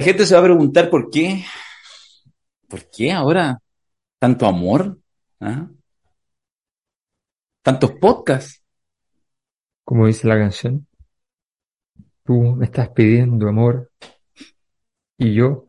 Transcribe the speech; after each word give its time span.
La 0.00 0.06
gente 0.06 0.24
se 0.24 0.32
va 0.32 0.40
a 0.40 0.44
preguntar 0.44 0.88
por 0.88 1.10
qué. 1.10 1.44
¿Por 2.68 2.88
qué 2.88 3.12
ahora 3.12 3.60
tanto 4.18 4.46
amor? 4.46 4.98
¿Ah? 5.38 5.68
Tantos 7.60 7.92
podcasts. 8.00 8.62
Como 9.84 10.06
dice 10.06 10.26
la 10.26 10.38
canción, 10.38 10.86
tú 12.24 12.32
me 12.56 12.64
estás 12.64 12.88
pidiendo 12.88 13.46
amor 13.46 13.90
y 15.18 15.34
yo 15.34 15.66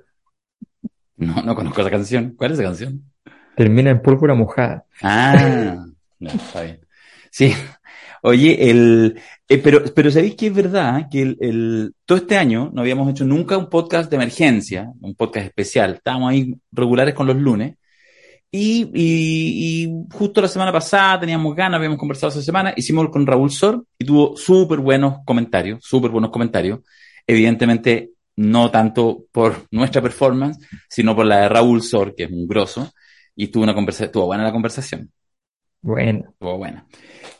No, 1.17 1.41
no 1.43 1.53
conozco 1.53 1.81
esa 1.81 1.91
canción. 1.91 2.33
¿Cuál 2.37 2.51
es 2.51 2.59
esa 2.59 2.69
canción? 2.69 3.11
termina 3.57 3.89
en 3.89 4.01
púrpura 4.01 4.33
mojada. 4.33 4.85
Ah, 5.01 5.85
no, 6.19 6.29
está 6.29 6.61
bien. 6.61 6.87
Sí. 7.31 7.53
Oye, 8.23 8.69
el, 8.69 9.19
eh, 9.49 9.57
pero, 9.57 9.83
pero 9.95 10.11
sabéis 10.11 10.35
que 10.35 10.47
es 10.47 10.53
verdad 10.53 10.99
¿eh? 10.99 11.07
que 11.11 11.21
el, 11.23 11.37
el- 11.41 11.93
todo 12.05 12.17
este 12.19 12.37
año 12.37 12.69
no 12.73 12.81
habíamos 12.81 13.09
hecho 13.09 13.25
nunca 13.25 13.57
un 13.57 13.69
podcast 13.69 14.09
de 14.09 14.15
emergencia, 14.17 14.91
un 15.01 15.15
podcast 15.15 15.47
especial. 15.47 15.95
Estábamos 15.95 16.31
ahí 16.31 16.53
regulares 16.71 17.15
con 17.15 17.27
los 17.27 17.35
lunes. 17.37 17.75
Y, 18.51 18.83
y, 18.93 19.85
y 19.85 20.05
justo 20.13 20.41
la 20.41 20.47
semana 20.49 20.71
pasada 20.73 21.21
teníamos 21.21 21.55
ganas, 21.55 21.77
habíamos 21.77 21.99
conversado 21.99 22.31
esa 22.31 22.41
semana, 22.41 22.73
hicimos 22.75 23.09
con 23.09 23.25
Raúl 23.25 23.49
Sor 23.51 23.85
y 23.97 24.05
tuvo 24.05 24.35
súper 24.37 24.79
buenos 24.79 25.19
comentarios, 25.25 25.83
súper 25.83 26.11
buenos 26.11 26.31
comentarios. 26.31 26.79
Evidentemente, 27.27 28.11
no 28.37 28.69
tanto 28.71 29.25
por 29.31 29.55
nuestra 29.71 30.01
performance, 30.01 30.59
sino 30.89 31.15
por 31.15 31.25
la 31.25 31.41
de 31.41 31.49
Raúl 31.49 31.81
Sor, 31.81 32.13
que 32.15 32.25
es 32.25 32.31
un 32.31 32.47
grosso, 32.47 32.91
y 33.35 33.47
tuvo 33.47 33.63
una 33.63 33.73
conversa, 33.75 34.05
estuvo 34.05 34.25
buena 34.27 34.43
la 34.43 34.51
conversación. 34.51 35.11
Bueno, 35.81 36.29
Estuvo 36.29 36.57
buena. 36.57 36.85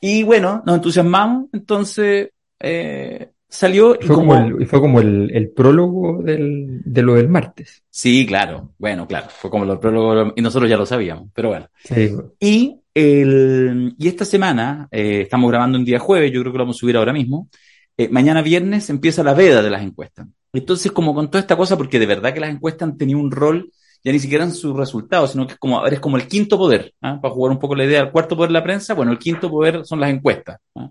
Y 0.02 0.23
bueno, 0.23 0.64
nos 0.66 0.76
entusiasmamos, 0.78 1.46
entonces 1.54 2.30
eh, 2.60 3.30
salió 3.48 3.96
y 3.96 4.08
fue 4.08 4.16
como 4.16 4.34
como... 4.34 4.60
el, 4.60 4.68
fue 4.68 4.80
como 4.82 5.00
el, 5.00 5.32
el 5.32 5.50
prólogo 5.52 6.24
del, 6.24 6.82
de 6.84 7.02
lo 7.04 7.14
del 7.14 7.30
martes. 7.30 7.84
Sí, 7.90 8.26
claro, 8.26 8.74
bueno, 8.80 9.08
claro, 9.08 9.27
fue 9.30 9.52
como 9.52 9.63
los 9.63 9.77
prólogos 9.77 10.34
y 10.35 10.41
nosotros 10.41 10.70
ya 10.70 10.77
lo 10.77 10.88
sabíamos, 10.88 11.30
pero 11.34 11.49
bueno. 11.49 11.68
Sí, 11.84 12.10
Y, 12.40 12.77
el, 12.96 13.93
y 13.98 14.08
esta 14.08 14.26
semana, 14.26 14.88
eh, 14.91 15.21
estamos 15.21 15.49
grabando 15.49 15.77
un 15.77 15.85
día 15.85 15.99
jueves, 15.99 16.32
yo 16.32 16.41
creo 16.41 16.52
que 16.52 16.58
lo 16.58 16.63
vamos 16.63 16.77
a 16.77 16.80
subir 16.80 16.98
ahora 16.98 17.13
mismo, 17.13 17.48
eh, 17.96 18.10
mañana 18.10 18.41
viernes 18.41 18.90
empieza 18.90 19.24
la 19.24 19.34
veda 19.36 19.62
de 19.62 19.70
las 19.70 19.84
encuestas. 19.84 20.27
Entonces, 20.52 20.91
como 20.91 21.13
con 21.13 21.30
toda 21.30 21.41
esta 21.41 21.55
cosa, 21.55 21.77
porque 21.77 21.99
de 21.99 22.08
verdad 22.08 22.34
que 22.34 22.40
las 22.40 22.49
encuestas 22.49 22.90
han 22.90 22.98
tenido 22.98 23.20
un 23.20 23.32
rol, 23.32 23.71
ya 24.04 24.12
ni 24.12 24.20
siquiera 24.20 24.44
en 24.44 24.52
sus 24.52 24.76
resultados, 24.76 25.32
sino 25.32 25.46
que 25.46 25.54
es 25.54 25.60
como, 25.60 25.85
eres 25.85 25.99
como 25.99 26.18
el 26.18 26.27
quinto 26.27 26.57
poder, 26.57 26.94
¿ah? 27.02 27.20
para 27.21 27.34
jugar 27.34 27.52
un 27.52 27.60
poco 27.60 27.76
la 27.76 27.85
idea 27.85 28.02
del 28.04 28.12
cuarto 28.12 28.35
poder 28.35 28.49
de 28.49 28.54
la 28.54 28.63
prensa, 28.63 28.93
bueno, 28.93 29.12
el 29.12 29.20
quinto 29.20 29.49
poder 29.49 29.85
son 29.85 29.99
las 29.99 30.10
encuestas. 30.10 30.58
¿ah? 30.76 30.90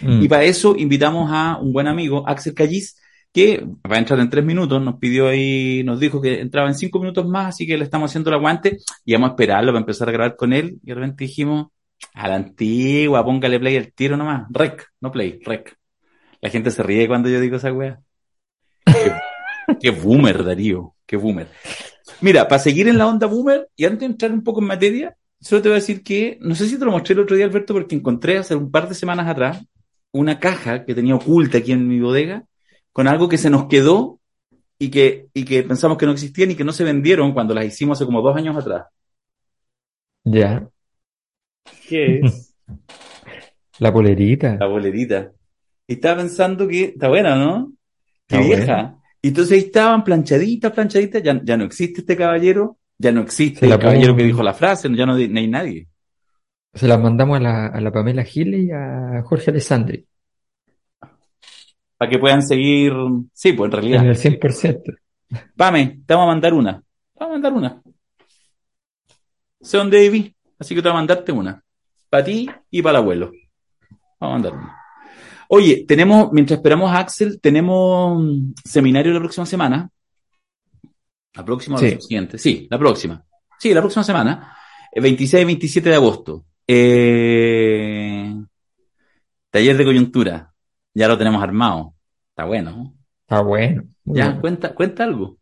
Mm. 0.00 0.22
Y 0.22 0.28
para 0.28 0.44
eso 0.44 0.74
invitamos 0.76 1.30
a 1.32 1.58
un 1.58 1.72
buen 1.72 1.86
amigo, 1.86 2.24
Axel 2.26 2.54
Callis, 2.54 3.00
que 3.32 3.64
va 3.90 3.96
a 3.96 3.98
entrar 3.98 4.20
en 4.20 4.30
tres 4.30 4.44
minutos, 4.44 4.80
nos 4.80 4.96
pidió 4.98 5.26
ahí, 5.26 5.82
nos 5.84 5.98
dijo 5.98 6.20
que 6.20 6.40
entraba 6.40 6.68
en 6.68 6.76
cinco 6.76 7.00
minutos 7.00 7.26
más, 7.26 7.48
así 7.48 7.66
que 7.66 7.76
le 7.76 7.82
estamos 7.82 8.10
haciendo 8.10 8.30
el 8.30 8.36
aguante 8.36 8.78
y 9.04 9.12
vamos 9.12 9.30
a 9.30 9.32
esperarlo 9.32 9.72
para 9.72 9.80
empezar 9.80 10.08
a 10.08 10.12
grabar 10.12 10.36
con 10.36 10.52
él. 10.52 10.78
Y 10.84 10.86
de 10.86 10.94
repente 10.94 11.24
dijimos, 11.24 11.66
a 12.12 12.28
la 12.28 12.36
antigua, 12.36 13.24
póngale 13.24 13.58
play 13.58 13.76
al 13.76 13.92
tiro 13.92 14.16
nomás. 14.16 14.46
Rec, 14.50 14.86
no 15.00 15.10
play, 15.10 15.40
rec. 15.44 15.76
La 16.40 16.50
gente 16.50 16.70
se 16.70 16.82
ríe 16.82 17.08
cuando 17.08 17.28
yo 17.28 17.40
digo 17.40 17.56
esa 17.56 17.72
wea. 17.72 17.98
Qué, 18.84 19.12
qué 19.80 19.90
boomer, 19.90 20.44
Darío, 20.44 20.94
qué 21.06 21.16
boomer. 21.16 21.48
Mira, 22.20 22.48
para 22.48 22.58
seguir 22.58 22.88
en 22.88 22.98
la 22.98 23.06
onda 23.06 23.26
boomer 23.26 23.68
y 23.76 23.84
antes 23.84 24.00
de 24.00 24.06
entrar 24.06 24.32
un 24.32 24.42
poco 24.42 24.60
en 24.60 24.66
materia, 24.66 25.16
solo 25.40 25.62
te 25.62 25.68
voy 25.68 25.76
a 25.76 25.80
decir 25.80 26.02
que, 26.02 26.38
no 26.40 26.54
sé 26.54 26.68
si 26.68 26.78
te 26.78 26.84
lo 26.84 26.90
mostré 26.92 27.14
el 27.14 27.20
otro 27.20 27.36
día, 27.36 27.44
Alberto, 27.46 27.74
porque 27.74 27.94
encontré 27.94 28.38
hace 28.38 28.54
un 28.54 28.70
par 28.70 28.88
de 28.88 28.94
semanas 28.94 29.28
atrás 29.28 29.64
una 30.12 30.38
caja 30.38 30.84
que 30.84 30.94
tenía 30.94 31.14
oculta 31.16 31.58
aquí 31.58 31.72
en 31.72 31.88
mi 31.88 32.00
bodega 32.00 32.44
con 32.92 33.08
algo 33.08 33.28
que 33.28 33.38
se 33.38 33.50
nos 33.50 33.66
quedó 33.66 34.20
y 34.78 34.90
que, 34.90 35.28
y 35.34 35.44
que 35.44 35.62
pensamos 35.64 35.98
que 35.98 36.06
no 36.06 36.12
existían 36.12 36.50
y 36.52 36.56
que 36.56 36.64
no 36.64 36.72
se 36.72 36.84
vendieron 36.84 37.32
cuando 37.34 37.54
las 37.54 37.66
hicimos 37.66 37.98
hace 37.98 38.06
como 38.06 38.22
dos 38.22 38.36
años 38.36 38.56
atrás. 38.56 38.86
Ya, 40.24 40.70
¿Qué 41.86 42.20
es? 42.24 42.54
la 43.78 43.92
polerita. 43.92 44.52
La 44.58 44.66
bolerita. 44.66 45.32
Y 45.86 45.94
estaba 45.94 46.18
pensando 46.22 46.68
que 46.68 46.84
está 46.86 47.08
buena, 47.08 47.36
¿no? 47.36 47.72
Qué 48.28 48.36
Está 48.36 48.40
vieja. 48.40 48.76
buena. 48.76 49.02
Y 49.24 49.28
entonces 49.28 49.52
ahí 49.52 49.64
estaban 49.64 50.04
planchaditas, 50.04 50.70
planchaditas, 50.72 51.22
ya, 51.22 51.40
ya 51.42 51.56
no 51.56 51.64
existe 51.64 52.02
este 52.02 52.14
caballero, 52.14 52.76
ya 52.98 53.10
no 53.10 53.22
existe 53.22 53.60
Se 53.60 53.72
el 53.72 53.78
caballero 53.78 54.08
pongo- 54.12 54.16
que 54.18 54.24
dijo 54.24 54.42
la 54.42 54.52
frase, 54.52 54.94
ya 54.94 55.06
no, 55.06 55.14
no 55.16 55.38
hay 55.40 55.48
nadie. 55.48 55.88
Se 56.74 56.86
las 56.86 57.00
mandamos 57.00 57.38
a 57.38 57.40
la, 57.40 57.66
a 57.68 57.80
la 57.80 57.90
Pamela 57.90 58.22
Giles 58.24 58.64
y 58.66 58.70
a 58.70 59.22
Jorge 59.24 59.50
Alessandri 59.50 60.06
Para 61.96 62.10
que 62.10 62.18
puedan 62.18 62.42
seguir. 62.42 62.92
Sí, 63.32 63.54
pues 63.54 63.72
en 63.72 63.78
en 63.78 63.82
realidad. 63.82 64.06
el 64.06 64.16
100%. 64.16 64.92
Pame, 65.56 66.00
te 66.04 66.12
vamos 66.14 66.24
a 66.28 66.32
mandar 66.32 66.52
una. 66.52 66.80
Te 66.80 67.20
vamos 67.20 67.30
a 67.30 67.32
mandar 67.34 67.52
una. 67.54 67.82
Sé 69.60 69.78
dónde 69.78 70.00
viví, 70.00 70.36
así 70.58 70.74
que 70.74 70.82
te 70.82 70.88
voy 70.88 70.96
a 70.96 71.00
mandarte 71.00 71.32
una. 71.32 71.62
Para 72.10 72.24
ti 72.24 72.46
y 72.70 72.82
para 72.82 72.98
el 72.98 73.02
abuelo. 73.04 73.32
Vamos 74.20 74.20
a 74.20 74.28
mandar 74.28 74.52
una. 74.52 74.76
Oye, 75.56 75.84
tenemos, 75.86 76.32
mientras 76.32 76.58
esperamos 76.58 76.90
a 76.90 76.98
Axel, 76.98 77.40
tenemos 77.40 78.20
mm, 78.20 78.54
seminario 78.64 79.12
la 79.12 79.20
próxima 79.20 79.46
semana. 79.46 79.88
La 81.32 81.44
próxima 81.44 81.76
o 81.76 81.80
la 81.80 82.00
siguiente. 82.00 82.38
Sí, 82.38 82.66
la 82.68 82.76
próxima. 82.76 83.24
Sí, 83.60 83.72
la 83.72 83.80
próxima 83.80 84.02
semana. 84.02 84.56
eh, 84.90 85.00
26 85.00 85.42
y 85.42 85.44
27 85.44 85.88
de 85.90 85.94
agosto. 85.94 86.44
Eh, 86.66 88.34
taller 89.48 89.76
de 89.76 89.84
coyuntura. 89.84 90.52
Ya 90.92 91.06
lo 91.06 91.16
tenemos 91.16 91.40
armado. 91.40 91.94
Está 92.30 92.46
bueno. 92.46 92.70
¿no? 92.72 92.94
Está 93.20 93.40
bueno. 93.40 93.84
Ya, 94.06 94.24
bueno. 94.26 94.40
cuenta, 94.40 94.74
cuenta 94.74 95.04
algo. 95.04 95.38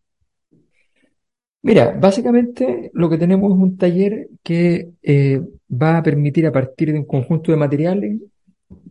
Mira, 1.63 1.97
básicamente 1.99 2.91
lo 2.93 3.09
que 3.09 3.17
tenemos 3.17 3.51
es 3.51 3.59
un 3.59 3.79
taller 3.79 4.29
que 4.43 4.91
eh, 5.03 5.41
va 5.71 5.97
a 5.97 6.03
permitir 6.03 6.47
a 6.47 6.53
partir 6.53 6.93
de 6.93 6.99
un 6.99 7.07
conjunto 7.07 7.51
de 7.51 7.57
materiales 7.57 8.21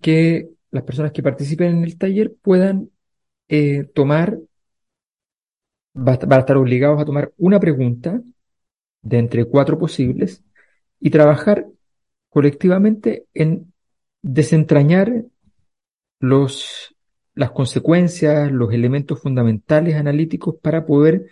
que 0.02 0.50
las 0.72 0.84
personas 0.84 1.12
que 1.12 1.24
participen 1.24 1.78
en 1.78 1.84
el 1.84 1.98
taller 1.98 2.34
puedan 2.42 2.90
eh, 3.50 3.84
tomar, 3.94 4.38
van 5.94 6.20
a 6.20 6.38
estar 6.40 6.58
obligados 6.58 7.02
a 7.02 7.06
tomar 7.06 7.34
una 7.38 7.60
pregunta 7.60 8.22
de 9.02 9.18
entre 9.18 9.46
cuatro 9.46 9.78
posibles 9.78 10.44
y 11.00 11.10
trabajar 11.10 11.68
colectivamente 12.30 13.26
en 13.34 13.74
desentrañar 14.22 15.26
los, 16.20 16.96
las 17.34 17.52
consecuencias, 17.52 18.52
los 18.52 18.74
elementos 18.74 19.20
fundamentales 19.20 19.96
analíticos 19.96 20.56
para 20.62 20.86
poder 20.86 21.26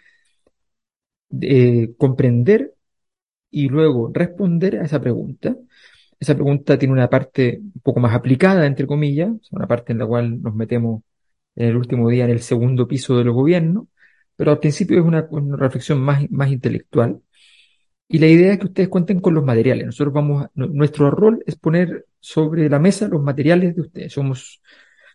eh, 1.41 1.93
comprender 1.97 2.73
y 3.51 3.69
luego 3.69 4.11
responder 4.13 4.79
a 4.79 4.85
esa 4.85 4.99
pregunta. 4.99 5.55
Esa 6.19 6.35
pregunta 6.35 6.77
tiene 6.77 6.93
una 6.93 7.09
parte 7.09 7.59
un 7.61 7.81
poco 7.81 7.99
más 7.99 8.13
aplicada, 8.13 8.65
entre 8.65 8.87
comillas, 8.87 9.31
una 9.51 9.67
parte 9.67 9.93
en 9.93 9.99
la 9.99 10.05
cual 10.07 10.41
nos 10.41 10.53
metemos 10.55 11.03
en 11.55 11.69
el 11.69 11.77
último 11.77 12.09
día 12.09 12.25
en 12.25 12.31
el 12.31 12.41
segundo 12.41 12.87
piso 12.87 13.17
del 13.17 13.31
gobierno, 13.31 13.87
pero 14.35 14.51
al 14.51 14.59
principio 14.59 14.99
es 14.99 15.05
una, 15.05 15.27
una 15.31 15.57
reflexión 15.57 15.99
más, 16.01 16.29
más 16.31 16.51
intelectual. 16.51 17.21
Y 18.07 18.19
la 18.19 18.27
idea 18.27 18.53
es 18.53 18.59
que 18.59 18.65
ustedes 18.67 18.89
cuenten 18.89 19.19
con 19.19 19.33
los 19.35 19.43
materiales. 19.45 19.85
Nosotros 19.87 20.13
vamos 20.13 20.45
a- 20.45 20.51
nu- 20.55 20.67
nuestro 20.69 21.11
rol 21.11 21.43
es 21.45 21.55
poner 21.57 22.05
sobre 22.19 22.69
la 22.69 22.79
mesa 22.79 23.07
los 23.07 23.21
materiales 23.21 23.75
de 23.75 23.81
ustedes. 23.81 24.13
Somos, 24.13 24.61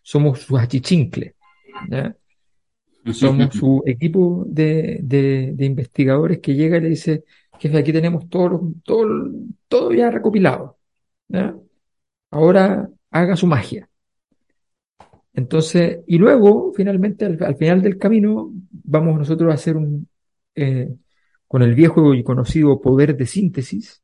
somos 0.03 0.41
sus 0.41 0.59
achichincles, 0.61 1.35
¿ya? 1.91 2.17
Somos 3.11 3.55
su 3.57 3.83
equipo 3.87 4.45
de, 4.49 4.99
de, 5.03 5.53
de 5.55 5.65
investigadores 5.67 6.41
que 6.41 6.55
llega 6.55 6.79
y 6.79 6.81
le 6.83 6.89
dice, 6.91 7.25
jefe, 7.59 7.79
aquí 7.79 7.93
tenemos 7.93 8.29
todo, 8.29 8.73
todo, 8.85 9.07
todo 9.69 9.93
ya 9.93 10.11
recopilado. 10.11 10.79
¿Ya? 11.29 11.55
Ahora 12.31 12.89
haga 13.11 13.37
su 13.37 13.47
magia. 13.47 13.89
Entonces, 15.33 16.01
y 16.07 16.19
luego, 16.19 16.73
finalmente, 16.75 17.25
al, 17.25 17.43
al 17.43 17.57
final 17.57 17.83
del 17.83 17.99
camino, 17.99 18.53
vamos 18.71 19.19
nosotros 19.19 19.51
a 19.51 19.55
hacer 19.55 19.77
un, 19.77 20.09
eh, 20.55 20.95
con 21.49 21.63
el 21.63 21.75
viejo 21.75 22.15
y 22.15 22.23
conocido 22.23 22.81
poder 22.81 23.17
de 23.17 23.27
síntesis, 23.27 24.03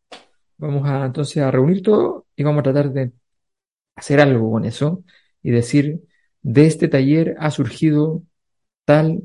vamos 0.56 0.88
a 0.88 1.06
entonces 1.06 1.42
a 1.42 1.50
reunir 1.50 1.82
todo 1.82 2.26
y 2.36 2.42
vamos 2.42 2.60
a 2.60 2.64
tratar 2.64 2.92
de 2.92 3.12
hacer 3.96 4.20
algo 4.20 4.50
con 4.50 4.64
eso 4.64 5.04
y 5.42 5.50
decir, 5.50 6.02
de 6.42 6.66
este 6.66 6.88
taller 6.88 7.36
ha 7.38 7.50
surgido 7.50 8.22
tal 8.84 9.22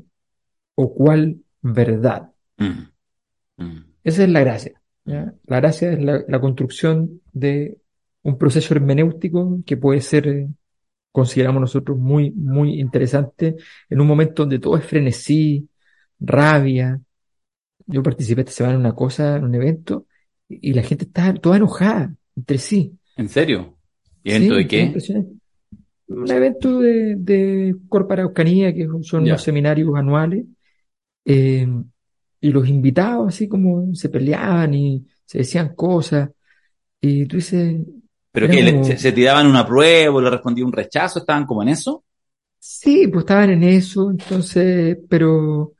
o 0.74 0.94
cual 0.94 1.38
verdad. 1.62 2.30
Mm, 2.58 3.62
mm. 3.62 3.84
Esa 4.04 4.22
es 4.24 4.28
la 4.28 4.40
gracia. 4.40 4.80
¿ya? 5.04 5.34
La 5.44 5.60
gracia 5.60 5.92
es 5.92 6.02
la, 6.02 6.24
la 6.26 6.40
construcción 6.40 7.22
de 7.32 7.78
un 8.26 8.36
proceso 8.38 8.74
hermenéutico 8.74 9.60
que 9.64 9.76
puede 9.76 10.00
ser, 10.00 10.26
eh, 10.28 10.48
consideramos 11.12 11.60
nosotros, 11.60 11.96
muy, 11.96 12.30
muy 12.32 12.80
interesante 12.80 13.56
en 13.88 14.00
un 14.00 14.06
momento 14.06 14.42
donde 14.42 14.58
todo 14.58 14.76
es 14.76 14.84
frenesí, 14.84 15.68
rabia. 16.18 17.00
Yo 17.86 18.02
participé 18.02 18.40
esta 18.40 18.52
semana 18.52 18.74
en 18.74 18.80
una 18.80 18.94
cosa, 18.94 19.36
en 19.36 19.44
un 19.44 19.54
evento, 19.54 20.06
y 20.48 20.72
la 20.74 20.82
gente 20.82 21.04
está 21.04 21.32
toda 21.34 21.56
enojada 21.56 22.14
entre 22.34 22.58
sí. 22.58 22.98
¿En 23.16 23.28
serio? 23.28 23.76
¿Y 24.24 24.30
Sí, 24.30 24.36
evento 24.36 24.54
de 24.56 24.66
qué? 24.66 24.92
Un 26.08 26.30
evento 26.30 26.80
de, 26.80 27.14
de 27.16 27.76
Corpa 27.88 28.14
Araucanía, 28.14 28.74
que 28.74 28.86
son 29.02 29.24
Ya. 29.24 29.32
unos 29.32 29.42
seminarios 29.42 29.94
anuales, 29.94 30.44
eh, 31.24 31.66
y 32.40 32.50
los 32.50 32.68
invitados 32.68 33.28
así 33.28 33.48
como 33.48 33.94
se 33.94 34.08
peleaban 34.08 34.74
y 34.74 35.06
se 35.24 35.38
decían 35.38 35.74
cosas, 35.76 36.30
y 37.00 37.26
tú 37.26 37.36
dices... 37.36 37.76
¿Pero 38.36 38.48
que 38.52 38.70
como- 38.72 38.84
se, 38.84 38.98
se 38.98 39.12
tiraban 39.12 39.46
una 39.46 39.66
prueba 39.66 40.14
o 40.14 40.20
le 40.20 40.28
respondía 40.30 40.64
un 40.66 40.72
rechazo? 40.72 41.20
¿Estaban 41.20 41.46
como 41.46 41.62
en 41.62 41.70
eso? 41.70 42.04
Sí, 42.58 43.06
pues 43.08 43.22
estaban 43.22 43.50
en 43.50 43.62
eso, 43.62 44.10
entonces, 44.10 44.98
pero, 45.08 45.72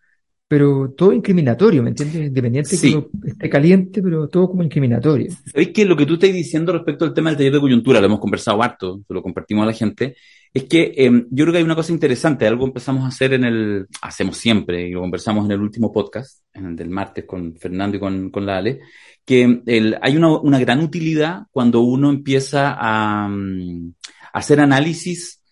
pero 0.49 0.95
todo 0.97 1.13
incriminatorio, 1.13 1.83
¿me 1.83 1.91
entiendes? 1.91 2.29
Independiente 2.29 2.77
Sí. 2.77 2.93
que 2.93 2.97
uno 2.99 3.09
esté 3.27 3.51
caliente, 3.51 4.03
pero 4.03 4.29
todo 4.29 4.49
como 4.49 4.63
incriminatorio. 4.63 5.33
¿Sabéis 5.53 5.71
que 5.71 5.85
lo 5.85 5.97
que 5.97 6.07
tú 6.07 6.15
estás 6.15 6.33
diciendo 6.33 6.73
respecto 6.73 7.05
al 7.05 7.13
tema 7.13 7.31
del 7.31 7.37
taller 7.39 7.53
de 7.55 7.61
coyuntura, 7.61 8.01
lo 8.01 8.07
hemos 8.07 8.21
conversado 8.21 8.63
harto, 8.63 9.01
lo 9.09 9.23
compartimos 9.23 9.65
a 9.65 9.67
la 9.67 9.73
gente, 9.73 10.17
es 10.55 10.65
que 10.65 10.95
eh, 10.97 11.11
yo 11.29 11.45
creo 11.45 11.53
que 11.53 11.59
hay 11.59 11.65
una 11.65 11.75
cosa 11.75 11.93
interesante, 11.93 12.47
algo 12.47 12.65
empezamos 12.67 13.05
a 13.05 13.09
hacer 13.09 13.35
en 13.35 13.45
el, 13.45 13.87
hacemos 14.01 14.37
siempre, 14.39 14.89
y 14.89 14.93
lo 14.93 15.01
conversamos 15.01 15.45
en 15.45 15.51
el 15.51 15.61
último 15.61 15.93
podcast, 15.93 16.43
en 16.55 16.67
el 16.67 16.77
del 16.77 16.89
martes 16.89 17.25
con 17.27 17.57
Fernando 17.57 17.97
y 17.97 18.01
con, 18.01 18.31
con 18.31 18.47
la 18.47 18.59
Ale, 18.59 18.81
que 19.27 19.63
el, 19.67 19.99
hay 20.01 20.17
una, 20.17 20.39
una 20.39 20.59
gran 20.61 20.81
utilidad 20.81 21.43
cuando 21.51 21.81
uno 21.81 22.11
empieza 22.11 22.77
a, 22.79 23.29
mm, 23.29 23.93
a 24.33 24.39
hacer 24.39 24.61
análisis 24.61 25.43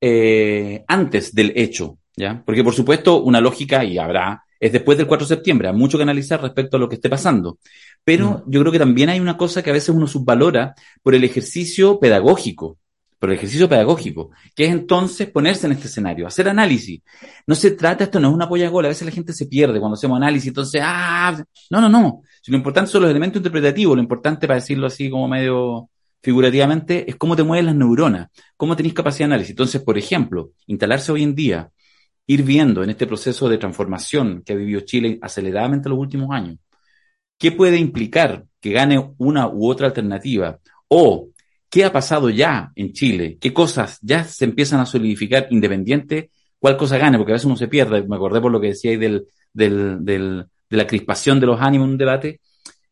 eh, 0.00 0.84
antes 0.86 1.34
del 1.34 1.52
hecho, 1.56 1.98
¿ya? 2.16 2.42
Porque 2.44 2.62
por 2.62 2.74
supuesto 2.74 3.22
una 3.22 3.40
lógica, 3.40 3.84
y 3.84 3.98
habrá, 3.98 4.44
es 4.60 4.72
después 4.72 4.98
del 4.98 5.06
4 5.06 5.26
de 5.26 5.34
septiembre, 5.34 5.68
hay 5.68 5.74
mucho 5.74 5.96
que 5.96 6.02
analizar 6.02 6.40
respecto 6.42 6.76
a 6.76 6.80
lo 6.80 6.88
que 6.88 6.96
esté 6.96 7.08
pasando. 7.08 7.58
Pero 8.04 8.44
yo 8.46 8.60
creo 8.60 8.72
que 8.72 8.78
también 8.78 9.08
hay 9.08 9.18
una 9.18 9.36
cosa 9.36 9.62
que 9.62 9.70
a 9.70 9.72
veces 9.72 9.88
uno 9.88 10.06
subvalora 10.06 10.74
por 11.02 11.14
el 11.14 11.24
ejercicio 11.24 11.98
pedagógico, 11.98 12.78
por 13.22 13.30
el 13.30 13.36
ejercicio 13.36 13.68
pedagógico, 13.68 14.32
que 14.52 14.64
es 14.64 14.72
entonces 14.72 15.30
ponerse 15.30 15.66
en 15.66 15.74
este 15.74 15.86
escenario, 15.86 16.26
hacer 16.26 16.48
análisis. 16.48 17.02
No 17.46 17.54
se 17.54 17.70
trata, 17.70 18.02
esto 18.02 18.18
no 18.18 18.26
es 18.26 18.34
una 18.34 18.48
polla 18.48 18.68
gol, 18.68 18.84
a 18.84 18.88
veces 18.88 19.06
la 19.06 19.12
gente 19.12 19.32
se 19.32 19.46
pierde 19.46 19.78
cuando 19.78 19.94
hacemos 19.94 20.16
análisis, 20.16 20.48
entonces, 20.48 20.80
ah, 20.84 21.40
no, 21.70 21.80
no, 21.80 21.88
no. 21.88 22.22
Si 22.42 22.50
lo 22.50 22.56
importante 22.56 22.90
son 22.90 23.02
los 23.02 23.10
elementos 23.12 23.36
interpretativos, 23.38 23.94
lo 23.94 24.02
importante, 24.02 24.48
para 24.48 24.58
decirlo 24.58 24.88
así 24.88 25.08
como 25.08 25.28
medio 25.28 25.88
figurativamente, 26.20 27.08
es 27.08 27.14
cómo 27.14 27.36
te 27.36 27.44
mueven 27.44 27.66
las 27.66 27.76
neuronas, 27.76 28.26
cómo 28.56 28.74
tenés 28.74 28.92
capacidad 28.92 29.28
de 29.28 29.34
análisis. 29.34 29.50
Entonces, 29.50 29.80
por 29.82 29.96
ejemplo, 29.96 30.50
instalarse 30.66 31.12
hoy 31.12 31.22
en 31.22 31.36
día, 31.36 31.70
ir 32.26 32.42
viendo 32.42 32.82
en 32.82 32.90
este 32.90 33.06
proceso 33.06 33.48
de 33.48 33.56
transformación 33.56 34.42
que 34.44 34.52
ha 34.52 34.56
vivido 34.56 34.80
Chile 34.80 35.20
aceleradamente 35.22 35.86
en 35.88 35.90
los 35.90 36.00
últimos 36.00 36.28
años, 36.32 36.58
¿Qué 37.38 37.50
puede 37.50 37.76
implicar 37.76 38.44
que 38.60 38.70
gane 38.70 39.14
una 39.18 39.48
u 39.48 39.68
otra 39.68 39.88
alternativa? 39.88 40.60
O 40.86 41.28
qué 41.72 41.86
ha 41.86 41.92
pasado 41.92 42.28
ya 42.28 42.70
en 42.76 42.92
Chile, 42.92 43.38
qué 43.40 43.54
cosas 43.54 43.98
ya 44.02 44.24
se 44.24 44.44
empiezan 44.44 44.80
a 44.80 44.84
solidificar 44.84 45.46
independiente, 45.48 46.30
cuál 46.58 46.76
cosa 46.76 46.98
gane, 46.98 47.16
porque 47.16 47.32
a 47.32 47.36
veces 47.36 47.46
uno 47.46 47.56
se 47.56 47.66
pierde. 47.66 48.06
Me 48.06 48.16
acordé 48.16 48.42
por 48.42 48.52
lo 48.52 48.60
que 48.60 48.68
decíais 48.68 49.00
del, 49.00 49.26
del, 49.54 50.04
del, 50.04 50.44
de 50.68 50.76
la 50.76 50.86
crispación 50.86 51.40
de 51.40 51.46
los 51.46 51.58
ánimos 51.62 51.86
en 51.86 51.92
un 51.92 51.98
debate. 51.98 52.40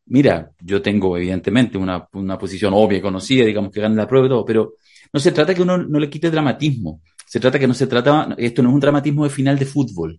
Mira, 0.06 0.50
yo 0.62 0.80
tengo 0.80 1.14
evidentemente 1.18 1.76
una, 1.76 2.08
una 2.14 2.38
posición 2.38 2.72
obvia 2.74 2.98
y 2.98 3.02
conocida, 3.02 3.44
digamos 3.44 3.70
que 3.70 3.82
gane 3.82 3.96
la 3.96 4.08
prueba 4.08 4.26
y 4.26 4.30
todo, 4.30 4.46
pero 4.46 4.72
no 5.12 5.20
se 5.20 5.32
trata 5.32 5.54
que 5.54 5.60
uno 5.60 5.76
no 5.76 5.98
le 6.00 6.08
quite 6.08 6.30
dramatismo. 6.30 7.02
Se 7.26 7.38
trata 7.38 7.58
que 7.58 7.66
no 7.66 7.74
se 7.74 7.86
trata, 7.86 8.34
esto 8.38 8.62
no 8.62 8.70
es 8.70 8.74
un 8.74 8.80
dramatismo 8.80 9.24
de 9.24 9.30
final 9.30 9.58
de 9.58 9.66
fútbol. 9.66 10.18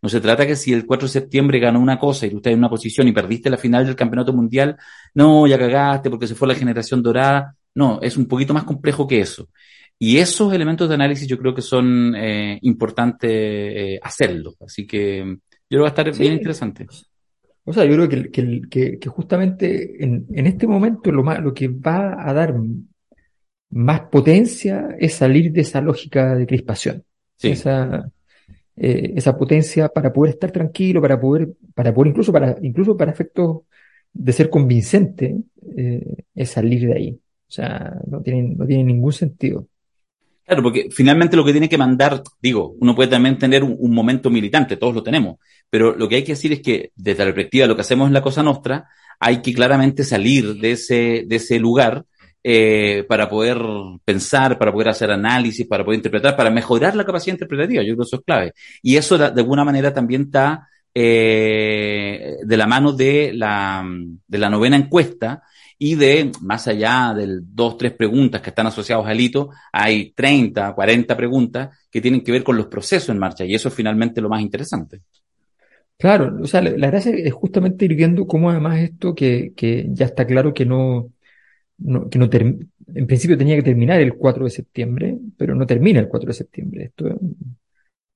No 0.00 0.08
se 0.08 0.20
trata 0.22 0.46
que 0.46 0.56
si 0.56 0.72
el 0.72 0.86
4 0.86 1.08
de 1.08 1.12
septiembre 1.12 1.58
ganó 1.58 1.78
una 1.78 1.98
cosa 1.98 2.26
y 2.26 2.30
tú 2.30 2.38
estás 2.38 2.54
en 2.54 2.58
una 2.58 2.70
posición 2.70 3.06
y 3.06 3.12
perdiste 3.12 3.50
la 3.50 3.58
final 3.58 3.84
del 3.84 3.96
campeonato 3.96 4.32
mundial, 4.32 4.78
no, 5.12 5.46
ya 5.46 5.58
cagaste 5.58 6.08
porque 6.08 6.26
se 6.26 6.34
fue 6.34 6.48
la 6.48 6.54
generación 6.54 7.02
dorada. 7.02 7.54
No, 7.80 8.00
es 8.02 8.16
un 8.16 8.26
poquito 8.26 8.52
más 8.54 8.64
complejo 8.64 9.06
que 9.06 9.20
eso. 9.20 9.48
Y 9.98 10.18
esos 10.18 10.52
elementos 10.52 10.88
de 10.88 10.94
análisis 10.94 11.26
yo 11.28 11.38
creo 11.38 11.54
que 11.54 11.62
son 11.62 12.14
eh, 12.16 12.58
importantes 12.62 13.30
eh, 13.32 13.98
hacerlo. 14.02 14.54
Así 14.66 14.86
que 14.86 15.18
yo 15.24 15.34
creo 15.68 15.80
que 15.80 15.86
va 15.86 15.86
a 15.88 15.94
estar 15.96 16.14
Sí. 16.14 16.22
bien 16.22 16.34
interesante. 16.34 16.86
O 17.64 17.72
sea, 17.72 17.84
yo 17.84 17.92
creo 17.96 18.08
que, 18.08 18.30
que, 18.30 18.62
que, 18.72 18.98
que 18.98 19.08
justamente 19.08 20.02
en, 20.04 20.26
en 20.32 20.46
este 20.46 20.66
momento 20.66 21.12
lo, 21.12 21.22
más, 21.22 21.40
lo 21.40 21.52
que 21.52 21.68
va 21.68 22.16
a 22.28 22.32
dar 22.32 22.54
más 23.70 24.00
potencia 24.10 24.96
es 24.98 25.14
salir 25.14 25.52
de 25.52 25.60
esa 25.60 25.80
lógica 25.80 26.34
de 26.34 26.46
crispación. 26.46 27.04
Sí. 27.36 27.48
Esa, 27.50 28.10
eh, 28.76 29.12
esa 29.16 29.36
potencia 29.36 29.88
para 29.88 30.12
poder 30.12 30.34
estar 30.34 30.50
tranquilo, 30.50 31.00
para 31.02 31.20
poder, 31.20 31.48
para 31.74 31.92
poder 31.92 32.10
incluso 32.10 32.32
para, 32.32 32.56
incluso 32.62 32.96
para 32.96 33.12
efectos 33.12 33.62
de 34.12 34.32
ser 34.32 34.48
convincente, 34.50 35.36
eh, 35.76 36.16
es 36.34 36.50
salir 36.50 36.86
de 36.86 36.94
ahí. 36.94 37.20
O 37.48 37.52
sea, 37.52 37.94
no 38.06 38.20
tiene, 38.20 38.54
no 38.56 38.66
tiene 38.66 38.84
ningún 38.84 39.12
sentido. 39.12 39.66
Claro, 40.44 40.62
porque 40.62 40.88
finalmente 40.90 41.36
lo 41.36 41.44
que 41.44 41.52
tiene 41.52 41.68
que 41.68 41.78
mandar, 41.78 42.22
digo, 42.40 42.74
uno 42.80 42.94
puede 42.94 43.10
también 43.10 43.38
tener 43.38 43.62
un, 43.62 43.94
momento 43.94 44.30
militante, 44.30 44.76
todos 44.76 44.94
lo 44.94 45.02
tenemos, 45.02 45.36
pero 45.68 45.94
lo 45.94 46.08
que 46.08 46.16
hay 46.16 46.24
que 46.24 46.32
decir 46.32 46.52
es 46.52 46.60
que 46.60 46.90
desde 46.96 47.18
la 47.18 47.34
perspectiva 47.34 47.64
de 47.64 47.68
lo 47.68 47.74
que 47.74 47.82
hacemos 47.82 48.06
en 48.06 48.14
la 48.14 48.22
Cosa 48.22 48.42
Nostra, 48.42 48.88
hay 49.20 49.42
que 49.42 49.52
claramente 49.52 50.04
salir 50.04 50.54
de 50.54 50.72
ese, 50.72 51.24
de 51.26 51.36
ese 51.36 51.58
lugar 51.58 52.04
eh, 52.42 53.04
para 53.08 53.28
poder 53.28 53.58
pensar, 54.04 54.58
para 54.58 54.72
poder 54.72 54.88
hacer 54.88 55.10
análisis, 55.10 55.66
para 55.66 55.84
poder 55.84 55.98
interpretar, 55.98 56.34
para 56.34 56.50
mejorar 56.50 56.96
la 56.96 57.04
capacidad 57.04 57.34
interpretativa. 57.34 57.82
Yo 57.82 57.88
creo 57.88 57.98
que 57.98 58.08
eso 58.08 58.16
es 58.16 58.22
clave. 58.24 58.52
Y 58.82 58.96
eso 58.96 59.18
de, 59.18 59.30
de 59.30 59.40
alguna 59.42 59.64
manera 59.64 59.92
también 59.92 60.22
está 60.22 60.66
eh, 60.94 62.38
de 62.42 62.56
la 62.56 62.66
mano 62.66 62.92
de 62.92 63.32
la, 63.34 63.84
de 64.26 64.38
la 64.38 64.48
novena 64.48 64.76
encuesta 64.76 65.42
y 65.78 65.94
de, 65.94 66.32
más 66.42 66.66
allá 66.66 67.14
de 67.14 67.40
dos, 67.40 67.78
tres 67.78 67.92
preguntas 67.92 68.42
que 68.42 68.50
están 68.50 68.66
asociados 68.66 69.06
al 69.06 69.20
hito, 69.20 69.50
hay 69.72 70.10
30, 70.10 70.74
40 70.74 71.16
preguntas 71.16 71.78
que 71.90 72.00
tienen 72.00 72.22
que 72.22 72.32
ver 72.32 72.42
con 72.42 72.56
los 72.56 72.66
procesos 72.66 73.10
en 73.10 73.18
marcha 73.18 73.44
y 73.44 73.54
eso 73.54 73.68
es 73.68 73.74
finalmente 73.74 74.20
lo 74.20 74.28
más 74.28 74.42
interesante. 74.42 75.00
Claro, 75.96 76.36
o 76.40 76.46
sea, 76.46 76.62
la, 76.62 76.88
gracia 76.88 77.12
es 77.12 77.32
justamente 77.32 77.84
ir 77.84 77.94
viendo 77.94 78.26
cómo 78.26 78.50
además 78.50 78.78
esto 78.78 79.14
que, 79.14 79.52
que 79.56 79.86
ya 79.90 80.06
está 80.06 80.26
claro 80.26 80.54
que 80.54 80.64
no, 80.64 81.12
no, 81.78 82.08
que 82.08 82.18
no 82.18 82.28
en 82.94 83.06
principio 83.06 83.36
tenía 83.36 83.56
que 83.56 83.62
terminar 83.62 84.00
el 84.00 84.14
4 84.14 84.44
de 84.44 84.50
septiembre, 84.50 85.18
pero 85.36 85.54
no 85.54 85.66
termina 85.66 86.00
el 86.00 86.08
4 86.08 86.28
de 86.28 86.34
septiembre. 86.34 86.84
Esto, 86.84 87.18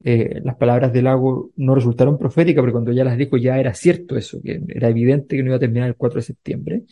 eh, 0.05 0.41
las 0.43 0.57
palabras 0.57 0.93
de 0.93 1.03
Lago 1.03 1.51
no 1.57 1.75
resultaron 1.75 2.19
proféticas, 2.19 2.63
porque 2.63 2.73
cuando 2.73 2.93
ya 2.93 3.05
las 3.05 3.17
dijo 3.17 3.37
ya 3.37 3.59
era 3.59 3.75
cierto 3.75 4.17
eso, 4.17 4.41
que 4.43 4.61
era 4.69 4.89
evidente 4.89 5.37
que 5.37 5.43
no 5.43 5.51
iba 5.51 5.57
a 5.57 5.61
terminar 5.61 5.89
el 5.89 5.97
4 5.97 6.19
de 6.19 6.27
septiembre, 6.27 6.83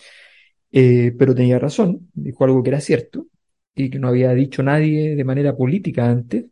eh, 0.73 1.15
pero 1.19 1.35
tenía 1.35 1.59
razón, 1.59 2.11
dijo 2.15 2.45
algo 2.45 2.63
que 2.63 2.71
era 2.71 2.81
cierto 2.81 3.27
y 3.75 3.91
que 3.91 3.99
no 3.99 4.09
había 4.09 4.33
dicho 4.35 4.63
nadie 4.63 5.17
de 5.17 5.25
manera 5.25 5.57
política 5.57 6.09
antes, 6.09 6.47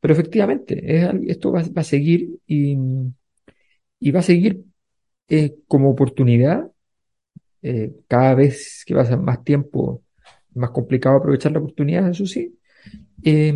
pero 0.00 0.14
efectivamente, 0.14 0.80
es, 0.84 1.10
esto 1.28 1.52
va, 1.52 1.62
a 1.74 1.84
seguir 1.84 2.38
y, 2.46 2.76
va 4.12 4.20
a 4.20 4.22
seguir 4.22 4.64
eh, 5.28 5.56
como 5.66 5.90
oportunidad 5.90 6.70
eh, 7.62 7.94
cada 8.08 8.34
vez 8.34 8.84
que 8.86 8.94
pasa 8.94 9.16
más 9.16 9.42
tiempo, 9.44 10.02
más 10.54 10.70
complicado 10.70 11.16
aprovechar 11.16 11.52
la 11.52 11.58
oportunidad, 11.60 12.08
eso 12.10 12.26
sí, 12.26 12.58
eh, 13.24 13.54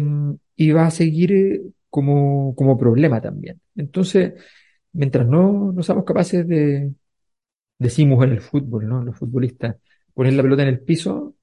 y 0.56 0.72
va 0.72 0.86
a 0.86 0.90
seguir 0.90 1.62
como, 1.88 2.54
como 2.56 2.78
problema 2.78 3.20
también. 3.20 3.60
Entonces, 3.76 4.34
mientras 4.92 5.26
no, 5.26 5.72
no 5.72 5.82
seamos 5.82 6.04
capaces 6.04 6.46
de, 6.46 6.92
decimos 7.78 8.24
en 8.24 8.32
el 8.32 8.40
fútbol, 8.40 8.88
¿no? 8.88 9.02
Los 9.02 9.16
futbolistas, 9.18 9.76
poner 10.20 10.34
la 10.34 10.42
pelota 10.42 10.60
en 10.64 10.68
el 10.68 10.80
piso, 10.80 11.34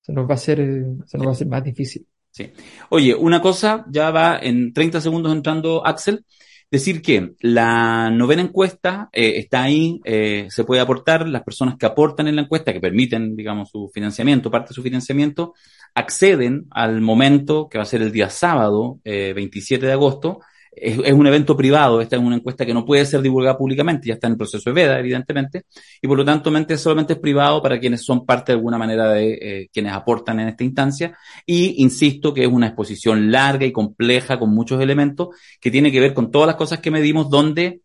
se 0.00 0.12
nos 0.12 0.24
va 0.24 0.30
a 0.30 0.34
hacer, 0.34 0.58
se 1.04 1.18
nos 1.18 1.26
va 1.26 1.30
a 1.30 1.32
hacer 1.32 1.48
más 1.48 1.64
difícil. 1.64 2.06
Sí. 2.30 2.48
Oye, 2.90 3.12
una 3.12 3.42
cosa, 3.42 3.84
ya 3.90 4.12
va 4.12 4.38
en 4.38 4.72
30 4.72 5.00
segundos 5.00 5.32
entrando 5.32 5.84
Axel. 5.84 6.24
Decir 6.70 7.02
que 7.02 7.32
la 7.40 8.08
novena 8.08 8.42
encuesta 8.42 9.08
eh, 9.12 9.32
está 9.38 9.64
ahí, 9.64 10.00
eh, 10.04 10.46
se 10.48 10.62
puede 10.62 10.80
aportar, 10.80 11.28
las 11.28 11.42
personas 11.42 11.74
que 11.76 11.84
aportan 11.84 12.28
en 12.28 12.36
la 12.36 12.42
encuesta, 12.42 12.72
que 12.72 12.80
permiten, 12.80 13.34
digamos, 13.34 13.70
su 13.70 13.90
financiamiento, 13.92 14.48
parte 14.48 14.68
de 14.68 14.74
su 14.74 14.82
financiamiento, 14.84 15.54
acceden 15.92 16.66
al 16.70 17.00
momento 17.00 17.68
que 17.68 17.78
va 17.78 17.82
a 17.82 17.84
ser 17.84 18.00
el 18.00 18.12
día 18.12 18.30
sábado, 18.30 19.00
eh, 19.02 19.32
27 19.34 19.86
de 19.86 19.92
agosto. 19.92 20.38
Es, 20.74 20.98
es, 21.04 21.12
un 21.12 21.26
evento 21.26 21.54
privado, 21.54 22.00
esta 22.00 22.16
es 22.16 22.22
una 22.22 22.36
encuesta 22.36 22.64
que 22.64 22.72
no 22.72 22.84
puede 22.84 23.04
ser 23.04 23.20
divulgada 23.20 23.58
públicamente, 23.58 24.08
ya 24.08 24.14
está 24.14 24.26
en 24.26 24.32
el 24.32 24.38
proceso 24.38 24.70
de 24.70 24.74
veda, 24.74 24.98
evidentemente, 24.98 25.66
y 26.00 26.08
por 26.08 26.16
lo 26.16 26.24
tanto 26.24 26.50
solamente 26.78 27.12
es 27.12 27.18
privado 27.18 27.62
para 27.62 27.78
quienes 27.78 28.02
son 28.02 28.24
parte 28.24 28.52
de 28.52 28.56
alguna 28.56 28.78
manera 28.78 29.10
de 29.10 29.32
eh, 29.34 29.68
quienes 29.72 29.92
aportan 29.92 30.40
en 30.40 30.48
esta 30.48 30.64
instancia. 30.64 31.16
Y 31.44 31.82
insisto 31.82 32.32
que 32.32 32.42
es 32.42 32.48
una 32.48 32.68
exposición 32.68 33.30
larga 33.30 33.66
y 33.66 33.72
compleja 33.72 34.38
con 34.38 34.50
muchos 34.54 34.80
elementos 34.80 35.28
que 35.60 35.70
tiene 35.70 35.92
que 35.92 36.00
ver 36.00 36.14
con 36.14 36.30
todas 36.30 36.46
las 36.46 36.56
cosas 36.56 36.80
que 36.80 36.90
medimos 36.90 37.28
donde 37.28 37.82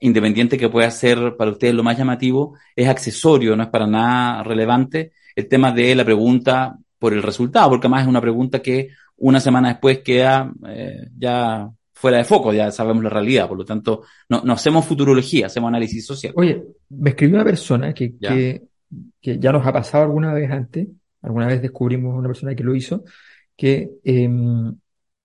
independiente 0.00 0.56
que 0.58 0.68
pueda 0.68 0.90
ser 0.90 1.36
para 1.36 1.50
ustedes 1.50 1.74
lo 1.74 1.82
más 1.82 1.96
llamativo, 1.96 2.56
es 2.74 2.88
accesorio, 2.88 3.54
no 3.54 3.64
es 3.64 3.68
para 3.68 3.86
nada 3.86 4.42
relevante 4.42 5.12
el 5.36 5.46
tema 5.46 5.72
de 5.72 5.94
la 5.94 6.04
pregunta 6.04 6.76
por 6.98 7.12
el 7.12 7.22
resultado, 7.22 7.68
porque 7.68 7.86
además 7.86 8.02
es 8.02 8.08
una 8.08 8.20
pregunta 8.20 8.60
que 8.60 8.88
una 9.16 9.40
semana 9.40 9.68
después 9.68 10.00
queda 10.00 10.50
eh, 10.66 11.08
ya 11.18 11.70
fuera 12.00 12.16
de 12.16 12.24
foco, 12.24 12.52
ya 12.54 12.70
sabemos 12.70 13.04
la 13.04 13.10
realidad, 13.10 13.46
por 13.46 13.58
lo 13.58 13.64
tanto, 13.64 14.04
no, 14.30 14.42
no 14.42 14.54
hacemos 14.54 14.86
futurología, 14.86 15.46
hacemos 15.46 15.68
análisis 15.68 16.06
social. 16.06 16.32
Oye, 16.34 16.62
me 16.88 17.10
escribió 17.10 17.36
una 17.36 17.44
persona 17.44 17.92
que 17.92 18.14
ya. 18.18 18.30
Que, 18.30 18.62
que 19.20 19.38
ya 19.38 19.52
nos 19.52 19.66
ha 19.66 19.72
pasado 19.72 20.04
alguna 20.04 20.32
vez 20.32 20.50
antes, 20.50 20.88
alguna 21.22 21.46
vez 21.46 21.62
descubrimos 21.62 22.16
una 22.16 22.28
persona 22.28 22.54
que 22.54 22.64
lo 22.64 22.74
hizo, 22.74 23.04
que, 23.54 23.90
eh, 24.02 24.28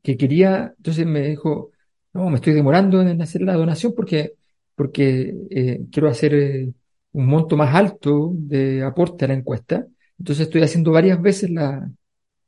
que 0.04 0.18
quería, 0.18 0.74
entonces 0.78 1.06
me 1.06 1.30
dijo, 1.30 1.72
no, 2.14 2.30
me 2.30 2.36
estoy 2.36 2.54
demorando 2.54 3.02
en 3.02 3.22
hacer 3.22 3.42
la 3.42 3.54
donación 3.54 3.94
porque, 3.96 4.34
porque 4.76 5.34
eh, 5.50 5.82
quiero 5.92 6.10
hacer 6.10 6.36
eh, 6.36 6.74
un 7.14 7.26
monto 7.26 7.56
más 7.56 7.74
alto 7.74 8.32
de 8.34 8.84
aporte 8.84 9.26
a 9.26 9.30
la 9.30 9.34
encuesta. 9.36 9.88
Entonces 10.20 10.48
estoy 10.48 10.62
haciendo 10.62 10.92
varias 10.92 11.22
veces 11.22 11.50
la, 11.50 11.90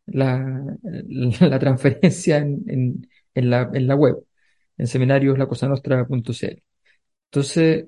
la, 0.07 0.77
la 1.39 1.59
transferencia 1.59 2.37
en, 2.37 2.63
en, 2.67 3.07
en, 3.37 3.49
la, 3.49 3.69
en 3.73 3.87
la 3.87 3.95
web, 3.95 4.17
en 4.77 4.87
seminarioslacosanostra.cl. 4.87 6.63
Entonces 7.31 7.87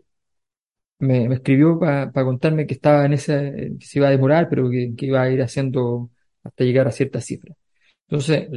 me, 1.00 1.26
escribió 1.34 1.80
para 1.80 2.12
contarme 2.12 2.68
que 2.68 2.74
estaba 2.76 3.06
en 3.06 3.14
ese, 3.14 3.76
que 3.80 3.86
se 3.86 4.00
iba 4.00 4.08
a 4.08 4.12
demorar, 4.12 4.50
pero 4.50 4.70
que, 4.70 4.94
iba 5.00 5.22
a 5.22 5.30
ir 5.32 5.42
haciendo 5.42 6.12
hasta 6.44 6.64
llegar 6.64 6.88
a 6.88 6.92
cierta 6.92 7.22
cifra. 7.22 7.56
Entonces 8.08 8.50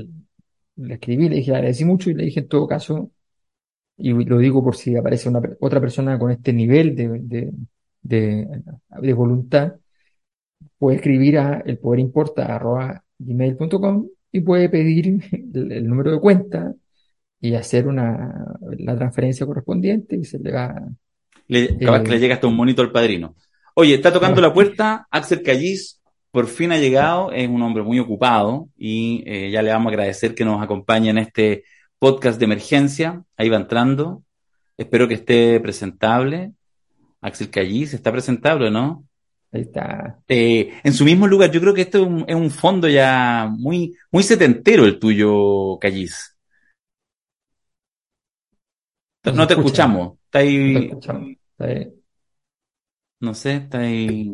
le 0.76 0.94
escribí, 0.94 1.28
le 1.28 1.36
dije, 1.36 1.52
le 1.52 1.84
mucho 1.86 2.10
y 2.10 2.14
le 2.14 2.24
dije 2.24 2.40
en 2.40 2.48
todo 2.48 2.66
caso, 2.66 3.10
y 3.96 4.12
lo 4.12 4.38
digo 4.38 4.64
por 4.64 4.76
si 4.76 4.96
aparece 4.96 5.28
una, 5.28 5.40
otra 5.60 5.80
persona 5.80 6.18
con 6.18 6.30
este 6.30 6.52
nivel 6.52 6.96
de, 6.96 7.52
de, 8.02 8.48
de, 8.90 9.12
voluntad, 9.12 9.74
puede 10.78 10.96
escribir 10.96 11.38
a 11.38 11.60
el 11.66 11.78
poder 11.78 12.00
importa 12.00 12.54
arroba 12.54 13.04
gmail.com 13.18 14.08
y 14.32 14.40
puede 14.40 14.68
pedir 14.68 15.20
el, 15.32 15.86
número 15.86 16.12
de 16.12 16.20
cuenta 16.20 16.74
y 17.42 17.56
hacer 17.56 17.88
una, 17.88 18.56
la 18.78 18.96
transferencia 18.96 19.44
correspondiente 19.44 20.16
y 20.16 20.24
se 20.24 20.38
le 20.38 20.52
va. 20.52 20.80
Le, 21.48 21.76
capaz 21.76 22.00
eh, 22.00 22.04
que 22.04 22.10
le 22.12 22.20
llega 22.20 22.36
hasta 22.36 22.46
un 22.46 22.54
monito 22.54 22.82
al 22.82 22.92
padrino. 22.92 23.34
Oye, 23.74 23.94
está 23.94 24.12
tocando 24.12 24.40
la 24.40 24.54
puerta 24.54 25.08
Axel 25.10 25.42
Callis, 25.42 26.00
por 26.30 26.46
fin 26.46 26.70
ha 26.70 26.78
llegado, 26.78 27.32
es 27.32 27.48
un 27.48 27.60
hombre 27.60 27.82
muy 27.82 27.98
ocupado 27.98 28.68
y 28.78 29.24
eh, 29.26 29.50
ya 29.50 29.60
le 29.60 29.72
vamos 29.72 29.90
a 29.90 29.94
agradecer 29.94 30.36
que 30.36 30.44
nos 30.44 30.62
acompañe 30.62 31.10
en 31.10 31.18
este 31.18 31.64
podcast 31.98 32.38
de 32.38 32.44
emergencia. 32.44 33.24
Ahí 33.36 33.48
va 33.48 33.56
entrando. 33.56 34.22
Espero 34.78 35.08
que 35.08 35.14
esté 35.14 35.58
presentable. 35.58 36.52
Axel 37.20 37.50
Callis 37.50 37.92
está 37.92 38.12
presentable, 38.12 38.70
¿no? 38.70 39.04
Ahí 39.50 39.62
está. 39.62 40.20
Eh, 40.28 40.74
en 40.84 40.92
su 40.92 41.04
mismo 41.04 41.26
lugar, 41.26 41.50
yo 41.50 41.60
creo 41.60 41.74
que 41.74 41.82
esto 41.82 41.98
es 41.98 42.06
un, 42.06 42.24
es 42.28 42.36
un 42.36 42.50
fondo 42.52 42.88
ya 42.88 43.50
muy, 43.50 43.96
muy 44.12 44.22
setentero 44.22 44.84
el 44.84 45.00
tuyo, 45.00 45.76
Callis. 45.80 46.31
No, 49.24 49.32
no 49.32 49.46
te 49.46 49.54
escuchamos. 49.54 50.18
Está 50.24 50.38
ahí... 50.40 50.72
No 50.72 50.80
te 50.80 50.86
escuchamos. 50.86 51.28
Está 51.30 51.64
ahí. 51.64 51.92
No 53.20 53.34
sé, 53.34 53.54
está 53.54 53.78
ahí. 53.78 54.32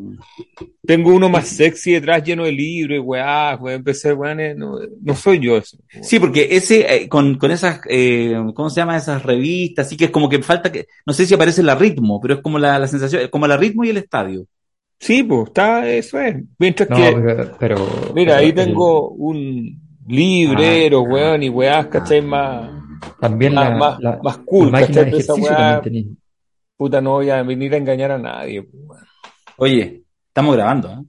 Tengo 0.87 1.15
uno 1.15 1.29
más 1.29 1.47
sexy 1.49 1.93
detrás 1.93 2.25
lleno 2.25 2.45
de 2.45 2.53
libros 2.53 2.97
y 2.97 3.01
weá, 3.01 3.55
weá, 3.57 3.75
empecé, 3.75 4.15
weá, 4.15 4.35
no, 4.55 4.79
no 5.03 5.15
soy 5.15 5.41
yo 5.41 5.59
eso. 5.59 5.77
Sí, 6.01 6.19
porque 6.19 6.49
ese, 6.53 6.95
eh, 7.03 7.07
con, 7.07 7.37
con 7.37 7.51
esas, 7.51 7.81
eh, 7.91 8.35
¿cómo 8.55 8.71
se 8.71 8.81
llama? 8.81 8.97
Esas 8.97 9.23
revistas, 9.23 9.87
así 9.87 9.97
que 9.99 10.07
es 10.07 10.11
como 10.11 10.31
que 10.31 10.43
falta 10.43 10.73
que, 10.73 10.87
no 11.05 11.13
sé 11.13 11.27
si 11.27 11.35
aparece 11.35 11.63
la 11.63 11.75
ritmo, 11.75 12.19
pero 12.19 12.37
es 12.37 12.41
como 12.41 12.59
la, 12.59 12.79
la 12.79 12.89
sensación, 12.89 13.21
es 13.21 13.29
como 13.29 13.47
la 13.47 13.59
ritmo 13.59 13.85
y 13.85 13.91
el 13.91 13.99
estadio. 13.99 14.47
Sí, 14.99 15.23
pues, 15.23 15.49
está, 15.49 15.87
eso 15.87 16.19
es. 16.21 16.37
Mientras 16.59 16.89
No, 16.89 16.97
que, 16.97 17.13
pero, 17.13 17.57
pero- 17.59 17.77
mira, 18.15 18.33
pero 18.33 18.35
ahí 18.37 18.55
tengo 18.55 19.11
un 19.11 19.83
librero, 20.07 21.01
Ah, 21.01 21.03
weón, 21.13 21.43
y 21.43 21.51
weás, 21.51 21.89
¿cachai? 21.89 22.23
Más, 22.23 22.71
también 23.21 23.55
más, 23.55 23.71
la, 23.71 23.77
más, 23.77 24.01
la, 24.01 24.19
más 24.23 24.39
cool, 24.39 24.67
la 24.67 24.73
máquina 24.73 24.89
¿cachai? 24.89 25.05
de 25.05 25.11
ejercicio 25.11 25.35
weá, 25.45 25.57
también 25.57 25.83
tenía. 25.83 26.17
puta, 26.77 27.01
no 27.01 27.11
voy 27.13 27.31
a 27.31 27.43
venir 27.43 27.75
a 27.75 27.77
engañar 27.77 28.13
a 28.13 28.19
nadie. 28.19 28.63
pues, 28.63 28.83
weón. 28.87 29.05
Oye, 29.57 30.03
estamos 30.29 30.55
grabando, 30.57 30.89
¿eh? 30.93 31.05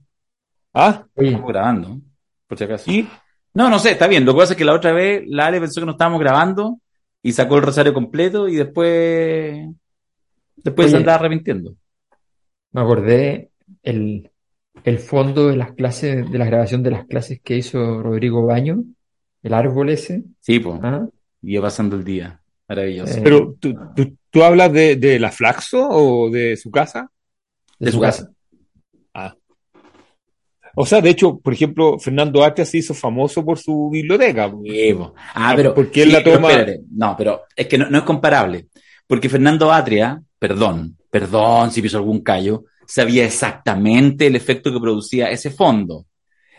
¿Ah? 0.74 1.04
Oye, 1.14 1.28
Estamos 1.28 1.48
grabando, 1.48 2.00
por 2.46 2.58
si 2.58 2.64
acaso. 2.64 2.90
¿Y? 2.90 3.08
No, 3.54 3.68
no 3.68 3.78
sé, 3.78 3.92
está 3.92 4.06
bien. 4.06 4.24
Lo 4.24 4.32
que 4.32 4.38
pasa 4.38 4.52
es 4.52 4.56
que 4.56 4.64
la 4.64 4.74
otra 4.74 4.92
vez 4.92 5.24
la 5.26 5.46
Ale 5.46 5.60
pensó 5.60 5.80
que 5.80 5.86
no 5.86 5.92
estábamos 5.92 6.20
grabando 6.20 6.78
y 7.22 7.32
sacó 7.32 7.56
el 7.56 7.62
rosario 7.62 7.92
completo 7.92 8.48
y 8.48 8.56
después, 8.56 9.66
después 10.56 10.90
se 10.90 10.96
Oye. 10.96 11.02
andaba 11.02 11.18
arrepintiendo. 11.18 11.74
me 12.72 12.80
acordé 12.80 13.50
el, 13.82 14.30
el 14.84 14.98
fondo 14.98 15.48
de 15.48 15.56
las 15.56 15.72
clases, 15.72 16.30
de 16.30 16.38
la 16.38 16.46
grabación 16.46 16.82
de 16.82 16.90
las 16.92 17.06
clases 17.06 17.40
que 17.42 17.56
hizo 17.56 18.02
Rodrigo 18.02 18.46
Baño, 18.46 18.84
el 19.42 19.54
árbol 19.54 19.90
ese. 19.90 20.24
Sí, 20.40 20.60
pues, 20.60 20.78
¿ah? 20.82 21.06
Iba 21.42 21.62
pasando 21.62 21.96
el 21.96 22.04
día. 22.04 22.40
Maravilloso. 22.68 23.18
Eh, 23.18 23.20
Pero, 23.24 23.56
¿tú, 23.58 23.74
tú, 23.96 24.16
tú 24.30 24.42
hablas 24.44 24.72
de, 24.72 24.96
de 24.96 25.18
la 25.18 25.30
Flaxo 25.32 25.88
o 25.88 26.30
de 26.30 26.56
su 26.56 26.70
casa? 26.70 27.10
De 27.78 27.90
su 27.90 28.00
casa. 28.00 28.30
Ah. 29.14 29.34
O 30.76 30.86
sea, 30.86 31.00
de 31.00 31.10
hecho, 31.10 31.38
por 31.38 31.52
ejemplo, 31.52 31.98
Fernando 31.98 32.44
Atria 32.44 32.64
se 32.64 32.78
hizo 32.78 32.94
famoso 32.94 33.44
por 33.44 33.58
su 33.58 33.90
biblioteca. 33.90 34.52
Sí, 34.64 34.94
po. 34.94 35.14
Ah, 35.16 35.50
Ah, 35.50 35.52
pero 35.56 35.74
porque 35.74 36.02
él 36.04 36.12
la 36.12 36.22
pero 36.22 36.36
toma- 36.36 36.50
espérate. 36.52 36.80
No, 36.92 37.16
pero 37.16 37.42
es 37.56 37.66
que 37.66 37.76
no, 37.78 37.90
no 37.90 37.98
es 37.98 38.04
comparable. 38.04 38.68
Porque 39.06 39.28
Fernando 39.28 39.72
Atria, 39.72 40.22
perdón, 40.38 40.96
perdón 41.10 41.72
si 41.72 41.82
piso 41.82 41.96
algún 41.98 42.20
callo, 42.20 42.64
sabía 42.86 43.24
exactamente 43.24 44.28
el 44.28 44.36
efecto 44.36 44.72
que 44.72 44.78
producía 44.78 45.28
ese 45.30 45.50
fondo. 45.50 46.06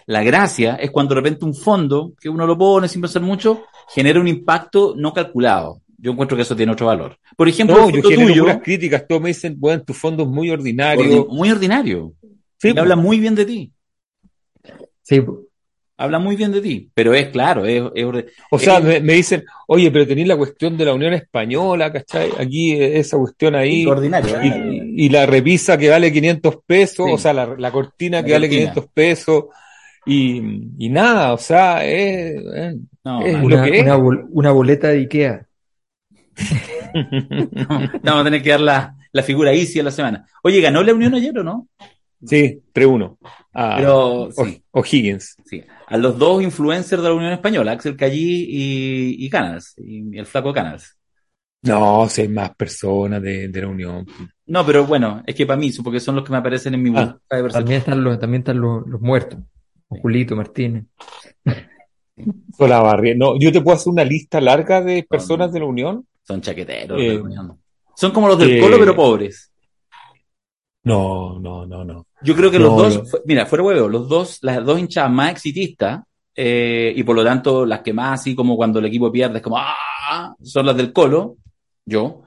La 0.08 0.24
gracia 0.24 0.76
es 0.76 0.92
cuando 0.92 1.14
de 1.16 1.22
repente 1.22 1.46
un 1.46 1.54
fondo, 1.56 2.14
que 2.20 2.30
uno 2.30 2.46
lo 2.48 2.58
pone 2.58 2.88
sin 2.88 3.02
pensar 3.02 3.22
mucho, 3.22 3.64
genera 3.94 4.20
un 4.20 4.28
impacto 4.28 4.94
no 4.98 5.14
calculado. 5.14 5.82
Yo 5.98 6.12
encuentro 6.12 6.36
que 6.36 6.42
eso 6.44 6.56
tiene 6.56 6.72
otro 6.72 6.88
valor. 6.88 7.18
Por 7.38 7.48
ejemplo, 7.48 7.78
No, 7.78 7.90
yo 7.92 8.02
tuyo, 8.02 8.44
puras 8.44 8.60
críticas, 8.64 9.06
todos 9.08 9.22
me 9.22 9.30
dicen, 9.30 9.56
bueno, 9.60 9.84
tu 9.84 9.94
fondo 9.94 10.24
es 10.24 10.30
muy 10.30 10.50
ordinario. 10.50 11.28
ordi- 11.28 11.28
muy 11.30 11.52
ordinario. 11.52 12.14
Sí, 12.58 12.74
habla 12.78 12.96
muy 12.96 13.20
bien 13.20 13.36
de 13.36 13.46
ti. 13.46 13.72
Sí, 15.04 15.22
Habla 15.98 16.18
muy 16.18 16.36
bien 16.36 16.52
de 16.52 16.62
ti. 16.62 16.90
Pero 16.96 17.14
es 17.14 17.28
claro, 17.30 17.64
es, 17.64 17.84
es 17.94 18.06
O 18.50 18.58
sea, 18.58 18.78
Eh, 18.80 18.82
me, 18.82 19.00
me 19.02 19.14
dicen, 19.14 19.44
oye, 19.68 19.92
pero 19.92 20.08
tenéis 20.08 20.28
la 20.28 20.36
cuestión 20.36 20.76
de 20.76 20.86
la 20.86 20.96
Unión 20.96 21.14
Española, 21.14 21.94
¿cachai? 21.94 22.32
Aquí 22.40 22.72
eh, 22.72 22.98
esa 22.98 23.18
cuestión 23.20 23.54
ahí. 23.54 23.86
ordinario. 23.86 24.36
Y, 24.44 25.06
y 25.06 25.10
la 25.10 25.28
repisa 25.28 25.78
que 25.78 25.90
vale 25.90 26.12
500 26.12 26.56
pesos, 26.66 27.06
Sí. 27.06 27.12
o 27.14 27.18
sea, 27.20 27.34
la, 27.34 27.56
la 27.56 27.72
cortina 27.72 28.22
La 28.22 28.26
que 28.26 28.32
vale 28.34 28.48
cortina. 28.48 28.72
500 28.72 28.92
pesos. 28.92 29.44
Y, 30.06 30.42
y 30.78 30.90
nada, 30.90 31.34
o 31.34 31.38
sea, 31.38 31.86
es, 31.86 32.42
es- 32.54 32.76
No, 33.04 33.22
es 33.22 33.34
man. 33.34 33.42
lo 33.42 33.48
una, 33.48 33.64
que 33.66 33.76
es. 33.78 33.84
una, 33.84 33.96
bol- 33.98 34.26
una 34.32 34.52
boleta 34.52 34.88
de 34.90 34.98
Ikea. 35.00 35.48
Vamos 38.04 38.22
a 38.22 38.24
tener 38.24 38.42
que 38.42 38.50
dar 38.50 38.62
la, 38.62 38.96
la 39.12 39.24
figura 39.24 39.54
Easy 39.54 39.80
a 39.80 39.84
la 39.84 39.92
semana. 39.92 40.26
Oye, 40.44 40.62
¿ganó 40.62 40.84
la 40.84 40.94
Unión 40.94 41.14
ayer 41.14 41.38
o 41.40 41.44
no? 41.44 41.68
Sí, 42.26 42.62
3-1. 42.74 43.18
Ah, 43.54 44.30
sí, 44.36 44.64
O'Higgins. 44.72 45.36
sí. 45.46 45.64
A 45.88 45.98
los 45.98 46.18
dos 46.18 46.42
influencers 46.44 47.02
de 47.02 47.10
la 47.10 47.16
Unión 47.16 47.32
Española, 47.34 47.72
Axel 47.74 47.98
Callí 47.98 48.46
y, 48.48 49.26
y 49.26 49.30
Canals, 49.30 49.74
y 49.78 50.18
el 50.18 50.26
flaco 50.26 50.54
Canals. 50.54 50.98
No, 51.64 52.08
si 52.10 52.22
hay 52.22 52.28
más 52.28 52.56
personas 52.56 53.22
de, 53.22 53.48
de 53.50 53.62
la 53.62 53.68
Unión. 53.68 54.06
No, 54.48 54.66
pero 54.66 54.86
bueno, 54.86 55.22
es 55.26 55.36
que 55.36 55.46
para 55.46 55.60
mí, 55.60 55.72
porque 55.84 56.00
son 56.00 56.16
los 56.16 56.24
que 56.24 56.32
me 56.32 56.38
aparecen 56.38 56.74
en 56.76 56.82
mi 56.84 56.92
Ah, 56.96 57.18
busca 57.30 57.38
de. 57.42 57.50
También 57.50 57.80
están 57.80 58.04
los, 58.04 58.20
también 58.20 58.42
están 58.42 58.60
los, 58.62 58.88
los 58.88 59.02
muertos. 59.02 59.40
Julito 60.00 60.36
Martínez. 60.36 60.86
Solabarri- 62.58 63.16
No, 63.18 63.38
yo 63.40 63.52
te 63.52 63.62
puedo 63.62 63.76
hacer 63.78 63.92
una 63.92 64.04
lista 64.04 64.40
larga 64.40 64.82
de 64.82 65.04
personas 65.04 65.52
de 65.52 65.60
la 65.60 65.66
Unión. 65.66 66.06
Son 66.24 66.42
chaqueteros 66.42 66.98
de 66.98 67.08
Eh, 67.08 67.14
la 67.16 67.22
Unión. 67.24 67.62
Son 67.96 68.12
como 68.12 68.28
los 68.28 68.38
del 68.38 68.52
eh, 68.52 68.60
Colo, 68.60 68.78
pero 68.80 68.96
pobres. 68.96 69.52
No, 70.84 71.40
no, 71.40 71.66
no, 71.66 71.84
no. 71.84 72.08
Yo 72.24 72.36
creo 72.36 72.50
que 72.50 72.58
No, 72.60 72.66
los 72.66 72.78
dos, 72.78 72.94
yo- 72.96 73.06
fue- 73.06 73.22
mira, 73.26 73.46
fuera 73.46 73.64
huevo, 73.64 73.88
los 73.88 74.08
dos, 74.10 74.40
las 74.42 74.64
dos 74.66 74.80
hinchadas 74.80 75.12
más 75.12 75.32
exitistas, 75.32 76.02
eh, 76.36 76.94
y 76.96 77.04
por 77.04 77.16
lo 77.16 77.24
tanto 77.24 77.66
las 77.66 77.82
que 77.82 77.94
más 77.94 78.20
así 78.20 78.34
como 78.36 78.56
cuando 78.56 78.80
el 78.80 78.86
equipo 78.86 79.12
pierde, 79.12 79.38
es 79.38 79.44
como, 79.44 79.58
¡ah! 79.60 80.34
Son 80.42 80.66
las 80.66 80.76
del 80.78 80.92
Colo, 80.94 81.38
yo, 81.86 82.24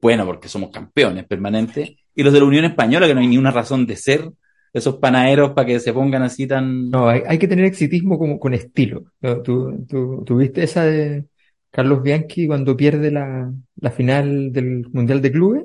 bueno, 0.00 0.24
porque 0.26 0.48
somos 0.48 0.70
campeones 0.70 1.26
permanentes, 1.26 1.90
y 2.14 2.22
los 2.22 2.32
de 2.32 2.40
la 2.40 2.46
Unión 2.46 2.64
Española, 2.64 3.06
que 3.06 3.14
no 3.14 3.20
hay 3.20 3.26
ni 3.28 3.38
una 3.38 3.50
razón 3.50 3.86
de 3.86 3.96
ser, 3.96 4.28
esos 4.74 4.96
panaderos 4.96 5.52
para 5.52 5.66
que 5.68 5.80
se 5.80 5.92
pongan 5.94 6.22
así 6.22 6.46
tan... 6.46 6.90
No, 6.90 7.08
hay, 7.08 7.22
hay 7.26 7.38
que 7.38 7.48
tener 7.48 7.64
exitismo 7.64 8.18
como 8.18 8.38
con 8.38 8.52
estilo. 8.52 9.04
¿no? 9.22 9.40
¿Tú, 9.40 9.86
tú, 9.88 10.22
tú 10.26 10.36
viste 10.36 10.64
esa 10.64 10.84
de 10.84 11.24
Carlos 11.70 12.02
Bianchi 12.02 12.46
cuando 12.46 12.76
pierde 12.76 13.10
la, 13.10 13.50
la 13.80 13.90
final 13.92 14.52
del 14.52 14.86
Mundial 14.92 15.22
de 15.22 15.30
Clubes? 15.32 15.64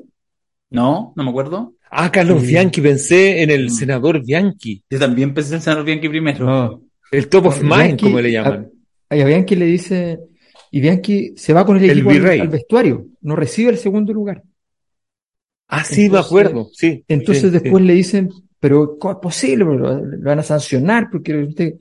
No, 0.70 1.14
no 1.16 1.24
me 1.24 1.30
acuerdo. 1.32 1.74
Ah, 1.92 2.12
Carlos 2.12 2.42
Sí. 2.44 2.50
Bianchi, 2.50 2.82
pensé 2.82 3.42
en 3.42 3.50
el 3.50 3.66
Mm. 3.66 3.70
senador 3.70 4.24
Bianchi. 4.24 4.84
Yo 4.90 5.00
también 5.00 5.34
pensé 5.34 5.56
en 5.56 5.62
San 5.62 5.84
Bianchi 5.84 6.08
primero. 6.08 6.46
No. 6.46 6.84
El 7.12 7.28
top 7.28 7.48
of 7.48 7.62
mind, 7.64 7.74
Bianchi- 7.74 8.04
como 8.04 8.22
le 8.22 8.32
llaman. 8.32 8.70
A, 9.10 9.16
a 9.16 9.26
Bianchi 9.26 9.56
le 9.56 9.66
dice, 9.66 10.20
y 10.70 10.80
Bianchi 10.82 11.34
se 11.36 11.52
va 11.54 11.66
con 11.66 11.78
el 11.78 11.84
El 11.86 11.90
equipo 11.92 12.12
al, 12.12 12.16
virrey. 12.20 12.40
al 12.42 12.48
vestuario, 12.50 13.08
no 13.22 13.36
recibe 13.36 13.72
el 13.72 13.78
segundo 13.80 14.14
lugar. 14.14 14.44
Ah, 15.68 15.84
sí, 15.84 16.10
me 16.10 16.20
acuerdo. 16.20 16.70
Sí. 16.74 17.04
Entonces 17.08 17.44
sí, 17.44 17.50
después 17.50 17.82
sí. 17.82 17.88
le 17.88 17.94
dicen, 17.94 18.30
pero 18.60 18.98
¿cómo 19.00 19.14
es 19.14 19.20
posible? 19.20 19.66
Lo, 19.66 19.76
lo 19.76 20.22
van 20.24 20.40
a 20.40 20.44
sancionar 20.44 21.10
porque 21.12 21.36
usted, 21.36 21.76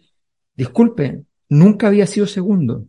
disculpe, 0.54 1.22
nunca 1.48 1.88
había 1.88 2.06
sido 2.06 2.26
segundo. 2.26 2.84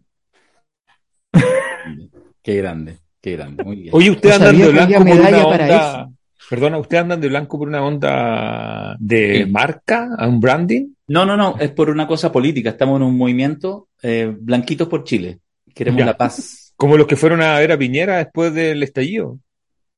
Qué 2.42 2.56
grande, 2.56 2.98
qué 3.22 3.34
grande, 3.36 3.64
muy 3.64 3.76
bien. 3.82 3.90
Oye, 3.94 4.12
ustedes 4.12 4.40
No 4.40 4.46
andan 4.48 4.62
de 4.62 4.72
blanco 4.72 5.06
por 5.06 5.20
una 5.20 5.46
onda. 5.46 6.10
Perdona, 6.50 6.78
¿ustedes 6.80 7.02
andan 7.04 7.22
de 7.22 7.28
blanco 7.28 7.60
por 7.60 7.68
una 7.68 7.86
onda 7.86 8.96
de 9.00 9.44
Sí. 9.46 9.52
marca, 9.52 10.10
a 10.18 10.28
un 10.28 10.40
branding? 10.40 10.94
No, 11.08 11.26
no, 11.26 11.38
no, 11.38 11.58
es 11.60 11.70
por 11.72 11.90
una 11.90 12.08
cosa 12.08 12.32
política. 12.32 12.70
Estamos 12.72 12.98
en 12.98 13.04
un 13.04 13.18
movimiento 13.18 13.90
eh, 14.02 14.34
Blanquitos 14.40 14.88
por 14.88 15.04
Chile. 15.04 15.40
Queremos 15.76 16.00
Ya. 16.00 16.06
la 16.08 16.18
paz. 16.18 16.74
Como 16.78 16.98
los 16.98 17.06
que 17.08 17.18
fueron 17.18 17.42
a 17.42 17.60
ver 17.60 17.72
a 17.74 17.78
Piñera 17.78 18.18
después 18.18 18.54
del 18.54 18.82
estallido. 18.82 19.38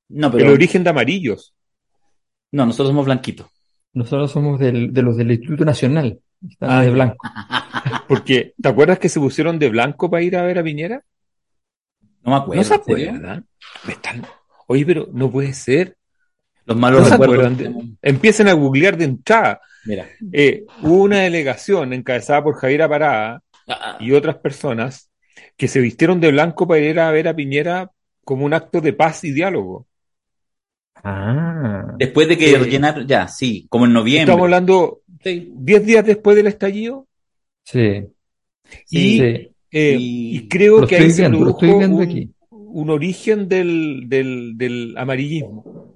No, 0.09 0.29
pero 0.31 0.45
El 0.47 0.51
origen 0.53 0.83
de 0.83 0.89
amarillos. 0.89 1.53
no, 2.51 2.65
nosotros 2.65 2.89
somos 2.89 3.05
blanquitos. 3.05 3.47
Nosotros 3.93 4.31
somos 4.31 4.59
del- 4.59 4.93
de 4.93 5.01
los 5.01 5.17
del 5.17 5.31
Instituto 5.31 5.65
Nacional. 5.65 6.19
Están 6.49 6.69
Ah, 6.71 6.81
de 6.81 6.91
blanco. 6.91 7.17
Porque, 8.07 8.53
¿te 8.61 8.69
acuerdas 8.69 8.99
que 8.99 9.09
se 9.09 9.19
pusieron 9.19 9.59
de 9.59 9.69
blanco 9.69 10.09
para 10.09 10.23
ir 10.23 10.35
a 10.37 10.43
ver 10.43 10.59
a 10.59 10.63
Piñera? 10.63 11.03
No 12.23 12.31
me 12.31 12.37
acuerdo. 12.37 12.61
No 12.61 12.67
se 12.67 12.73
acuerdan. 12.73 13.45
Están- 13.87 14.25
Oye, 14.67 14.85
pero 14.85 15.07
no 15.11 15.29
puede 15.31 15.53
ser. 15.53 15.97
Los 16.65 16.77
malos 16.77 17.01
¿No 17.01 17.05
se 17.05 17.11
recuerdos. 17.13 17.45
acuerdan 17.47 17.57
de- 17.57 17.95
Empiecen 18.01 18.47
a 18.47 18.53
googlear 18.53 18.95
de 18.97 19.05
entrada. 19.05 19.61
Mira. 19.85 20.07
Eh, 20.31 20.63
hubo 20.83 21.03
una 21.03 21.19
delegación 21.21 21.91
encabezada 21.93 22.43
por 22.43 22.55
Javier 22.55 22.87
Parada 22.87 23.41
Ah, 23.67 23.97
y 23.99 24.11
otras 24.11 24.37
personas 24.37 25.09
que 25.57 25.67
se 25.67 25.79
vistieron 25.79 26.19
de 26.19 26.31
blanco 26.31 26.67
para 26.67 26.79
ir 26.79 26.99
a 26.99 27.11
ver 27.11 27.27
a 27.27 27.35
Piñera 27.35 27.89
como 28.23 28.45
un 28.45 28.53
acto 28.53 28.79
de 28.81 28.93
paz 28.93 29.23
y 29.23 29.31
diálogo. 29.31 29.87
Ah, 30.95 31.95
Después 31.97 32.27
de 32.27 32.37
que 32.37 32.51
Eh, 32.51 32.57
rellenar, 32.57 33.05
ya, 33.07 33.27
sí, 33.27 33.65
como 33.69 33.85
en 33.85 33.93
noviembre. 33.93 34.21
Estamos 34.23 34.43
hablando 34.45 35.01
Sí. 35.23 35.51
10 35.55 35.85
días 35.85 36.05
después 36.05 36.35
del 36.35 36.47
estallido 36.47 37.07
sí, 37.63 38.03
y, 38.89 39.17
sí. 39.19 39.23
eh, 39.71 39.97
Y- 39.99 40.37
y 40.37 40.47
creo 40.47 40.81
Lo 40.81 40.87
que 40.87 40.97
ahí 40.97 41.09
se 41.11 41.21
viendo, 41.21 41.39
produjo 41.39 41.77
un, 41.77 42.01
aquí. 42.01 42.29
un 42.49 42.89
origen 42.89 43.47
del, 43.47 44.03
del, 44.07 44.57
del 44.57 44.95
amarillismo. 44.97 45.95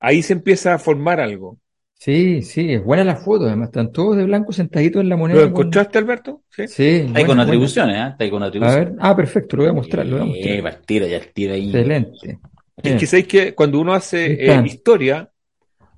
Ahí 0.00 0.22
se 0.22 0.32
empieza 0.34 0.74
a 0.74 0.78
formar 0.78 1.20
algo. 1.20 1.58
Sí, 1.94 2.42
sí, 2.42 2.72
es 2.74 2.84
buena 2.84 3.02
la 3.02 3.16
foto, 3.16 3.46
además 3.46 3.68
están 3.70 3.90
todos 3.90 4.16
de 4.16 4.24
blanco 4.24 4.52
sentaditos 4.52 5.02
en 5.02 5.08
la 5.08 5.16
moneda. 5.16 5.38
¿Lo 5.40 5.42
con- 5.46 5.50
encontraste, 5.50 5.98
Alberto? 5.98 6.42
Sí. 6.48 6.68
Sí, 6.68 6.84
Está 6.84 7.18
ahí 7.18 7.24
con 7.24 7.36
buena. 7.36 7.42
atribuciones, 7.42 7.96
¿eh? 7.96 8.08
Está 8.12 8.24
ahí 8.24 8.30
con 8.30 8.42
A 8.42 8.46
atribuciones. 8.46 8.90
ver, 8.90 8.96
ah, 9.00 9.16
perfecto, 9.16 9.56
lo 9.56 9.62
voy 9.64 9.70
a 9.70 9.74
mostrar, 9.74 10.06
lo 10.06 10.12
voy 10.18 10.22
a 10.22 10.28
mostrar. 10.28 10.54
Eh, 10.54 10.62
ya 11.08 11.16
ahí. 11.54 11.66
Excelente. 11.66 12.38
Es 12.82 12.96
que 12.96 13.04
Eh, 13.04 13.06
sabéis 13.06 13.26
que 13.28 13.54
cuando 13.54 13.80
uno 13.80 13.92
Ahí 13.92 13.98
hace 13.98 14.46
eh, 14.46 14.62
historia, 14.64 15.30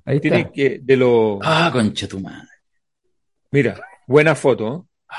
ahí 0.05 0.19
tiene 0.19 0.39
está. 0.39 0.51
que, 0.51 0.79
de 0.81 0.97
lo, 0.97 1.39
Ah, 1.41 1.69
concha 1.71 2.07
tu 2.07 2.19
madre. 2.19 2.47
mira, 3.51 3.79
buena 4.07 4.35
foto. 4.35 4.87
¿eh? 5.09 5.15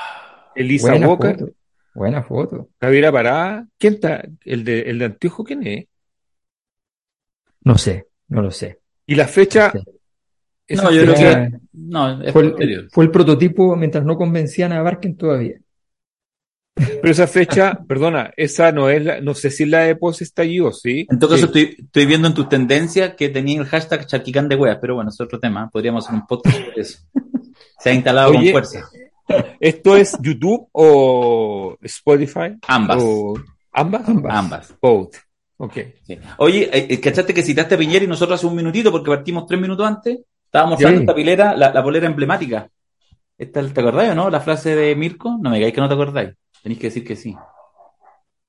Elisa 0.54 0.90
Buena 0.90 1.06
Boca, 1.06 1.30
foto. 1.32 1.52
Buena 1.94 2.22
foto. 2.22 2.68
Javiera 2.80 3.12
Parada. 3.12 3.66
¿Quién 3.78 3.94
está? 3.94 4.22
¿El 4.44 4.64
de, 4.64 4.80
el 4.82 4.98
de 4.98 5.04
Antiojo 5.06 5.44
quién 5.44 5.66
es? 5.66 5.86
No 7.64 7.78
sé, 7.78 8.08
no 8.28 8.42
lo 8.42 8.50
sé. 8.50 8.80
Y 9.06 9.14
la 9.14 9.26
fecha. 9.28 9.72
No, 10.68 10.90
yo 10.90 11.02
creo 11.02 11.14
que. 11.14 11.58
No, 11.72 12.22
es 12.22 12.32
Fue 12.32 12.42
el, 12.58 12.88
fue 12.90 13.04
el 13.04 13.10
prototipo 13.10 13.76
mientras 13.76 14.04
no 14.04 14.16
convencían 14.16 14.72
a 14.72 14.82
Barken 14.82 15.16
todavía. 15.16 15.58
Pero 16.74 17.10
esa 17.10 17.26
fecha, 17.26 17.78
perdona, 17.86 18.30
esa 18.36 18.72
no 18.72 18.88
es 18.88 19.04
la, 19.04 19.20
no 19.20 19.34
sé 19.34 19.50
si 19.50 19.64
es 19.64 19.68
la 19.68 19.80
de 19.80 19.96
post 19.96 20.22
estallido, 20.22 20.72
¿sí? 20.72 21.06
En 21.10 21.18
todo 21.18 21.30
caso, 21.30 21.46
Sí. 21.52 21.60
estoy, 21.60 21.84
estoy 21.84 22.06
viendo 22.06 22.28
en 22.28 22.34
tus 22.34 22.48
tendencias 22.48 23.14
que 23.14 23.28
tenía 23.28 23.60
el 23.60 23.66
hashtag 23.66 24.06
charquicán 24.06 24.48
de 24.48 24.56
weas, 24.56 24.78
pero 24.80 24.94
bueno, 24.94 25.10
es 25.10 25.20
otro 25.20 25.38
tema. 25.38 25.68
Podríamos 25.70 26.04
hacer 26.06 26.18
un 26.20 26.26
podcast 26.26 26.56
sobre 26.56 26.80
eso. 26.80 26.98
Se 27.78 27.90
ha 27.90 27.92
instalado 27.94 28.32
con 28.32 28.46
fuerza. 28.48 28.88
¿Esto 29.60 29.96
es 29.96 30.16
YouTube 30.20 30.68
o 30.72 31.76
Spotify? 31.82 32.56
Ambas. 32.66 32.98
¿O 33.00 33.34
ambas? 33.72 34.08
Ambas. 34.08 34.34
Ambas. 34.34 34.74
Both. 34.80 35.16
Ok. 35.58 35.74
Sí. 36.04 36.18
Oye, 36.38 36.70
eh, 36.72 37.00
¿cachaste 37.00 37.32
que 37.34 37.42
citaste 37.42 37.74
a 37.74 37.78
Piñera 37.78 38.04
y 38.04 38.08
nosotros 38.08 38.38
hace 38.38 38.46
un 38.46 38.56
minutito 38.56 38.90
porque 38.90 39.10
partimos 39.10 39.46
tres 39.46 39.60
minutos 39.60 39.86
antes? 39.86 40.20
Estábamos 40.46 40.78
Sí. 40.78 40.84
mostrando 40.84 41.00
esta 41.02 41.14
pilera, 41.14 41.54
la, 41.56 41.72
la 41.72 41.82
polera 41.82 42.06
emblemática. 42.06 42.68
Esta, 43.38 43.62
¿Te 43.66 43.80
acordáis 43.80 44.10
o 44.12 44.14
no? 44.14 44.30
La 44.30 44.40
frase 44.40 44.74
de 44.74 44.94
Mirko. 44.96 45.38
No 45.40 45.50
me 45.50 45.56
digáis 45.56 45.74
que 45.74 45.80
no 45.80 45.88
te 45.88 45.94
acordáis. 45.94 46.30
Tenéis 46.62 46.80
que 46.80 46.86
decir 46.88 47.04
que 47.04 47.16
sí. 47.16 47.34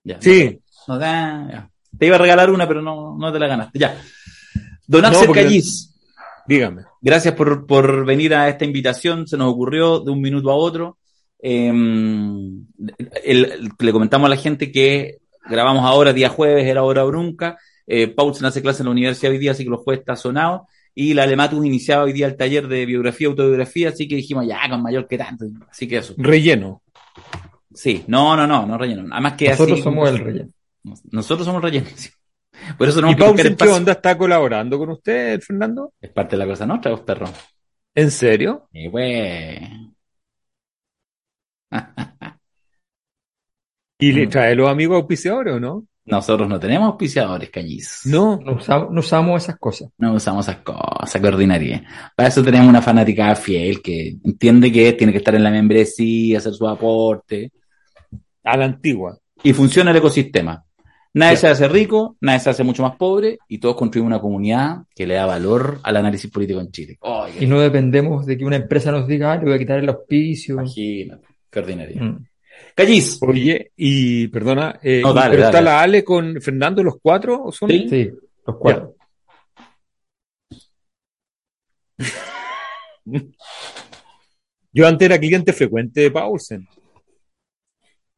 Ya. 0.04 0.22
Sí. 0.22 0.60
No, 0.88 1.00
ya. 1.00 1.70
Te 1.98 2.06
iba 2.08 2.16
a 2.16 2.20
regalar 2.20 2.50
una, 2.52 2.68
pero 2.68 2.82
no, 2.82 3.18
no 3.18 3.32
te 3.32 3.40
la 3.40 3.48
ganaste. 3.48 3.80
Ya. 3.80 4.00
Don 4.88 5.02
No, 5.02 5.08
Axel 5.08 5.28
porque- 5.28 5.44
Callis, 5.44 5.96
Dígame. 6.48 6.84
gracias 7.02 7.34
por, 7.36 7.66
por 7.66 8.06
venir 8.06 8.34
a 8.36 8.50
esta 8.50 8.66
invitación. 8.66 9.28
Se 9.28 9.38
nos 9.38 9.52
ocurrió 9.52 10.00
de 10.00 10.12
un 10.12 10.22
minuto 10.22 10.52
a 10.52 10.56
otro. 10.56 10.98
Eh, 11.42 11.72
el- 13.24 13.70
le 13.80 13.92
comentamos 13.92 14.28
a 14.28 14.30
la 14.30 14.38
gente 14.38 14.72
que 14.72 15.20
grabamos 15.50 15.84
ahora, 15.86 16.14
día 16.14 16.30
jueves, 16.30 16.66
era 16.66 16.84
hora 16.84 17.04
brunca. 17.04 17.58
Eh, 17.88 18.08
Paulsen 18.08 18.46
hace 18.46 18.62
clase 18.62 18.82
en 18.82 18.86
la 18.86 18.92
universidad 18.92 19.32
hoy 19.32 19.38
día, 19.40 19.52
así 19.52 19.64
que 19.64 19.70
los 19.70 19.82
jueves 19.82 20.02
está 20.02 20.16
sonado. 20.16 20.68
Y 20.96 21.14
la 21.14 21.24
Alematus 21.24 21.66
iniciaba 21.66 22.04
hoy 22.04 22.14
día 22.14 22.28
el 22.28 22.38
taller 22.38 22.68
de 22.68 22.86
biografía 22.86 23.28
y 23.28 23.30
autobiografía, 23.32 23.90
así 23.90 24.08
que 24.08 24.16
dijimos, 24.16 24.46
ya, 24.48 24.60
con 24.70 24.82
mayor 24.82 25.08
que 25.08 25.18
tanto. 25.18 25.46
Así 25.70 25.88
que 25.88 25.98
eso. 25.98 26.14
Relleno. 26.18 26.82
Sí, 27.74 28.04
no, 28.08 28.36
no, 28.36 28.46
no, 28.48 28.66
no 28.66 28.78
relleno. 28.78 29.08
Además 29.12 29.34
que 29.34 29.50
Nosotros 29.50 29.74
así- 29.78 29.84
somos 29.84 30.10
el 30.10 30.18
relleno. 30.20 30.50
Nosotros 31.12 31.46
somos 31.46 31.62
relleno. 31.62 31.88
sí. 31.96 32.10
Por 32.78 32.88
eso 32.88 33.00
¿Y 33.00 33.02
que 33.02 33.08
buscar 33.10 33.26
Paulsen 33.26 33.56
qué 33.58 33.68
onda 33.70 33.92
está 33.94 34.18
colaborando 34.18 34.78
con 34.78 34.90
usted, 34.92 35.42
Fernando? 35.42 35.94
Es 36.00 36.12
parte 36.12 36.36
de 36.36 36.46
la 36.46 36.46
cosa 36.50 36.66
nuestra, 36.66 36.92
vos, 36.92 37.02
perro. 37.02 37.26
¿En 37.96 38.12
serio? 38.12 38.68
Y 38.72 38.90
pues. 38.90 39.60
¿Y 44.00 44.12
le 44.12 44.28
Mm. 44.28 44.30
trae 44.30 44.56
los 44.56 44.70
amigos 44.70 44.98
auspiciadores 44.98 45.56
o 45.56 45.60
no? 45.60 45.86
Nosotros 46.06 46.50
no 46.50 46.60
tenemos 46.60 46.88
auspiciadores, 46.90 47.50
cañiz. 47.50 48.02
No. 48.06 48.38
No 48.44 48.56
usamos, 48.56 48.92
no 48.92 49.00
usamos 49.00 49.44
esas 49.44 49.58
cosas. 49.58 49.90
No 49.98 50.14
usamos 50.14 50.48
esas 50.48 50.62
cosas, 50.62 51.22
qué 51.22 51.28
ordinaria. 51.28 51.84
Para 52.16 52.28
eso 52.28 52.44
tenemos 52.44 52.68
una 52.68 52.82
fanática 52.82 53.34
fiel 53.36 53.82
que 53.82 54.18
entiende 54.24 54.70
que 54.72 54.94
tiene 54.94 55.14
que 55.14 55.20
estar 55.20 55.34
en 55.36 55.44
la 55.44 55.52
membresía, 55.52 56.40
hacer 56.40 56.54
su 56.54 56.68
aporte. 56.68 57.52
A 58.44 58.58
la 58.58 58.66
antigua. 58.66 59.18
Y 59.44 59.54
funciona 59.54 59.92
el 59.92 59.98
ecosistema. 59.98 60.64
Nadie 61.16 61.38
se 61.38 61.48
hace 61.48 61.68
rico, 61.68 62.18
nadie 62.22 62.40
se 62.40 62.50
hace 62.50 62.64
mucho 62.64 62.82
más 62.82 62.96
pobre 62.96 63.38
y 63.48 63.60
todos 63.60 63.76
construimos 63.76 64.08
una 64.08 64.20
comunidad 64.20 64.78
que 64.96 65.06
le 65.06 65.14
da 65.14 65.28
valor 65.28 65.80
al 65.84 65.98
análisis 65.98 66.32
político 66.32 66.60
en 66.60 66.72
Chile. 66.72 66.98
Y 67.40 67.46
no 67.46 67.60
dependemos 67.60 68.26
de 68.26 68.36
que 68.36 68.46
una 68.46 68.56
empresa 68.56 68.92
nos 68.92 69.08
diga, 69.08 69.32
ah, 69.32 69.38
le 69.38 69.44
voy 69.44 69.54
a 69.54 69.60
quitar 69.60 69.78
el 69.78 69.90
auspicio. 69.90 70.56
Imagínate, 70.56 71.28
qué 71.52 71.60
ordinaria. 71.60 72.02
Mm. 72.02 72.26
Callis, 72.76 73.20
Oye, 73.22 73.72
y 73.76 74.28
perdona, 74.30 74.80
eh, 74.82 75.02
No, 75.04 75.14
dale, 75.14 75.32
¿pero 75.32 75.44
dale. 75.44 75.58
está 75.58 75.62
la 75.62 75.82
Ale 75.82 76.04
con 76.04 76.42
Fernando 76.42 76.82
los 76.82 76.96
cuatro? 77.00 77.44
¿O 77.44 77.52
son? 77.52 77.70
Sí. 77.70 77.88
Sí, 77.88 78.12
los 78.48 78.58
cuatro. 78.58 78.96
Yo 84.72 84.88
antes 84.88 85.06
era 85.06 85.20
cliente 85.20 85.54
frecuente 85.54 86.02
de 86.02 86.10
Paulsen. 86.10 86.68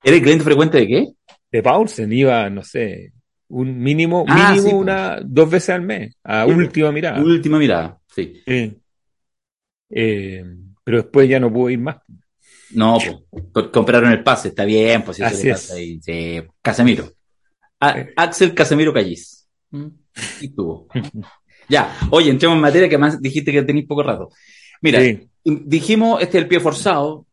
¿Eres 0.05 0.21
cliente 0.21 0.43
frecuente 0.45 0.77
de 0.77 0.87
qué? 0.87 1.07
De 1.51 1.61
Paulsen 1.63 2.11
iba, 2.13 2.49
no 2.49 2.63
sé, 2.63 3.11
un 3.49 3.77
mínimo, 3.79 4.25
Ah, 4.27 4.51
mínimo 4.51 4.69
sí, 4.69 4.73
pues. 4.73 4.81
una, 4.81 5.19
dos 5.23 5.49
veces 5.49 5.69
al 5.71 5.81
mes, 5.81 6.15
a 6.23 6.45
Sí. 6.45 6.51
última 6.53 6.91
mirada. 6.91 7.21
Última 7.21 7.57
mirada, 7.59 7.99
sí. 8.13 8.41
Eh, 9.89 10.43
pero 10.83 10.97
después 10.97 11.29
ya 11.29 11.39
no 11.39 11.51
puedo 11.51 11.69
ir 11.69 11.79
más. 11.79 11.97
No, 12.71 12.97
pues, 13.29 13.43
co- 13.51 13.71
compraron 13.71 14.11
el 14.11 14.23
pase, 14.23 14.49
está 14.49 14.65
bien, 14.65 15.03
pues 15.03 15.17
si 15.17 15.23
eso 15.23 15.35
Así 15.35 15.47
le 15.47 15.53
es. 15.53 15.71
ahí. 15.71 15.99
Sí, 16.01 16.41
Casemiro. 16.61 17.09
A-. 17.79 18.05
Axel 18.15 18.53
Casemiro 18.53 18.93
Callis. 18.93 19.47
¿Mm? 19.71 19.87
Y 20.41 20.49
tuvo. 20.49 20.87
Ya, 21.67 21.97
oye, 22.11 22.29
entremos 22.29 22.57
en 22.57 22.61
materia 22.61 22.87
que 22.87 22.97
más 22.99 23.19
dijiste 23.19 23.51
que 23.51 23.63
tenéis 23.63 23.87
poco 23.87 24.03
rato. 24.03 24.29
Mira, 24.81 24.99
dijimos, 25.43 26.21
este 26.21 26.37
es 26.37 26.43
el 26.43 26.47
pie 26.47 26.59
forzado, 26.59 27.25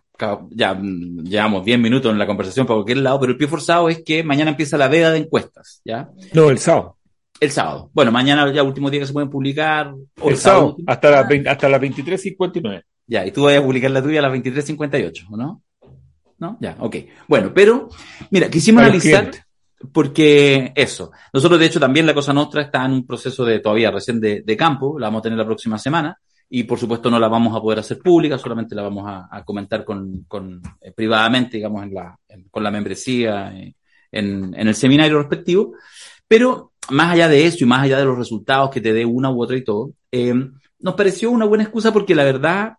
ya 0.51 0.79
llevamos 0.81 1.65
10 1.65 1.79
minutos 1.79 2.13
en 2.13 2.19
la 2.19 2.27
conversación 2.27 2.67
para 2.67 2.77
cualquier 2.77 2.99
lado, 2.99 3.21
pero 3.21 3.33
el 3.33 3.39
pie 3.39 3.49
forzado 3.49 3.89
es 3.89 4.03
que 4.03 4.23
mañana 4.25 4.51
empieza 4.51 4.77
la 4.77 4.89
veda 4.89 5.11
de 5.11 5.19
encuestas, 5.19 5.81
¿ya? 5.85 6.11
No, 6.33 6.51
el 6.51 6.59
sábado. 6.59 6.97
El 7.41 7.51
sábado. 7.51 7.91
Bueno, 7.93 8.13
mañana 8.13 8.53
ya 8.53 8.63
último 8.63 8.89
día 8.89 9.01
que 9.01 9.07
se 9.07 9.13
pueden 9.13 9.31
publicar. 9.31 9.93
o 10.21 10.31
El 10.31 10.37
sábado, 10.37 10.69
último. 10.71 10.91
hasta 10.91 11.11
las 11.11 11.47
hasta 11.47 11.69
las 11.69 11.81
23.59. 11.81 12.83
Ya, 13.07 13.27
y 13.27 13.33
tú 13.33 13.43
vas 13.43 13.57
a 13.57 13.63
publicar 13.63 13.91
la 13.91 14.03
tuya 14.03 14.21
a 14.21 14.23
las 14.23 14.33
23.58, 14.33 15.27
¿o 15.31 15.37
no? 15.37 15.63
¿No? 16.39 16.57
Ya, 16.61 16.77
ok. 16.79 16.97
Bueno, 17.29 17.53
pero, 17.55 17.89
mira, 18.31 18.49
quisimos 18.49 18.81
Para 18.81 18.87
analizar, 18.93 19.31
porque 19.93 20.73
eso, 20.75 21.11
nosotros 21.33 21.59
de 21.59 21.67
hecho 21.67 21.81
también 21.81 22.07
la 22.07 22.15
Cosa 22.15 22.33
Nostra 22.33 22.63
está 22.63 22.85
en 22.85 22.93
un 22.93 23.07
proceso 23.07 23.45
de 23.45 23.59
todavía 23.59 23.91
recién 23.91 24.21
de, 24.21 24.43
de 24.43 24.57
campo, 24.57 24.99
la 24.99 25.09
vamos 25.09 25.21
a 25.21 25.23
tener 25.23 25.39
la 25.39 25.45
próxima 25.45 25.79
semana, 25.79 26.17
y 26.55 26.65
por 26.65 26.79
supuesto 26.79 27.11
no 27.11 27.19
la 27.19 27.29
vamos 27.29 27.57
a 27.57 27.63
poder 27.63 27.79
hacer 27.79 27.99
pública, 27.99 28.37
solamente 28.37 28.75
la 28.75 28.83
vamos 28.83 29.05
a, 29.09 29.27
a 29.31 29.43
comentar 29.43 29.87
con, 29.87 30.25
con 30.29 30.61
eh, 30.83 30.93
privadamente, 30.93 31.57
digamos, 31.57 31.83
en 31.83 31.95
la, 31.95 32.15
en- 32.29 32.45
con 32.51 32.63
la 32.63 32.71
membresía, 32.71 33.57
eh, 33.57 33.75
en, 34.11 34.55
en 34.55 34.69
el 34.69 34.75
seminario 34.75 35.19
respectivo. 35.19 35.73
Pero 36.29 36.73
más 36.91 37.13
allá 37.13 37.29
de 37.29 37.47
eso 37.47 37.65
y 37.65 37.67
más 37.67 37.83
allá 37.83 37.99
de 37.99 38.05
los 38.05 38.19
resultados 38.19 38.69
que 38.71 38.83
te 38.83 38.93
dé 38.93 39.03
una 39.07 39.31
u 39.31 39.43
otra 39.43 39.57
y 39.57 39.65
todo, 39.65 39.93
eh, 40.11 40.35
nos 40.81 40.95
pareció 40.95 41.31
una 41.31 41.47
buena 41.47 41.65
excusa 41.65 41.91
porque 41.91 42.15
la 42.15 42.25
verdad, 42.25 42.75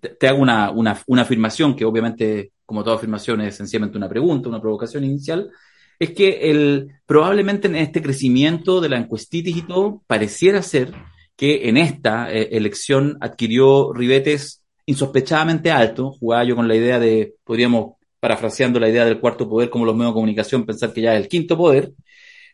te, 0.00 0.08
te 0.08 0.26
hago 0.26 0.40
una, 0.40 0.70
una, 0.70 0.98
una 1.06 1.22
afirmación 1.22 1.76
que 1.76 1.84
obviamente, 1.84 2.52
como 2.64 2.82
toda 2.82 2.96
afirmación, 2.96 3.42
es 3.42 3.56
sencillamente 3.56 3.98
una 3.98 4.08
pregunta, 4.08 4.48
una 4.48 4.60
provocación 4.62 5.04
inicial, 5.04 5.50
es 5.98 6.12
que 6.12 6.50
el, 6.50 6.92
probablemente 7.04 7.68
en 7.68 7.76
este 7.76 8.00
crecimiento 8.00 8.80
de 8.80 8.88
la 8.88 8.96
encuestitis 8.96 9.54
y 9.54 9.62
todo, 9.62 10.02
pareciera 10.06 10.62
ser 10.62 10.94
que 11.38 11.68
en 11.68 11.76
esta 11.76 12.32
eh, 12.32 12.48
elección 12.50 13.16
adquirió 13.20 13.92
ribetes 13.92 14.64
insospechadamente 14.86 15.70
altos, 15.70 16.16
jugaba 16.18 16.42
yo 16.42 16.56
con 16.56 16.66
la 16.66 16.74
idea 16.74 16.98
de, 16.98 17.36
podríamos 17.44 17.92
parafraseando 18.18 18.80
la 18.80 18.88
idea 18.88 19.04
del 19.04 19.20
cuarto 19.20 19.48
poder 19.48 19.70
como 19.70 19.84
los 19.84 19.94
medios 19.94 20.10
de 20.10 20.14
comunicación, 20.14 20.66
pensar 20.66 20.92
que 20.92 21.02
ya 21.02 21.14
es 21.14 21.22
el 21.22 21.28
quinto 21.28 21.56
poder, 21.56 21.92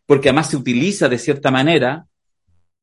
porque 0.05 0.29
además 0.29 0.51
se 0.51 0.59
utiliza 0.59 1.09
de 1.09 1.17
cierta 1.17 1.51
manera, 1.51 2.05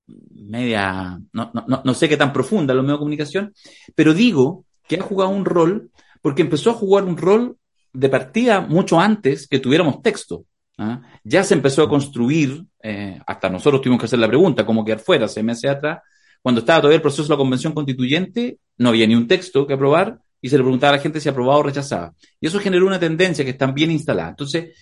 media, 0.08 1.20
no, 1.34 1.52
no, 1.54 1.82
no 1.86 1.94
sé 1.94 2.10
qué 2.10 2.18
tan 2.18 2.34
profunda 2.34 2.74
los 2.74 2.84
medios 2.84 2.98
de 2.98 3.02
comunicación, 3.02 3.54
pero 3.94 4.16
digo 4.16 4.66
que 4.88 4.96
ha 4.96 5.04
jugado 5.04 5.30
un 5.30 5.46
rol 5.46 5.92
porque 6.24 6.42
empezó 6.42 6.72
a 6.72 6.74
jugar 6.74 7.04
un 7.04 7.16
rol 7.16 7.58
de 7.94 8.10
partida 8.10 8.62
mucho 8.62 9.00
antes 9.00 9.48
que 9.48 9.60
tuviéramos 9.60 10.02
texto. 10.02 10.46
¿Ah? 10.82 11.02
Ya 11.24 11.44
se 11.44 11.54
empezó 11.54 11.84
a 11.84 11.89
construir, 11.89 12.65
eh, 12.82 13.20
hasta 13.26 13.50
nosotros 13.50 13.82
tuvimos 13.82 14.00
que 14.00 14.06
hacer 14.06 14.20
la 14.20 14.28
pregunta, 14.28 14.65
cómo 14.65 14.84
quedar 14.84 15.00
fuera, 15.00 15.28
seis 15.28 15.46
meses 15.46 15.70
atrás, 15.70 16.00
cuando 16.41 16.60
estaba 16.60 16.80
todavía 16.80 16.96
el 16.96 17.02
proceso 17.02 17.24
de 17.24 17.30
la 17.30 17.38
convención 17.38 17.74
constituyente, 17.74 18.58
no 18.78 18.89
había 18.89 19.06
ni 19.06 19.15
un 19.15 19.28
texto 19.28 19.67
que 19.67 19.74
aprobar 19.74 20.20
y 20.41 20.50
se 20.50 20.58
le 20.58 20.63
preguntaba 20.63 20.94
a 20.94 20.96
la 20.98 21.02
gente 21.02 21.20
si 21.20 21.30
aprobaba 21.30 21.60
o 21.60 21.63
rechazaba. 21.63 22.13
Y 22.39 22.48
eso 22.48 22.60
generó 22.60 22.88
una 22.88 23.00
tendencia 23.00 23.46
que 23.46 23.52
está 23.52 23.67
bien 23.67 23.91
instalada. 23.91 24.30
Entonces, 24.30 24.76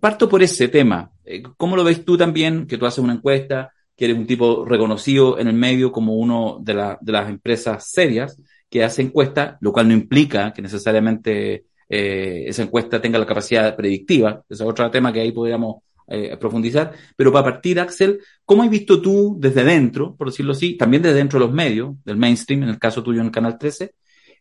parto 0.00 0.28
por 0.28 0.42
ese 0.42 0.68
tema. 0.68 1.10
Eh, 1.24 1.42
¿Cómo 1.58 1.76
lo 1.76 1.84
ves 1.84 2.04
tú 2.06 2.16
también, 2.16 2.66
que 2.66 2.78
tú 2.78 2.86
haces 2.86 3.00
una 3.00 3.12
encuesta, 3.12 3.70
que 3.94 4.06
eres 4.06 4.16
un 4.16 4.26
tipo 4.26 4.64
reconocido 4.64 5.38
en 5.38 5.48
el 5.48 5.54
medio 5.54 5.92
como 5.92 6.14
uno 6.14 6.58
de, 6.62 6.96
de 7.00 7.12
las 7.12 7.28
empresas 7.28 7.90
serias 7.90 8.40
que 8.70 8.82
hace 8.82 9.02
encuestas, 9.02 9.56
lo 9.60 9.72
cual 9.72 9.88
no 9.88 9.94
implica 9.94 10.52
que 10.54 10.62
necesariamente 10.62 11.66
eh, 11.88 12.44
esa 12.46 12.62
encuesta 12.62 13.00
tenga 13.00 13.18
la 13.18 13.26
capacidad 13.26 13.74
predictiva. 13.76 14.42
Ese 14.48 14.62
es 14.62 14.68
otro 14.68 14.90
tema 14.90 15.12
que 15.12 15.20
ahí 15.20 15.32
podríamos 15.32 15.76
eh, 16.06 16.36
profundizar. 16.38 16.92
Pero 17.16 17.32
para 17.32 17.44
partir, 17.44 17.80
Axel, 17.80 18.20
¿cómo 18.44 18.62
has 18.62 18.70
visto 18.70 19.00
tú 19.00 19.36
desde 19.38 19.64
dentro, 19.64 20.14
por 20.16 20.28
decirlo 20.28 20.52
así, 20.52 20.76
también 20.76 21.02
desde 21.02 21.16
dentro 21.16 21.38
de 21.38 21.46
los 21.46 21.54
medios, 21.54 21.94
del 22.04 22.16
mainstream, 22.16 22.64
en 22.64 22.68
el 22.68 22.78
caso 22.78 23.02
tuyo 23.02 23.20
en 23.20 23.26
el 23.26 23.32
Canal 23.32 23.58
13, 23.58 23.94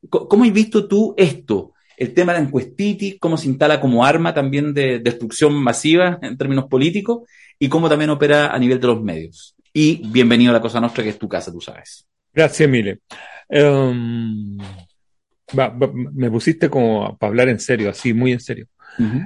¿cómo 0.10 0.44
has 0.44 0.54
visto 0.54 0.88
tú 0.88 1.14
esto? 1.18 1.74
El 1.96 2.14
tema 2.14 2.34
de 2.34 2.40
la 2.40 2.46
encuestitis, 2.46 3.18
cómo 3.20 3.38
se 3.38 3.48
instala 3.48 3.80
como 3.80 4.04
arma 4.04 4.34
también 4.34 4.74
de 4.74 5.00
destrucción 5.00 5.54
masiva 5.54 6.20
en 6.22 6.38
términos 6.38 6.66
políticos 6.66 7.22
y 7.58 7.70
cómo 7.70 7.88
también 7.88 8.10
opera 8.10 8.54
a 8.54 8.60
nivel 8.60 8.80
de 8.80 8.88
los 8.88 9.02
medios. 9.02 9.56
Y 9.72 10.06
bienvenido 10.08 10.52
a 10.52 10.54
la 10.54 10.62
Cosa 10.62 10.82
Nostra, 10.82 11.04
que 11.04 11.12
es 11.12 11.20
tu 11.20 11.30
casa, 11.30 11.52
tú 11.52 11.62
sabes. 11.62 12.06
Gracias, 12.34 12.68
Mile. 12.68 13.00
Um, 13.50 14.58
me 16.14 16.32
pusiste 16.32 16.70
como 16.70 17.18
para 17.18 17.30
hablar 17.30 17.50
en 17.50 17.60
serio, 17.60 17.90
así, 17.90 18.14
muy 18.14 18.32
en 18.32 18.40
serio. 18.40 18.68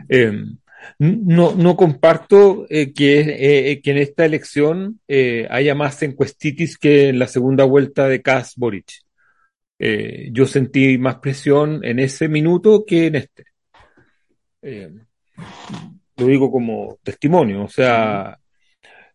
Em, 0.10 0.58
no, 1.00 1.56
no 1.56 1.76
comparto 1.76 2.66
eh, 2.70 2.94
que, 2.94 3.72
eh, 3.72 3.82
que, 3.82 3.92
en 3.92 3.98
esta 3.98 4.26
elección 4.26 5.00
eh, 5.08 5.48
haya 5.50 5.76
más 5.76 6.02
encuestitis 6.04 6.78
que 6.78 7.10
en 7.10 7.20
la 7.20 7.28
segunda 7.28 7.64
vuelta 7.66 8.08
de 8.08 8.22
Kass 8.22 8.54
Boric. 8.56 9.04
yo 10.32 10.46
sentí 10.46 10.98
más 10.98 11.18
presión 11.20 11.84
en 11.84 12.00
ese 12.00 12.28
minuto 12.28 12.84
que 12.86 13.08
en 13.08 13.16
este. 13.16 13.46
Lo 16.18 16.26
digo 16.26 16.52
como 16.52 16.98
testimonio, 17.04 17.64
o 17.64 17.70
sea, 17.70 18.40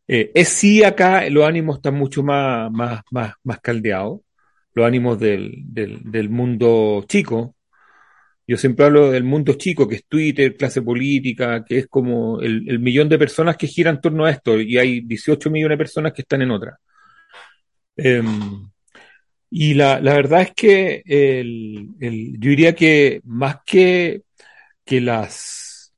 es 0.06 0.48
sí 0.48 0.84
acá 0.84 1.28
los 1.30 1.44
ánimos 1.44 1.76
están 1.76 1.94
mucho 1.94 2.22
más, 2.22 2.70
más, 2.70 3.02
más, 3.10 3.34
más 3.42 3.60
caldeados 3.60 4.20
los 4.74 4.86
ánimos 4.86 5.18
del, 5.18 6.28
mundo 6.30 7.04
chico. 7.08 7.56
Yo 8.46 8.56
siempre 8.56 8.86
hablo 8.86 9.10
del 9.10 9.24
mundo 9.24 9.54
chico, 9.54 9.88
que 9.88 9.96
es 9.96 10.06
Twitter, 10.06 10.56
clase 10.56 10.82
política, 10.82 11.64
que 11.64 11.78
es 11.78 11.86
como 11.86 12.40
el, 12.40 12.78
millón 12.80 13.08
de 13.08 13.18
personas 13.18 13.56
que 13.56 13.66
giran 13.66 13.96
en 13.96 14.00
torno 14.00 14.24
a 14.24 14.30
esto, 14.30 14.60
y 14.60 14.78
hay 14.78 15.00
18 15.00 15.50
millones 15.50 15.76
de 15.76 15.84
personas 15.84 16.12
que 16.12 16.22
están 16.22 16.42
en 16.42 16.50
otra. 16.50 16.78
Eh, 17.96 18.22
y 19.54 19.74
la, 19.74 20.00
verdad 20.00 20.42
es 20.42 20.52
que 20.54 21.02
yo 21.04 22.50
diría 22.50 22.74
que 22.74 23.20
más 23.24 23.58
que, 23.66 24.22
que, 24.84 25.00
las, 25.02 25.92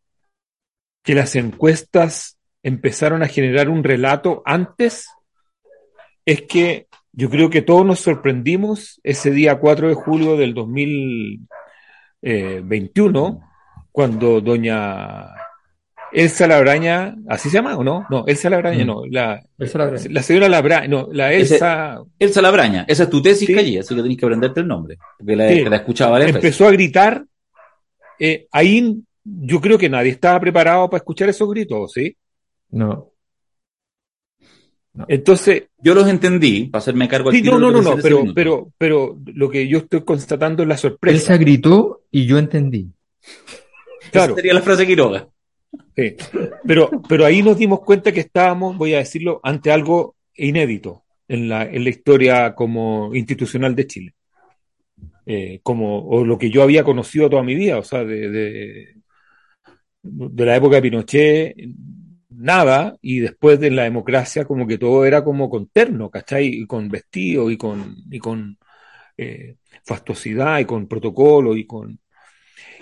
que 1.05 1.15
las 1.15 1.37
encuestas 1.37 2.37
empezaron 2.65 3.23
a 3.23 3.29
generar 3.29 3.69
un 3.69 3.85
relato 3.85 4.43
antes, 4.45 5.07
es 6.25 6.43
que 6.43 6.89
yo 7.17 7.31
creo 7.31 7.49
que 7.51 7.63
todos 7.63 7.87
nos 7.87 8.01
sorprendimos 8.01 9.01
ese 9.05 9.31
día 9.31 9.59
4 9.59 9.89
de 9.89 9.95
julio 9.95 10.37
del 10.37 10.53
2021, 10.55 13.41
cuando 13.93 14.41
doña 14.41 15.29
Elsa 16.13 16.49
Labraña, 16.49 17.15
¿así 17.29 17.51
se 17.51 17.57
llama 17.57 17.77
o 17.77 17.85
no? 17.85 18.07
No, 18.11 18.25
Elsa 18.27 18.51
Labraña, 18.51 18.83
mm. 18.85 18.87
no, 18.87 19.07
la, 19.07 19.41
la 19.57 20.23
señora 20.23 20.49
Labraña, 20.49 20.89
no, 20.89 21.09
la 21.13 21.33
Elsa... 21.33 22.03
Elsa 22.19 22.43
Labraña, 22.43 22.85
esa 22.89 23.05
es 23.05 23.11
tu 23.11 23.23
tesis, 23.23 23.47
sí. 23.47 23.55
Calle, 23.55 23.79
así 23.79 23.95
que 23.95 24.03
tenés 24.03 24.19
que 24.19 24.27
aprenderte 24.27 24.59
el 24.61 24.67
nombre, 24.67 24.99
porque 25.19 25.37
la, 25.37 25.49
sí. 25.49 25.65
la 25.65 25.77
escuchaba 25.77 26.21
Empezó 26.25 26.67
a 26.67 26.73
gritar, 26.73 27.25
eh, 28.19 28.49
ahí 28.51 29.05
yo 29.25 29.61
creo 29.61 29.79
que 29.79 29.89
nadie 29.89 30.11
estaba 30.11 30.41
preparado 30.41 30.91
para 30.91 30.99
escuchar 30.99 31.29
esos 31.29 31.49
gritos, 31.49 31.93
¿sí? 31.93 32.17
No. 32.71 33.14
No. 34.95 35.05
Entonces. 35.09 35.65
Yo 35.83 35.95
los 35.95 36.09
entendí, 36.09 36.65
para 36.65 36.81
hacerme 36.81 37.09
cargo 37.09 37.31
sí, 37.31 37.43
no, 37.43 37.59
no, 37.59 37.71
no, 37.71 37.83
no, 37.83 37.97
pero, 38.03 38.25
pero, 38.35 38.73
pero 38.79 39.19
lo 39.27 39.51
que 39.51 39.69
yo 39.69 39.79
estoy 39.79 40.03
constatando 40.03 40.63
es 40.63 40.69
la 40.69 40.79
sorpresa. 40.79 41.15
Elsa 41.15 41.37
gritó 41.37 42.05
y 42.11 42.25
yo 42.25 42.39
entendí. 42.39 42.91
Claro. 44.11 44.33
Esa 44.33 44.37
sería 44.37 44.55
la 44.55 44.63
frase 44.63 44.87
Quiroga. 44.87 45.29
Sí. 45.95 46.17
Pero, 46.67 46.91
pero 47.07 47.27
ahí 47.27 47.43
nos 47.43 47.59
dimos 47.59 47.81
cuenta 47.81 48.13
que 48.13 48.21
estábamos, 48.21 48.79
voy 48.79 48.95
a 48.95 48.99
decirlo, 48.99 49.41
ante 49.43 49.71
algo 49.71 50.17
inédito 50.37 51.03
en 51.29 51.49
la, 51.51 51.65
en 51.65 51.85
la 51.85 51.91
historia 51.91 52.55
como 52.55 53.15
institucional 53.15 53.75
de 53.75 53.87
Chile. 53.87 54.15
Eh, 55.27 55.61
como, 55.63 56.07
o 56.07 56.25
lo 56.25 56.39
que 56.39 56.51
yo 56.51 56.63
había 56.63 56.85
conocido 56.85 57.29
toda 57.29 57.43
mi 57.43 57.55
vida, 57.55 57.79
o 57.79 57.83
sea, 57.83 58.05
de, 58.05 58.31
de, 58.31 58.95
de 60.03 60.45
la 60.47 60.57
época 60.57 60.77
de 60.77 60.83
Pinochet, 60.83 61.57
nada, 62.37 62.97
y 63.03 63.21
después 63.21 63.61
de 63.61 63.71
la 63.71 63.85
democracia 63.85 64.45
como 64.45 64.67
que 64.67 64.79
todo 64.79 65.05
era 65.05 65.25
como 65.25 65.51
con 65.51 65.69
terno, 65.69 66.11
¿cachai? 66.11 66.47
Y 66.47 66.67
con 66.67 66.89
vestido 66.89 67.51
y 67.51 67.57
con, 67.57 67.97
y 68.11 68.19
con 68.19 68.59
eh, 69.17 69.57
fastuosidad 69.85 70.61
y 70.61 70.65
con 70.65 70.89
protocolo 70.89 71.57
y 71.57 71.67
con... 71.67 71.99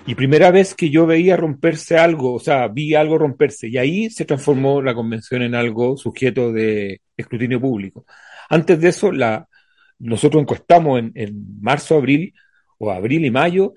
Y 0.07 0.15
primera 0.17 0.51
vez 0.51 0.75
que 0.75 0.91
yo 0.91 1.07
veía 1.07 1.37
romperse 1.37 1.97
algo, 1.97 2.35
o 2.35 2.41
sea, 2.41 2.67
vi 2.69 2.95
algo 2.95 3.19
romperse, 3.19 3.69
y 3.69 3.79
ahí 3.79 4.11
se 4.11 4.25
transformó 4.25 4.83
la 4.83 4.95
convención 4.95 5.43
en 5.43 5.55
algo 5.55 5.97
sujeto 5.97 6.53
de 6.53 7.01
escrutinio 7.17 7.61
público. 7.61 8.05
Antes 8.49 8.81
de 8.81 8.89
eso, 8.89 9.13
la, 9.13 9.49
nosotros 10.01 10.43
encuestamos 10.43 10.99
en, 10.99 11.13
en 11.15 11.61
marzo, 11.61 11.97
abril, 11.97 12.35
o 12.79 12.91
abril 12.91 13.25
y 13.25 13.31
mayo, 13.31 13.75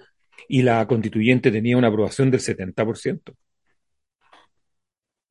y 0.48 0.64
la 0.64 0.88
constituyente 0.88 1.52
tenía 1.52 1.78
una 1.78 1.90
aprobación 1.90 2.32
del 2.32 2.42
70% 2.42 3.36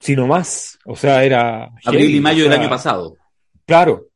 sino 0.04 0.26
más. 0.26 0.78
O 0.84 0.94
sea, 0.94 1.24
era. 1.24 1.64
Abril 1.82 2.02
heavy, 2.02 2.16
y 2.16 2.20
mayo 2.20 2.42
o 2.42 2.44
sea, 2.44 2.52
del 2.52 2.60
año 2.60 2.68
pasado. 2.68 3.16
Claro. 3.64 4.08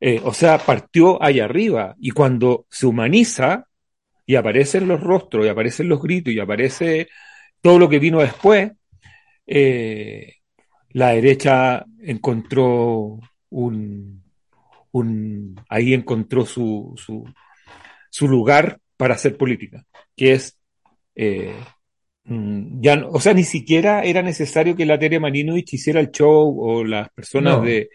Eh, 0.00 0.22
o 0.24 0.32
sea, 0.32 0.56
partió 0.56 1.22
allá 1.22 1.44
arriba. 1.44 1.94
Y 2.00 2.12
cuando 2.12 2.64
se 2.70 2.86
humaniza 2.86 3.66
y 4.24 4.36
aparecen 4.36 4.88
los 4.88 5.02
rostros, 5.02 5.44
y 5.44 5.50
aparecen 5.50 5.86
los 5.86 6.00
gritos, 6.00 6.32
y 6.32 6.40
aparece 6.40 7.08
todo 7.60 7.78
lo 7.78 7.90
que 7.90 7.98
vino 7.98 8.20
después, 8.20 8.72
eh, 9.46 10.36
la 10.90 11.10
derecha 11.10 11.84
encontró 12.00 13.18
un. 13.50 14.22
un 14.92 15.60
ahí 15.68 15.92
encontró 15.92 16.46
su, 16.46 16.94
su, 16.96 17.30
su 18.08 18.28
lugar 18.28 18.80
para 18.96 19.14
hacer 19.14 19.36
política, 19.36 19.84
que 20.16 20.32
es 20.32 20.58
eh, 21.14 21.54
Mm, 22.28 22.80
ya, 22.82 23.06
o 23.10 23.20
sea, 23.20 23.32
ni 23.34 23.42
siquiera 23.44 24.02
era 24.04 24.20
necesario 24.22 24.76
que 24.76 24.84
la 24.86 24.98
Tere 24.98 25.18
Marinovich 25.18 25.72
hiciera 25.74 25.98
el 26.00 26.10
show 26.10 26.56
o 26.60 26.84
las 26.84 27.08
personas 27.10 27.58
No. 27.58 27.62
de... 27.64 27.88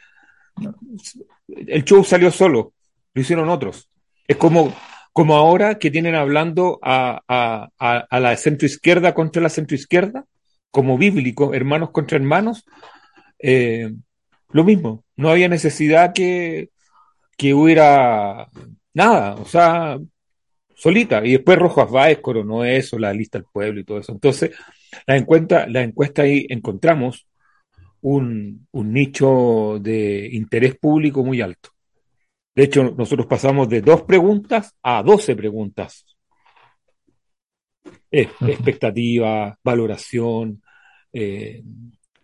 El 1.47 1.83
show 1.83 2.03
salió 2.03 2.31
solo, 2.31 2.73
lo 3.13 3.21
hicieron 3.21 3.49
otros. 3.49 3.89
Es 4.27 4.37
como, 4.37 4.73
como 5.11 5.35
ahora 5.35 5.77
que 5.77 5.91
tienen 5.91 6.15
hablando 6.15 6.79
a, 6.81 7.21
a, 7.27 7.69
a, 7.79 7.97
a 8.09 8.19
la 8.19 8.35
centroizquierda 8.37 9.13
contra 9.13 9.41
la 9.41 9.49
centroizquierda, 9.49 10.25
como 10.71 10.97
bíblico, 10.97 11.53
hermanos 11.53 11.91
contra 11.91 12.17
hermanos, 12.17 12.65
eh, 13.39 13.91
lo 14.51 14.63
mismo, 14.63 15.03
no 15.15 15.29
había 15.29 15.47
necesidad 15.47 16.13
que, 16.13 16.69
que 17.37 17.53
hubiera 17.53 18.47
nada, 18.93 19.35
o 19.35 19.45
sea, 19.45 19.99
solita. 20.75 21.25
Y 21.25 21.33
después 21.33 21.57
Rojas 21.57 21.89
Báez 21.89 22.19
coronó 22.19 22.63
eso, 22.63 22.97
la 22.99 23.13
lista 23.13 23.37
del 23.37 23.47
pueblo 23.51 23.79
y 23.79 23.83
todo 23.83 23.99
eso. 23.99 24.11
Entonces, 24.11 24.51
la 25.07 25.17
encuesta, 25.17 25.67
la 25.67 25.81
encuesta 25.81 26.21
ahí 26.23 26.45
encontramos 26.49 27.27
un, 28.01 28.67
un 28.71 28.93
nicho 28.93 29.79
de 29.79 30.29
interés 30.31 30.75
público 30.75 31.23
muy 31.23 31.41
alto. 31.41 31.69
De 32.55 32.63
hecho, 32.65 32.83
nosotros 32.95 33.25
pasamos 33.25 33.67
de 33.67 33.81
dos 33.81 34.03
preguntas 34.03 34.75
a 34.83 35.01
doce 35.01 35.35
preguntas. 35.35 36.05
Expectativa, 38.11 39.57
valoración, 39.63 40.61
eh, 41.11 41.63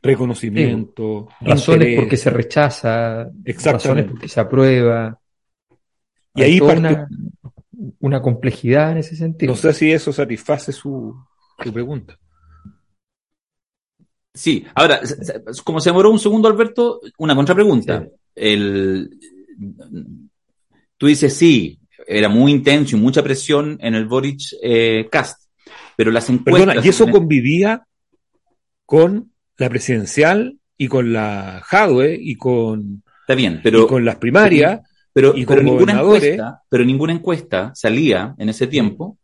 reconocimiento, 0.01 1.27
Razones 1.41 1.95
porque 1.99 2.17
se 2.17 2.29
rechaza, 2.29 3.29
razones 3.63 4.05
porque 4.05 4.27
se 4.27 4.39
aprueba. 4.39 5.19
Y 6.35 6.43
ahí 6.43 6.59
partió- 6.59 6.77
una, 6.77 7.07
una 7.99 8.21
complejidad 8.21 8.91
en 8.91 8.97
ese 8.99 9.15
sentido. 9.15 9.51
No 9.51 9.57
sé 9.57 9.73
si 9.73 9.91
eso 9.91 10.11
satisface 10.11 10.71
su, 10.71 11.15
tu 11.63 11.73
pregunta. 11.73 12.17
Sí, 14.33 14.65
ahora, 14.75 15.01
como 15.63 15.79
se 15.79 15.89
demoró 15.89 16.11
un 16.11 16.19
segundo, 16.19 16.47
Alberto, 16.47 17.01
una 17.17 17.35
contrapregunta. 17.35 18.07
El, 18.35 19.17
tú 20.97 21.07
dices, 21.07 21.33
sí, 21.33 21.79
era 22.07 22.29
muy 22.29 22.51
intenso 22.51 22.95
y 22.95 22.99
mucha 22.99 23.23
presión 23.23 23.77
en 23.81 23.95
el 23.95 24.05
Boric 24.05 24.41
eh, 24.61 25.07
Cast, 25.11 25.49
pero 25.95 26.11
las 26.11 26.29
encuestas... 26.29 26.65
Perdona, 26.65 26.85
y 26.85 26.89
eso 26.89 27.09
convivía 27.09 27.85
con 28.85 29.33
la 29.57 29.69
presidencial 29.69 30.57
y 30.77 30.87
con 30.87 31.11
la 31.11 31.61
Jadwe 31.65 32.17
y 32.19 32.35
con... 32.35 33.03
Está 33.21 33.35
bien, 33.35 33.59
pero... 33.61 33.87
con 33.87 34.05
las 34.05 34.15
primarias. 34.15 34.81
Pero, 35.13 35.35
y 35.35 35.45
pero, 35.45 35.63
ninguna 35.63 35.93
encuesta, 35.93 36.61
pero 36.69 36.85
ninguna 36.85 37.13
encuesta 37.13 37.71
salía 37.73 38.35
en 38.37 38.49
ese 38.49 38.67
tiempo, 38.67 39.17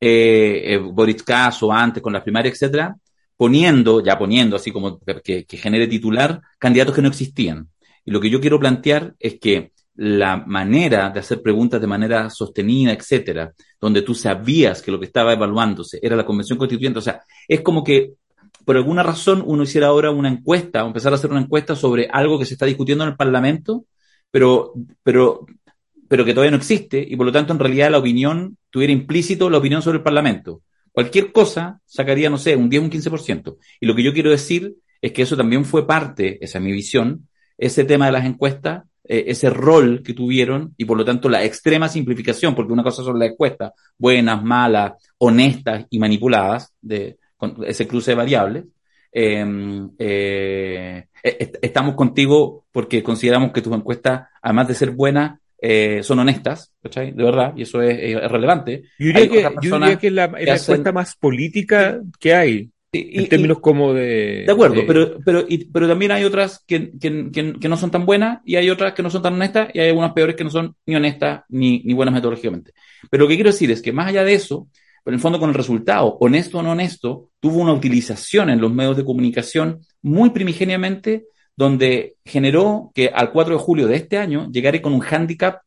eh, 0.00 0.62
eh, 0.64 0.78
Boric 0.78 1.24
Cast 1.24 1.62
o 1.62 1.72
antes 1.72 2.02
con 2.02 2.12
las 2.12 2.22
primarias, 2.22 2.54
etcétera, 2.54 2.96
poniendo, 3.36 4.02
ya 4.02 4.18
poniendo 4.18 4.56
así 4.56 4.70
como 4.70 4.98
que, 5.22 5.44
que 5.44 5.56
genere 5.56 5.86
titular, 5.86 6.40
candidatos 6.58 6.94
que 6.94 7.02
no 7.02 7.08
existían. 7.08 7.68
Y 8.04 8.10
lo 8.10 8.20
que 8.20 8.30
yo 8.30 8.40
quiero 8.40 8.58
plantear 8.58 9.14
es 9.18 9.38
que 9.38 9.72
la 9.96 10.36
manera 10.36 11.10
de 11.10 11.20
hacer 11.20 11.42
preguntas 11.42 11.80
de 11.80 11.86
manera 11.86 12.28
sostenida, 12.30 12.92
etcétera, 12.92 13.52
donde 13.80 14.02
tú 14.02 14.14
sabías 14.14 14.82
que 14.82 14.90
lo 14.90 15.00
que 15.00 15.06
estaba 15.06 15.32
evaluándose 15.32 15.98
era 16.02 16.16
la 16.16 16.26
convención 16.26 16.58
constituyente, 16.58 16.98
o 16.98 17.02
sea, 17.02 17.22
es 17.48 17.62
como 17.62 17.82
que 17.82 18.12
por 18.64 18.76
alguna 18.76 19.02
razón 19.02 19.42
uno 19.46 19.62
hiciera 19.62 19.86
ahora 19.88 20.10
una 20.10 20.28
encuesta 20.28 20.84
o 20.84 20.88
empezar 20.88 21.12
a 21.12 21.16
hacer 21.16 21.30
una 21.30 21.40
encuesta 21.40 21.76
sobre 21.76 22.08
algo 22.12 22.38
que 22.38 22.44
se 22.44 22.54
está 22.54 22.66
discutiendo 22.66 23.04
en 23.04 23.10
el 23.10 23.16
Parlamento, 23.16 23.84
pero, 24.30 24.72
pero, 25.02 25.46
pero 26.08 26.24
que 26.24 26.32
todavía 26.32 26.50
no 26.50 26.56
existe 26.56 27.04
y 27.06 27.16
por 27.16 27.26
lo 27.26 27.32
tanto 27.32 27.52
en 27.52 27.58
realidad 27.58 27.90
la 27.90 27.98
opinión 27.98 28.56
tuviera 28.70 28.92
implícito 28.92 29.50
la 29.50 29.58
opinión 29.58 29.82
sobre 29.82 29.98
el 29.98 30.04
Parlamento. 30.04 30.62
Cualquier 30.92 31.32
cosa 31.32 31.80
sacaría, 31.84 32.30
no 32.30 32.38
sé, 32.38 32.56
un 32.56 32.70
10 32.70 32.80
o 32.80 32.84
un 32.84 32.90
15%. 32.90 33.56
Y 33.80 33.86
lo 33.86 33.94
que 33.94 34.02
yo 34.02 34.12
quiero 34.12 34.30
decir 34.30 34.76
es 35.00 35.12
que 35.12 35.22
eso 35.22 35.36
también 35.36 35.64
fue 35.64 35.86
parte, 35.86 36.38
esa 36.42 36.58
es 36.58 36.64
mi 36.64 36.72
visión, 36.72 37.28
ese 37.58 37.84
tema 37.84 38.06
de 38.06 38.12
las 38.12 38.24
encuestas 38.24 38.84
eh, 39.08 39.24
ese 39.28 39.50
rol 39.50 40.02
que 40.02 40.14
tuvieron 40.14 40.74
y 40.76 40.84
por 40.84 40.96
lo 40.96 41.04
tanto 41.04 41.28
la 41.28 41.44
extrema 41.44 41.88
simplificación, 41.88 42.56
porque 42.56 42.72
una 42.72 42.82
cosa 42.82 43.04
son 43.04 43.18
las 43.18 43.30
encuestas, 43.30 43.72
buenas, 43.96 44.42
malas, 44.42 44.94
honestas 45.18 45.86
y 45.90 45.98
manipuladas, 46.00 46.72
de 46.80 47.16
ese 47.66 47.86
cruce 47.86 48.12
de 48.12 48.16
variables. 48.16 48.64
Em, 49.18 49.88
eh, 49.98 51.06
estamos 51.22 51.94
contigo 51.94 52.66
porque 52.70 53.02
consideramos 53.02 53.50
que 53.50 53.62
tus 53.62 53.74
encuestas, 53.74 54.28
además 54.42 54.68
de 54.68 54.74
ser 54.74 54.90
buenas, 54.90 55.40
eh, 55.58 56.02
son 56.02 56.18
honestas, 56.18 56.74
¿cachai? 56.82 57.12
De 57.12 57.24
verdad, 57.24 57.54
y 57.56 57.62
eso 57.62 57.80
es, 57.80 57.96
relevante. 58.30 58.82
Yo 58.98 59.06
diría, 59.06 59.26
que, 59.96 60.10
la, 60.10 60.26
encuesta 60.36 60.92
más 60.92 61.16
política 61.16 61.98
que 62.20 62.34
hay 62.34 62.70
en 62.92 63.26
términos 63.26 63.60
como 63.60 63.94
de... 63.94 64.44
De 64.46 64.52
acuerdo, 64.52 64.82
Pero, 64.86 65.18
pero, 65.24 65.46
pero 65.72 65.88
también 65.88 66.12
hay 66.12 66.24
otras 66.24 66.62
que, 66.66 66.92
que, 67.00 67.30
que, 67.58 67.68
no 67.70 67.78
son 67.78 67.90
tan 67.90 68.04
buenas 68.04 68.40
y 68.44 68.56
hay 68.56 68.68
otras 68.68 68.92
que 68.92 69.02
no 69.02 69.08
son 69.08 69.22
tan 69.22 69.32
honestas 69.32 69.70
y 69.72 69.80
hay 69.80 69.88
algunas 69.88 70.12
peores 70.12 70.36
que 70.36 70.44
no 70.44 70.50
son 70.50 70.76
ni 70.84 70.94
honestas 70.94 71.44
ni, 71.48 71.80
ni 71.84 71.94
buenas 71.94 72.12
metodológicamente. 72.12 72.74
Pero 73.10 73.24
lo 73.24 73.28
que 73.28 73.36
quiero 73.36 73.50
decir 73.50 73.70
es 73.70 73.80
que 73.80 73.92
más 73.92 74.08
allá 74.08 74.24
de 74.24 74.34
eso, 74.34 74.68
pero 75.06 75.14
en 75.14 75.18
el 75.18 75.22
fondo 75.22 75.38
con 75.38 75.50
el 75.50 75.54
resultado, 75.54 76.16
honesto 76.18 76.58
o 76.58 76.62
no 76.64 76.72
honesto, 76.72 77.30
tuvo 77.38 77.60
una 77.60 77.72
utilización 77.72 78.50
en 78.50 78.60
los 78.60 78.72
medios 78.72 78.96
de 78.96 79.04
comunicación 79.04 79.78
muy 80.02 80.30
primigeniamente 80.30 81.26
donde 81.54 82.16
generó 82.24 82.90
que 82.92 83.06
al 83.14 83.30
4 83.30 83.54
de 83.54 83.62
julio 83.62 83.86
de 83.86 83.94
este 83.94 84.18
año 84.18 84.50
llegara 84.50 84.82
con 84.82 84.92
un 84.92 84.98
hándicap 84.98 85.60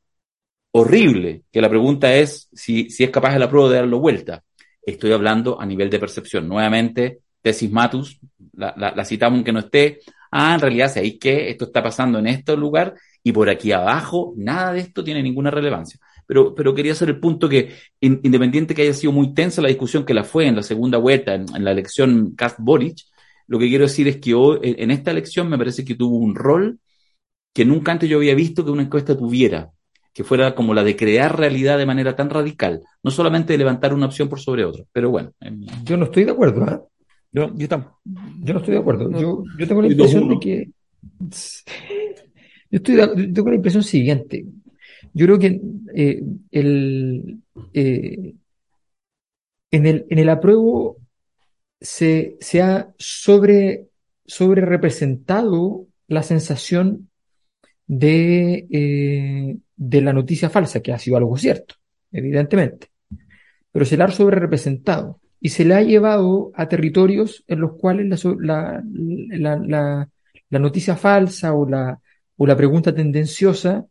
horrible, 0.72 1.44
que 1.54 1.62
la 1.62 1.70
pregunta 1.70 2.14
es 2.14 2.50
si, 2.52 2.90
si 2.90 3.06
es 3.06 3.12
capaz 3.12 3.32
de 3.32 3.40
la 3.40 3.50
prueba 3.50 3.70
de 3.70 3.76
darlo 3.78 4.00
vuelta. 4.00 4.44
Estoy 4.82 5.14
hablando 5.14 5.62
a 5.62 5.66
nivel 5.66 5.90
de 5.90 6.00
percepción. 6.00 6.46
Nuevamente, 6.46 7.20
tesis 7.42 7.72
matus, 7.72 8.20
la, 8.52 9.06
citamos 9.06 9.38
aunque 9.38 9.54
no 9.54 9.60
esté. 9.60 10.00
Ah, 10.32 10.56
en 10.56 10.60
realidad, 10.60 10.92
si 10.92 11.00
hay 11.00 11.18
que 11.18 11.50
esto 11.50 11.64
está 11.64 11.82
pasando 11.82 12.20
en 12.20 12.28
este 12.28 12.58
lugar 12.58 12.94
y 13.24 13.32
por 13.32 13.50
aquí 13.50 13.72
abajo, 13.72 14.34
nada 14.36 14.74
de 14.74 14.82
esto 14.82 15.02
tiene 15.02 15.24
ninguna 15.24 15.50
relevancia. 15.50 15.98
Pero, 16.30 16.54
pero 16.54 16.76
quería 16.76 16.92
hacer 16.92 17.10
el 17.10 17.20
punto 17.20 17.50
que, 17.50 17.74
independiente 18.02 18.76
que 18.76 18.84
haya 18.84 18.94
sido 18.94 19.12
muy 19.12 19.34
tensa 19.34 19.64
la 19.64 19.68
discusión 19.68 20.06
que 20.06 20.14
la 20.14 20.24
fue 20.24 20.46
en 20.46 20.58
la 20.58 20.62
segunda 20.62 21.00
vuelta, 21.00 21.34
en, 21.34 21.48
la 21.64 21.72
elección 21.72 22.36
Cast-Boric, 22.36 23.00
lo 23.48 23.58
que 23.58 23.68
quiero 23.68 23.86
decir 23.86 24.08
es 24.08 24.18
que 24.18 24.36
hoy, 24.36 24.60
en 24.62 24.92
esta 24.92 25.10
elección 25.10 25.50
me 25.50 25.58
parece 25.58 25.84
que 25.84 25.96
tuvo 25.96 26.18
un 26.18 26.36
rol 26.36 26.78
que 27.52 27.66
nunca 27.66 27.94
antes 27.94 28.08
yo 28.08 28.18
había 28.18 28.36
visto 28.36 28.64
que 28.64 28.70
una 28.70 28.84
encuesta 28.84 29.18
tuviera 29.18 29.72
que 30.14 30.24
fuera 30.24 30.54
como 30.54 30.76
la 30.76 30.84
de 30.84 30.96
crear 30.96 31.36
realidad 31.36 31.80
de 31.80 31.88
manera 31.88 32.16
tan 32.16 32.30
radical, 32.30 32.84
no 33.02 33.10
solamente 33.10 33.54
de 33.54 33.58
levantar 33.58 33.96
una 33.96 34.06
opción 34.06 34.30
por 34.30 34.40
sobre 34.40 34.66
otra, 34.66 34.84
pero 34.92 35.10
bueno. 35.10 35.32
Yo 35.84 35.98
no 35.98 36.06
estoy 36.06 36.26
de 36.26 36.32
acuerdo, 36.32 36.64
¿eh? 36.68 36.80
Yo, 37.32 37.52
yo, 37.56 37.68
tampoco. 37.68 38.02
yo 38.44 38.54
no 38.54 38.60
estoy 38.60 38.76
de 38.76 38.80
acuerdo. 38.82 39.10
Yo, 39.20 39.44
yo 39.58 39.68
tengo 39.68 39.82
la 39.82 39.88
impresión 39.88 40.30
de 40.30 40.40
que... 40.40 40.70
Yo 42.72 42.78
estoy 42.78 43.34
tengo 43.34 43.50
la 43.50 43.56
impresión 43.56 43.82
siguiente. 43.82 44.46
Yo 45.14 45.26
creo 45.26 45.40
que 45.40 45.62
eh, 45.96 46.24
el, 46.52 47.40
eh, 47.74 48.36
en, 49.72 49.86
el, 49.86 50.06
en 50.10 50.20
el 50.20 50.30
apruebo 50.30 50.98
se, 51.80 52.38
se 52.40 52.62
ha 52.62 52.94
sobre, 52.98 53.88
sobre 54.26 54.62
representado 54.62 55.88
la 56.08 56.24
sensación 56.24 57.10
de, 57.88 58.68
eh, 58.70 59.58
de 59.76 60.02
la 60.02 60.14
noticia 60.14 60.50
falsa, 60.50 60.82
que 60.82 60.94
ha 60.94 61.00
sido 61.00 61.18
algo 61.18 61.38
cierto, 61.38 61.76
evidentemente. 62.12 62.88
Pero 63.72 63.86
se 63.86 63.98
la 63.98 64.06
ha 64.06 64.12
sobre 64.12 64.40
representado 64.40 65.20
y 65.42 65.50
se 65.50 65.66
le 65.66 65.76
ha 65.76 65.82
llevado 65.82 66.52
a 66.54 66.68
territorios 66.68 67.44
en 67.48 67.62
los 67.62 67.74
cuales 67.78 68.24
la, 68.40 68.84
la, 68.84 69.58
la, 70.50 70.60
noticia 70.60 70.96
falsa 70.96 71.54
o 71.54 71.68
la, 71.68 72.00
o 72.38 72.46
la 72.46 72.58
pregunta 72.58 72.94
tendenciosa 72.94 73.86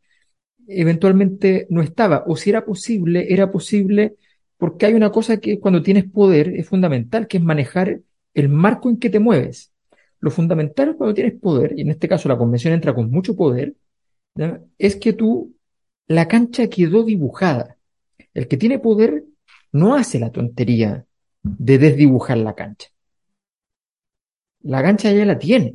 eventualmente 0.69 1.67
no 1.71 1.83
estaba. 1.83 2.25
O 2.27 2.37
si 2.37 2.51
era 2.51 2.65
posible, 2.65 3.27
era 3.33 3.51
posible 3.51 4.17
porque 4.57 4.87
hay 4.87 4.95
una 4.95 5.11
cosa 5.11 5.39
que 5.39 5.59
cuando 5.59 5.83
tienes 5.83 6.05
poder 6.05 6.49
es 6.57 6.69
fundamental, 6.69 7.27
que 7.27 7.39
es 7.39 7.43
manejar 7.43 8.01
el 8.35 8.49
marco 8.49 8.89
en 8.89 8.99
que 8.99 9.11
te 9.11 9.19
mueves. 9.19 9.73
Lo 10.21 10.31
fundamental 10.31 10.97
cuando 10.97 11.15
tienes 11.15 11.35
poder, 11.35 11.75
y 11.77 11.83
en 11.83 11.91
este 11.91 12.09
caso 12.09 12.29
la 12.29 12.37
convención 12.37 12.75
entra 12.75 12.95
con 12.95 13.11
mucho 13.11 13.37
poder, 13.37 13.75
es 14.79 14.97
que 14.97 15.13
tú, 15.13 15.55
la 16.07 16.27
cancha 16.27 16.69
quedó 16.69 17.05
dibujada. 17.05 17.77
El 18.35 18.49
que 18.49 18.57
tiene 18.57 18.79
poder 18.79 19.25
no 19.73 19.95
hace 19.95 20.19
la 20.19 20.31
tontería 20.31 21.05
de 21.43 21.79
desdibujar 21.79 22.39
la 22.39 22.55
cancha. 22.55 22.89
La 24.63 24.83
cancha 24.83 25.13
ya 25.13 25.25
la 25.25 25.39
tiene. 25.39 25.75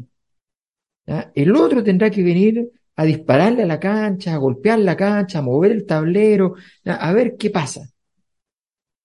El 1.35 1.55
otro 1.55 1.83
tendrá 1.83 2.09
que 2.09 2.23
venir 2.23 2.69
a 2.95 3.03
dispararle 3.05 3.63
a 3.63 3.65
la 3.65 3.79
cancha, 3.79 4.33
a 4.33 4.37
golpear 4.37 4.79
la 4.79 4.95
cancha, 4.95 5.39
a 5.39 5.41
mover 5.41 5.71
el 5.71 5.85
tablero, 5.85 6.55
a 6.85 7.13
ver 7.13 7.35
qué 7.37 7.49
pasa. 7.49 7.89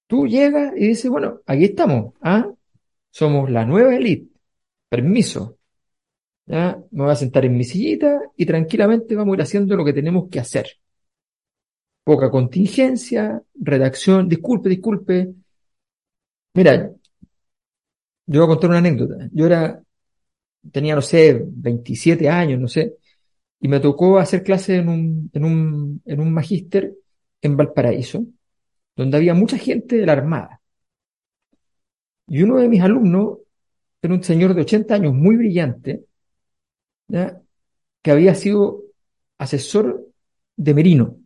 Tú 0.06 0.26
llegas 0.26 0.72
y 0.76 0.88
dices, 0.88 1.10
bueno, 1.10 1.40
aquí 1.46 1.64
estamos, 1.64 2.14
¿ah? 2.22 2.50
Somos 3.10 3.50
la 3.50 3.64
nueva 3.64 3.94
elite. 3.94 4.28
Permiso. 4.88 5.58
¿ya? 6.46 6.78
Me 6.90 7.02
voy 7.04 7.12
a 7.12 7.16
sentar 7.16 7.44
en 7.44 7.56
mi 7.56 7.64
sillita 7.64 8.22
y 8.36 8.46
tranquilamente 8.46 9.14
vamos 9.16 9.34
a 9.34 9.36
ir 9.36 9.42
haciendo 9.42 9.76
lo 9.76 9.84
que 9.84 9.92
tenemos 9.92 10.28
que 10.30 10.40
hacer. 10.40 10.66
Poca 12.04 12.30
contingencia, 12.30 13.42
redacción, 13.54 14.28
disculpe, 14.28 14.68
disculpe. 14.70 15.34
Mira, 16.54 16.90
yo 18.26 18.40
voy 18.40 18.44
a 18.44 18.48
contar 18.48 18.70
una 18.70 18.78
anécdota. 18.78 19.28
Yo 19.32 19.46
era, 19.46 19.82
tenía, 20.72 20.94
no 20.94 21.02
sé, 21.02 21.42
27 21.44 22.28
años, 22.28 22.60
no 22.60 22.68
sé, 22.68 22.96
y 23.60 23.68
me 23.68 23.80
tocó 23.80 24.18
hacer 24.18 24.42
clase 24.42 24.76
en 24.76 24.88
un, 24.88 25.30
en 25.32 25.44
un, 25.44 26.02
en 26.04 26.20
un 26.20 26.32
magíster 26.32 26.94
en 27.42 27.56
Valparaíso, 27.56 28.24
donde 28.96 29.16
había 29.16 29.34
mucha 29.34 29.58
gente 29.58 29.96
de 29.96 30.06
la 30.06 30.12
Armada. 30.12 30.60
Y 32.28 32.42
uno 32.42 32.56
de 32.58 32.68
mis 32.68 32.82
alumnos 32.82 33.38
era 34.02 34.14
un 34.14 34.22
señor 34.22 34.54
de 34.54 34.62
80 34.62 34.94
años 34.94 35.14
muy 35.14 35.36
brillante, 35.36 36.04
que 38.02 38.10
había 38.10 38.34
sido 38.34 38.82
asesor 39.38 40.06
de 40.56 40.74
Merino. 40.74 41.16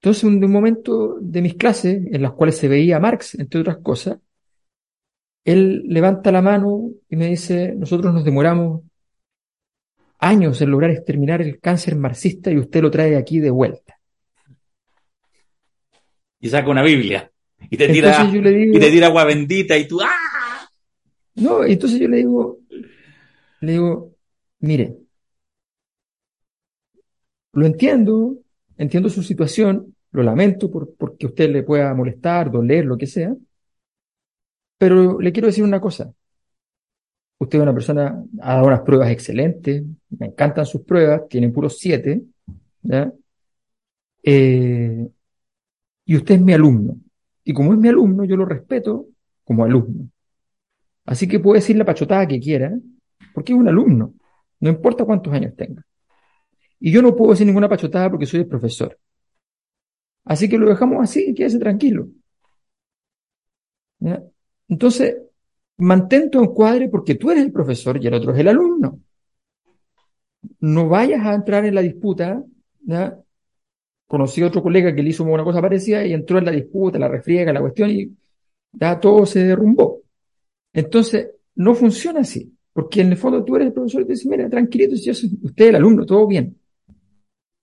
Entonces, 0.00 0.24
en 0.24 0.44
un 0.44 0.52
momento 0.52 1.16
de 1.20 1.42
mis 1.42 1.54
clases, 1.54 2.02
en 2.12 2.22
las 2.22 2.32
cuales 2.32 2.56
se 2.58 2.68
veía 2.68 3.00
Marx, 3.00 3.34
entre 3.36 3.60
otras 3.60 3.78
cosas, 3.78 4.18
él 5.44 5.84
levanta 5.88 6.32
la 6.32 6.42
mano 6.42 6.90
y 7.08 7.16
me 7.16 7.26
dice, 7.28 7.74
nosotros 7.76 8.12
nos 8.14 8.24
demoramos 8.24 8.82
años 10.24 10.60
en 10.60 10.70
lograr 10.70 10.90
exterminar 10.90 11.42
el 11.42 11.60
cáncer 11.60 11.96
marxista 11.96 12.50
y 12.50 12.58
usted 12.58 12.82
lo 12.82 12.90
trae 12.90 13.16
aquí 13.16 13.40
de 13.40 13.50
vuelta. 13.50 13.98
Y 16.40 16.48
saca 16.48 16.70
una 16.70 16.82
Biblia 16.82 17.30
y 17.70 17.76
te 17.76 17.88
tira, 17.88 18.30
y 18.30 18.78
te 18.78 18.90
tira 18.90 19.06
agua 19.06 19.24
bendita 19.24 19.76
y 19.76 19.88
tú 19.88 20.00
¡ah! 20.02 20.68
No, 21.36 21.64
entonces 21.64 21.98
yo 21.98 22.08
le 22.08 22.18
digo, 22.18 22.58
le 23.60 23.72
digo, 23.72 24.12
mire, 24.60 24.96
lo 27.52 27.66
entiendo, 27.66 28.36
entiendo 28.76 29.08
su 29.08 29.22
situación, 29.22 29.94
lo 30.12 30.22
lamento 30.22 30.70
por, 30.70 30.94
porque 30.96 31.26
usted 31.26 31.50
le 31.50 31.62
pueda 31.62 31.92
molestar, 31.94 32.50
doler, 32.50 32.84
lo 32.84 32.96
que 32.96 33.06
sea. 33.06 33.34
Pero 34.78 35.20
le 35.20 35.32
quiero 35.32 35.48
decir 35.48 35.64
una 35.64 35.80
cosa. 35.80 36.12
Usted 37.44 37.58
es 37.58 37.62
una 37.62 37.74
persona, 37.74 38.24
ha 38.40 38.54
dado 38.54 38.68
unas 38.68 38.80
pruebas 38.80 39.10
excelentes, 39.10 39.84
me 40.18 40.28
encantan 40.28 40.64
sus 40.64 40.80
pruebas, 40.80 41.28
tiene 41.28 41.50
puros 41.50 41.78
siete, 41.78 42.22
eh, 44.22 45.08
y 46.06 46.16
usted 46.16 46.36
es 46.36 46.40
mi 46.40 46.54
alumno. 46.54 46.96
Y 47.44 47.52
como 47.52 47.74
es 47.74 47.78
mi 47.78 47.88
alumno, 47.88 48.24
yo 48.24 48.36
lo 48.36 48.46
respeto 48.46 49.08
como 49.44 49.62
alumno. 49.62 50.08
Así 51.04 51.28
que 51.28 51.38
puede 51.38 51.60
decir 51.60 51.76
la 51.76 51.84
pachotada 51.84 52.26
que 52.26 52.40
quiera, 52.40 52.72
porque 53.34 53.52
es 53.52 53.58
un 53.58 53.68
alumno, 53.68 54.14
no 54.60 54.70
importa 54.70 55.04
cuántos 55.04 55.30
años 55.34 55.54
tenga. 55.54 55.84
Y 56.80 56.90
yo 56.92 57.02
no 57.02 57.14
puedo 57.14 57.32
decir 57.32 57.46
ninguna 57.46 57.68
pachotada 57.68 58.10
porque 58.10 58.24
soy 58.24 58.40
el 58.40 58.46
profesor. 58.46 58.98
Así 60.24 60.48
que 60.48 60.56
lo 60.56 60.66
dejamos 60.66 61.02
así, 61.02 61.34
quédese 61.34 61.58
tranquilo. 61.58 62.08
Entonces, 64.66 65.18
mantén 65.78 66.30
tu 66.30 66.42
encuadre 66.42 66.88
porque 66.88 67.14
tú 67.16 67.30
eres 67.30 67.44
el 67.44 67.52
profesor 67.52 68.02
y 68.02 68.06
el 68.06 68.14
otro 68.14 68.32
es 68.32 68.38
el 68.40 68.48
alumno. 68.48 69.00
No 70.60 70.88
vayas 70.88 71.24
a 71.26 71.34
entrar 71.34 71.64
en 71.64 71.74
la 71.74 71.82
disputa. 71.82 72.42
Conocí 74.06 74.42
a 74.42 74.46
otro 74.46 74.62
colega 74.62 74.94
que 74.94 75.02
le 75.02 75.10
hizo 75.10 75.24
una 75.24 75.44
cosa 75.44 75.60
parecida 75.60 76.04
y 76.04 76.12
entró 76.12 76.38
en 76.38 76.44
la 76.44 76.52
disputa, 76.52 76.98
la 76.98 77.08
refriega, 77.08 77.52
la 77.52 77.60
cuestión 77.60 77.90
y 77.90 78.16
ya 78.72 79.00
todo 79.00 79.24
se 79.26 79.44
derrumbó. 79.44 80.02
Entonces, 80.72 81.30
no 81.56 81.74
funciona 81.74 82.20
así, 82.20 82.52
porque 82.72 83.00
en 83.00 83.10
el 83.10 83.16
fondo 83.16 83.44
tú 83.44 83.56
eres 83.56 83.68
el 83.68 83.72
profesor 83.72 84.02
y 84.02 84.06
te 84.06 84.12
dices, 84.12 84.26
mira, 84.26 84.48
tranquilito, 84.48 84.96
yo 84.96 85.14
soy 85.14 85.30
usted 85.42 85.68
el 85.68 85.76
alumno, 85.76 86.04
todo 86.04 86.26
bien. 86.26 86.56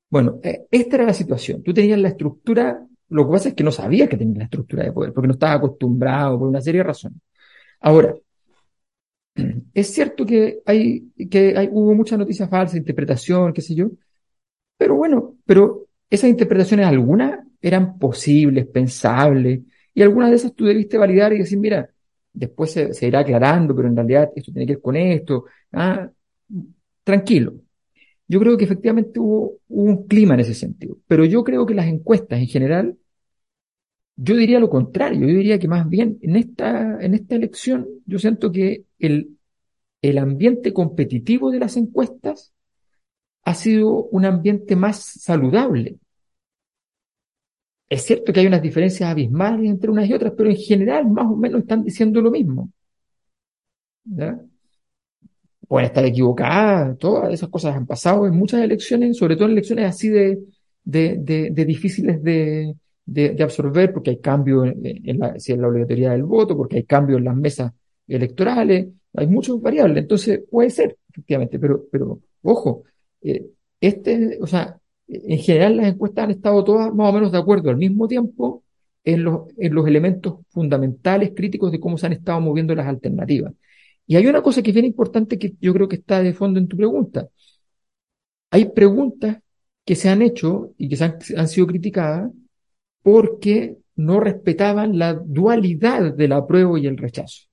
Bueno, 0.09 0.39
eh, 0.43 0.65
esta 0.71 0.97
era 0.97 1.05
la 1.05 1.13
situación. 1.13 1.63
Tú 1.63 1.73
tenías 1.73 1.99
la 1.99 2.09
estructura, 2.09 2.85
lo 3.09 3.25
que 3.25 3.31
pasa 3.31 3.49
es 3.49 3.55
que 3.55 3.63
no 3.63 3.71
sabías 3.71 4.09
que 4.09 4.17
tenías 4.17 4.37
la 4.37 4.43
estructura 4.45 4.83
de 4.83 4.91
poder, 4.91 5.13
porque 5.13 5.27
no 5.27 5.33
estabas 5.33 5.57
acostumbrado 5.57 6.39
por 6.39 6.47
una 6.49 6.61
serie 6.61 6.79
de 6.79 6.85
razones. 6.85 7.19
Ahora, 7.81 8.15
es 9.73 9.93
cierto 9.93 10.25
que 10.25 10.61
hay, 10.65 11.11
que 11.29 11.57
hay, 11.57 11.69
hubo 11.71 11.93
mucha 11.95 12.17
noticia 12.17 12.47
falsa, 12.47 12.77
interpretación, 12.77 13.53
qué 13.53 13.61
sé 13.61 13.75
yo, 13.75 13.91
pero 14.77 14.95
bueno, 14.95 15.37
pero 15.45 15.87
esas 16.09 16.29
interpretaciones 16.29 16.87
algunas 16.87 17.39
eran 17.61 17.99
posibles, 17.99 18.67
pensables, 18.67 19.61
y 19.93 20.01
algunas 20.01 20.29
de 20.29 20.37
esas 20.37 20.55
tú 20.55 20.65
debiste 20.65 20.97
validar 20.97 21.33
y 21.33 21.39
decir, 21.39 21.59
mira, 21.59 21.89
después 22.33 22.71
se, 22.71 23.07
irá 23.07 23.19
aclarando, 23.19 23.75
pero 23.75 23.87
en 23.87 23.95
realidad 23.95 24.31
esto 24.35 24.51
tiene 24.51 24.65
que 24.65 24.73
ver 24.73 24.81
con 24.81 24.95
esto. 24.95 25.45
Ah, 25.71 26.09
tranquilo. 27.03 27.53
Yo 28.27 28.39
creo 28.39 28.57
que 28.57 28.65
efectivamente 28.65 29.19
hubo, 29.19 29.59
un 29.69 30.07
clima 30.07 30.35
en 30.35 30.41
ese 30.41 30.53
sentido, 30.53 30.97
pero 31.07 31.25
yo 31.25 31.43
creo 31.43 31.65
que 31.65 31.73
las 31.75 31.87
encuestas 31.87 32.39
en 32.39 32.47
general, 32.47 32.97
yo 34.15 34.35
diría 34.35 34.59
lo 34.59 34.69
contrario, 34.69 35.21
yo 35.21 35.35
diría 35.35 35.59
que 35.59 35.67
más 35.67 35.87
bien 35.89 36.17
en 36.21 36.35
esta, 36.35 37.03
en 37.03 37.13
esta 37.15 37.35
elección 37.35 37.87
yo 38.05 38.19
siento 38.19 38.51
que 38.51 38.85
el, 38.99 39.37
el 40.01 40.17
ambiente 40.17 40.73
competitivo 40.73 41.51
de 41.51 41.59
las 41.59 41.77
encuestas 41.77 42.53
ha 43.43 43.53
sido 43.55 44.05
un 44.05 44.25
ambiente 44.25 44.75
más 44.75 44.97
saludable. 45.21 45.99
Es 47.89 48.03
cierto 48.03 48.33
que 48.33 48.39
hay 48.39 48.47
unas 48.47 48.61
diferencias 48.61 49.09
abismales 49.09 49.69
entre 49.69 49.91
unas 49.91 50.09
y 50.09 50.13
otras, 50.13 50.33
pero 50.35 50.49
en 50.49 50.55
general 50.55 51.07
más 51.09 51.25
o 51.27 51.35
menos 51.35 51.61
están 51.61 51.83
diciendo 51.83 52.21
lo 52.21 52.31
mismo. 52.31 52.71
Pueden 55.67 55.87
estar 55.87 56.05
equivocadas, 56.05 56.97
todas 56.97 57.33
esas 57.33 57.49
cosas 57.49 57.75
han 57.75 57.85
pasado 57.85 58.27
en 58.27 58.35
muchas 58.35 58.61
elecciones, 58.61 59.17
sobre 59.17 59.35
todo 59.35 59.45
en 59.45 59.51
elecciones 59.53 59.85
así 59.85 60.09
de, 60.09 60.39
de, 60.83 61.65
difíciles 61.65 62.21
de, 62.21 62.75
de, 63.05 63.41
absorber, 63.43 63.93
porque 63.93 64.11
hay 64.11 64.19
cambio 64.19 64.65
en, 64.65 65.19
la, 65.19 65.35
en 65.45 65.61
la 65.61 65.67
obligatoriedad 65.67 66.11
del 66.11 66.23
voto, 66.23 66.55
porque 66.55 66.77
hay 66.77 66.83
cambio 66.83 67.17
en 67.17 67.25
las 67.25 67.35
mesas 67.35 67.73
electorales, 68.07 68.87
hay 69.13 69.27
muchas 69.27 69.59
variables. 69.59 70.03
Entonces, 70.03 70.41
puede 70.49 70.69
ser, 70.69 70.97
efectivamente, 71.09 71.59
pero, 71.59 71.85
pero 71.91 72.19
ojo, 72.43 72.83
eh, 73.21 73.45
este, 73.79 74.37
o 74.41 74.47
sea, 74.47 74.79
en 75.07 75.39
general 75.39 75.77
las 75.77 75.87
encuestas 75.87 76.25
han 76.25 76.31
estado 76.31 76.63
todas 76.63 76.93
más 76.93 77.09
o 77.09 77.13
menos 77.13 77.31
de 77.31 77.37
acuerdo 77.37 77.69
al 77.69 77.77
mismo 77.77 78.07
tiempo 78.07 78.63
en 79.03 79.23
los, 79.23 79.47
en 79.57 79.73
los 79.73 79.87
elementos 79.87 80.35
fundamentales, 80.49 81.31
críticos 81.35 81.71
de 81.71 81.79
cómo 81.79 81.97
se 81.97 82.05
han 82.05 82.13
estado 82.13 82.39
moviendo 82.41 82.75
las 82.75 82.87
alternativas. 82.87 83.53
Y 84.07 84.15
hay 84.15 84.27
una 84.27 84.41
cosa 84.41 84.61
que 84.61 84.71
es 84.71 84.73
bien 84.73 84.85
importante 84.85 85.39
que 85.39 85.55
yo 85.59 85.73
creo 85.73 85.87
que 85.87 85.97
está 85.97 86.21
de 86.21 86.33
fondo 86.33 86.59
en 86.59 86.67
tu 86.67 86.77
pregunta. 86.77 87.29
Hay 88.49 88.65
preguntas 88.65 89.37
que 89.85 89.95
se 89.95 90.09
han 90.09 90.21
hecho 90.21 90.73
y 90.77 90.89
que 90.89 90.95
se 90.97 91.05
han, 91.05 91.47
sido 91.47 91.67
criticadas 91.67 92.31
porque 93.01 93.77
no 93.95 94.19
respetaban 94.19 94.97
la 94.97 95.13
dualidad 95.13 96.13
del 96.13 96.33
apruebo 96.33 96.77
y 96.77 96.87
el 96.87 96.97
rechazo, 96.97 97.47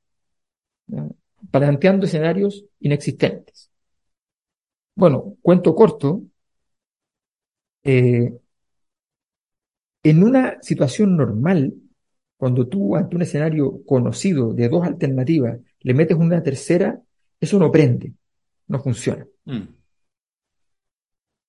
planteando 1.50 2.06
escenarios 2.06 2.64
inexistentes. 2.80 3.70
Bueno, 4.94 5.36
cuento 5.42 5.74
corto, 5.74 6.22
eh, 7.84 8.32
en 10.02 10.22
una 10.22 10.58
situación 10.62 11.16
normal, 11.16 11.74
cuando 12.36 12.68
tú 12.68 12.96
ante 12.96 13.16
un 13.16 13.22
escenario 13.22 13.84
conocido 13.84 14.52
de 14.54 14.68
dos 14.68 14.86
alternativas 14.86 15.58
le 15.80 15.94
metes 15.94 16.16
una 16.16 16.42
tercera, 16.42 17.00
eso 17.40 17.58
no 17.58 17.70
prende, 17.70 18.14
no 18.68 18.80
funciona. 18.80 19.26
Mm. 19.44 19.62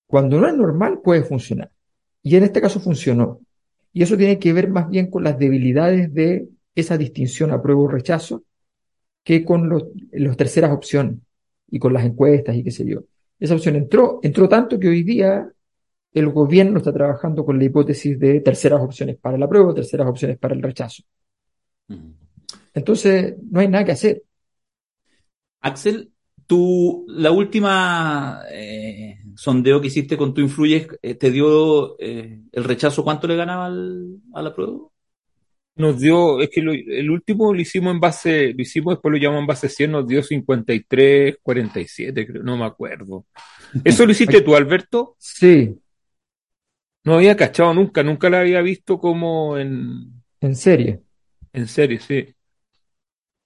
Cuando 0.07 0.39
no 0.39 0.47
es 0.47 0.55
normal, 0.55 1.01
puede 1.03 1.23
funcionar. 1.23 1.71
Y 2.23 2.35
en 2.35 2.43
este 2.43 2.61
caso 2.61 2.79
funcionó. 2.79 3.41
Y 3.93 4.03
eso 4.03 4.17
tiene 4.17 4.39
que 4.39 4.53
ver 4.53 4.69
más 4.69 4.89
bien 4.89 5.09
con 5.09 5.23
las 5.23 5.37
debilidades 5.37 6.13
de 6.13 6.47
esa 6.75 6.97
distinción 6.97 7.51
apruebo 7.51 7.83
o 7.83 7.87
rechazo 7.87 8.43
que 9.23 9.43
con 9.43 9.69
las 10.11 10.37
terceras 10.37 10.71
opciones 10.71 11.17
y 11.69 11.79
con 11.79 11.93
las 11.93 12.05
encuestas 12.05 12.55
y 12.55 12.63
qué 12.63 12.71
sé 12.71 12.85
yo. 12.85 13.01
Esa 13.39 13.55
opción 13.55 13.75
entró, 13.75 14.19
entró 14.21 14.49
tanto 14.49 14.79
que 14.79 14.89
hoy 14.89 15.03
día 15.03 15.49
el 16.13 16.29
gobierno 16.29 16.79
está 16.79 16.91
trabajando 16.91 17.45
con 17.45 17.57
la 17.57 17.65
hipótesis 17.65 18.19
de 18.19 18.41
terceras 18.41 18.81
opciones 18.81 19.17
para 19.17 19.37
la 19.37 19.47
prueba, 19.47 19.73
terceras 19.73 20.07
opciones 20.07 20.37
para 20.37 20.55
el 20.55 20.61
rechazo. 20.61 21.03
Entonces, 22.73 23.35
no 23.49 23.59
hay 23.59 23.67
nada 23.67 23.85
que 23.85 23.91
hacer. 23.91 24.23
Axel, 25.61 26.11
tú, 26.47 27.05
la 27.07 27.31
última 27.31 28.41
eh, 28.51 29.19
sondeo 29.39 29.79
que 29.79 29.87
hiciste 29.87 30.17
con 30.17 30.33
tu 30.33 30.41
Influyes, 30.41 30.87
eh, 31.01 31.15
¿te 31.15 31.31
dio 31.31 31.97
eh, 31.97 32.41
el 32.51 32.63
rechazo 32.65 33.05
cuánto 33.05 33.25
le 33.25 33.37
ganaba 33.37 33.67
a 33.67 34.41
la 34.41 34.53
prueba? 34.53 34.79
Nos 35.77 35.97
dio, 35.97 36.41
es 36.41 36.49
que 36.49 36.59
el 36.59 37.09
último 37.09 37.53
lo 37.53 37.61
hicimos 37.61 37.93
en 37.93 38.01
base, 38.01 38.53
lo 38.53 38.61
hicimos, 38.61 38.95
después 38.95 39.13
lo 39.13 39.17
llamamos 39.17 39.43
en 39.43 39.47
base 39.47 39.69
100, 39.69 39.91
nos 39.91 40.05
dio 40.05 40.21
53, 40.21 41.37
47, 41.41 42.27
creo, 42.27 42.43
no 42.43 42.57
me 42.57 42.65
acuerdo. 42.65 43.27
¿Eso 43.85 44.05
lo 44.05 44.11
hiciste 44.11 44.41
tú, 44.41 44.57
Alberto? 44.57 45.15
Sí, 45.17 45.73
no 47.05 47.13
había 47.15 47.37
cachado 47.37 47.73
nunca, 47.73 48.03
nunca 48.03 48.29
la 48.29 48.41
había 48.41 48.61
visto 48.61 48.99
como 48.99 49.57
en... 49.57 50.21
En 50.41 50.55
serie. 50.57 50.99
En 51.53 51.65
serie, 51.65 51.99
sí. 51.99 52.27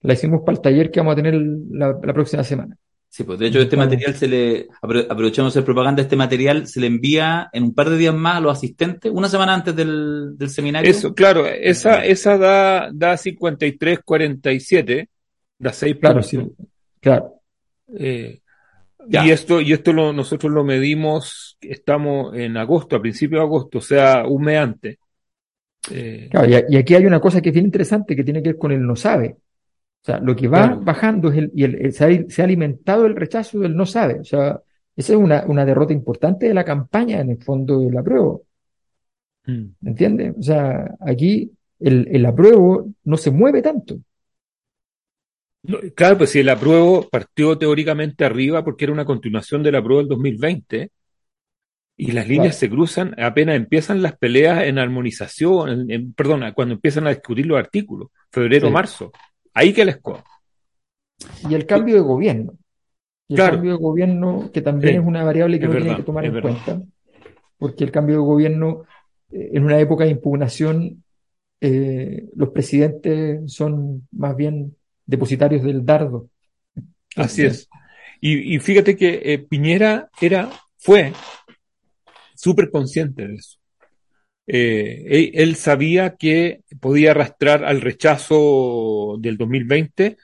La 0.01 0.13
hicimos 0.13 0.41
para 0.41 0.57
el 0.57 0.61
taller 0.61 0.89
que 0.89 0.99
vamos 0.99 1.13
a 1.13 1.15
tener 1.17 1.35
la, 1.69 1.99
próxima 2.01 2.43
semana. 2.43 2.75
Sí, 3.13 3.23
pues 3.25 3.37
de 3.37 3.45
hecho 3.45 3.59
este 3.59 3.77
material 3.77 4.15
se 4.15 4.27
le, 4.27 4.67
aprovechamos 4.81 5.55
el 5.55 5.63
propaganda, 5.63 6.01
este 6.01 6.15
material 6.15 6.65
se 6.65 6.79
le 6.79 6.87
envía 6.87 7.47
en 7.53 7.65
un 7.65 7.75
par 7.75 7.91
de 7.91 7.97
días 7.97 8.15
más 8.15 8.37
a 8.37 8.39
los 8.39 8.57
asistentes, 8.57 9.11
una 9.13 9.29
semana 9.29 9.53
antes 9.53 9.75
del, 9.75 10.35
seminario. 10.47 10.89
Eso, 10.89 11.13
claro, 11.13 11.45
esa, 11.45 12.03
esa 12.03 12.39
da, 12.39 12.89
da 12.91 13.15
53, 13.15 13.99
47, 14.03 15.09
da 15.59 15.71
6 15.71 15.97
Claro, 16.01 16.23
sí, 16.23 16.39
claro. 16.99 17.35
Eh, 17.95 18.41
y 19.07 19.29
esto, 19.29 19.61
y 19.61 19.73
esto 19.73 19.93
lo, 19.93 20.11
nosotros 20.11 20.51
lo 20.51 20.63
medimos, 20.63 21.59
estamos 21.61 22.35
en 22.35 22.57
agosto, 22.57 22.95
a 22.95 23.01
principios 23.01 23.41
de 23.41 23.45
agosto, 23.45 23.77
o 23.77 23.81
sea, 23.81 24.25
un 24.25 24.43
mes 24.43 24.57
antes. 24.57 24.97
Eh, 25.91 26.31
y, 26.67 26.75
aquí 26.77 26.95
hay 26.95 27.05
una 27.05 27.19
cosa 27.19 27.43
que 27.43 27.49
es 27.49 27.53
bien 27.53 27.67
interesante 27.67 28.15
que 28.15 28.23
tiene 28.23 28.41
que 28.41 28.49
ver 28.49 28.57
con 28.57 28.71
el 28.71 28.83
no 28.83 28.95
sabe. 28.95 29.35
O 30.03 30.05
sea, 30.05 30.19
lo 30.19 30.35
que 30.35 30.49
va 30.49 30.75
bajando 30.75 31.31
es 31.31 31.37
el, 31.37 31.51
y 31.55 31.63
el, 31.63 31.93
se, 31.93 32.03
ha, 32.03 32.43
alimentado 32.43 33.05
el 33.05 33.15
rechazo 33.15 33.59
del 33.59 33.75
no 33.75 33.85
sabe. 33.85 34.19
O 34.19 34.25
sea, 34.25 34.61
esa 34.95 35.13
es 35.13 35.17
una, 35.17 35.45
una 35.47 35.65
derrota 35.65 35.93
importante 35.93 36.47
de 36.47 36.53
la 36.53 36.65
campaña 36.65 37.21
en 37.21 37.29
el 37.29 37.41
fondo 37.41 37.79
del 37.79 37.97
apruebo. 37.97 38.43
Mm. 39.45 39.65
¿Me 39.79 39.89
entiendes? 39.89 40.35
O 40.37 40.43
sea, 40.43 40.95
aquí 40.99 41.51
el, 41.79 42.07
el 42.11 42.25
apruebo 42.25 42.89
no 43.05 43.17
se 43.17 43.31
mueve 43.31 43.61
tanto 43.61 43.97
claro, 45.95 46.17
pues 46.17 46.31
si 46.31 46.39
el 46.39 46.49
apruebo 46.49 47.07
partió 47.09 47.57
teóricamente 47.57 48.25
arriba 48.25 48.63
porque 48.63 48.85
era 48.85 48.93
una 48.93 49.05
continuación 49.05 49.63
del 49.63 49.75
apruebo 49.75 49.99
del 49.99 50.09
2020 50.09 50.91
y 51.95 52.11
las 52.11 52.27
líneas 52.27 52.57
se 52.57 52.69
cruzan 52.69 53.15
apenas 53.19 53.55
empiezan 53.55 54.01
las 54.01 54.17
peleas 54.17 54.63
en 54.63 54.79
armonización, 54.79 55.89
en, 55.91 56.13
perdona, 56.13 56.53
cuando 56.53 56.73
empiezan 56.73 57.07
a 57.07 57.11
discutir 57.11 57.45
los 57.45 57.57
artículos, 57.57 58.09
febrero, 58.31 58.71
marzo, 58.71 59.11
ahí 59.53 59.73
que 59.73 59.85
les 59.85 59.97
cojo. 59.97 60.23
Y 61.49 61.53
el 61.53 61.65
cambio 61.65 61.95
de 61.95 62.01
gobierno. 62.01 62.53
Y 63.27 63.35
el 63.35 63.39
cambio 63.39 63.71
de 63.71 63.77
gobierno, 63.77 64.51
que 64.53 64.61
también 64.61 65.01
es 65.01 65.07
una 65.07 65.23
variable 65.23 65.59
que 65.59 65.67
uno 65.67 65.79
tiene 65.79 65.95
que 65.95 66.03
tomar 66.03 66.25
en 66.25 66.41
cuenta, 66.41 66.81
porque 67.57 67.83
el 67.83 67.91
cambio 67.91 68.15
de 68.15 68.21
gobierno 68.21 68.83
en 69.33 69.63
una 69.63 69.79
época 69.79 70.03
de 70.03 70.11
impugnación, 70.11 71.03
eh, 71.59 72.25
los 72.35 72.49
presidentes 72.49 73.51
son 73.51 74.07
más 74.11 74.35
bien 74.35 74.75
depositarios 75.05 75.63
del 75.63 75.85
dardo. 75.85 76.29
Así 77.15 77.43
es. 77.43 77.69
Y, 78.25 78.57
fíjate 78.59 78.95
que 78.95 79.21
eh, 79.21 79.39
Piñera 79.39 80.09
era, 80.21 80.49
fue 80.77 81.11
súper 82.35 82.71
consciente 82.71 83.27
de 83.27 83.35
eso. 83.35 83.57
Eh, 84.45 85.31
él, 85.33 85.55
sabía 85.55 86.15
que 86.17 86.61
podía 86.79 87.11
arrastrar 87.11 87.63
al 87.63 87.79
rechazo 87.79 89.15
del 89.19 89.37
2020 89.37 90.17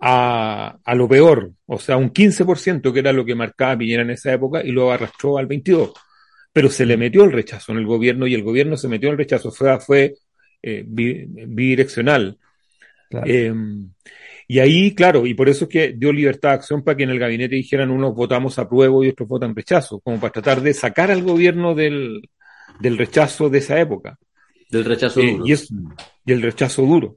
a, 0.00 0.78
a, 0.82 0.94
lo 0.94 1.08
peor, 1.08 1.52
o 1.66 1.78
sea, 1.78 1.96
un 1.96 2.10
15%, 2.12 2.92
que 2.92 2.98
era 2.98 3.12
lo 3.12 3.24
que 3.24 3.34
marcaba 3.34 3.76
Piñera 3.76 4.02
en 4.02 4.10
esa 4.10 4.32
época, 4.32 4.62
y 4.64 4.70
lo 4.70 4.90
arrastró 4.90 5.38
al 5.38 5.48
22%. 5.48 5.92
Pero 6.50 6.70
se 6.70 6.86
le 6.86 6.96
metió 6.96 7.24
el 7.24 7.32
rechazo 7.32 7.72
en 7.72 7.78
el 7.78 7.86
gobierno 7.86 8.26
y 8.26 8.34
el 8.34 8.42
gobierno 8.42 8.76
se 8.76 8.88
metió 8.88 9.08
en 9.08 9.12
el 9.12 9.18
rechazo, 9.18 9.50
fue, 9.50 9.78
fue 9.80 10.14
eh, 10.62 10.84
bidireccional. 10.86 12.38
Em, 13.10 13.90
y 14.48 14.58
ahí, 14.60 14.94
claro, 14.94 15.26
y 15.26 15.34
por 15.34 15.48
eso 15.48 15.66
es 15.66 15.70
que 15.70 15.92
dio 15.92 16.12
libertad 16.12 16.50
de 16.50 16.54
acción 16.56 16.82
para 16.82 16.96
que 16.96 17.02
en 17.04 17.10
el 17.10 17.18
gabinete 17.18 17.54
dijeran 17.54 17.90
unos 17.90 18.14
votamos 18.14 18.58
apruebo 18.58 19.04
y 19.04 19.10
otros 19.10 19.28
votan 19.28 19.54
rechazo, 19.54 20.00
como 20.00 20.18
para 20.18 20.32
tratar 20.32 20.62
de 20.62 20.74
sacar 20.74 21.10
al 21.10 21.22
gobierno 21.22 21.74
del, 21.74 22.22
del 22.80 22.98
rechazo 22.98 23.48
de 23.48 23.58
esa 23.58 23.78
época. 23.80 24.18
Del 24.70 24.84
rechazo 24.84 25.20
eh, 25.20 25.32
duro. 25.32 25.46
Y, 25.46 25.52
es, 25.52 25.68
y, 26.24 26.32
el 26.32 26.42
rechazo 26.42 26.82
duro. 26.82 27.16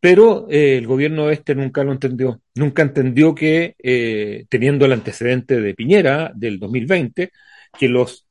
Pero 0.00 0.46
eh, 0.50 0.76
el 0.76 0.86
gobierno 0.86 1.30
este 1.30 1.54
nunca 1.54 1.82
lo 1.82 1.92
entendió. 1.92 2.40
Nunca 2.54 2.82
entendió 2.82 3.34
que, 3.34 3.74
eh, 3.82 4.44
teniendo 4.48 4.84
el 4.84 4.92
antecedente 4.92 5.60
de 5.60 5.74
Piñera 5.74 6.30
del 6.34 6.58
2020, 6.58 7.30
que, 7.78 7.88
los, 7.88 8.26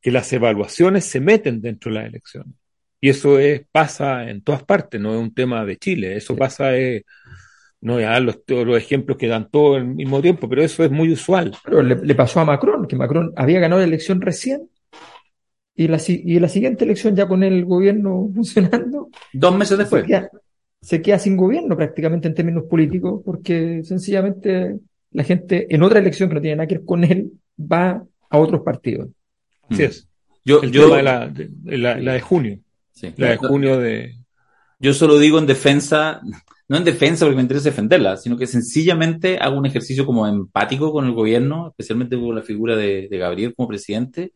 que 0.00 0.12
las 0.12 0.32
evaluaciones 0.32 1.04
se 1.04 1.20
meten 1.20 1.60
dentro 1.60 1.90
de 1.92 1.98
las 1.98 2.06
elecciones. 2.06 2.54
Y 3.00 3.10
eso 3.10 3.38
es, 3.38 3.62
pasa 3.70 4.30
en 4.30 4.42
todas 4.42 4.64
partes, 4.64 5.00
no 5.00 5.14
es 5.14 5.20
un 5.20 5.34
tema 5.34 5.64
de 5.64 5.76
Chile. 5.76 6.16
Eso 6.16 6.36
pasa 6.36 6.76
eh, 6.76 7.04
no 7.80 8.00
ya 8.00 8.18
los, 8.20 8.40
los 8.48 8.76
ejemplos 8.78 9.16
que 9.18 9.28
dan 9.28 9.50
todo 9.50 9.76
al 9.76 9.84
mismo 9.86 10.22
tiempo, 10.22 10.48
pero 10.48 10.62
eso 10.62 10.84
es 10.84 10.90
muy 10.90 11.12
usual. 11.12 11.54
Pero 11.64 11.82
le, 11.82 12.14
pasó 12.14 12.40
a 12.40 12.44
Macron, 12.44 12.86
que 12.86 12.96
Macron 12.96 13.32
había 13.36 13.60
ganado 13.60 13.80
la 13.80 13.86
elección 13.86 14.20
recién 14.20 14.70
y 15.76 15.88
la, 15.88 16.00
y 16.06 16.38
la 16.40 16.48
siguiente 16.48 16.84
elección 16.84 17.14
ya 17.14 17.28
con 17.28 17.42
el 17.42 17.64
gobierno 17.64 18.30
funcionando. 18.34 19.10
Dos 19.32 19.56
meses 19.56 19.78
después. 19.78 20.04
Se 20.82 21.02
queda, 21.02 21.18
sin 21.18 21.36
gobierno 21.36 21.76
prácticamente 21.76 22.28
en 22.28 22.34
términos 22.34 22.64
políticos 22.64 23.22
porque 23.24 23.82
sencillamente 23.84 24.76
la 25.10 25.24
gente 25.24 25.66
en 25.74 25.82
otra 25.82 25.98
elección 25.98 26.28
que 26.28 26.34
no 26.36 26.40
tiene 26.40 26.56
nada 26.56 26.66
que 26.66 26.76
ver 26.76 26.84
con 26.84 27.02
él 27.04 27.32
va 27.60 28.04
a 28.30 28.38
otros 28.38 28.62
partidos. 28.62 29.08
Así 29.68 29.82
es. 29.82 30.08
Yo, 30.44 30.62
el 30.62 30.70
yo, 30.70 30.88
la, 31.02 31.32
la, 31.64 32.12
de 32.12 32.20
junio. 32.20 32.60
Sí, 32.92 33.12
la 33.16 33.30
de 33.30 33.36
junio 33.36 33.78
de... 33.78 34.14
Yo 34.78 34.94
solo 34.94 35.18
digo 35.18 35.38
en 35.38 35.46
defensa 35.46 36.20
no 36.68 36.76
en 36.76 36.84
defensa 36.84 37.24
porque 37.24 37.36
me 37.36 37.42
interesa 37.42 37.70
defenderla, 37.70 38.16
sino 38.16 38.36
que 38.36 38.46
sencillamente 38.46 39.38
hago 39.38 39.56
un 39.56 39.66
ejercicio 39.66 40.04
como 40.04 40.26
empático 40.26 40.92
con 40.92 41.06
el 41.06 41.12
gobierno, 41.12 41.68
especialmente 41.68 42.18
con 42.18 42.34
la 42.34 42.42
figura 42.42 42.76
de, 42.76 43.08
Gabriel 43.10 43.54
como 43.54 43.68
presidente, 43.68 44.32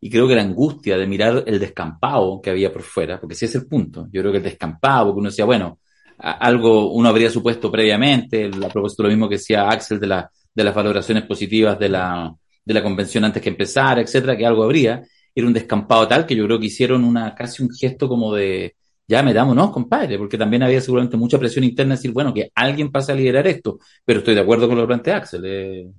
y 0.00 0.10
creo 0.10 0.26
que 0.26 0.34
la 0.34 0.42
angustia 0.42 0.96
de 0.96 1.06
mirar 1.06 1.44
el 1.46 1.58
descampado 1.58 2.40
que 2.40 2.50
había 2.50 2.72
por 2.72 2.82
fuera, 2.82 3.20
porque 3.20 3.34
ese 3.34 3.46
es 3.46 3.54
el 3.56 3.66
punto, 3.66 4.08
yo 4.10 4.20
creo 4.22 4.32
que 4.32 4.38
el 4.38 4.44
descampado, 4.44 5.06
porque 5.06 5.20
uno 5.20 5.28
decía, 5.30 5.44
bueno, 5.44 5.78
algo 6.18 6.92
uno 6.92 7.08
habría 7.08 7.30
supuesto 7.30 7.70
previamente, 7.70 8.46
a 8.46 8.68
propósito 8.68 9.02
lo 9.04 9.08
mismo 9.10 9.28
que 9.28 9.36
decía 9.36 9.68
Axel 9.68 10.00
de, 10.00 10.06
la, 10.06 10.30
de 10.54 10.64
las 10.64 10.74
valoraciones 10.74 11.24
positivas 11.24 11.78
de 11.78 11.88
la, 11.88 12.34
de 12.64 12.74
la 12.74 12.82
convención 12.82 13.24
antes 13.24 13.42
que 13.42 13.50
empezara, 13.50 14.00
etcétera, 14.00 14.36
que 14.36 14.46
algo 14.46 14.64
habría, 14.64 15.02
era 15.34 15.46
un 15.46 15.52
descampado 15.52 16.06
tal 16.08 16.26
que 16.26 16.36
yo 16.36 16.44
creo 16.44 16.58
que 16.58 16.66
hicieron 16.66 17.04
una 17.04 17.34
casi 17.34 17.62
un 17.62 17.70
gesto 17.70 18.08
como 18.08 18.34
de, 18.34 18.74
ya 19.06 19.22
metámonos, 19.22 19.70
compadre, 19.70 20.18
porque 20.18 20.38
también 20.38 20.62
había 20.62 20.80
seguramente 20.80 21.16
mucha 21.16 21.38
presión 21.38 21.64
interna 21.64 21.94
de 21.94 21.98
decir, 21.98 22.12
bueno, 22.12 22.32
que 22.32 22.50
alguien 22.54 22.90
pase 22.90 23.12
a 23.12 23.14
liderar 23.14 23.46
esto, 23.46 23.78
pero 24.04 24.20
estoy 24.20 24.34
de 24.34 24.40
acuerdo 24.40 24.68
con 24.68 24.76
lo 24.76 24.82
que 24.84 24.88
plantea 24.88 25.16
Axel, 25.16 25.92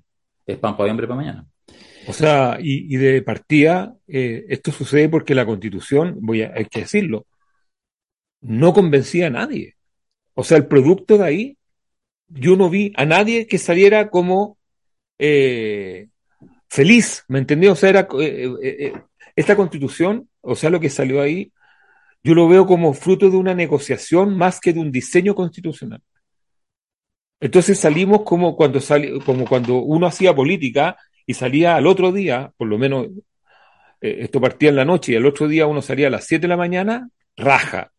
es 0.45 0.57
pan 0.57 0.77
para 0.77 0.91
hambre 0.91 1.07
para 1.07 1.17
mañana. 1.17 1.45
O 2.07 2.13
sea, 2.13 2.57
y, 2.59 2.95
de 2.97 3.21
partida, 3.21 3.95
eh, 4.07 4.45
esto 4.49 4.71
sucede 4.71 5.07
porque 5.09 5.35
la 5.35 5.45
constitución, 5.45 6.17
voy 6.21 6.41
a, 6.41 6.51
hay 6.55 6.65
que 6.65 6.81
decirlo, 6.81 7.27
no 8.41 8.73
convencía 8.73 9.27
a 9.27 9.29
nadie. 9.29 9.75
O 10.33 10.43
sea, 10.43 10.57
el 10.57 10.67
producto 10.67 11.17
de 11.17 11.25
ahí, 11.25 11.57
yo 12.27 12.55
no 12.55 12.69
vi 12.69 12.91
a 12.95 13.05
nadie 13.05 13.45
que 13.47 13.57
saliera 13.57 14.09
como 14.09 14.57
eh, 15.19 16.09
feliz, 16.69 17.23
¿me 17.27 17.39
entendió? 17.39 17.73
O 17.73 17.75
sea, 17.75 17.89
era, 17.89 18.07
eh, 18.19 18.93
esta 19.35 19.55
constitución, 19.55 20.29
o 20.41 20.55
sea, 20.55 20.69
lo 20.69 20.79
que 20.79 20.89
salió 20.89 21.21
ahí, 21.21 21.51
yo 22.23 22.33
lo 22.35 22.47
veo 22.47 22.65
como 22.65 22.93
fruto 22.93 23.29
de 23.29 23.37
una 23.37 23.53
negociación 23.53 24.37
más 24.37 24.59
que 24.59 24.73
de 24.73 24.79
un 24.79 24.91
diseño 24.91 25.35
constitucional. 25.35 26.01
Entonces 27.39 27.79
salimos 27.79 28.21
como 28.23 28.55
cuando, 28.55 28.79
como 29.25 29.45
cuando 29.45 29.77
uno 29.81 30.05
hacía 30.05 30.33
política 30.33 30.95
y 31.31 31.33
salía 31.33 31.77
al 31.77 31.87
otro 31.87 32.11
día, 32.11 32.53
por 32.57 32.67
lo 32.67 32.77
menos 32.77 33.07
eh, 34.01 34.17
esto 34.19 34.41
partía 34.41 34.69
en 34.69 34.75
la 34.75 34.85
noche 34.85 35.13
y 35.13 35.15
el 35.15 35.25
otro 35.25 35.47
día 35.47 35.65
uno 35.65 35.81
salía 35.81 36.07
a 36.07 36.09
las 36.09 36.25
7 36.25 36.41
de 36.43 36.47
la 36.49 36.57
mañana, 36.57 37.09
raja. 37.37 37.91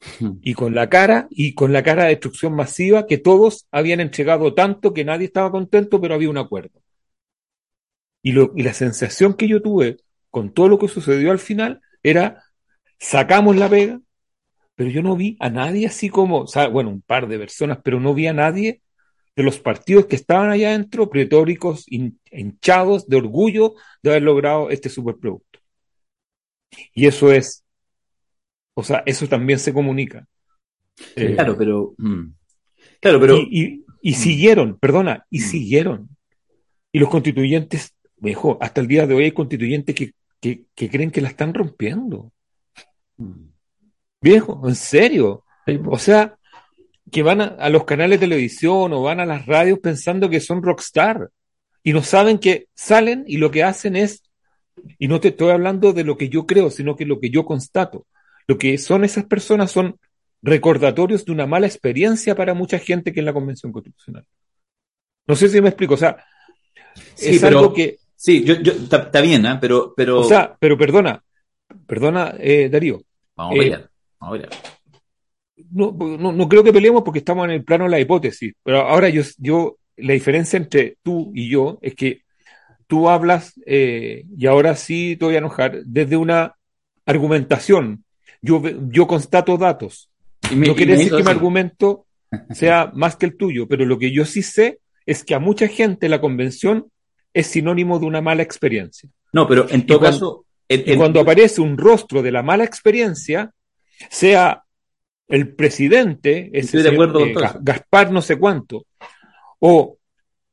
Y 0.42 0.54
con 0.54 0.74
la 0.74 0.88
cara, 0.88 1.26
y 1.30 1.54
con 1.54 1.72
la 1.72 1.82
cara 1.82 2.04
de 2.04 2.10
destrucción 2.10 2.54
masiva 2.54 3.06
que 3.06 3.18
todos 3.18 3.66
habían 3.70 4.00
entregado 4.00 4.54
tanto 4.54 4.92
que 4.94 5.04
nadie 5.04 5.26
estaba 5.26 5.50
contento, 5.50 6.00
pero 6.00 6.14
había 6.14 6.30
un 6.30 6.38
acuerdo. 6.38 6.80
Y, 8.22 8.32
lo, 8.32 8.52
y 8.54 8.62
la 8.62 8.74
sensación 8.74 9.34
que 9.34 9.48
yo 9.48 9.62
tuve 9.62 9.98
con 10.30 10.52
todo 10.52 10.68
lo 10.68 10.78
que 10.78 10.88
sucedió 10.88 11.30
al 11.30 11.38
final 11.38 11.80
era 12.02 12.44
sacamos 12.98 13.56
la 13.56 13.68
pega, 13.70 14.00
pero 14.74 14.90
yo 14.90 15.02
no 15.02 15.16
vi 15.16 15.36
a 15.40 15.50
nadie 15.50 15.86
así 15.86 16.10
como, 16.10 16.40
o 16.42 16.46
sea, 16.46 16.68
bueno, 16.68 16.90
un 16.90 17.02
par 17.02 17.26
de 17.28 17.38
personas, 17.38 17.78
pero 17.82 18.00
no 18.00 18.14
vi 18.14 18.26
a 18.26 18.34
nadie 18.34 18.82
de 19.36 19.42
los 19.42 19.58
partidos 19.58 20.06
que 20.06 20.16
estaban 20.16 20.50
allá 20.50 20.68
adentro, 20.68 21.08
pretóricos, 21.08 21.86
hinchados 21.88 23.08
de 23.08 23.16
orgullo 23.16 23.74
de 24.02 24.10
haber 24.10 24.22
logrado 24.22 24.70
este 24.70 24.88
superproducto. 24.88 25.60
Y 26.94 27.06
eso 27.06 27.32
es, 27.32 27.64
o 28.74 28.82
sea, 28.82 29.02
eso 29.06 29.26
también 29.26 29.58
se 29.58 29.72
comunica. 29.72 30.26
Eh, 31.16 31.34
claro, 31.34 31.56
pero... 31.56 31.94
Mm. 31.98 32.32
claro, 33.00 33.20
pero... 33.20 33.36
Y, 33.38 33.84
y, 34.02 34.10
mm. 34.10 34.14
siguieron, 34.14 34.78
perdona, 34.78 35.26
y 35.30 35.38
mm. 35.38 35.42
siguieron. 35.42 36.08
Y 36.92 36.98
los 36.98 37.08
constituyentes, 37.08 37.94
mejor, 38.18 38.58
hasta 38.60 38.80
el 38.80 38.88
día 38.88 39.06
de 39.06 39.14
hoy 39.14 39.24
hay 39.24 39.32
constituyentes 39.32 39.94
que, 39.94 40.12
que, 40.40 40.64
que 40.74 40.90
creen 40.90 41.10
que 41.10 41.20
la 41.20 41.28
están 41.28 41.54
rompiendo. 41.54 42.32
Viejo, 44.20 44.68
en 44.68 44.74
serio. 44.74 45.44
O 45.86 45.98
sea, 45.98 46.36
que 47.10 47.22
van 47.22 47.40
a, 47.40 47.68
los 47.68 47.84
canales 47.84 48.20
de 48.20 48.26
televisión 48.26 48.92
o 48.92 49.02
van 49.02 49.20
a 49.20 49.26
las 49.26 49.46
radios 49.46 49.78
pensando 49.78 50.30
que 50.30 50.40
son 50.40 50.62
rockstar 50.62 51.30
y 51.82 51.92
no 51.92 52.02
saben 52.02 52.38
que 52.38 52.66
salen 52.74 53.24
y 53.26 53.38
lo 53.38 53.50
que 53.50 53.64
hacen 53.64 53.96
es, 53.96 54.22
y 54.98 55.08
no 55.08 55.20
te 55.20 55.28
estoy 55.28 55.50
hablando 55.50 55.92
de 55.92 56.04
lo 56.04 56.16
que 56.16 56.28
yo 56.28 56.46
creo, 56.46 56.70
sino 56.70 56.96
que 56.96 57.06
lo 57.06 57.20
que 57.20 57.30
yo 57.30 57.44
constato. 57.44 58.06
Lo 58.46 58.58
que 58.58 58.78
son 58.78 59.04
esas 59.04 59.24
personas 59.24 59.70
son 59.70 59.98
recordatorios 60.42 61.24
de 61.24 61.32
una 61.32 61.46
mala 61.46 61.66
experiencia 61.66 62.34
para 62.34 62.54
mucha 62.54 62.78
gente 62.78 63.12
que 63.12 63.20
en 63.20 63.26
la 63.26 63.32
Convención 63.32 63.72
Constitucional. 63.72 64.24
No 65.26 65.36
sé 65.36 65.48
si 65.48 65.60
me 65.60 65.68
explico, 65.68 65.94
o 65.94 65.98
sea, 65.98 66.24
es 67.18 67.42
algo 67.44 67.72
que... 67.72 67.98
Sí, 68.16 68.44
yo, 68.44 68.54
está 68.54 69.20
bien, 69.20 69.46
¿eh? 69.46 69.58
pero, 69.60 69.94
pero... 69.96 70.20
O 70.20 70.24
sea, 70.24 70.56
pero 70.58 70.76
perdona, 70.76 71.22
perdona, 71.86 72.34
eh, 72.38 72.68
Darío, 72.68 73.02
Vamos 73.36 73.54
a 73.54 73.58
pelear. 73.58 73.90
Vamos 74.18 74.40
a 74.40 74.69
No, 75.70 75.92
no, 75.92 76.48
creo 76.48 76.64
que 76.64 76.72
peleemos 76.72 77.02
porque 77.02 77.20
estamos 77.20 77.44
en 77.44 77.52
el 77.52 77.64
plano 77.64 77.84
de 77.84 77.90
la 77.90 78.00
hipótesis. 78.00 78.54
Pero 78.62 78.80
ahora 78.80 79.08
yo, 79.08 79.22
yo 79.38 79.78
la 79.96 80.12
diferencia 80.12 80.56
entre 80.56 80.96
tú 81.02 81.32
y 81.34 81.48
yo 81.48 81.78
es 81.82 81.94
que 81.94 82.22
tú 82.86 83.08
hablas, 83.08 83.54
eh, 83.66 84.24
y 84.36 84.46
ahora 84.46 84.74
sí 84.74 85.16
te 85.16 85.24
voy 85.24 85.34
a 85.36 85.38
enojar, 85.38 85.84
desde 85.84 86.16
una 86.16 86.56
argumentación. 87.06 88.04
Yo, 88.42 88.62
yo 88.88 89.06
constato 89.06 89.56
datos. 89.56 90.10
no 90.54 90.74
quiere 90.74 90.96
decir 90.96 91.14
que 91.14 91.22
mi 91.22 91.30
argumento 91.30 92.06
sea 92.50 92.90
más 92.94 93.16
que 93.16 93.26
el 93.26 93.36
tuyo, 93.36 93.68
pero 93.68 93.84
lo 93.84 93.98
que 93.98 94.12
yo 94.12 94.24
sí 94.24 94.42
sé 94.42 94.80
es 95.06 95.24
que 95.24 95.34
a 95.34 95.38
mucha 95.38 95.68
gente 95.68 96.08
la 96.08 96.20
convención 96.20 96.86
es 97.32 97.46
sinónimo 97.46 97.98
de 97.98 98.06
una 98.06 98.20
mala 98.20 98.42
experiencia. 98.42 99.08
No, 99.32 99.46
pero 99.46 99.68
en 99.70 99.86
todo 99.86 100.00
caso, 100.00 100.44
y 100.68 100.96
cuando 100.96 101.20
aparece 101.20 101.60
un 101.60 101.76
rostro 101.76 102.22
de 102.22 102.32
la 102.32 102.42
mala 102.42 102.64
experiencia, 102.64 103.52
sea 104.08 104.64
el 105.30 105.54
presidente, 105.54 106.50
ese 106.52 106.82
de 106.82 106.90
acuerdo 106.90 107.24
eh, 107.24 107.34
Gaspar 107.60 108.10
no 108.10 108.20
sé 108.20 108.36
cuánto, 108.36 108.84
o 109.60 109.96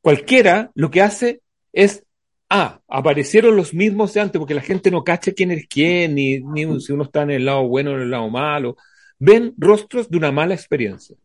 cualquiera, 0.01 0.71
lo 0.75 0.91
que 0.91 1.01
hace 1.01 1.41
es, 1.73 2.03
ah, 2.49 2.79
aparecieron 2.87 3.55
los 3.55 3.73
mismos 3.73 4.13
de 4.13 4.21
antes, 4.21 4.39
porque 4.39 4.53
la 4.53 4.61
gente 4.61 4.91
no 4.91 5.03
cacha 5.03 5.31
quién 5.31 5.51
es 5.51 5.67
quién, 5.67 6.15
ni, 6.15 6.39
ni 6.39 6.79
si 6.79 6.93
uno 6.93 7.03
está 7.03 7.23
en 7.23 7.31
el 7.31 7.45
lado 7.45 7.67
bueno 7.67 7.91
o 7.91 7.95
en 7.95 8.01
el 8.01 8.11
lado 8.11 8.29
malo. 8.29 8.77
Ven 9.19 9.55
rostros 9.57 10.09
de 10.09 10.17
una 10.17 10.31
mala 10.31 10.53
experiencia. 10.53 11.15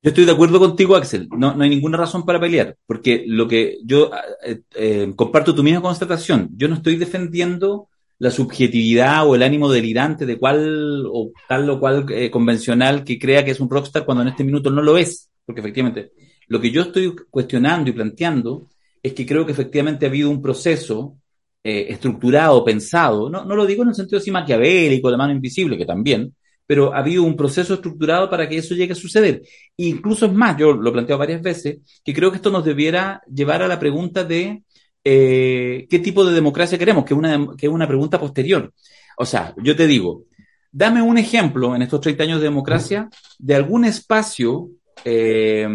Yo 0.00 0.10
estoy 0.10 0.24
de 0.24 0.32
acuerdo 0.32 0.60
contigo, 0.60 0.94
Axel. 0.94 1.28
No, 1.36 1.54
no 1.54 1.64
hay 1.64 1.70
ninguna 1.70 1.98
razón 1.98 2.24
para 2.24 2.38
pelear, 2.38 2.76
porque 2.86 3.24
lo 3.26 3.48
que 3.48 3.78
yo 3.84 4.12
eh, 4.44 4.60
eh, 4.76 5.12
comparto 5.16 5.52
tu 5.54 5.64
misma 5.64 5.82
constatación. 5.82 6.50
Yo 6.54 6.68
no 6.68 6.76
estoy 6.76 6.96
defendiendo 6.96 7.88
la 8.18 8.30
subjetividad 8.30 9.26
o 9.26 9.34
el 9.34 9.42
ánimo 9.42 9.70
delirante 9.70 10.26
de 10.26 10.38
cual 10.38 11.06
o 11.06 11.30
tal 11.48 11.70
o 11.70 11.78
cual 11.78 12.06
eh, 12.10 12.30
convencional 12.30 13.04
que 13.04 13.18
crea 13.18 13.44
que 13.44 13.52
es 13.52 13.60
un 13.60 13.70
rockstar 13.70 14.04
cuando 14.04 14.22
en 14.22 14.28
este 14.28 14.44
minuto 14.44 14.70
no 14.70 14.82
lo 14.82 14.98
es, 14.98 15.30
porque 15.44 15.60
efectivamente 15.60 16.12
lo 16.48 16.60
que 16.60 16.70
yo 16.70 16.82
estoy 16.82 17.14
cuestionando 17.30 17.90
y 17.90 17.92
planteando 17.92 18.68
es 19.02 19.12
que 19.12 19.26
creo 19.26 19.46
que 19.46 19.52
efectivamente 19.52 20.06
ha 20.06 20.08
habido 20.08 20.30
un 20.30 20.42
proceso 20.42 21.18
eh, 21.62 21.86
estructurado, 21.90 22.64
pensado, 22.64 23.30
no, 23.30 23.44
no 23.44 23.54
lo 23.54 23.66
digo 23.66 23.82
en 23.82 23.90
el 23.90 23.94
sentido 23.94 24.18
así 24.18 24.30
maquiavélico, 24.30 25.10
de 25.10 25.16
mano 25.16 25.32
invisible, 25.32 25.76
que 25.76 25.84
también, 25.84 26.34
pero 26.66 26.92
ha 26.94 26.98
habido 26.98 27.22
un 27.22 27.36
proceso 27.36 27.74
estructurado 27.74 28.28
para 28.28 28.48
que 28.48 28.58
eso 28.58 28.74
llegue 28.74 28.92
a 28.92 28.96
suceder. 28.96 29.42
E 29.76 29.86
incluso 29.86 30.26
es 30.26 30.32
más, 30.32 30.56
yo 30.58 30.72
lo 30.72 30.90
he 30.90 30.92
planteado 30.92 31.18
varias 31.18 31.42
veces, 31.42 31.78
que 32.04 32.14
creo 32.14 32.30
que 32.30 32.36
esto 32.36 32.50
nos 32.50 32.64
debiera 32.64 33.22
llevar 33.32 33.62
a 33.62 33.68
la 33.68 33.78
pregunta 33.78 34.24
de 34.24 34.62
eh, 35.04 35.86
qué 35.88 35.98
tipo 35.98 36.24
de 36.24 36.34
democracia 36.34 36.78
queremos, 36.78 37.04
que 37.04 37.14
es, 37.14 37.18
una, 37.18 37.46
que 37.56 37.68
una 37.68 37.86
pregunta 37.86 38.18
posterior. 38.18 38.72
O 39.16 39.24
sea, 39.24 39.54
yo 39.62 39.74
te 39.74 39.86
digo, 39.86 40.24
dame 40.70 41.02
un 41.02 41.18
ejemplo 41.18 41.74
en 41.74 41.82
estos 41.82 42.00
30 42.00 42.22
años 42.24 42.40
de 42.40 42.44
democracia 42.44 43.08
de 43.38 43.54
algún 43.54 43.84
espacio 43.84 44.70
eh, 45.04 45.66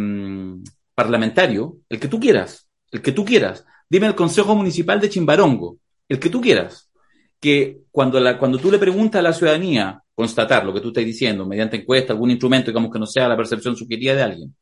parlamentario, 0.95 1.78
el 1.89 1.99
que 1.99 2.07
tú 2.07 2.19
quieras, 2.19 2.67
el 2.91 3.01
que 3.01 3.11
tú 3.11 3.26
quieras. 3.26 3.65
Dime 3.89 4.07
el 4.07 4.15
Consejo 4.15 4.55
Municipal 4.55 4.99
de 4.99 5.09
Chimbarongo, 5.09 5.78
el 6.07 6.19
que 6.19 6.30
tú 6.30 6.41
quieras. 6.41 6.89
Que 7.39 7.80
cuando, 7.91 8.19
la, 8.19 8.38
cuando 8.38 8.57
tú 8.57 8.71
le 8.71 8.80
preguntas 8.80 9.19
a 9.19 9.24
la 9.24 9.34
ciudadanía 9.34 10.01
constatar 10.15 10.65
lo 10.65 10.74
que 10.74 10.80
tú 10.80 10.89
estás 10.89 11.03
diciendo 11.03 11.45
mediante 11.45 11.78
encuesta, 11.78 12.13
algún 12.13 12.32
instrumento, 12.32 12.71
digamos 12.71 12.91
que 12.91 12.99
no 12.99 13.05
sea 13.05 13.28
la 13.28 13.36
percepción 13.36 13.76
subjetiva 13.76 14.13
de 14.13 14.24
alguien, 14.24 14.55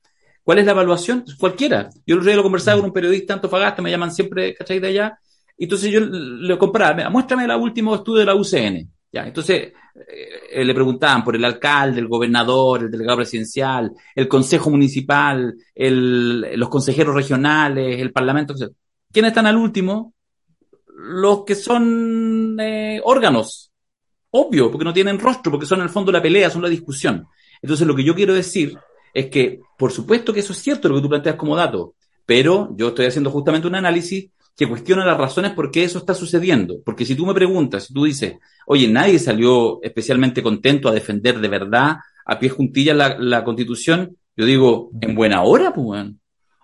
¿cuál 0.43 0.59
es 0.59 0.65
la 0.65 0.71
evaluación? 0.71 1.23
Cualquiera. 1.39 1.89
Yo 2.05 2.15
el 2.15 2.19
otro 2.19 2.29
día 2.29 2.37
lo 2.37 2.43
conversaba 2.43 2.77
con 2.77 2.87
un 2.87 2.93
periodista 2.93 3.33
antofagasta, 3.33 3.81
me 3.81 3.91
llaman 3.91 4.11
siempre, 4.11 4.53
¿cachai? 4.53 4.79
De 4.79 4.87
allá. 4.87 5.19
Entonces 5.57 5.91
yo 5.91 5.99
le 5.99 6.57
compraba, 6.57 7.09
muéstrame 7.09 7.45
el 7.45 7.51
último 7.51 7.95
estudio 7.95 8.19
de 8.19 8.25
la 8.25 8.35
UCN. 8.35 8.89
Ya, 9.11 9.27
entonces 9.27 9.73
eh, 9.93 10.63
le 10.63 10.73
preguntaban 10.73 11.23
por 11.23 11.35
el 11.35 11.43
alcalde, 11.43 11.99
el 11.99 12.07
gobernador, 12.07 12.83
el 12.83 12.91
delegado 12.91 13.17
presidencial, 13.17 13.91
el 14.15 14.27
consejo 14.27 14.69
municipal, 14.69 15.53
el, 15.75 16.57
los 16.57 16.69
consejeros 16.69 17.13
regionales, 17.13 17.99
el 17.99 18.11
parlamento. 18.11 18.55
¿Quiénes 19.11 19.31
están 19.31 19.47
al 19.47 19.57
último? 19.57 20.13
Los 20.95 21.43
que 21.43 21.55
son 21.55 22.57
eh, 22.59 23.01
órganos, 23.03 23.71
obvio, 24.31 24.71
porque 24.71 24.85
no 24.85 24.93
tienen 24.93 25.19
rostro, 25.19 25.51
porque 25.51 25.65
son 25.65 25.79
en 25.79 25.85
el 25.85 25.89
fondo 25.89 26.11
la 26.11 26.21
pelea, 26.21 26.49
son 26.49 26.61
la 26.61 26.69
discusión. 26.69 27.27
Entonces 27.61 27.85
lo 27.85 27.95
que 27.95 28.03
yo 28.03 28.15
quiero 28.15 28.33
decir 28.33 28.77
es 29.13 29.27
que, 29.27 29.59
por 29.77 29.91
supuesto 29.91 30.33
que 30.33 30.39
eso 30.39 30.53
es 30.53 30.59
cierto 30.59 30.89
lo 30.89 30.95
que 30.95 31.01
tú 31.01 31.09
planteas 31.09 31.35
como 31.35 31.55
dato, 31.55 31.95
pero 32.25 32.69
yo 32.75 32.89
estoy 32.89 33.05
haciendo 33.05 33.29
justamente 33.31 33.67
un 33.67 33.75
análisis 33.75 34.29
que 34.55 34.67
cuestiona 34.67 35.05
las 35.05 35.17
razones 35.17 35.51
por 35.51 35.71
qué 35.71 35.83
eso 35.83 35.99
está 35.99 36.13
sucediendo. 36.13 36.81
Porque 36.85 37.05
si 37.05 37.15
tú 37.15 37.25
me 37.25 37.33
preguntas, 37.33 37.85
si 37.85 37.93
tú 37.93 38.05
dices, 38.05 38.35
oye, 38.67 38.87
nadie 38.87 39.17
salió 39.19 39.81
especialmente 39.81 40.43
contento 40.43 40.89
a 40.89 40.93
defender 40.93 41.39
de 41.39 41.47
verdad 41.47 41.97
a 42.25 42.39
pie 42.39 42.49
juntillas 42.49 42.95
la, 42.95 43.17
la 43.17 43.43
constitución, 43.43 44.15
yo 44.35 44.45
digo, 44.45 44.91
en 45.01 45.15
buena 45.15 45.41
hora, 45.41 45.73
pues, 45.73 45.85
bueno. 45.85 46.15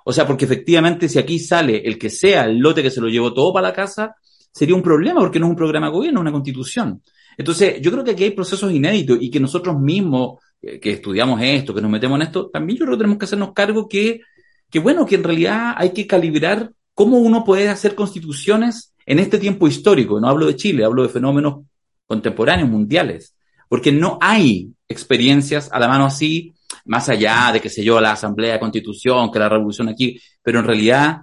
O 0.06 0.14
sea, 0.14 0.26
porque 0.26 0.46
efectivamente 0.46 1.10
si 1.10 1.20
aquí 1.20 1.40
sale 1.40 1.82
el 1.86 1.98
que 1.98 2.10
sea 2.10 2.46
el 2.46 2.60
lote 2.60 2.82
que 2.82 2.92
se 2.92 3.02
lo 3.02 3.10
llevó 3.10 3.34
todo 3.34 3.52
para 3.52 3.68
la 3.68 3.74
casa, 3.74 4.16
sería 4.52 4.76
un 4.76 4.82
problema 4.82 5.20
porque 5.20 5.40
no 5.40 5.48
es 5.48 5.50
un 5.50 5.58
programa 5.58 5.88
de 5.88 5.94
gobierno, 5.94 6.20
es 6.20 6.22
una 6.22 6.32
constitución. 6.32 7.02
Entonces, 7.38 7.82
yo 7.82 7.92
creo 7.92 8.04
que 8.04 8.12
aquí 8.12 8.24
hay 8.24 8.32
procesos 8.32 8.72
inéditos 8.72 9.18
y 9.22 9.30
que 9.30 9.40
nosotros 9.40 9.80
mismos, 9.80 10.40
que 10.62 10.92
estudiamos 10.92 11.42
esto, 11.42 11.74
que 11.74 11.82
nos 11.82 11.92
metemos 11.92 12.18
en 12.18 12.28
esto, 12.28 12.50
también 12.50 12.80
yo 12.80 12.86
creo 12.86 12.98
que 12.98 13.02
tenemos 13.02 13.20
que 13.20 13.26
hacernos 13.26 13.54
cargo 13.54 13.88
que, 13.88 14.22
que 14.70 14.80
bueno, 14.80 15.06
que 15.06 15.16
en 15.16 15.24
realidad 15.24 15.74
hay 15.78 15.92
que 15.92 16.08
calibrar 16.08 16.72
cómo 16.94 17.18
uno 17.18 17.44
puede 17.44 17.70
hacer 17.70 17.96
constituciones 17.96 18.94
en 19.06 19.20
este 19.20 19.38
tiempo 19.38 19.68
histórico. 19.68 20.20
No 20.20 20.28
hablo 20.28 20.48
de 20.48 20.56
Chile, 20.56 20.84
hablo 20.84 21.04
de 21.04 21.10
fenómenos 21.10 21.66
contemporáneos, 22.06 22.70
mundiales, 22.70 23.36
porque 23.70 23.92
no 23.92 24.18
hay 24.22 24.72
experiencias 24.88 25.70
a 25.72 25.80
la 25.80 25.88
mano 25.88 26.06
así, 26.06 26.54
más 26.86 27.10
allá 27.10 27.52
de, 27.54 27.62
que 27.62 27.70
sé 27.70 27.84
yo, 27.84 28.00
la 28.02 28.14
Asamblea 28.14 28.60
Constitución, 28.60 29.32
que 29.32 29.40
la 29.40 29.50
revolución 29.50 29.90
aquí, 29.90 30.20
pero 30.42 30.60
en 30.60 30.66
realidad, 30.66 31.22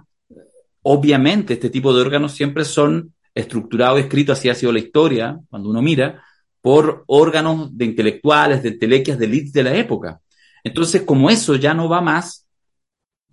obviamente, 0.83 1.53
este 1.53 1.69
tipo 1.69 1.93
de 1.93 2.01
órganos 2.01 2.33
siempre 2.33 2.63
son 2.63 3.13
estructurados, 3.33 3.99
escritos, 3.99 4.37
así 4.37 4.49
ha 4.49 4.55
sido 4.55 4.71
la 4.71 4.79
historia, 4.79 5.37
cuando 5.49 5.69
uno 5.69 5.81
mira, 5.81 6.23
por 6.65 7.03
órganos 7.05 7.77
de 7.77 7.85
intelectuales, 7.85 8.63
de 8.63 8.71
telequias, 8.71 9.19
de 9.19 9.25
elites 9.25 9.53
de 9.53 9.61
la 9.61 9.75
época. 9.75 10.19
Entonces, 10.63 11.03
como 11.03 11.29
eso 11.29 11.53
ya 11.57 11.75
no 11.75 11.87
va 11.87 12.01
más, 12.01 12.41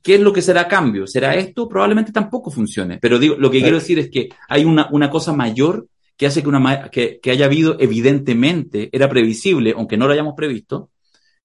¿Qué 0.03 0.17
es 0.17 0.21
lo 0.21 0.33
que 0.33 0.43
será 0.43 0.67
cambio? 0.67 1.07
¿Será 1.07 1.37
esto? 1.37 1.69
Probablemente 1.69 2.11
tampoco 2.11 2.51
funcione. 2.51 2.99
Pero 2.99 3.21
digo, 3.21 3.37
lo 3.37 3.53
que 3.53 3.61
quiero 3.61 3.79
decir 3.79 4.01
es 4.01 4.11
que 4.11 4.31
hay 4.49 4.65
una, 4.65 4.89
una 4.91 5.09
cosa 5.09 5.33
mayor 5.33 5.87
que 6.17 6.27
hace 6.27 6.43
que, 6.43 6.49
una, 6.49 6.91
que, 6.91 7.21
que 7.23 7.31
haya 7.31 7.45
habido, 7.45 7.77
evidentemente, 7.79 8.91
era 8.91 9.09
previsible, 9.09 9.75
aunque 9.77 9.97
no 9.97 10.09
lo 10.09 10.13
hayamos 10.13 10.35
previsto, 10.37 10.91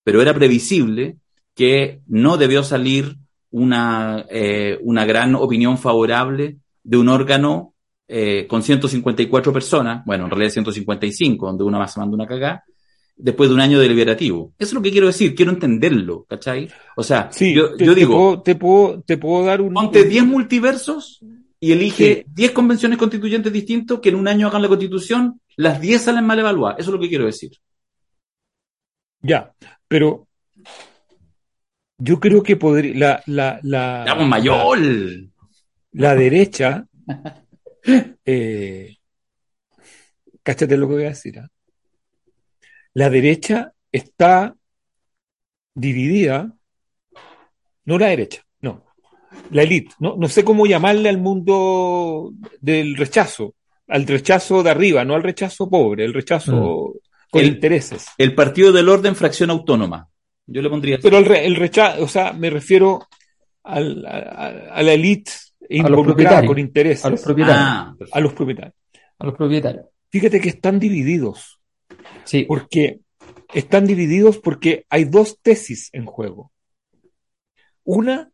pero 0.04 0.24
era 0.24 0.34
previsible 0.34 1.18
que 1.54 2.02
no 2.08 2.38
debió 2.38 2.64
salir 2.64 3.18
una, 3.52 4.26
eh, 4.32 4.80
una 4.82 5.06
gran 5.06 5.36
opinión 5.36 5.78
favorable 5.78 6.58
de 6.84 6.98
un 6.98 7.10
órgano 7.10 7.76
eh, 8.08 8.47
con 8.47 8.64
154 8.64 9.51
personas, 9.51 10.05
bueno, 10.05 10.26
en 10.26 10.32
realidad 10.32 10.51
155, 10.51 11.45
donde 11.45 11.64
una 11.64 11.80
más 11.80 11.93
se 11.93 11.99
manda 11.99 12.16
una 12.16 12.28
cagada, 12.28 12.64
después 13.18 13.49
de 13.49 13.55
un 13.55 13.62
año 13.62 13.80
deliberativo. 13.80 14.53
Eso 14.58 14.70
es 14.70 14.74
lo 14.74 14.82
que 14.82 14.91
quiero 14.91 15.08
decir, 15.08 15.36
quiero 15.36 15.51
entenderlo, 15.51 16.26
¿cachai? 16.30 16.70
O 16.95 17.03
sea, 17.03 17.30
yo, 17.32 17.76
yo 17.76 17.95
digo... 17.95 18.41
Te 18.41 18.55
puedo, 18.55 19.01
te 19.01 19.18
puedo, 19.18 19.45
dar 19.45 19.62
un... 19.62 19.74
Ponte 19.74 20.03
10 20.03 20.26
multiversos 20.26 21.20
y 21.60 21.72
elige 21.72 22.26
10 22.30 22.51
convenciones 22.51 22.97
constituyentes 22.97 23.51
distintos 23.51 23.99
que 23.99 24.10
en 24.10 24.16
un 24.16 24.28
año 24.28 24.47
hagan 24.47 24.62
la 24.62 24.68
constitución, 24.68 25.41
las 25.55 25.82
10 25.82 26.01
salen 26.01 26.26
mal 26.26 26.39
evaluadas. 26.39 26.80
Eso 26.80 26.91
es 26.91 26.93
lo 26.93 27.01
que 27.01 27.10
quiero 27.10 27.26
decir. 27.26 27.51
Ya, 29.22 29.51
pero 29.88 30.28
yo 31.97 32.20
creo 32.20 32.43
que 32.43 32.55
podría... 32.55 33.24
La, 33.26 33.60
la, 33.64 34.05
la, 34.05 34.16
mayor. 34.16 34.80
La, 35.91 36.16
derecha... 36.16 36.86
eh, 38.26 38.98
cáchate 40.44 40.78
lo 40.78 40.88
que 40.88 40.94
voy 40.94 41.06
a 41.06 41.10
decir. 41.10 41.38
¿eh? 41.38 41.48
la 42.98 43.12
derecha 43.12 43.74
está 43.92 44.56
dividida, 45.76 46.52
no 47.86 48.00
la 48.00 48.08
derecha, 48.08 48.42
no, 48.62 48.86
la 49.52 49.62
élite, 49.62 49.94
no, 50.00 50.16
no 50.18 50.28
sé 50.28 50.44
cómo 50.44 50.66
llamarle 50.66 51.08
al 51.10 51.20
mundo 51.20 52.34
del 52.60 52.98
rechazo, 52.98 53.54
al 53.88 54.08
rechazo 54.08 54.64
de 54.64 54.72
arriba, 54.72 55.06
no 55.06 55.14
al 55.14 55.22
rechazo 55.22 55.70
pobre, 55.70 56.06
el 56.06 56.14
rechazo 56.14 56.96
mm. 56.96 57.30
con 57.30 57.46
intereses. 57.46 58.08
El 58.18 58.34
Partido 58.34 58.72
del 58.72 58.90
Orden 58.90 59.16
Fracción 59.16 59.52
Autónoma. 59.52 60.10
Yo 60.48 60.64
le 60.64 60.70
pondría. 60.70 60.98
Pero 61.00 61.20
el, 61.20 61.56
rechazo, 61.56 62.04
o 62.04 62.08
sea, 62.08 62.34
me 62.34 62.50
refiero 62.50 63.08
al, 63.64 64.04
a, 64.08 64.82
la 64.82 64.94
élite 64.94 65.32
involucrada 65.70 66.45
con 66.45 66.59
intereses. 66.59 67.05
A 67.05 67.09
los 67.09 67.22
propietarios. 67.22 67.63
Ah, 67.63 67.95
a 68.11 68.20
los 68.20 68.34
propietarios. 68.34 68.76
A 69.20 69.26
los 69.26 69.36
propietarios. 69.36 69.86
Fíjate 70.09 70.39
que 70.39 70.49
están 70.49 70.80
divididos. 70.80 71.59
Sí. 72.24 72.43
Porque 72.43 73.01
están 73.53 73.86
divididos 73.86 74.38
porque 74.38 74.86
hay 74.89 75.05
dos 75.05 75.39
tesis 75.41 75.89
en 75.93 76.05
juego. 76.05 76.51
Una, 77.84 78.32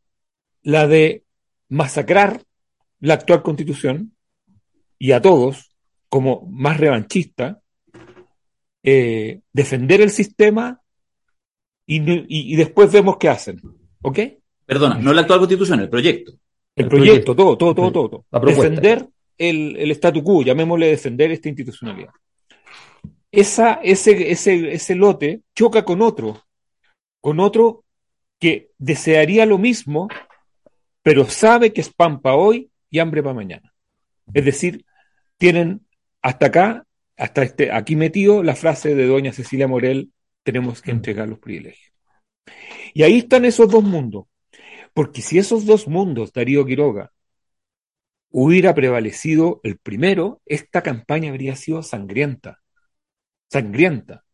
la 0.62 0.88
de 0.88 1.24
masacrar 1.70 2.44
la 3.00 3.16
actual 3.16 3.44
constitución 3.44 4.16
y 4.98 5.12
a 5.12 5.22
todos 5.22 5.76
como 6.10 6.48
más 6.50 6.80
revanchista, 6.80 7.60
eh, 8.84 9.42
defender 9.52 10.00
el 10.02 10.12
sistema 10.12 10.80
y, 11.86 12.56
después 12.56 12.92
vemos 12.92 13.18
qué 13.18 13.30
hacen. 13.30 13.60
¿Ok? 14.02 14.20
Perdona, 14.66 15.00
no 15.00 15.12
la 15.12 15.22
actual 15.22 15.40
constitución, 15.40 15.80
el 15.80 15.90
proyecto. 15.90 16.34
El, 16.76 16.88
proyecto, 16.88 17.36
todo, 17.36 17.58
todo, 17.58 17.76
todo, 17.76 17.92
todo. 17.92 18.26
Defender 18.46 19.08
el, 19.38 19.76
el 19.78 19.92
statu 19.92 20.24
quo, 20.24 20.42
llamémosle 20.42 20.88
defender 20.88 21.32
esta 21.32 21.50
institucionalidad 21.50 22.12
esa, 23.34 23.80
ese, 23.84 24.32
ese, 24.32 24.74
ese 24.74 24.96
lote 24.96 25.42
choca 25.56 25.84
con 25.84 26.04
otro, 26.04 26.46
con 27.20 27.40
otro 27.40 27.84
que 28.40 28.70
desearía 28.78 29.48
lo 29.48 29.58
mismo, 29.58 30.08
pero 31.02 31.26
sabe 31.26 31.74
que 31.74 31.82
es 31.82 31.92
pan 31.92 32.22
para 32.22 32.36
hoy 32.36 32.70
y 32.92 33.00
hambre 33.00 33.24
para 33.24 33.34
mañana. 33.34 33.74
Es 34.34 34.46
decir, 34.46 34.86
tienen 35.38 35.82
hasta 36.22 36.46
acá, 36.46 36.86
hasta 37.18 37.42
este, 37.42 37.72
aquí 37.72 37.96
metido 37.96 38.44
la 38.44 38.56
frase 38.56 38.94
de 38.94 39.08
doña 39.08 39.34
Cecilia 39.34 39.68
Morel, 39.68 40.12
tenemos 40.44 40.84
que 40.84 40.92
entregar 40.92 41.28
los 41.28 41.40
privilegios. 41.40 41.92
Y 42.94 43.02
ahí 43.02 43.18
están 43.18 43.46
esos 43.46 43.68
dos 43.68 43.84
mundos. 43.84 44.26
Porque 44.94 45.22
si 45.22 45.38
esos 45.40 45.66
dos 45.66 45.88
mundos, 45.88 46.34
Darío 46.34 46.66
Quiroga, 46.66 47.12
hubiera 48.30 48.74
prevalecido 48.74 49.60
el 49.64 49.78
primero, 49.78 50.42
esta 50.46 50.82
campaña 50.82 51.30
habría 51.30 51.56
sido 51.56 51.84
sangrienta 51.84 52.64
sangrienta. 53.54 54.26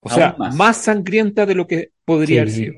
O 0.00 0.08
sea, 0.08 0.34
más. 0.38 0.78
sangrienta 0.78 1.46
de 1.46 1.54
lo 1.54 1.66
que 1.66 1.92
podría 2.04 2.42
haber 2.42 2.52
sido. 2.52 2.74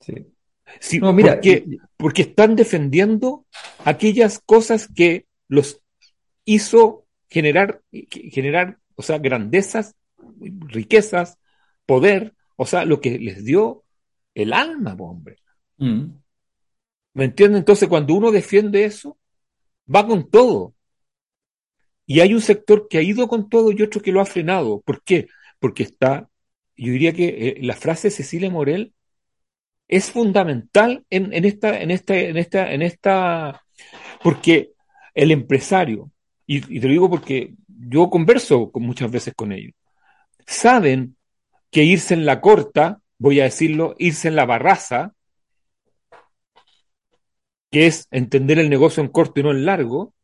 Sí. 0.00 0.98
no, 1.00 1.12
mira, 1.12 1.34
porque, 1.34 1.64
porque 1.96 2.22
están 2.22 2.56
defendiendo 2.56 3.44
aquellas 3.84 4.38
cosas 4.38 4.88
que 4.88 5.26
los 5.48 5.82
hizo 6.44 7.06
generar, 7.28 7.82
generar, 7.92 8.78
o 8.94 9.02
sea, 9.02 9.18
grandezas, 9.18 9.94
riquezas, 10.40 11.38
poder, 11.84 12.34
o 12.56 12.64
sea, 12.64 12.84
lo 12.84 13.00
que 13.00 13.18
les 13.18 13.44
dio 13.44 13.84
el 14.34 14.52
alma, 14.52 14.94
hombre. 14.98 15.38
Mm. 15.78 16.18
¿Me 17.14 17.24
entiendes? 17.24 17.60
Entonces, 17.60 17.88
cuando 17.88 18.14
uno 18.14 18.30
defiende 18.30 18.84
eso, 18.84 19.18
va 19.92 20.06
con 20.06 20.28
todo. 20.30 20.74
Y 22.06 22.20
hay 22.20 22.34
un 22.34 22.40
sector 22.40 22.88
que 22.88 22.98
ha 22.98 23.02
ido 23.02 23.26
con 23.28 23.48
todo 23.48 23.72
y 23.72 23.82
otro 23.82 24.00
que 24.00 24.12
lo 24.12 24.20
ha 24.20 24.26
frenado. 24.26 24.80
¿Por 24.82 25.02
qué? 25.02 25.28
Porque 25.58 25.82
está, 25.82 26.28
yo 26.76 26.92
diría 26.92 27.12
que 27.12 27.26
eh, 27.28 27.58
la 27.62 27.74
frase 27.74 28.08
de 28.08 28.14
Cecilia 28.14 28.50
Morel 28.50 28.92
es 29.88 30.10
fundamental 30.10 31.04
en, 31.10 31.32
esta, 31.44 31.80
en 31.80 31.90
esta, 31.90 32.18
en 32.18 32.36
esta, 32.36 32.72
en 32.72 32.82
esta, 32.82 33.62
porque 34.22 34.72
el 35.14 35.30
empresario, 35.30 36.10
y, 36.46 36.60
te 36.60 36.86
lo 36.86 36.92
digo 36.92 37.10
porque 37.10 37.54
yo 37.68 38.10
converso 38.10 38.70
con, 38.70 38.82
muchas 38.82 39.10
veces 39.10 39.34
con 39.34 39.52
ellos, 39.52 39.74
saben 40.46 41.16
que 41.70 41.84
irse 41.84 42.14
en 42.14 42.26
la 42.26 42.40
corta, 42.40 43.00
voy 43.18 43.40
a 43.40 43.44
decirlo, 43.44 43.94
irse 43.98 44.28
en 44.28 44.36
la 44.36 44.44
barraza, 44.44 45.12
que 47.76 47.86
es 47.86 48.08
entender 48.10 48.58
el 48.58 48.70
negocio 48.70 49.02
en 49.02 49.10
corto 49.10 49.38
y 49.38 49.42
no 49.42 49.50
en 49.50 49.66
largo, 49.66 50.14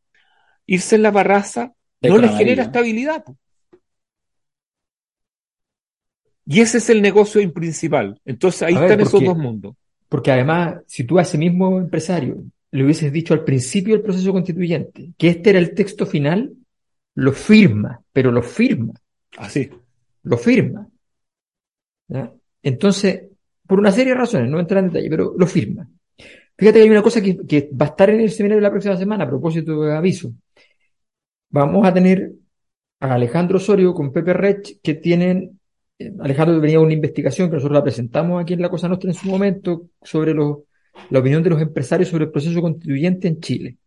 irse 0.64 0.96
en 0.96 1.02
la 1.02 1.10
barraza 1.10 1.74
no 2.00 2.16
les 2.16 2.34
genera 2.34 2.62
estabilidad. 2.62 3.26
Y 6.46 6.62
ese 6.62 6.78
es 6.78 6.88
el 6.88 7.02
negocio 7.02 7.52
principal. 7.52 8.18
Entonces 8.24 8.62
ahí 8.62 8.72
están 8.72 9.02
esos 9.02 9.22
dos 9.22 9.36
mundos. 9.36 9.74
Porque 10.08 10.32
además, 10.32 10.76
si 10.86 11.04
tú 11.04 11.18
a 11.18 11.22
ese 11.22 11.36
mismo 11.36 11.78
empresario 11.78 12.42
le 12.70 12.84
hubieses 12.84 13.12
dicho 13.12 13.34
al 13.34 13.44
principio 13.44 13.96
del 13.96 14.02
proceso 14.02 14.32
constituyente 14.32 15.10
que 15.18 15.28
este 15.28 15.50
era 15.50 15.58
el 15.58 15.74
texto 15.74 16.06
final, 16.06 16.54
lo 17.16 17.34
firma, 17.34 18.00
pero 18.14 18.32
lo 18.32 18.42
firma. 18.42 18.94
Así. 19.36 19.68
Lo 20.22 20.38
firma. 20.38 20.88
Entonces, 22.62 23.24
por 23.66 23.78
una 23.78 23.92
serie 23.92 24.14
de 24.14 24.20
razones, 24.20 24.48
no 24.48 24.58
entra 24.58 24.80
en 24.80 24.86
detalle, 24.86 25.10
pero 25.10 25.34
lo 25.36 25.46
firma. 25.46 25.86
Fíjate 26.56 26.78
que 26.78 26.82
hay 26.84 26.90
una 26.90 27.02
cosa 27.02 27.20
que, 27.20 27.70
va 27.80 27.86
a 27.86 27.88
estar 27.88 28.10
en 28.10 28.20
el 28.20 28.30
seminario 28.30 28.60
la 28.62 28.70
próxima 28.70 28.96
semana, 28.96 29.24
a 29.24 29.28
propósito 29.28 29.82
de 29.82 29.96
aviso. 29.96 30.32
Vamos 31.50 31.86
a 31.86 31.92
tener 31.92 32.32
a 33.00 33.14
Alejandro 33.14 33.56
Osorio 33.58 33.94
con 33.94 34.12
Pepe 34.12 34.32
Rech, 34.32 34.80
que 34.82 34.94
tienen 34.94 35.60
Alejandro 36.20 36.60
venía 36.60 36.80
una 36.80 36.92
investigación 36.92 37.48
que 37.48 37.56
nosotros 37.56 37.76
la 37.76 37.82
presentamos 37.82 38.42
aquí 38.42 38.54
en 38.54 38.62
La 38.62 38.70
Cosa 38.70 38.88
Nostra 38.88 39.10
en 39.10 39.14
su 39.14 39.28
momento 39.28 39.88
sobre 40.02 40.34
la 40.34 41.18
opinión 41.18 41.42
de 41.42 41.50
los 41.50 41.60
empresarios 41.60 42.08
sobre 42.08 42.24
el 42.24 42.30
proceso 42.30 42.60
constituyente 42.60 43.28
en 43.28 43.40
Chile. 43.40 43.78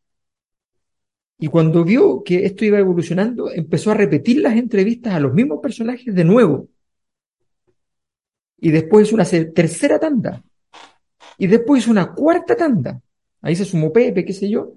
Y 1.37 1.47
cuando 1.47 1.83
vio 1.83 2.23
que 2.23 2.45
esto 2.45 2.63
iba 2.63 2.79
evolucionando, 2.79 3.51
empezó 3.51 3.91
a 3.91 3.95
repetir 3.95 4.41
las 4.41 4.55
entrevistas 4.55 5.13
a 5.13 5.19
los 5.19 5.33
mismos 5.33 5.59
personajes 5.61 6.13
de 6.15 6.23
nuevo. 6.23 6.69
Y 8.57 8.71
después 8.71 9.07
hizo 9.07 9.15
una 9.15 9.25
tercera 9.25 9.99
tanda. 9.99 10.43
Y 11.37 11.47
después 11.47 11.83
hizo 11.83 11.91
una 11.91 12.13
cuarta 12.13 12.55
tanda. 12.55 13.01
Ahí 13.41 13.55
se 13.55 13.65
sumó 13.65 13.91
Pepe, 13.91 14.25
qué 14.25 14.33
sé 14.33 14.49
yo. 14.49 14.73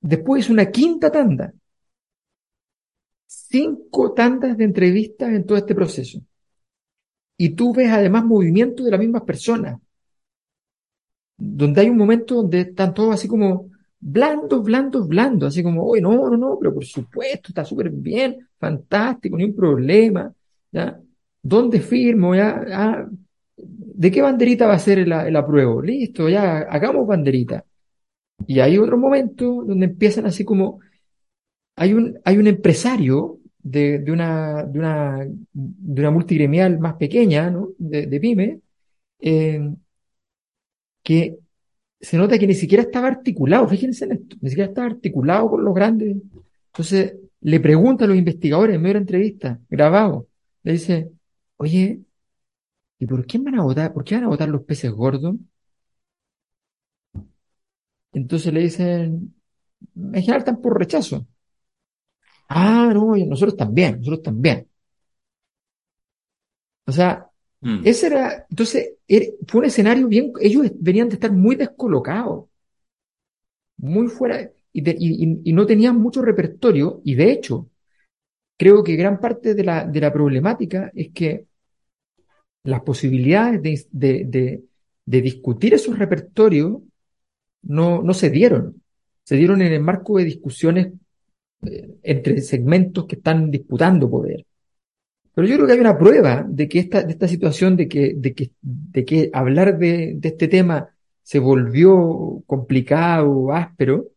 Después 0.00 0.44
hizo 0.44 0.52
una 0.52 0.70
quinta 0.70 1.10
tanda 1.10 1.52
cinco 3.30 4.12
tandas 4.12 4.56
de 4.56 4.64
entrevistas 4.64 5.30
en 5.30 5.44
todo 5.46 5.56
este 5.58 5.74
proceso. 5.74 6.20
Y 7.36 7.50
tú 7.56 7.74
ves 7.74 7.90
además 7.90 8.24
movimiento 8.24 8.84
de 8.84 8.90
las 8.92 9.00
mismas 9.00 9.22
personas, 9.22 9.80
donde 11.36 11.80
hay 11.80 11.88
un 11.88 11.96
momento 11.96 12.36
donde 12.36 12.60
están 12.60 12.92
todos 12.94 13.14
así 13.14 13.28
como 13.28 13.70
blandos, 13.98 14.62
blandos, 14.62 15.08
blandos, 15.08 15.48
así 15.48 15.62
como, 15.62 15.84
oye, 15.86 16.02
no, 16.02 16.28
no, 16.30 16.36
no, 16.36 16.58
pero 16.58 16.74
por 16.74 16.84
supuesto, 16.84 17.48
está 17.48 17.64
súper 17.64 17.90
bien, 17.90 18.48
fantástico, 18.58 19.36
ni 19.36 19.44
un 19.44 19.54
problema, 19.54 20.32
¿ya? 20.72 21.00
¿Dónde 21.42 21.80
firmo? 21.80 22.34
¿Ya? 22.34 22.62
Ah, 22.72 23.08
¿De 24.00 24.10
qué 24.10 24.22
banderita 24.22 24.66
va 24.66 24.74
a 24.74 24.78
ser 24.78 24.98
el, 25.00 25.12
el 25.12 25.36
apruebo? 25.36 25.82
Listo, 25.82 26.26
ya, 26.30 26.60
hagamos 26.60 27.06
banderita. 27.06 27.66
Y 28.46 28.60
hay 28.60 28.78
otro 28.78 28.96
momento 28.96 29.62
donde 29.66 29.86
empiezan 29.86 30.24
así 30.24 30.42
como, 30.42 30.80
hay 31.76 31.92
un, 31.92 32.18
hay 32.24 32.38
un 32.38 32.46
empresario 32.46 33.40
de, 33.58 33.98
de, 33.98 34.10
una, 34.10 34.64
de, 34.64 34.78
una, 34.78 35.26
de 35.52 36.00
una 36.00 36.10
multigremial 36.10 36.78
más 36.78 36.94
pequeña, 36.94 37.50
¿no? 37.50 37.70
de, 37.76 38.06
de 38.06 38.20
pyme, 38.20 38.60
eh, 39.20 39.70
que 41.02 41.38
se 42.00 42.16
nota 42.16 42.38
que 42.38 42.46
ni 42.46 42.54
siquiera 42.54 42.82
estaba 42.84 43.08
articulado, 43.08 43.68
fíjense 43.68 44.06
en 44.06 44.12
esto, 44.12 44.36
ni 44.40 44.48
siquiera 44.48 44.70
estaba 44.70 44.86
articulado 44.86 45.50
con 45.50 45.64
los 45.64 45.74
grandes. 45.74 46.16
Entonces 46.72 47.16
le 47.42 47.60
pregunta 47.60 48.06
a 48.06 48.08
los 48.08 48.16
investigadores 48.16 48.76
en 48.76 48.82
medio 48.82 48.94
de 48.94 49.00
la 49.00 49.02
entrevista, 49.02 49.60
grabado, 49.68 50.26
le 50.62 50.72
dice, 50.72 51.10
oye, 51.58 52.00
¿y 53.00 53.06
por 53.06 53.26
qué 53.26 53.38
van 53.38 53.58
a 53.58 53.64
votar? 53.64 53.92
¿Por 53.92 54.04
qué 54.04 54.14
van 54.16 54.24
a 54.24 54.28
votar 54.28 54.48
los 54.48 54.62
peces 54.64 54.92
gordos? 54.92 55.36
Entonces 58.12 58.52
le 58.52 58.60
dicen, 58.60 59.34
en 59.96 60.12
general 60.22 60.40
están 60.40 60.60
por 60.60 60.78
rechazo. 60.78 61.26
Ah, 62.48 62.90
no, 62.92 63.16
nosotros 63.16 63.56
también, 63.56 63.98
nosotros 63.98 64.22
también. 64.22 64.68
O 66.86 66.92
sea, 66.92 67.30
mm. 67.60 67.82
ese 67.84 68.06
era, 68.08 68.46
entonces, 68.50 68.90
fue 69.46 69.60
un 69.60 69.64
escenario 69.66 70.08
bien, 70.08 70.32
ellos 70.40 70.70
venían 70.78 71.08
de 71.08 71.14
estar 71.14 71.32
muy 71.32 71.56
descolocados, 71.56 72.48
muy 73.78 74.08
fuera, 74.08 74.50
y, 74.72 75.52
no 75.52 75.66
tenían 75.66 75.96
mucho 75.98 76.22
repertorio, 76.22 77.00
y 77.04 77.14
de 77.14 77.32
hecho, 77.32 77.68
creo 78.58 78.84
que 78.84 78.96
gran 78.96 79.20
parte 79.20 79.54
de 79.54 79.64
la, 79.64 79.84
de 79.86 80.00
la 80.00 80.12
problemática 80.12 80.90
es 80.94 81.10
que 81.12 81.46
las 82.64 82.82
posibilidades 82.82 83.88
de, 83.90 84.62
de 85.04 85.20
discutir 85.22 85.74
esos 85.74 85.98
repertorios 85.98 86.78
no, 87.62 88.02
no 88.02 88.14
se 88.14 88.30
dieron. 88.30 88.82
Se 89.22 89.36
dieron 89.36 89.62
en 89.62 89.72
el 89.72 89.80
marco 89.80 90.18
de 90.18 90.24
discusiones 90.24 90.92
entre 92.02 92.40
segmentos 92.40 93.06
que 93.06 93.16
están 93.16 93.50
disputando 93.50 94.10
poder. 94.10 94.46
Pero 95.34 95.46
yo 95.46 95.54
creo 95.56 95.66
que 95.66 95.72
hay 95.74 95.80
una 95.80 95.98
prueba 95.98 96.44
de 96.48 96.68
que 96.68 96.80
esta, 96.80 97.02
de 97.02 97.12
esta 97.12 97.28
situación 97.28 97.76
de 97.76 97.88
que, 97.88 98.14
de 98.16 98.34
que, 98.34 98.52
de 98.60 99.04
que 99.04 99.30
hablar 99.32 99.78
de, 99.78 100.14
de 100.16 100.28
este 100.28 100.48
tema 100.48 100.88
se 101.22 101.38
volvió 101.38 102.42
complicado, 102.46 103.52
áspero, 103.52 104.08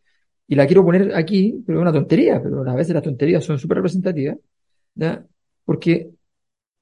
y 0.48 0.56
la 0.56 0.66
quiero 0.66 0.84
poner 0.84 1.14
aquí, 1.16 1.64
pero 1.66 1.80
es 1.80 1.82
una 1.82 1.94
tontería, 1.94 2.42
pero 2.42 2.68
a 2.68 2.76
veces 2.76 2.94
las 2.94 3.04
tonterías 3.04 3.44
son 3.44 3.60
súper 3.60 3.78
representativas, 3.78 4.38
¿ya? 4.96 5.26
porque 5.66 6.10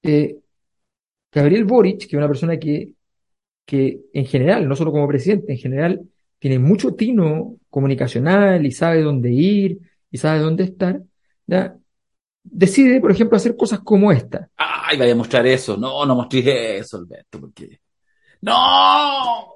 eh, 0.04 0.38
Gabriel 1.32 1.66
Boric, 1.66 2.00
que 2.00 2.06
es 2.08 2.14
una 2.14 2.28
persona 2.28 2.58
que, 2.58 2.94
que 3.66 4.02
en 4.14 4.26
general, 4.26 4.68
no 4.68 4.76
solo 4.76 4.92
como 4.92 5.08
presidente, 5.08 5.54
en 5.54 5.58
general 5.58 6.02
tiene 6.40 6.60
mucho 6.60 6.96
tino 6.96 7.58
comunicacional 7.70 8.66
y 8.66 8.72
sabe 8.72 9.02
dónde 9.02 9.32
ir, 9.32 9.80
y 10.10 10.18
sabe 10.18 10.40
dónde 10.40 10.64
estar, 10.66 11.02
¿ya? 11.48 11.76
decide, 12.44 13.00
por 13.00 13.12
ejemplo, 13.12 13.38
hacer 13.38 13.56
cosas 13.56 13.80
como 13.80 14.12
esta. 14.12 14.50
Ay, 14.58 14.98
vaya 14.98 15.14
a 15.14 15.16
mostrar 15.16 15.46
eso. 15.48 15.78
No, 15.78 16.06
no 16.06 16.16
mostré 16.16 16.78
eso, 16.78 16.98
Alberto, 16.98 17.40
porque. 17.40 17.80
¡No! 18.42 19.54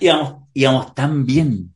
Íbamos, 0.00 0.48
íbamos 0.52 0.94
tan 0.94 1.24
bien. 1.24 1.74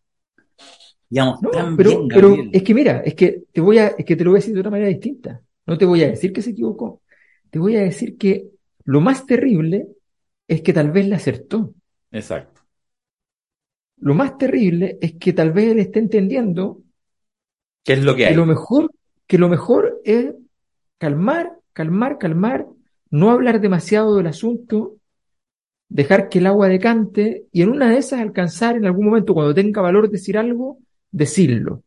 Íbamos 1.10 1.40
tan 1.52 1.76
pero, 1.76 1.90
bien, 1.90 2.08
pero 2.08 2.36
es 2.52 2.62
que 2.62 2.74
mira, 2.74 3.02
es 3.04 3.14
que 3.14 3.44
te 3.52 3.60
voy 3.60 3.78
a, 3.78 3.88
es 3.88 4.04
que 4.04 4.16
te 4.16 4.24
lo 4.24 4.30
voy 4.30 4.38
a 4.38 4.40
decir 4.40 4.54
de 4.54 4.60
otra 4.60 4.70
manera 4.70 4.88
distinta. 4.88 5.40
No 5.66 5.78
te 5.78 5.84
voy 5.84 6.02
a 6.02 6.08
decir 6.08 6.32
que 6.32 6.42
se 6.42 6.50
equivocó. 6.50 7.02
Te 7.50 7.58
voy 7.58 7.76
a 7.76 7.82
decir 7.82 8.18
que 8.18 8.48
lo 8.84 9.00
más 9.00 9.26
terrible 9.26 9.88
es 10.46 10.62
que 10.62 10.72
tal 10.72 10.90
vez 10.90 11.06
le 11.06 11.14
acertó. 11.14 11.74
Exacto. 12.10 12.62
Lo 13.98 14.14
más 14.14 14.36
terrible 14.36 14.98
es 15.00 15.14
que 15.14 15.32
tal 15.32 15.52
vez 15.52 15.72
él 15.72 15.78
esté 15.78 15.98
entendiendo 15.98 16.82
¿Qué 17.84 17.92
es 17.92 18.02
lo 18.04 18.16
que 18.16 18.26
hay? 18.26 18.32
Que 18.32 18.36
lo 18.36 18.46
mejor, 18.46 18.90
que 19.26 19.38
lo 19.38 19.48
mejor 19.48 20.00
es 20.04 20.34
calmar, 20.98 21.52
calmar, 21.72 22.18
calmar, 22.18 22.66
no 23.10 23.30
hablar 23.30 23.60
demasiado 23.60 24.16
del 24.16 24.26
asunto, 24.26 24.96
dejar 25.88 26.28
que 26.28 26.38
el 26.38 26.46
agua 26.46 26.68
decante 26.68 27.44
y 27.52 27.62
en 27.62 27.70
una 27.70 27.90
de 27.90 27.98
esas 27.98 28.20
alcanzar 28.20 28.76
en 28.76 28.86
algún 28.86 29.06
momento, 29.06 29.34
cuando 29.34 29.54
tenga 29.54 29.82
valor 29.82 30.10
decir 30.10 30.38
algo, 30.38 30.78
decirlo. 31.10 31.82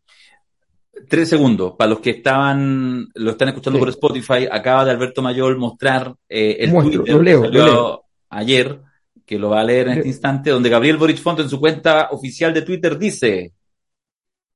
Tres 1.08 1.30
segundos, 1.30 1.74
para 1.78 1.90
los 1.92 2.00
que 2.00 2.10
estaban, 2.12 3.08
lo 3.16 3.32
están 3.32 3.50
escuchando 3.50 3.80
por 3.80 3.90
Spotify, 3.90 4.48
acaba 4.52 4.84
de 4.84 4.92
Alberto 4.92 5.22
Mayor 5.22 5.58
mostrar 5.58 6.14
eh, 6.28 6.58
el 6.60 6.72
Twitter 6.72 7.16
lo 7.16 7.50
leo, 7.50 8.04
ayer, 8.30 8.82
que 9.26 9.40
lo 9.40 9.50
va 9.50 9.62
a 9.62 9.64
leer 9.64 9.88
en 9.88 9.98
este 10.00 10.08
instante, 10.08 10.50
donde 10.50 10.70
Gabriel 10.70 10.98
Boric 10.98 11.18
Fonte 11.18 11.44
en 11.44 11.50
su 11.50 11.60
cuenta 11.60 12.10
oficial 12.12 12.54
de 12.54 12.62
Twitter 12.62 12.98
dice, 12.98 13.54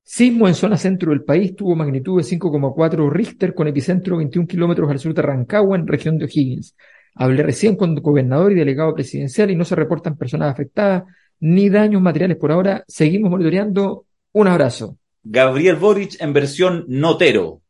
Sismo 0.04 0.48
en 0.48 0.56
zona 0.56 0.78
centro 0.78 1.12
del 1.12 1.24
país 1.24 1.56
tuvo 1.56 1.76
magnitud 1.76 2.18
de 2.18 2.28
5,4 2.28 3.10
Richter 3.10 3.54
con 3.54 3.68
epicentro 3.68 4.18
21 4.18 4.48
kilómetros 4.48 4.90
al 4.90 5.00
sur 5.00 5.14
de 5.14 5.22
Rancagua, 5.22 5.78
en 5.78 5.88
región 5.88 6.18
de 6.18 6.26
O'Higgins. 6.26 6.76
Hablé 7.16 7.44
recién 7.44 7.76
con 7.76 7.96
gobernador 7.96 8.52
y 8.52 8.56
delegado 8.56 8.94
presidencial 8.94 9.52
y 9.52 9.56
no 9.56 9.64
se 9.64 9.76
reportan 9.76 10.18
personas 10.18 10.52
afectadas 10.52 11.04
ni 11.40 11.70
daños 11.70 12.02
materiales 12.02 12.38
por 12.38 12.52
ahora. 12.52 12.84
Seguimos 12.88 13.32
monitoreando. 13.32 14.06
Un 14.34 14.48
abrazo. 14.48 14.98
Gabriel 15.24 15.76
Boric 15.76 16.20
en 16.20 16.34
versión 16.34 16.86
notero. 16.88 17.62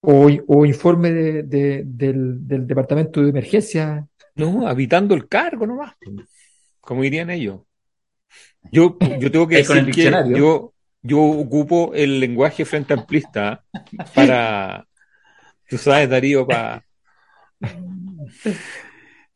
O, 0.00 0.28
o 0.46 0.66
informe 0.66 1.10
de, 1.10 1.42
de, 1.42 1.82
del, 1.84 2.46
del, 2.46 2.66
departamento 2.66 3.22
de 3.22 3.30
emergencia. 3.30 4.06
No, 4.36 4.66
habitando 4.68 5.14
el 5.14 5.26
cargo 5.26 5.66
nomás, 5.66 5.94
como 6.80 7.02
dirían 7.02 7.30
ellos. 7.30 7.62
Yo, 8.70 8.96
yo 9.18 9.30
tengo 9.30 9.48
que 9.48 9.56
decir 9.56 9.90
que 9.90 10.12
yo, 10.36 10.74
yo 11.02 11.20
ocupo 11.20 11.92
el 11.94 12.20
lenguaje 12.20 12.64
frente 12.64 12.94
amplista 12.94 13.64
para, 14.14 14.86
tú 15.68 15.78
sabes, 15.78 16.08
Darío, 16.08 16.46
para... 16.46 16.84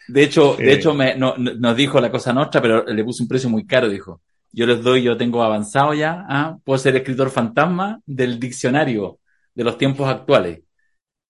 De 0.09 0.25
hecho, 0.25 0.57
de 0.57 0.73
hecho 0.73 0.93
me, 0.93 1.17
no, 1.17 1.37
nos 1.37 1.77
dijo 1.77 2.01
la 2.01 2.11
cosa 2.11 2.33
nuestra, 2.33 2.61
pero 2.61 2.85
le 2.85 3.05
puse 3.05 3.23
un 3.23 3.29
precio 3.29 3.49
muy 3.49 3.65
caro, 3.65 3.89
dijo. 3.89 4.21
Yo 4.53 4.67
les 4.67 4.83
doy, 4.83 5.03
yo 5.03 5.17
tengo 5.17 5.43
avanzado 5.43 5.95
ya, 5.95 6.27
¿ah? 6.29 6.59
puedo 6.65 6.79
ser 6.79 6.97
escritor 6.97 7.31
fantasma 7.31 8.01
del 8.05 8.41
diccionario 8.41 9.19
de 9.55 9.65
los 9.65 9.79
tiempos 9.79 10.09
actuales. 10.09 10.61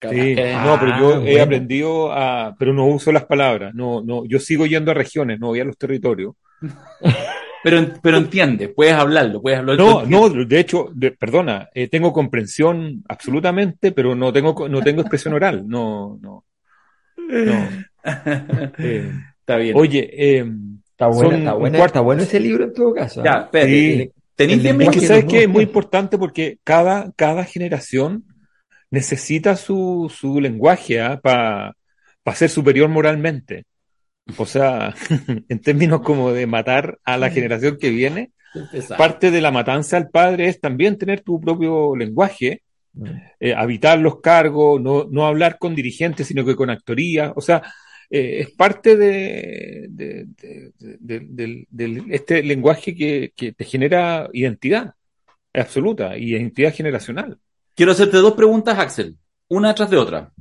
Sí, 0.02 0.34
no, 0.34 0.78
pero 0.80 0.98
yo 0.98 1.14
ah, 1.16 1.22
he 1.26 1.40
aprendido 1.42 2.10
a, 2.10 2.56
pero 2.58 2.72
no 2.72 2.86
uso 2.86 3.12
las 3.12 3.26
palabras, 3.26 3.74
no, 3.74 4.00
no, 4.02 4.24
yo 4.24 4.38
sigo 4.38 4.64
yendo 4.64 4.90
a 4.90 4.94
regiones, 4.94 5.38
no 5.38 5.48
voy 5.48 5.60
a 5.60 5.64
los 5.64 5.76
territorios. 5.76 6.36
pero, 7.62 7.86
pero 8.02 8.16
entiende, 8.16 8.68
puedes 8.70 8.94
hablarlo, 8.94 9.42
puedes 9.42 9.58
hablarlo. 9.58 10.06
No, 10.06 10.28
no, 10.30 10.44
de 10.46 10.58
hecho, 10.58 10.90
perdona, 11.18 11.68
eh, 11.74 11.88
tengo 11.88 12.14
comprensión 12.14 13.04
absolutamente, 13.08 13.92
pero 13.92 14.14
no 14.14 14.32
tengo, 14.32 14.66
no 14.70 14.80
tengo 14.80 15.02
expresión 15.02 15.34
oral, 15.34 15.68
no, 15.68 16.18
no. 16.20 16.44
Eh, 18.78 19.12
está 19.40 19.56
bien. 19.56 19.76
Oye, 19.76 20.08
eh, 20.10 20.50
está, 21.08 21.52
bueno, 21.52 21.84
está, 21.84 22.00
bueno 22.00 22.22
ese 22.22 22.40
libro 22.40 22.64
en 22.64 22.74
todo 22.74 22.92
caso. 22.92 23.24
Ya, 23.24 23.48
pero 23.50 23.66
sí. 23.66 24.10
tenéis 24.34 24.90
que 24.90 25.06
sabes 25.06 25.24
que 25.24 25.42
es 25.44 25.48
muy 25.48 25.64
importante 25.64 26.18
porque 26.18 26.58
cada, 26.64 27.12
cada 27.16 27.44
generación 27.44 28.24
necesita 28.90 29.56
su, 29.56 30.12
su 30.14 30.40
lenguaje 30.40 31.00
¿ah? 31.00 31.20
para 31.20 31.74
ser 32.34 32.50
superior 32.50 32.88
moralmente. 32.88 33.64
O 34.36 34.46
sea, 34.46 34.94
en 35.48 35.60
términos 35.60 36.02
como 36.02 36.32
de 36.32 36.46
matar 36.46 36.98
a 37.04 37.16
la 37.16 37.30
generación 37.30 37.78
que 37.78 37.90
viene, 37.90 38.32
parte 38.96 39.30
de 39.30 39.40
la 39.40 39.50
matanza 39.50 39.96
al 39.96 40.10
padre 40.10 40.48
es 40.48 40.60
también 40.60 40.98
tener 40.98 41.20
tu 41.20 41.40
propio 41.40 41.96
lenguaje, 41.96 42.62
mm. 42.92 43.04
eh, 43.40 43.54
habitar 43.54 43.98
los 43.98 44.20
cargos, 44.20 44.80
no, 44.80 45.06
no, 45.10 45.26
hablar 45.26 45.58
con 45.58 45.74
dirigentes, 45.74 46.26
sino 46.26 46.44
que 46.44 46.56
con 46.56 46.70
actoría. 46.70 47.32
O 47.36 47.40
sea, 47.40 47.62
eh, 48.10 48.40
es 48.40 48.50
parte 48.50 48.96
de, 48.96 49.86
de, 49.88 50.26
de, 51.70 52.04
este 52.10 52.42
lenguaje 52.42 52.94
que, 52.94 53.32
que, 53.34 53.52
te 53.52 53.64
genera 53.64 54.28
identidad 54.32 54.94
absoluta 55.54 56.18
y 56.18 56.30
identidad 56.30 56.74
generacional. 56.74 57.38
Quiero 57.74 57.92
hacerte 57.92 58.18
dos 58.18 58.34
preguntas, 58.34 58.78
Axel, 58.78 59.16
una 59.48 59.74
tras 59.74 59.90
de 59.90 59.96
otra. 59.96 60.32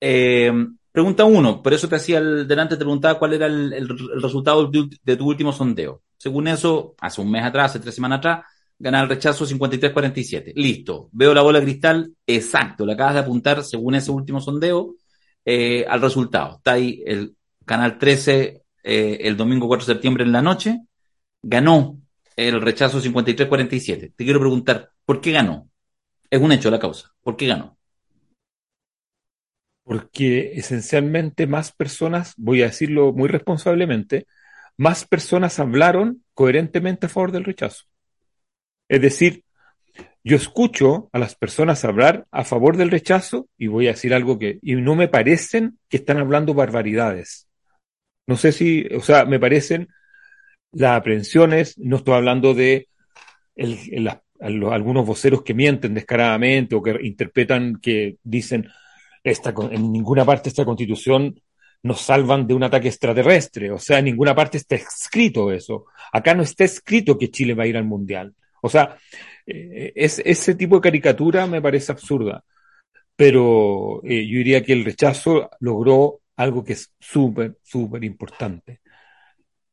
Eh, 0.00 0.52
Pregunta 0.92 1.24
uno, 1.24 1.62
por 1.62 1.72
eso 1.72 1.88
te 1.88 1.96
hacía 1.96 2.18
el, 2.18 2.46
delante, 2.46 2.76
te 2.76 2.84
preguntaba 2.84 3.18
cuál 3.18 3.32
era 3.32 3.46
el, 3.46 3.88
resultado 4.20 4.70
de, 4.70 5.16
tu 5.16 5.26
último 5.26 5.50
sondeo. 5.50 6.02
Según 6.18 6.48
eso, 6.48 6.94
hace 7.00 7.22
un 7.22 7.30
mes 7.30 7.42
atrás, 7.42 7.70
hace 7.70 7.80
tres 7.80 7.94
semanas 7.94 8.18
atrás, 8.18 8.44
ganaba 8.78 9.04
el 9.04 9.08
rechazo 9.08 9.46
53-47. 9.46 10.52
Listo. 10.54 11.08
Veo 11.12 11.32
la 11.32 11.40
bola 11.40 11.60
de 11.60 11.64
cristal, 11.64 12.12
exacto, 12.26 12.84
le 12.84 12.92
acabas 12.92 13.14
de 13.14 13.20
apuntar, 13.20 13.64
según 13.64 13.94
ese 13.94 14.10
último 14.10 14.38
sondeo, 14.38 14.96
eh, 15.44 15.84
al 15.88 16.00
resultado. 16.00 16.56
Está 16.56 16.72
ahí 16.72 17.02
el 17.06 17.36
canal 17.64 17.98
13, 17.98 18.62
eh, 18.84 19.18
el 19.20 19.36
domingo 19.36 19.68
4 19.68 19.86
de 19.86 19.92
septiembre 19.94 20.24
en 20.24 20.32
la 20.32 20.42
noche, 20.42 20.80
ganó 21.42 21.98
el 22.36 22.60
rechazo 22.60 23.00
53-47. 23.00 24.12
Te 24.14 24.24
quiero 24.24 24.40
preguntar, 24.40 24.90
¿por 25.04 25.20
qué 25.20 25.32
ganó? 25.32 25.68
Es 26.30 26.40
un 26.40 26.52
hecho 26.52 26.70
la 26.70 26.78
causa. 26.78 27.12
¿Por 27.22 27.36
qué 27.36 27.46
ganó? 27.46 27.78
porque 29.84 30.52
esencialmente 30.54 31.46
más 31.46 31.72
personas, 31.72 32.34
voy 32.36 32.62
a 32.62 32.66
decirlo 32.66 33.12
muy 33.12 33.28
responsablemente, 33.28 34.26
más 34.76 35.04
personas 35.06 35.58
hablaron 35.58 36.24
coherentemente 36.34 37.06
a 37.06 37.08
favor 37.08 37.32
del 37.32 37.44
rechazo. 37.44 37.84
Es 38.88 39.00
decir, 39.00 39.44
yo 40.24 40.36
escucho 40.36 41.08
a 41.12 41.18
las 41.18 41.34
personas 41.34 41.84
hablar 41.84 42.26
a 42.30 42.44
favor 42.44 42.76
del 42.76 42.90
rechazo 42.90 43.48
y 43.58 43.66
voy 43.66 43.88
a 43.88 43.92
decir 43.92 44.14
algo 44.14 44.38
que, 44.38 44.58
y 44.62 44.74
no 44.76 44.94
me 44.94 45.08
parecen 45.08 45.78
que 45.88 45.96
están 45.96 46.18
hablando 46.18 46.54
barbaridades. 46.54 47.48
No 48.26 48.36
sé 48.36 48.52
si, 48.52 48.86
o 48.94 49.00
sea, 49.00 49.24
me 49.24 49.40
parecen 49.40 49.88
las 50.72 50.96
aprehensiones, 50.96 51.76
no 51.78 51.96
estoy 51.96 52.14
hablando 52.14 52.54
de 52.54 52.88
algunos 54.40 55.06
voceros 55.06 55.42
que 55.42 55.54
mienten 55.54 55.94
descaradamente 55.94 56.74
o 56.74 56.82
que 56.82 56.96
interpretan, 57.02 57.76
que 57.76 58.16
dicen, 58.22 58.68
esta, 59.24 59.54
en 59.70 59.92
ninguna 59.92 60.24
parte 60.24 60.44
de 60.44 60.48
esta 60.50 60.64
constitución 60.64 61.40
nos 61.82 62.00
salvan 62.00 62.46
de 62.46 62.54
un 62.54 62.62
ataque 62.62 62.88
extraterrestre. 62.88 63.70
O 63.72 63.78
sea, 63.78 63.98
en 63.98 64.06
ninguna 64.06 64.34
parte 64.34 64.58
está 64.58 64.76
escrito 64.76 65.52
eso. 65.52 65.86
Acá 66.12 66.34
no 66.34 66.42
está 66.42 66.64
escrito 66.64 67.18
que 67.18 67.30
Chile 67.30 67.54
va 67.54 67.64
a 67.64 67.66
ir 67.66 67.76
al 67.76 67.84
Mundial. 67.84 68.34
O 68.62 68.68
sea, 68.68 68.96
eh, 69.46 69.92
es, 69.94 70.20
ese 70.24 70.54
tipo 70.54 70.76
de 70.76 70.82
caricatura 70.82 71.46
me 71.46 71.60
parece 71.60 71.92
absurda. 71.92 72.44
Pero 73.16 74.00
eh, 74.04 74.26
yo 74.26 74.38
diría 74.38 74.64
que 74.64 74.72
el 74.72 74.84
rechazo 74.84 75.50
logró 75.60 76.20
algo 76.36 76.64
que 76.64 76.74
es 76.74 76.92
súper, 76.98 77.58
súper 77.62 78.04
importante, 78.04 78.80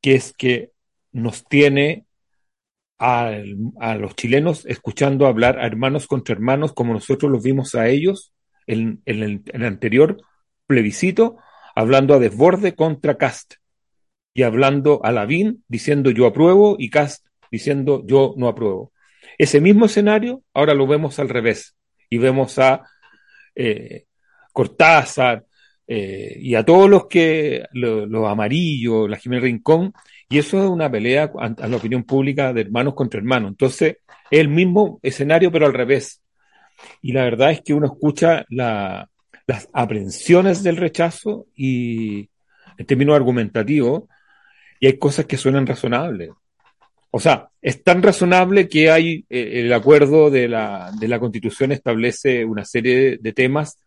que 0.02 0.16
es 0.16 0.34
que 0.34 0.72
nos 1.12 1.46
tiene 1.46 2.06
a, 3.00 3.32
los 3.98 4.16
chilenos 4.16 4.66
escuchando 4.66 5.26
hablar 5.26 5.60
a 5.60 5.66
hermanos 5.66 6.06
contra 6.06 6.34
hermanos 6.36 6.74
como 6.74 6.94
nosotros 6.94 7.32
los 7.32 7.44
vimos 7.44 7.74
a 7.76 7.88
ellos 7.88 8.34
en, 8.68 9.02
el, 9.06 9.42
anterior 9.64 10.18
plebiscito, 10.68 11.38
hablando 11.76 12.14
a 12.14 12.20
desborde 12.20 12.76
contra 12.76 13.18
Cast 13.18 13.56
y 14.34 14.44
hablando 14.44 15.00
a 15.04 15.12
Lavín 15.12 15.64
diciendo 15.68 16.12
yo 16.12 16.28
apruebo 16.28 16.76
y 16.78 16.90
Cast 16.90 17.29
diciendo 17.52 18.04
yo 18.06 18.34
no 18.38 18.48
apruebo. 18.48 18.92
Ese 19.38 19.62
mismo 19.62 19.86
escenario 19.86 20.44
ahora 20.54 20.74
lo 20.74 20.88
vemos 20.88 21.20
al 21.20 21.30
revés 21.30 21.76
y 22.10 22.18
vemos 22.18 22.58
a 22.60 22.84
eh, 23.56 24.06
Cortázar 24.54 25.46
eh, 25.88 26.38
y 26.40 26.56
a 26.56 26.64
todos 26.64 26.90
los 26.90 27.08
que, 27.08 27.66
los 27.74 28.28
amarillos, 28.28 29.10
la 29.10 29.18
Jiménez 29.18 29.44
Rincón, 29.44 29.94
y 30.30 30.38
eso 30.38 30.64
es 30.64 30.70
una 30.70 30.92
pelea 30.92 31.32
a 31.36 31.68
la 31.68 31.78
opinión 31.78 32.04
pública 32.04 32.54
de 32.54 32.62
hermanos 32.62 32.94
contra 32.94 33.20
hermanos. 33.20 33.50
Entonces, 33.50 33.98
es 34.30 34.40
el 34.40 34.50
mismo 34.50 35.00
escenario, 35.02 35.52
pero 35.52 35.66
al 35.66 35.74
revés. 35.74 36.22
Y 37.02 37.12
la 37.12 37.24
verdad 37.24 37.52
es 37.52 37.62
que 37.62 37.74
uno 37.74 37.88
escucha 37.88 38.46
las 38.50 39.08
aprensiones 39.74 40.62
del 40.62 40.78
rechazo 40.78 41.48
y 41.56 42.30
en 42.78 42.86
términos 42.86 43.16
argumentativos, 43.16 44.04
y 44.80 44.88
hay 44.88 45.00
cosas 45.00 45.26
que 45.26 45.38
suenan 45.38 45.66
razonables. 45.66 46.30
O 47.12 47.20
sea, 47.20 47.50
es 47.62 47.84
tan 47.84 48.04
razonable 48.04 48.68
que 48.68 48.92
hay 48.92 49.26
eh, 49.30 49.62
el 49.62 49.74
acuerdo 49.74 50.30
de 50.30 50.48
la, 50.48 50.92
de 51.00 51.08
la 51.08 51.20
Constitución 51.20 51.72
establece 51.72 52.46
una 52.46 52.66
serie 52.66 53.18
de 53.20 53.34
temas 53.34 53.78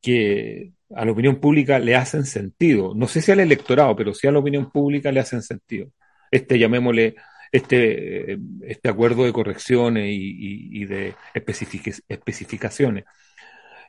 que 0.00 0.72
a 0.94 1.04
la 1.04 1.12
opinión 1.12 1.36
pública 1.40 1.78
le 1.78 1.96
hacen 1.96 2.24
sentido. 2.24 2.94
No 2.94 3.08
sé 3.08 3.20
si 3.22 3.32
al 3.32 3.40
electorado, 3.40 3.96
pero 3.96 4.14
sí 4.14 4.26
a 4.26 4.32
la 4.32 4.38
opinión 4.38 4.70
pública 4.70 5.10
le 5.10 5.20
hacen 5.20 5.42
sentido. 5.42 5.88
Este, 6.30 6.58
llamémosle, 6.58 7.14
este, 7.50 8.38
este 8.62 8.88
acuerdo 8.88 9.24
de 9.24 9.32
correcciones 9.32 10.06
y, 10.08 10.84
de 10.86 11.14
especificaciones. 11.34 13.04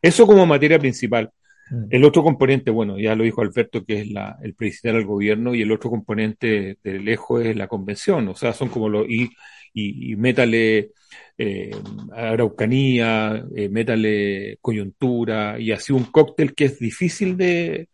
Eso 0.02 0.28
como 0.28 0.46
materia 0.46 0.80
principal. 0.80 1.32
Mm. 1.70 1.86
El 1.90 2.04
otro 2.04 2.24
componente, 2.24 2.72
bueno, 2.72 3.00
ya 3.00 3.16
lo 3.16 3.24
dijo 3.24 3.42
Alberto, 3.42 3.86
que 3.86 4.02
es 4.02 4.12
la, 4.12 4.38
el 4.42 4.54
presidente 4.54 4.98
del 4.98 5.08
gobierno, 5.08 5.56
y 5.56 5.62
el 5.62 5.72
otro 5.72 5.90
componente 5.90 6.78
de 6.84 7.00
lejos 7.00 7.44
es 7.46 7.56
la 7.56 7.68
convención, 7.68 8.28
o 8.28 8.36
sea, 8.36 8.54
son 8.54 8.70
como 8.70 8.90
los, 8.90 9.08
y, 9.10 9.30
y, 9.74 10.16
métale 10.16 10.92
eh, 11.38 11.72
araucanía, 12.12 13.44
eh, 13.56 13.70
métale 13.70 14.58
coyuntura, 14.62 15.60
y 15.60 15.72
así 15.72 15.94
un 15.94 16.06
cóctel 16.06 16.54
que 16.54 16.66
es 16.66 16.80
difícil 16.80 17.38
de, 17.38 17.90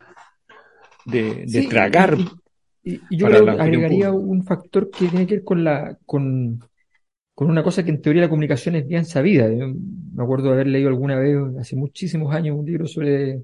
de, 1.05 1.67
tragar. 1.69 2.17
Y, 2.83 2.99
yo 3.11 3.27
agregaría 3.27 4.11
un 4.11 4.43
factor 4.43 4.89
que 4.89 5.07
tiene 5.07 5.27
que 5.27 5.35
ver 5.35 5.43
con 5.43 5.63
la 5.63 5.97
con, 6.05 6.59
con, 7.33 7.49
una 7.49 7.63
cosa 7.63 7.83
que 7.83 7.91
en 7.91 8.01
teoría 8.01 8.23
la 8.23 8.29
comunicación 8.29 8.75
es 8.75 8.87
bien 8.87 9.05
sabida. 9.05 9.47
me 9.47 10.23
acuerdo 10.23 10.47
de 10.47 10.53
haber 10.53 10.67
leído 10.67 10.89
alguna 10.89 11.17
vez, 11.17 11.37
hace 11.59 11.75
muchísimos 11.75 12.33
años, 12.33 12.57
un 12.57 12.65
libro 12.65 12.87
sobre, 12.87 13.41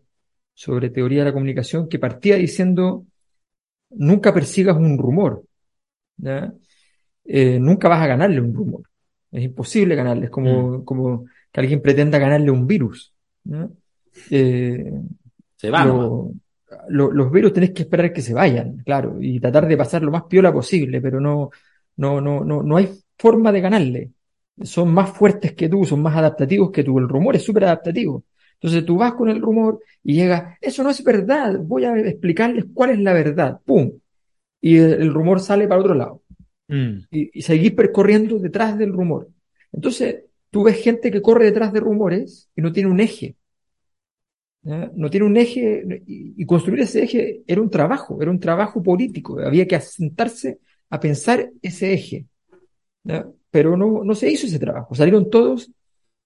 sobre 0.55 0.89
teoría 0.89 1.19
de 1.19 1.25
la 1.25 1.33
comunicación 1.33 1.87
que 1.87 1.99
partía 1.99 2.37
diciendo 2.37 3.05
nunca 3.91 4.33
persigas 4.33 4.75
un 4.77 4.97
rumor. 4.97 5.43
Eh, 7.23 7.59
nunca 7.59 7.87
vas 7.87 8.01
a 8.01 8.07
ganarle 8.07 8.41
un 8.41 8.55
rumor. 8.55 8.81
Es 9.31 9.43
imposible 9.43 9.95
ganarle. 9.95 10.25
Es 10.25 10.31
como, 10.31 10.79
mm. 10.79 10.85
como 10.85 11.25
que 11.51 11.59
alguien 11.59 11.81
pretenda 11.81 12.17
ganarle 12.17 12.49
un 12.49 12.65
virus. 12.65 13.13
Eh, 14.31 14.91
Se 15.57 15.69
va 15.69 15.85
los 16.89 17.31
virus 17.31 17.53
tenés 17.53 17.71
que 17.71 17.83
esperar 17.83 18.11
que 18.11 18.21
se 18.21 18.33
vayan, 18.33 18.77
claro, 18.85 19.17
y 19.21 19.39
tratar 19.39 19.67
de 19.67 19.77
pasar 19.77 20.01
lo 20.01 20.11
más 20.11 20.23
piola 20.23 20.51
posible, 20.51 21.01
pero 21.01 21.19
no, 21.19 21.49
no, 21.97 22.19
no, 22.19 22.43
no, 22.43 22.63
no 22.63 22.77
hay 22.77 22.89
forma 23.17 23.51
de 23.51 23.61
ganarle. 23.61 24.11
Son 24.61 24.93
más 24.93 25.09
fuertes 25.11 25.53
que 25.53 25.69
tú, 25.69 25.85
son 25.85 26.01
más 26.01 26.15
adaptativos 26.15 26.71
que 26.71 26.83
tú. 26.83 26.97
El 26.97 27.09
rumor 27.09 27.35
es 27.35 27.43
súper 27.43 27.65
adaptativo. 27.65 28.23
Entonces 28.55 28.85
tú 28.85 28.97
vas 28.97 29.13
con 29.13 29.29
el 29.29 29.41
rumor 29.41 29.79
y 30.03 30.15
llega, 30.15 30.57
eso 30.61 30.83
no 30.83 30.89
es 30.89 31.03
verdad, 31.03 31.59
voy 31.59 31.85
a 31.85 31.97
explicarles 31.97 32.65
cuál 32.73 32.91
es 32.91 32.99
la 32.99 33.13
verdad. 33.13 33.59
¡Pum! 33.65 33.91
Y 34.61 34.77
el, 34.77 35.13
rumor 35.13 35.39
sale 35.39 35.67
para 35.67 35.81
otro 35.81 35.93
lado. 35.93 36.21
Mm. 36.67 36.99
Y, 37.11 37.39
y 37.39 37.41
seguís 37.41 37.71
percorriendo 37.73 38.39
detrás 38.39 38.77
del 38.77 38.93
rumor. 38.93 39.29
Entonces, 39.71 40.23
tú 40.49 40.63
ves 40.63 40.81
gente 40.81 41.11
que 41.11 41.21
corre 41.21 41.45
detrás 41.45 41.73
de 41.73 41.81
rumores 41.81 42.49
y 42.55 42.61
no 42.61 42.71
tiene 42.71 42.89
un 42.89 42.99
eje. 42.99 43.35
No 44.65 45.11
tiene 45.11 45.27
un 45.27 45.37
eje, 45.37 46.01
y, 46.07 46.43
construir 46.47 46.81
ese 46.81 47.03
eje 47.03 47.43
era 47.45 47.61
un 47.61 47.69
trabajo, 47.69 48.19
era 48.19 48.31
un 48.31 48.39
trabajo 48.39 48.81
político, 48.81 49.39
había 49.39 49.67
que 49.67 49.75
asentarse 49.75 50.59
a 50.89 50.99
pensar 50.99 51.51
ese 51.61 51.93
eje. 51.93 52.25
Pero 53.51 53.77
no, 53.77 54.03
no 54.03 54.15
se 54.15 54.31
hizo 54.31 54.47
ese 54.47 54.57
trabajo, 54.57 54.95
salieron 54.95 55.29
todos 55.29 55.71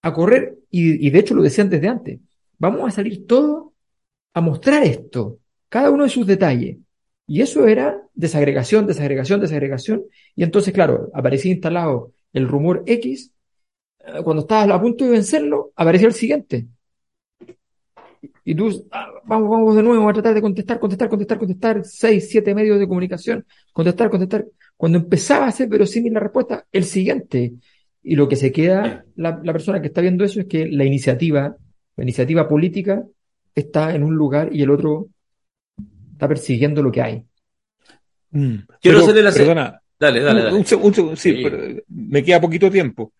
a 0.02 0.14
correr 0.14 0.58
y, 0.70 1.10
de 1.10 1.20
hecho 1.20 1.36
lo 1.36 1.41
decían 1.43 1.70
desde 1.70 1.88
antes, 1.88 2.20
vamos 2.58 2.88
a 2.88 2.91
salir 2.91 3.26
todos 3.28 3.72
a 4.34 4.41
mostrar 4.41 4.84
esto, 4.84 5.39
cada 5.70 5.91
uno 5.91 6.04
de 6.04 6.10
sus 6.10 6.26
detalles. 6.28 6.78
Y 7.28 7.41
eso 7.41 7.68
era 7.68 8.02
desagregación, 8.14 8.88
desagregación, 8.88 9.39
desagregación. 9.39 10.04
Y 10.36 10.43
entonces, 10.43 10.74
claro, 10.74 11.10
aparecía 11.14 11.52
instalado 11.52 12.14
el 12.34 12.47
rumor 12.47 12.84
X. 12.88 13.32
Eh, 14.00 14.24
cuando 14.24 14.41
estabas 14.41 14.70
a 14.70 14.82
punto 14.82 15.06
de 15.06 15.12
vencerlo, 15.12 15.72
aparecía 15.76 16.08
el 16.08 16.14
siguiente. 16.14 16.68
Y 18.43 18.56
tú, 18.56 18.88
ah, 18.91 19.08
vamos, 19.26 19.50
vamos 19.50 19.76
de 19.76 19.84
nuevo 19.84 20.10
a 20.10 20.14
tratar 20.14 20.34
de 20.34 20.41
contestar, 20.41 20.80
contestar, 20.80 21.10
contestar, 21.10 21.38
contestar, 21.38 21.86
seis, 21.86 22.30
siete 22.30 22.56
medios 22.56 22.80
de 22.80 22.88
comunicación, 22.88 23.45
contestar, 23.74 24.10
contestar. 24.10 24.45
Cuando 24.76 24.97
empezaba 24.97 25.45
a 25.45 25.52
ser 25.52 25.68
verosímil 25.70 26.14
la 26.14 26.20
respuesta, 26.20 26.66
el 26.72 26.86
siguiente. 26.86 27.54
Y 28.02 28.16
lo 28.16 28.28
que 28.28 28.36
se 28.36 28.52
queda, 28.52 29.06
la, 29.16 29.41
persona 29.41 29.82
que 29.82 29.88
está 29.88 30.02
viendo 30.02 30.24
eso 30.24 30.39
es 30.39 30.47
que 30.47 30.68
la 30.68 30.86
iniciativa, 30.86 31.56
la 31.95 32.04
iniciativa 32.04 32.47
política 32.47 33.04
está 33.54 33.93
en 33.93 34.04
un 34.04 34.16
lugar 34.16 34.50
y 34.54 34.62
el 34.62 34.72
otro 34.72 35.08
está 36.14 36.28
persiguiendo 36.28 36.82
lo 36.82 36.91
que 36.91 37.02
hay. 37.02 37.24
Mm. 38.32 38.56
Quiero 38.82 39.00
hacerle 39.00 39.24
la 39.24 39.32
Perdona. 39.32 39.82
Dale, 40.00 40.22
dale, 40.22 40.43
dale. 40.43 40.56
Un, 40.56 41.18
sí, 41.18 41.43
me 41.89 42.24
queda 42.24 42.39
poquito 42.39 42.72
tiempo. 42.72 43.12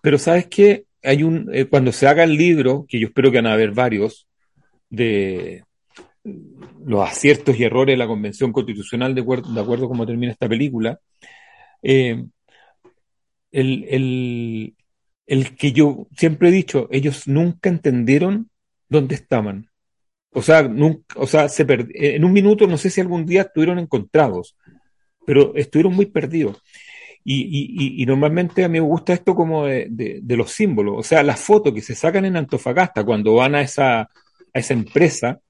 Pero 0.00 0.18
sabes 0.18 0.46
que 0.46 0.86
hay 1.02 1.22
un, 1.22 1.50
eh, 1.52 1.66
cuando 1.66 1.92
se 1.92 2.06
haga 2.06 2.24
el 2.24 2.36
libro, 2.36 2.86
que 2.88 2.98
yo 2.98 3.08
espero 3.08 3.30
que 3.30 3.38
van 3.38 3.46
a 3.46 3.52
haber 3.52 3.72
varios, 3.72 4.26
de 4.88 5.64
los 6.84 7.08
aciertos 7.08 7.58
y 7.58 7.64
errores 7.64 7.94
de 7.94 7.98
la 7.98 8.06
Convención 8.06 8.52
Constitucional 8.52 9.14
de 9.14 9.22
acuerdo, 9.22 9.52
de 9.52 9.60
acuerdo 9.60 9.86
a 9.86 9.88
cómo 9.88 10.06
termina 10.06 10.32
esta 10.32 10.48
película, 10.48 10.98
eh, 11.82 12.24
el, 13.52 14.74
que 15.58 15.72
yo 15.72 16.08
siempre 16.16 16.48
he 16.48 16.52
dicho, 16.52 16.88
ellos 16.90 17.28
nunca 17.28 17.68
entendieron 17.68 18.50
dónde 18.88 19.14
estaban. 19.14 19.70
O 20.30 20.42
sea, 20.42 20.62
nunca, 20.62 21.14
o 21.18 21.26
sea, 21.26 21.48
se 21.48 21.66
en 21.68 22.24
un 22.24 22.32
minuto 22.32 22.66
no 22.66 22.78
sé 22.78 22.90
si 22.90 23.00
algún 23.00 23.26
día 23.26 23.42
estuvieron 23.42 23.78
encontrados, 23.78 24.56
pero 25.26 25.54
estuvieron 25.54 25.94
muy 25.94 26.06
perdidos. 26.06 26.62
Y, 27.24 28.04
normalmente 28.06 28.64
a 28.64 28.68
mí 28.68 28.80
me 28.80 28.86
gusta 28.86 29.12
esto 29.12 29.34
como 29.34 29.66
de, 29.66 29.86
de, 29.90 30.36
los 30.36 30.50
símbolos, 30.50 30.94
o 30.98 31.02
sea, 31.04 31.22
las 31.22 31.38
fotos 31.38 31.72
que 31.72 31.80
se 31.80 31.94
sacan 31.94 32.24
en 32.24 32.36
Antofagasta 32.36 33.04
cuando 33.04 33.34
van 33.34 33.54
a 33.54 33.62
esa, 33.62 34.00
a 34.00 34.08
esa 34.54 34.74
empresa 34.74 35.40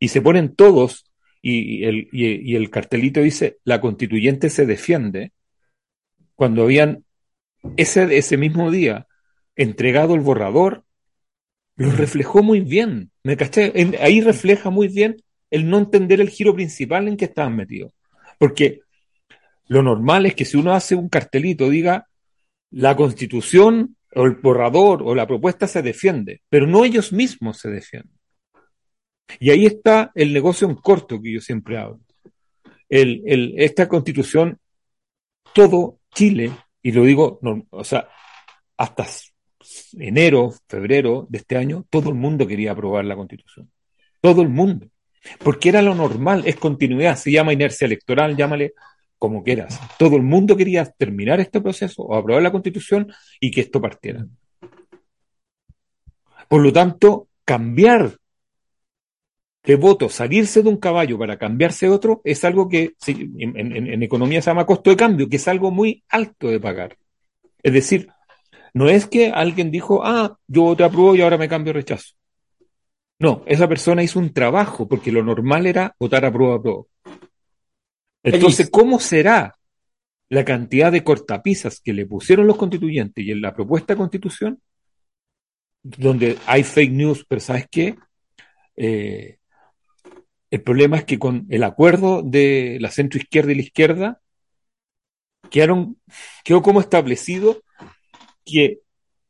y 0.00 0.08
se 0.08 0.20
ponen 0.20 0.56
todos 0.56 1.04
y, 1.40 1.84
el, 1.84 2.08
y, 2.12 2.54
el 2.54 2.70
cartelito 2.70 3.20
dice, 3.20 3.58
la 3.64 3.80
constituyente 3.80 4.48
se 4.48 4.64
defiende, 4.64 5.32
cuando 6.34 6.62
habían 6.62 7.04
ese, 7.76 8.16
ese 8.16 8.36
mismo 8.36 8.70
día 8.70 9.06
entregado 9.56 10.14
el 10.14 10.20
borrador, 10.20 10.84
lo 11.76 11.90
reflejó 11.90 12.42
muy 12.42 12.60
bien. 12.60 13.10
¿Me 13.22 13.36
caché? 13.36 13.72
Ahí 14.00 14.20
refleja 14.20 14.70
muy 14.70 14.88
bien 14.88 15.16
el 15.50 15.68
no 15.68 15.78
entender 15.78 16.20
el 16.20 16.30
giro 16.30 16.54
principal 16.54 17.08
en 17.08 17.16
que 17.16 17.26
estaban 17.26 17.56
metidos. 17.56 17.92
Porque 18.38 18.80
lo 19.68 19.82
normal 19.82 20.26
es 20.26 20.34
que 20.34 20.44
si 20.44 20.56
uno 20.56 20.72
hace 20.72 20.94
un 20.94 21.08
cartelito, 21.08 21.68
diga, 21.68 22.08
la 22.70 22.96
constitución 22.96 23.96
o 24.14 24.24
el 24.24 24.32
borrador 24.36 25.02
o 25.02 25.14
la 25.14 25.26
propuesta 25.26 25.66
se 25.66 25.82
defiende, 25.82 26.42
pero 26.48 26.66
no 26.66 26.84
ellos 26.84 27.12
mismos 27.12 27.58
se 27.58 27.70
defienden. 27.70 28.18
Y 29.38 29.50
ahí 29.50 29.66
está 29.66 30.10
el 30.14 30.32
negocio 30.32 30.68
en 30.68 30.74
corto 30.76 31.20
que 31.20 31.32
yo 31.32 31.40
siempre 31.40 31.78
hablo. 31.78 32.00
El, 32.88 33.54
esta 33.56 33.88
constitución, 33.88 34.58
todo 35.54 35.98
Chile, 36.14 36.52
y 36.82 36.92
lo 36.92 37.04
digo, 37.04 37.40
o 37.70 37.84
sea, 37.84 38.08
hasta 38.76 39.06
enero, 39.98 40.52
febrero 40.68 41.26
de 41.28 41.38
este 41.38 41.56
año, 41.56 41.86
todo 41.88 42.08
el 42.08 42.16
mundo 42.16 42.46
quería 42.46 42.72
aprobar 42.72 43.04
la 43.04 43.16
constitución. 43.16 43.70
Todo 44.20 44.42
el 44.42 44.48
mundo. 44.48 44.88
Porque 45.38 45.68
era 45.68 45.82
lo 45.82 45.94
normal, 45.94 46.42
es 46.46 46.56
continuidad, 46.56 47.16
se 47.16 47.30
llama 47.30 47.52
inercia 47.52 47.84
electoral, 47.84 48.36
llámale 48.36 48.74
como 49.18 49.44
quieras. 49.44 49.80
Todo 49.98 50.16
el 50.16 50.22
mundo 50.22 50.56
quería 50.56 50.84
terminar 50.84 51.38
este 51.38 51.60
proceso 51.60 52.02
o 52.02 52.16
aprobar 52.16 52.42
la 52.42 52.50
constitución 52.50 53.12
y 53.38 53.52
que 53.52 53.60
esto 53.60 53.80
partiera. 53.80 54.26
Por 56.48 56.60
lo 56.60 56.72
tanto, 56.72 57.28
cambiar 57.44 58.18
de 59.64 59.76
voto, 59.76 60.08
salirse 60.08 60.62
de 60.62 60.68
un 60.68 60.76
caballo 60.76 61.18
para 61.18 61.38
cambiarse 61.38 61.88
otro, 61.88 62.20
es 62.24 62.44
algo 62.44 62.68
que 62.68 62.94
en, 63.06 64.02
economía 64.02 64.42
se 64.42 64.50
llama 64.50 64.66
costo 64.66 64.90
de 64.90 64.96
cambio, 64.96 65.28
que 65.28 65.36
es 65.36 65.46
algo 65.46 65.70
muy 65.70 66.02
alto 66.08 66.48
de 66.48 66.58
pagar. 66.58 66.96
Es 67.62 67.72
decir, 67.72 68.08
no 68.74 68.88
es 68.88 69.06
que 69.06 69.30
alguien 69.30 69.70
dijo, 69.70 70.04
ah, 70.04 70.36
yo 70.48 70.74
te 70.74 70.82
apruebo 70.82 71.14
y 71.14 71.20
ahora 71.20 71.38
me 71.38 71.48
cambio 71.48 71.72
rechazo. 71.72 72.14
No, 73.20 73.44
esa 73.46 73.68
persona 73.68 74.02
hizo 74.02 74.18
un 74.18 74.32
trabajo, 74.32 74.88
porque 74.88 75.12
lo 75.12 75.22
normal 75.22 75.66
era 75.66 75.94
votar 75.98 76.24
a 76.24 76.32
prueba 76.32 76.56
a 76.56 76.62
prueba. 76.62 76.82
Entonces, 78.24 78.68
¿cómo 78.68 78.98
será 78.98 79.54
la 80.28 80.44
cantidad 80.44 80.90
de 80.90 81.04
cortapisas 81.04 81.80
que 81.80 81.92
le 81.92 82.06
pusieron 82.06 82.48
los 82.48 82.56
constituyentes 82.56 83.24
y 83.24 83.30
en 83.30 83.40
la 83.40 83.54
propuesta 83.54 83.92
de 83.92 83.98
constitución? 83.98 84.60
Donde 85.84 86.36
hay 86.46 86.64
fake 86.64 86.92
news, 86.92 87.24
pero 87.28 87.40
¿sabes 87.40 87.66
qué? 87.70 87.96
Eh, 88.76 89.38
el 90.52 90.60
problema 90.60 90.98
es 90.98 91.04
que 91.04 91.18
con 91.18 91.46
el 91.48 91.64
acuerdo 91.64 92.22
de 92.22 92.76
la 92.78 92.90
centro 92.90 93.18
izquierda 93.18 93.52
y 93.52 93.54
la 93.54 93.62
izquierda, 93.62 94.20
quedaron, 95.50 95.96
quedó 96.44 96.60
como 96.60 96.78
establecido 96.78 97.62
que 98.44 98.80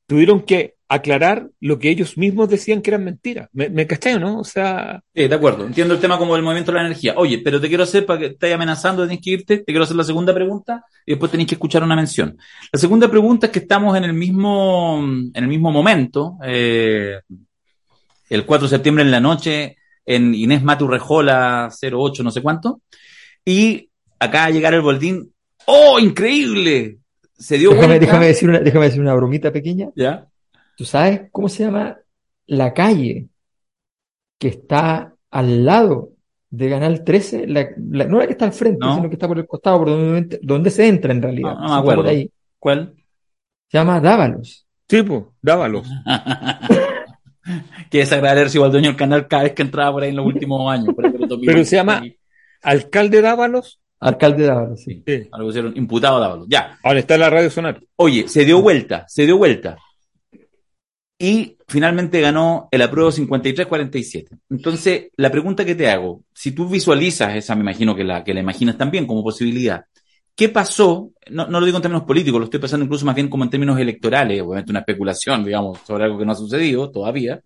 tuvieron 0.09 0.43
que 0.43 0.75
aclarar 0.89 1.49
lo 1.61 1.79
que 1.79 1.91
ellos 1.91 2.19
mismos 2.19 2.49
decían 2.49 2.83
que 2.83 2.91
eran 2.91 3.05
mentiras. 3.05 3.49
¿Me, 3.53 3.71
me 3.71 3.87
no? 4.19 4.41
O 4.41 4.45
sea... 4.45 5.01
Sí, 5.15 5.29
de 5.29 5.35
acuerdo. 5.35 5.65
Entiendo 5.65 5.95
el 5.95 6.01
tema 6.01 6.19
como 6.19 6.35
el 6.35 6.43
movimiento 6.43 6.73
de 6.73 6.79
la 6.79 6.87
energía. 6.87 7.15
Oye, 7.17 7.39
pero 7.39 7.61
te 7.61 7.69
quiero 7.69 7.85
hacer, 7.85 8.05
para 8.05 8.19
que 8.19 8.27
estés 8.27 8.53
amenazando, 8.53 9.05
tenés 9.05 9.23
que 9.23 9.31
irte, 9.31 9.59
te 9.59 9.65
quiero 9.65 9.85
hacer 9.85 9.97
la 9.97 10.03
segunda 10.03 10.35
pregunta 10.35 10.85
y 11.07 11.13
después 11.13 11.31
tenés 11.31 11.47
que 11.47 11.55
escuchar 11.55 11.85
una 11.85 11.95
mención. 11.95 12.37
La 12.73 12.81
segunda 12.81 13.09
pregunta 13.09 13.47
es 13.47 13.53
que 13.53 13.61
estamos 13.61 13.97
en 13.97 14.03
el 14.03 14.13
mismo, 14.13 14.99
en 15.01 15.45
el 15.45 15.47
mismo 15.47 15.71
momento, 15.71 16.37
eh, 16.45 17.21
el 18.29 18.45
4 18.45 18.67
de 18.67 18.71
septiembre 18.71 19.05
en 19.05 19.13
la 19.13 19.21
noche, 19.21 19.77
en 20.07 20.35
Inés 20.35 20.63
Maturrejola 20.63 21.69
08 21.71 22.23
no 22.23 22.31
sé 22.31 22.43
cuánto. 22.43 22.81
Y 23.45 23.91
acá 24.19 24.51
llegar 24.51 24.75
el 24.75 24.83
Boldín. 24.83 25.33
¡Oh, 25.67 25.99
increíble! 25.99 26.99
Se 27.33 27.59
dio 27.59 27.71
déjame, 27.71 27.99
déjame, 27.99 28.27
decir 28.27 28.49
una, 28.49 28.61
déjame 28.61 28.87
decir 28.87 29.01
una 29.01 29.15
bromita 29.15 29.53
pequeña. 29.53 29.91
¿Ya? 29.97 30.27
¿Tú 30.77 30.85
sabes 30.85 31.23
cómo 31.31 31.49
se 31.49 31.65
llama 31.65 31.99
la 32.47 32.73
calle 32.73 33.29
que 34.39 34.49
está 34.49 35.15
al 35.31 35.65
lado 35.65 36.11
de 36.51 36.71
Canal 36.71 37.05
13? 37.05 37.47
no 37.79 38.19
la 38.19 38.27
que 38.27 38.33
está 38.33 38.45
al 38.45 38.53
frente, 38.53 38.87
sino 38.95 39.09
que 39.09 39.15
está 39.15 39.29
por 39.29 39.39
el 39.39 39.47
costado, 39.47 39.79
por 39.79 39.91
donde, 39.91 40.39
donde 40.43 40.71
se 40.71 40.87
entra 40.87 41.13
en 41.13 41.23
realidad. 41.23 41.55
No, 41.55 41.69
no 41.69 41.85
me 41.85 41.95
Por 41.95 42.07
ahí. 42.07 42.31
¿Cuál? 42.59 42.95
Se 43.69 43.79
llama 43.79 44.01
Dávalos. 44.01 44.67
Tipo, 44.87 45.35
Dávalos. 45.41 45.89
que 47.93 48.01
es 48.01 48.11
agradecer 48.11 48.57
igual 48.57 48.73
dueño 48.73 48.89
del 48.89 48.97
canal 48.97 49.29
cada 49.29 49.43
vez 49.43 49.53
que 49.53 49.61
entraba 49.61 49.93
por 49.93 50.03
ahí 50.03 50.09
en 50.09 50.17
los 50.17 50.25
últimos 50.25 50.73
años. 50.73 50.95
Pero 51.47 51.63
se 51.63 51.77
llama 51.77 52.03
Alcalde 52.63 53.21
Dávalos. 53.21 53.81
Alcalde 54.01 54.47
Dávalos, 54.47 54.83
sí. 54.83 55.05
Algo 55.31 55.49
pusieron, 55.49 55.77
imputado 55.77 56.19
Dávalos, 56.19 56.47
ya. 56.49 56.79
Ahora 56.83 57.01
está 57.01 57.15
en 57.15 57.21
la 57.21 57.29
radio 57.29 57.51
sonar. 57.51 57.83
Oye, 57.97 58.29
se 58.29 58.47
dio 58.47 58.63
vuelta, 58.63 59.05
se 59.09 59.27
dio 59.27 59.37
vuelta. 59.37 59.77
Y 61.19 61.59
finalmente 61.69 62.23
ganó 62.23 62.67
el 62.71 62.81
apruebo 62.81 63.13
53-47. 63.13 64.39
Entonces, 64.49 65.11
la 65.19 65.31
pregunta 65.31 65.63
que 65.63 65.75
te 65.75 65.91
hago, 65.91 66.23
si 66.33 66.53
tú 66.53 66.67
visualizas 66.67 67.37
esa, 67.37 67.55
me 67.55 67.61
imagino 67.61 67.95
que 67.95 68.05
la, 68.05 68.25
que 68.25 68.33
la 68.33 68.41
imaginas 68.41 68.79
también 68.79 69.07
como 69.07 69.23
posibilidad, 69.23 69.85
¿Qué 70.35 70.49
pasó? 70.49 71.11
No, 71.31 71.47
no, 71.47 71.61
lo 71.61 71.67
digo 71.67 71.77
en 71.77 71.83
términos 71.83 72.07
políticos, 72.07 72.41
lo 72.41 72.45
estoy 72.47 72.59
pensando 72.59 72.85
incluso 72.85 73.05
más 73.05 73.15
bien 73.15 73.29
como 73.29 73.45
en 73.45 73.51
términos 73.51 73.79
electorales, 73.79 74.41
obviamente 74.41 74.71
una 74.73 74.81
especulación, 74.81 75.45
digamos, 75.45 75.81
sobre 75.87 76.05
algo 76.05 76.19
que 76.19 76.25
no 76.25 76.33
ha 76.33 76.35
sucedido 76.35 76.91
todavía. 76.91 77.43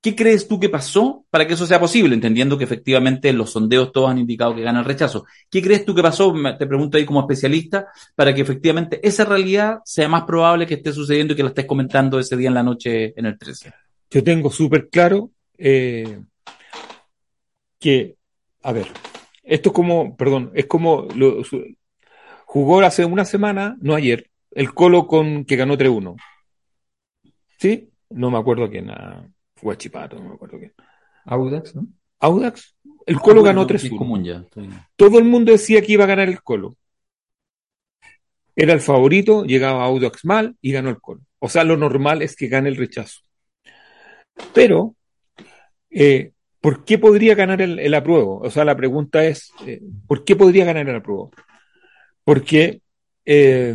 ¿Qué 0.00 0.14
crees 0.14 0.46
tú 0.46 0.60
que 0.60 0.68
pasó 0.68 1.26
para 1.28 1.46
que 1.46 1.54
eso 1.54 1.66
sea 1.66 1.80
posible? 1.80 2.14
Entendiendo 2.14 2.56
que 2.56 2.62
efectivamente 2.64 3.32
los 3.32 3.50
sondeos 3.50 3.90
todos 3.90 4.10
han 4.10 4.18
indicado 4.18 4.54
que 4.54 4.62
gana 4.62 4.78
el 4.78 4.84
rechazo. 4.84 5.24
¿Qué 5.50 5.60
crees 5.60 5.84
tú 5.84 5.92
que 5.92 6.02
pasó? 6.02 6.32
Te 6.56 6.66
pregunto 6.68 6.96
ahí 6.96 7.04
como 7.04 7.20
especialista, 7.20 7.88
para 8.14 8.32
que 8.32 8.42
efectivamente 8.42 9.00
esa 9.02 9.24
realidad 9.24 9.80
sea 9.84 10.08
más 10.08 10.22
probable 10.22 10.66
que 10.66 10.74
esté 10.74 10.92
sucediendo 10.92 11.32
y 11.32 11.36
que 11.36 11.42
la 11.42 11.48
estés 11.48 11.66
comentando 11.66 12.20
ese 12.20 12.36
día 12.36 12.48
en 12.48 12.54
la 12.54 12.62
noche 12.62 13.12
en 13.18 13.26
el 13.26 13.36
13. 13.36 13.72
Yo 14.10 14.22
tengo 14.22 14.50
súper 14.52 14.88
claro 14.88 15.32
eh, 15.58 16.20
que, 17.80 18.16
a 18.62 18.72
ver, 18.72 18.86
esto 19.42 19.70
es 19.70 19.74
como, 19.74 20.16
perdón, 20.16 20.52
es 20.54 20.66
como 20.66 21.08
jugó 22.44 22.80
hace 22.82 23.04
una 23.04 23.24
semana, 23.24 23.76
no 23.80 23.96
ayer, 23.96 24.30
el 24.52 24.72
Colo 24.72 25.08
con 25.08 25.44
que 25.44 25.56
ganó 25.56 25.76
3-1. 25.76 26.16
¿Sí? 27.58 27.90
No 28.10 28.30
me 28.30 28.38
acuerdo 28.38 28.70
quién. 28.70 28.90
A, 28.90 29.28
Guachipato, 29.62 30.18
no 30.18 30.28
me 30.28 30.34
acuerdo 30.34 30.58
quién. 30.58 30.72
Audax, 31.24 31.74
¿no? 31.74 31.86
Audax. 32.20 32.74
El 33.06 33.16
ah, 33.16 33.20
Colo 33.22 33.42
ganó 33.42 33.66
3-1. 33.66 34.48
Todo 34.96 35.18
el 35.18 35.24
mundo 35.24 35.52
decía 35.52 35.82
que 35.82 35.92
iba 35.92 36.04
a 36.04 36.08
ganar 36.08 36.28
el 36.28 36.42
Colo. 36.42 36.76
Era 38.56 38.72
el 38.72 38.80
favorito, 38.80 39.44
llegaba 39.44 39.84
Audax 39.84 40.24
mal 40.24 40.56
y 40.60 40.72
ganó 40.72 40.90
el 40.90 41.00
Colo. 41.00 41.20
O 41.38 41.48
sea, 41.48 41.64
lo 41.64 41.76
normal 41.76 42.22
es 42.22 42.34
que 42.34 42.48
gane 42.48 42.68
el 42.68 42.76
rechazo. 42.76 43.20
Pero, 44.52 44.96
eh, 45.90 46.32
¿por 46.60 46.84
qué 46.84 46.98
podría 46.98 47.34
ganar 47.34 47.62
el, 47.62 47.94
apruebo? 47.94 48.40
O 48.40 48.50
sea, 48.50 48.64
la 48.64 48.76
pregunta 48.76 49.24
es, 49.24 49.52
eh, 49.66 49.80
¿por 50.06 50.24
qué 50.24 50.36
podría 50.36 50.64
ganar 50.64 50.88
el 50.88 50.96
apruebo? 50.96 51.30
Porque 52.24 52.82
eh, 53.24 53.74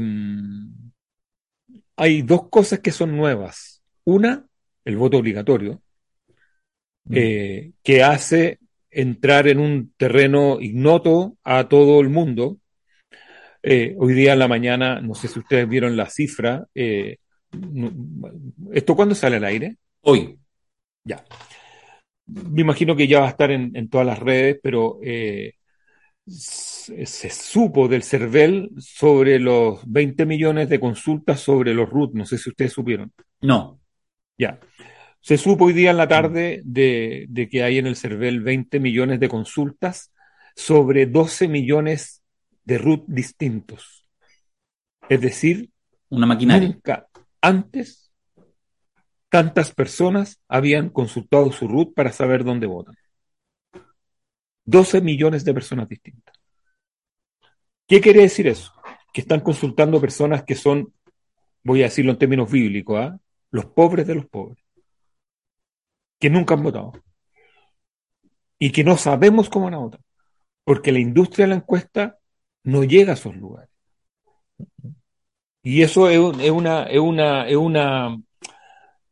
hay 1.95 2.21
dos 2.21 2.49
cosas 2.49 2.79
que 2.79 2.91
son 2.91 3.15
nuevas. 3.15 3.81
Una, 4.03 4.45
el 4.85 4.97
voto 4.97 5.17
obligatorio, 5.17 5.81
mm. 7.05 7.13
eh, 7.15 7.71
que 7.83 8.03
hace 8.03 8.59
entrar 8.89 9.47
en 9.47 9.59
un 9.59 9.93
terreno 9.97 10.59
ignoto 10.59 11.37
a 11.43 11.67
todo 11.67 11.99
el 12.01 12.09
mundo. 12.09 12.59
Eh, 13.61 13.95
hoy 13.97 14.13
día 14.13 14.33
en 14.33 14.39
la 14.39 14.47
mañana, 14.47 15.01
no 15.01 15.15
sé 15.15 15.27
si 15.27 15.39
ustedes 15.39 15.67
vieron 15.67 15.95
la 15.95 16.09
cifra, 16.09 16.67
eh, 16.75 17.17
¿esto 18.73 18.95
cuándo 18.95 19.15
sale 19.15 19.37
al 19.37 19.45
aire? 19.45 19.77
Hoy. 20.01 20.37
Ya. 21.05 21.23
Me 22.25 22.61
imagino 22.61 22.95
que 22.95 23.07
ya 23.07 23.21
va 23.21 23.27
a 23.27 23.31
estar 23.31 23.51
en, 23.51 23.89
todas 23.89 24.07
las 24.07 24.19
redes, 24.19 24.59
pero 24.61 24.99
se, 26.25 27.05
se, 27.05 27.29
supo 27.29 27.87
del 27.87 28.03
CERVEL 28.03 28.71
sobre 28.77 29.39
los 29.39 29.81
20 29.85 30.25
millones 30.25 30.69
de 30.69 30.79
consultas 30.79 31.39
sobre 31.39 31.73
los 31.73 31.89
RUT. 31.89 32.13
No 32.13 32.25
sé 32.25 32.37
si 32.37 32.49
ustedes 32.49 32.71
supieron. 32.73 33.11
No. 33.41 33.82
Ya. 34.37 34.59
Se 35.21 35.37
supo 35.37 35.65
hoy 35.65 35.73
día 35.73 35.91
en 35.91 35.97
la 35.97 36.07
tarde 36.07 36.61
de, 36.65 37.47
que 37.49 37.63
hay 37.63 37.77
en 37.77 37.87
el 37.87 37.95
CERVEL 37.95 38.41
20 38.41 38.79
millones 38.79 39.19
de 39.19 39.29
consultas 39.29 40.11
sobre 40.55 41.05
12 41.05 41.47
millones 41.47 42.23
de 42.65 42.77
RUT 42.77 43.05
distintos. 43.07 44.07
Es 45.07 45.21
decir, 45.21 45.69
una 46.09 46.25
maquinaria. 46.25 46.67
Nunca 46.67 47.07
antes 47.41 48.11
tantas 49.29 49.73
personas 49.73 50.39
habían 50.47 50.89
consultado 50.89 51.51
su 51.51 51.67
RUT 51.67 51.93
para 51.93 52.11
saber 52.11 52.43
dónde 52.43 52.67
votan. 52.67 52.95
12 54.65 55.01
millones 55.01 55.43
de 55.43 55.53
personas 55.53 55.89
distintas. 55.89 56.35
¿Qué 57.87 57.99
quiere 57.99 58.21
decir 58.21 58.47
eso? 58.47 58.71
Que 59.13 59.21
están 59.21 59.41
consultando 59.41 59.99
personas 59.99 60.43
que 60.43 60.55
son, 60.55 60.93
voy 61.63 61.81
a 61.81 61.85
decirlo 61.85 62.11
en 62.11 62.17
términos 62.17 62.51
bíblicos, 62.51 62.99
¿ah? 62.99 63.19
Los 63.53 63.65
pobres 63.67 64.07
de 64.07 64.15
los 64.15 64.25
pobres, 64.25 64.57
que 66.19 66.29
nunca 66.29 66.55
han 66.55 66.63
votado 66.63 66.91
y 68.57 68.71
que 68.71 68.83
no 68.83 68.97
sabemos 68.97 69.49
cómo 69.49 69.65
van 69.65 69.75
a 69.75 69.77
votar, 69.77 70.01
porque 70.63 70.91
la 70.91 70.99
industria 70.99 71.45
de 71.45 71.49
la 71.49 71.55
encuesta 71.57 72.17
no 72.63 72.83
llega 72.83 73.11
a 73.11 73.13
esos 73.13 73.35
lugares. 73.35 73.69
Y 75.61 75.83
eso 75.83 76.09
es, 76.09 76.17
una, 76.17 76.83
es, 76.85 76.99
una, 76.99 77.47
es, 77.47 77.55
una, 77.55 78.17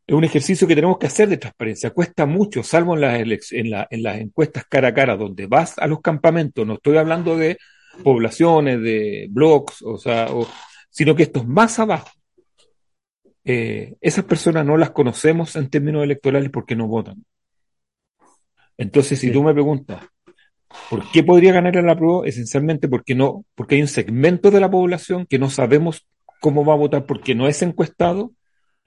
es 0.08 0.16
un 0.16 0.24
ejercicio 0.24 0.68
que 0.68 0.76
tenemos 0.76 0.98
que 0.98 1.08
hacer 1.08 1.30
de 1.30 1.38
transparencia. 1.38 1.92
Cuesta 1.92 2.26
mucho, 2.26 2.64
salvo 2.64 2.96
en 2.96 3.02
las, 3.02 3.52
en, 3.52 3.68
en 3.90 4.04
las 4.04 4.20
encuestas 4.20 4.66
cara 4.66 4.88
a 4.88 4.94
cara, 4.94 5.16
donde 5.16 5.46
vas 5.46 5.78
a 5.78 5.86
los 5.86 6.02
campamentos, 6.02 6.66
no 6.66 6.74
estoy 6.74 6.98
hablando 6.98 7.38
de 7.38 7.58
poblaciones, 8.04 8.82
de 8.82 9.28
blogs, 9.30 9.84
o 9.84 9.98
sea, 9.98 10.28
sino 10.90 11.14
que 11.16 11.24
esto 11.24 11.42
es 11.42 11.48
más 11.48 11.78
abajo 11.78 12.10
eh, 13.44 13.96
esas 14.02 14.26
personas 14.26 14.66
no 14.66 14.78
las 14.78 14.92
conocemos 14.92 15.56
en 15.56 15.70
términos 15.70 16.04
electorales 16.04 16.50
porque 16.50 16.76
no 16.76 16.88
votan. 16.88 17.26
Entonces, 18.78 19.20
si 19.20 19.32
tú 19.32 19.44
me 19.44 19.54
preguntas, 19.54 20.04
¿por 20.90 21.10
qué 21.12 21.24
podría 21.24 21.54
ganar 21.54 21.76
el 21.78 21.90
apruebo? 21.90 22.26
Esencialmente 22.26 22.88
porque 22.88 23.16
no, 23.16 23.46
porque 23.56 23.76
hay 23.76 23.82
un 23.82 23.88
segmento 23.88 24.52
de 24.52 24.60
la 24.60 24.72
población 24.72 25.26
que 25.26 25.40
no 25.40 25.50
sabemos 25.50 26.08
cómo 26.40 26.66
va 26.66 26.74
a 26.74 26.78
votar 26.78 27.06
porque 27.06 27.36
no 27.36 27.48
es 27.48 27.62
encuestado 27.62 28.34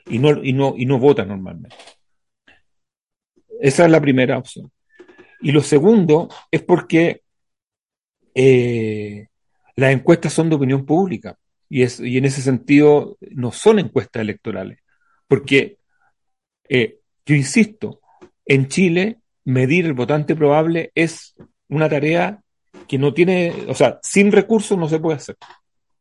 y 0.07 0.19
no, 0.19 0.43
y 0.43 0.53
no, 0.53 0.75
y 0.77 0.87
no 0.87 0.99
vota 0.99 1.25
normalmente. 1.25 1.77
Esa 3.61 3.85
es 3.85 3.91
la 3.91 4.01
primera 4.01 4.39
opción. 4.39 4.71
Y 5.41 5.53
lo 5.53 5.63
segundo 5.63 6.29
es 6.51 6.63
porque 6.63 7.23
eh, 8.35 9.29
las 9.77 9.93
encuestas 9.93 10.33
son 10.33 10.49
de 10.49 10.57
opinión 10.57 10.85
pública. 10.85 11.37
Y, 11.69 11.83
es, 11.83 12.01
y 12.01 12.19
en 12.19 12.25
ese 12.25 12.43
sentido 12.43 13.17
no 13.21 13.53
son 13.53 13.79
encuestas 13.79 14.23
electorales, 14.23 14.79
porque 15.27 15.79
eh, 16.69 16.99
yo 17.27 17.35
insisto, 17.35 18.01
en 18.47 18.69
Chile 18.69 19.19
medir 19.45 19.87
el 19.87 19.93
votante 19.93 20.35
probable 20.35 20.91
es 20.95 21.35
una 21.69 21.89
tarea 21.89 22.41
que 22.89 22.99
no 22.99 23.15
tiene, 23.15 23.53
o 23.69 23.75
sea, 23.75 23.99
sin 24.03 24.33
recursos 24.33 24.79
no 24.79 24.89
se 24.89 24.99
puede 24.99 25.17
hacer. 25.17 25.37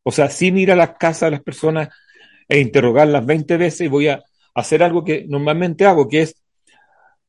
O 0.04 0.12
sea, 0.12 0.30
sin 0.30 0.58
ir 0.58 0.72
a 0.72 0.76
las 0.76 0.98
casas 0.98 1.28
de 1.28 1.32
las 1.32 1.44
personas 1.44 1.90
e 2.48 2.60
interrogarlas 2.60 3.26
20 3.26 3.58
veces, 3.58 3.90
voy 3.90 4.10
a 4.10 4.22
hacer 4.54 4.84
algo 4.84 5.04
que 5.04 5.26
normalmente 5.28 5.86
hago, 5.86 6.10
que 6.10 6.22
es 6.22 6.43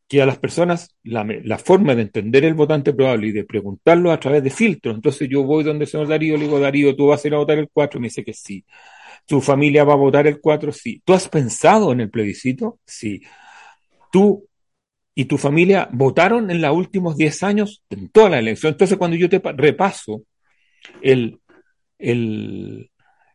que 0.08 0.20
a 0.20 0.26
las 0.26 0.38
personas 0.38 0.94
la, 1.02 1.58
forma 1.58 1.94
de 1.94 2.02
entender 2.02 2.44
el 2.44 2.54
votante 2.54 2.92
probable 2.92 3.28
y 3.28 3.32
de 3.32 3.44
preguntarlo 3.44 4.12
a 4.12 4.20
través 4.20 4.42
de 4.42 4.50
filtros. 4.50 4.94
Entonces 4.94 5.28
yo 5.28 5.42
voy 5.44 5.64
donde 5.64 5.84
el 5.84 5.90
señor 5.90 6.08
Darío, 6.08 6.36
le 6.36 6.44
digo, 6.44 6.60
Darío, 6.60 6.94
¿tú 6.94 7.06
vas 7.06 7.24
a 7.24 7.28
ir 7.28 7.34
a 7.34 7.38
votar 7.38 7.58
el 7.58 7.68
4? 7.72 8.00
Me 8.00 8.08
dice 8.08 8.24
que 8.24 8.34
sí. 8.34 8.64
¿Tu 9.26 9.40
familia 9.40 9.84
va 9.84 9.94
a 9.94 9.96
votar 9.96 10.26
el 10.26 10.40
4? 10.40 10.72
Sí. 10.72 11.00
¿Tú 11.04 11.14
has 11.14 11.28
pensado 11.28 11.92
en 11.92 12.00
el 12.00 12.10
plebiscito? 12.10 12.80
Sí. 12.84 13.22
¿Tú 14.12 14.46
y 15.14 15.24
tu 15.24 15.38
familia 15.38 15.88
votaron 15.92 16.50
en 16.50 16.60
los 16.60 16.76
últimos 16.76 17.16
10 17.16 17.42
años 17.42 17.82
en 17.88 18.08
toda 18.10 18.30
la 18.30 18.38
elección? 18.38 18.72
Entonces 18.72 18.98
cuando 18.98 19.16
yo 19.16 19.28
te 19.30 19.40
repaso 19.56 20.22
el, 21.00 21.40
el, 21.98 22.90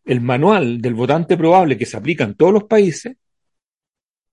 el 0.06 0.22
manual 0.22 0.82
del 0.82 0.94
votante 0.94 1.36
probable 1.36 1.78
que 1.78 1.86
se 1.88 1.98
aplica 1.98 2.24
en 2.26 2.36
todos 2.36 2.54
los 2.54 2.66
países, 2.66 3.16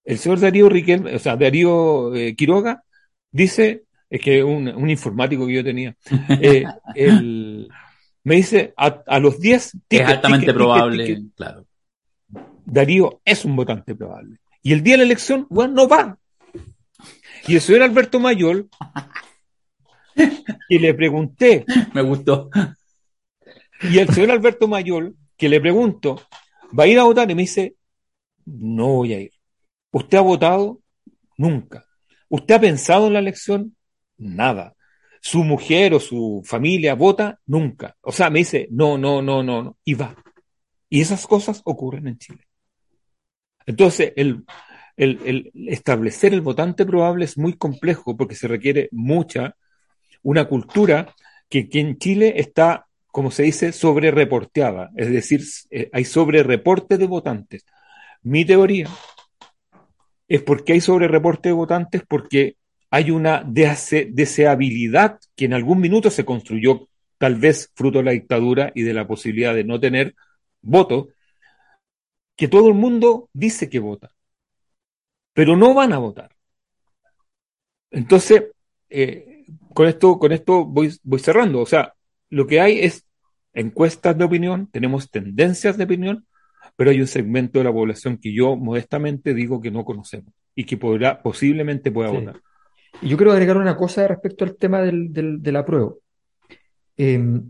el 0.06 0.18
señor 0.18 0.40
Darío 0.40 0.68
Riquelme, 0.68 1.14
o 1.14 1.18
sea, 1.18 1.36
Darío 1.36 2.14
eh, 2.14 2.34
Quiroga, 2.34 2.82
dice, 3.30 3.84
es 4.08 4.20
que 4.20 4.42
un, 4.42 4.68
un 4.68 4.88
informático 4.88 5.46
que 5.46 5.54
yo 5.54 5.64
tenía, 5.64 5.94
eh, 6.40 6.64
me 8.24 8.34
dice, 8.36 8.72
a, 8.76 9.18
los 9.18 9.38
10... 9.38 9.76
Es 9.90 10.00
altamente 10.00 10.54
probable, 10.54 11.24
claro. 11.36 11.66
Darío 12.64 13.20
es 13.24 13.44
un 13.44 13.54
votante 13.54 13.94
probable. 13.94 14.38
Y 14.62 14.72
el 14.72 14.82
día 14.82 14.94
de 14.94 14.98
la 14.98 15.04
elección, 15.04 15.46
bueno, 15.50 15.74
no 15.74 15.88
va. 15.88 16.18
Y 17.46 17.54
el 17.54 17.60
señor 17.60 17.82
Alberto 17.82 18.18
Mayol, 18.18 18.68
y 20.68 20.78
le 20.78 20.94
pregunté. 20.94 21.64
Me 21.94 22.02
gustó. 22.02 22.50
Y 23.82 23.98
el 23.98 24.08
señor 24.08 24.30
Alberto 24.32 24.68
Mayol, 24.68 25.14
que 25.36 25.48
le 25.48 25.60
pregunto, 25.60 26.20
¿va 26.78 26.84
a 26.84 26.86
ir 26.86 26.98
a 26.98 27.04
votar? 27.04 27.30
Y 27.30 27.34
me 27.34 27.42
dice, 27.42 27.76
no 28.46 28.88
voy 28.88 29.12
a 29.12 29.20
ir. 29.20 29.32
¿Usted 29.90 30.18
ha 30.18 30.22
votado? 30.22 30.80
Nunca. 31.36 31.84
¿Usted 32.28 32.54
ha 32.54 32.60
pensado 32.60 33.06
en 33.06 33.12
la 33.14 33.18
elección? 33.20 33.76
Nada. 34.18 34.74
¿Su 35.20 35.42
mujer 35.44 35.94
o 35.94 36.00
su 36.00 36.42
familia 36.44 36.94
vota? 36.94 37.40
Nunca. 37.46 37.96
O 38.00 38.12
sea, 38.12 38.30
me 38.30 38.40
dice, 38.40 38.68
no, 38.70 38.98
no, 38.98 39.22
no, 39.22 39.42
no, 39.42 39.62
no. 39.62 39.76
Y 39.84 39.94
va. 39.94 40.14
Y 40.88 41.00
esas 41.00 41.26
cosas 41.26 41.62
ocurren 41.64 42.08
en 42.08 42.18
Chile. 42.18 42.46
Entonces, 43.66 44.12
el, 44.16 44.44
el, 44.96 45.50
establecer 45.68 46.32
el 46.32 46.40
votante 46.40 46.86
probable 46.86 47.24
es 47.24 47.36
muy 47.36 47.54
complejo 47.54 48.16
porque 48.16 48.34
se 48.34 48.48
requiere 48.48 48.88
mucha, 48.92 49.56
una 50.22 50.46
cultura 50.46 51.14
que, 51.48 51.68
que 51.68 51.80
en 51.80 51.98
Chile 51.98 52.34
está, 52.36 52.86
como 53.08 53.30
se 53.30 53.42
dice, 53.42 53.72
sobre 53.72 54.10
reporteada. 54.10 54.90
Es 54.96 55.10
decir, 55.10 55.42
eh, 55.70 55.90
hay 55.92 56.04
sobre 56.04 56.42
reporte 56.42 56.98
de 56.98 57.06
votantes. 57.06 57.64
Mi 58.22 58.44
teoría 58.44 58.88
es 60.28 60.42
porque 60.42 60.74
hay 60.74 60.80
sobre 60.80 61.08
reporte 61.08 61.48
de 61.48 61.54
votantes, 61.54 62.02
porque 62.06 62.56
hay 62.90 63.10
una 63.10 63.44
deseabilidad 63.44 65.18
que 65.34 65.44
en 65.46 65.54
algún 65.54 65.80
minuto 65.80 66.10
se 66.10 66.24
construyó, 66.24 66.88
tal 67.18 67.36
vez 67.36 67.72
fruto 67.74 67.98
de 67.98 68.04
la 68.04 68.10
dictadura 68.12 68.72
y 68.74 68.82
de 68.82 68.94
la 68.94 69.06
posibilidad 69.06 69.54
de 69.54 69.64
no 69.64 69.80
tener 69.80 70.14
voto, 70.62 71.08
que 72.36 72.48
todo 72.48 72.68
el 72.68 72.74
mundo 72.74 73.30
dice 73.32 73.68
que 73.68 73.78
vota, 73.78 74.12
pero 75.32 75.56
no 75.56 75.74
van 75.74 75.92
a 75.92 75.98
votar. 75.98 76.30
Entonces, 77.90 78.44
eh, 78.90 79.44
con 79.74 79.86
esto, 79.88 80.18
con 80.18 80.32
esto 80.32 80.64
voy, 80.64 80.94
voy 81.02 81.18
cerrando. 81.20 81.60
O 81.60 81.66
sea, 81.66 81.94
lo 82.30 82.46
que 82.46 82.60
hay 82.60 82.80
es 82.80 83.06
encuestas 83.54 84.16
de 84.18 84.24
opinión, 84.24 84.68
tenemos 84.70 85.10
tendencias 85.10 85.76
de 85.76 85.84
opinión, 85.84 86.26
pero 86.76 86.90
hay 86.90 87.00
un 87.00 87.06
segmento 87.06 87.58
de 87.58 87.64
la 87.64 87.72
población 87.72 88.18
que 88.18 88.32
yo 88.32 88.56
modestamente 88.56 89.34
digo 89.34 89.60
que 89.60 89.70
no 89.70 89.84
conocemos 89.84 90.32
y 90.54 90.64
que 90.64 90.76
podrá, 90.76 91.22
posiblemente 91.22 91.90
pueda 91.90 92.10
Sí. 92.10 92.16
votar. 92.16 92.40
Y 93.02 93.08
yo 93.08 93.16
quiero 93.16 93.32
agregar 93.32 93.56
una 93.58 93.76
cosa 93.76 94.08
respecto 94.08 94.44
al 94.44 94.56
tema 94.56 94.80
del, 94.82 95.12
del, 95.12 95.42
del 95.42 95.56
apruebo. 95.56 95.98
Eh, 96.96 97.40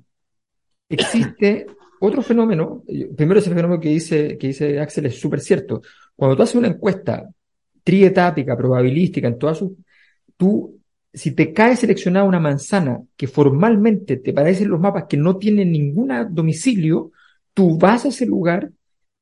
existe 0.89 1.67
otro 2.01 2.23
fenómeno, 2.23 2.83
eh, 2.89 3.09
primero 3.17 3.41
ese 3.41 3.51
fenómeno 3.51 3.81
que 3.81 3.89
dice, 3.91 4.37
que 4.39 4.49
dice 4.49 4.81
Axel 4.81 5.07
es 5.07 5.19
súper 5.21 5.41
cierto. 5.41 5.83
Cuando 6.15 6.37
tú 6.37 6.43
haces 6.43 6.57
una 6.57 6.69
encuesta 6.69 7.29
trietápica, 7.85 8.57
probabilística, 8.57 9.29
en 9.29 9.39
todas 9.39 9.59
sus, 9.59 9.73
tú, 10.37 10.81
si 11.13 11.31
te 11.33 11.53
cae 11.53 11.77
seleccionada 11.77 12.27
una 12.27 12.41
manzana 12.41 13.01
que 13.17 13.27
formalmente 13.27 14.17
te 14.17 14.33
parecen 14.33 14.69
los 14.69 14.81
mapas 14.81 15.05
que 15.09 15.17
no 15.17 15.37
tienen 15.37 15.71
ningún 15.73 16.11
domicilio, 16.31 17.13
tú 17.55 17.79
vas 17.79 18.05
a 18.05 18.09
ese 18.09 18.27
lugar 18.27 18.71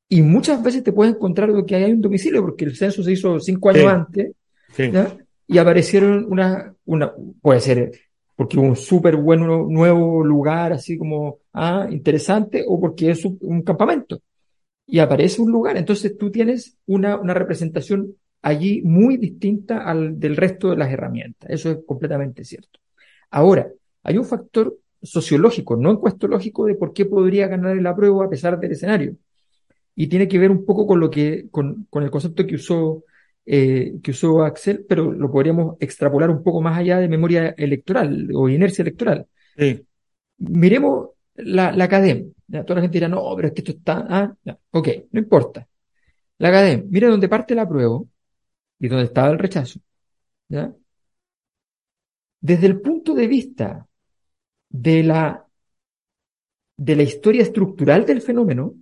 y 0.09 0.21
muchas 0.21 0.61
veces 0.63 0.83
te 0.83 0.91
puedes 0.93 1.15
encontrar 1.15 1.49
lo 1.49 1.65
que 1.65 1.75
hay 1.75 1.91
un 1.91 2.01
domicilio, 2.01 2.41
porque 2.41 2.65
el 2.65 2.75
censo 2.75 3.03
se 3.03 3.11
hizo 3.13 3.39
cinco 3.39 3.69
años 3.69 3.83
Sí. 3.83 3.87
antes, 3.89 4.31
Sí. 4.73 4.91
¿ya? 4.91 5.17
y 5.47 5.57
aparecieron 5.57 6.25
una, 6.29 6.73
una, 6.85 7.13
puede 7.41 7.59
ser 7.59 7.91
porque 8.35 8.59
un 8.59 8.75
súper 8.75 9.15
bueno 9.15 9.65
nuevo 9.69 10.23
lugar, 10.23 10.73
así 10.73 10.97
como, 10.97 11.39
ah, 11.53 11.87
interesante, 11.89 12.65
o 12.67 12.79
porque 12.79 13.11
es 13.11 13.23
un, 13.23 13.37
un 13.41 13.61
campamento. 13.61 14.21
Y 14.87 14.99
aparece 14.99 15.41
un 15.41 15.51
lugar. 15.51 15.77
Entonces 15.77 16.17
tú 16.17 16.29
tienes 16.31 16.77
una, 16.85 17.15
una 17.17 17.33
representación 17.33 18.13
allí 18.41 18.81
muy 18.83 19.17
distinta 19.17 19.83
al 19.89 20.19
del 20.19 20.35
resto 20.35 20.69
de 20.71 20.75
las 20.77 20.91
herramientas. 20.91 21.49
Eso 21.49 21.71
es 21.71 21.77
completamente 21.85 22.43
cierto. 22.43 22.79
Ahora, 23.31 23.69
hay 24.03 24.17
un 24.17 24.25
factor 24.25 24.77
sociológico, 25.01 25.77
no 25.77 25.91
encuestológico, 25.91 26.65
de 26.65 26.75
por 26.75 26.91
qué 26.93 27.05
podría 27.05 27.47
ganar 27.47 27.77
el 27.77 27.87
apruebo 27.87 28.21
a 28.21 28.29
pesar 28.29 28.59
del 28.59 28.73
escenario. 28.73 29.15
Y 29.95 30.07
tiene 30.07 30.27
que 30.27 30.37
ver 30.37 30.51
un 30.51 30.65
poco 30.65 30.85
con 30.85 30.99
lo 30.99 31.09
que, 31.09 31.47
con, 31.49 31.87
con 31.89 32.03
el 32.03 32.11
concepto 32.11 32.45
que 32.45 32.55
usó 32.55 33.03
eh, 33.45 33.99
que 34.01 34.11
usó 34.11 34.43
Axel, 34.43 34.85
pero 34.89 35.11
lo 35.11 35.31
podríamos 35.31 35.77
extrapolar 35.79 36.31
un 36.31 36.41
poco 36.43 36.61
más 36.61 36.77
allá 36.79 36.97
de 36.97 37.07
memoria 37.07 37.53
electoral 37.57 38.29
o 38.33 38.49
inercia 38.49 38.81
electoral. 38.81 39.27
Sí. 39.55 39.85
Miremos 40.37 41.09
la, 41.35 41.71
la. 41.71 41.87
Toda 41.87 42.75
la 42.75 42.81
gente 42.81 42.97
dirá, 42.97 43.07
no, 43.07 43.21
pero 43.35 43.47
es 43.47 43.53
que 43.53 43.61
esto 43.61 43.71
está. 43.73 44.05
Ah, 44.09 44.35
ya. 44.43 44.57
Ok, 44.71 44.89
no 45.11 45.19
importa. 45.19 45.67
La 46.39 46.49
academia, 46.49 46.85
mire 46.89 47.07
dónde 47.07 47.29
parte 47.29 47.53
el 47.53 47.59
apruebo 47.59 48.09
y 48.79 48.87
dónde 48.87 49.05
estaba 49.05 49.29
el 49.29 49.39
rechazo. 49.39 49.79
¿ya? 50.49 50.73
Desde 52.41 52.67
el 52.67 52.81
punto 52.81 53.13
de 53.13 53.27
vista 53.27 53.87
de 54.69 55.03
la, 55.03 55.45
de 56.77 56.95
la 56.95 57.03
historia 57.03 57.43
estructural 57.43 58.05
del 58.05 58.21
fenómeno, 58.21 58.75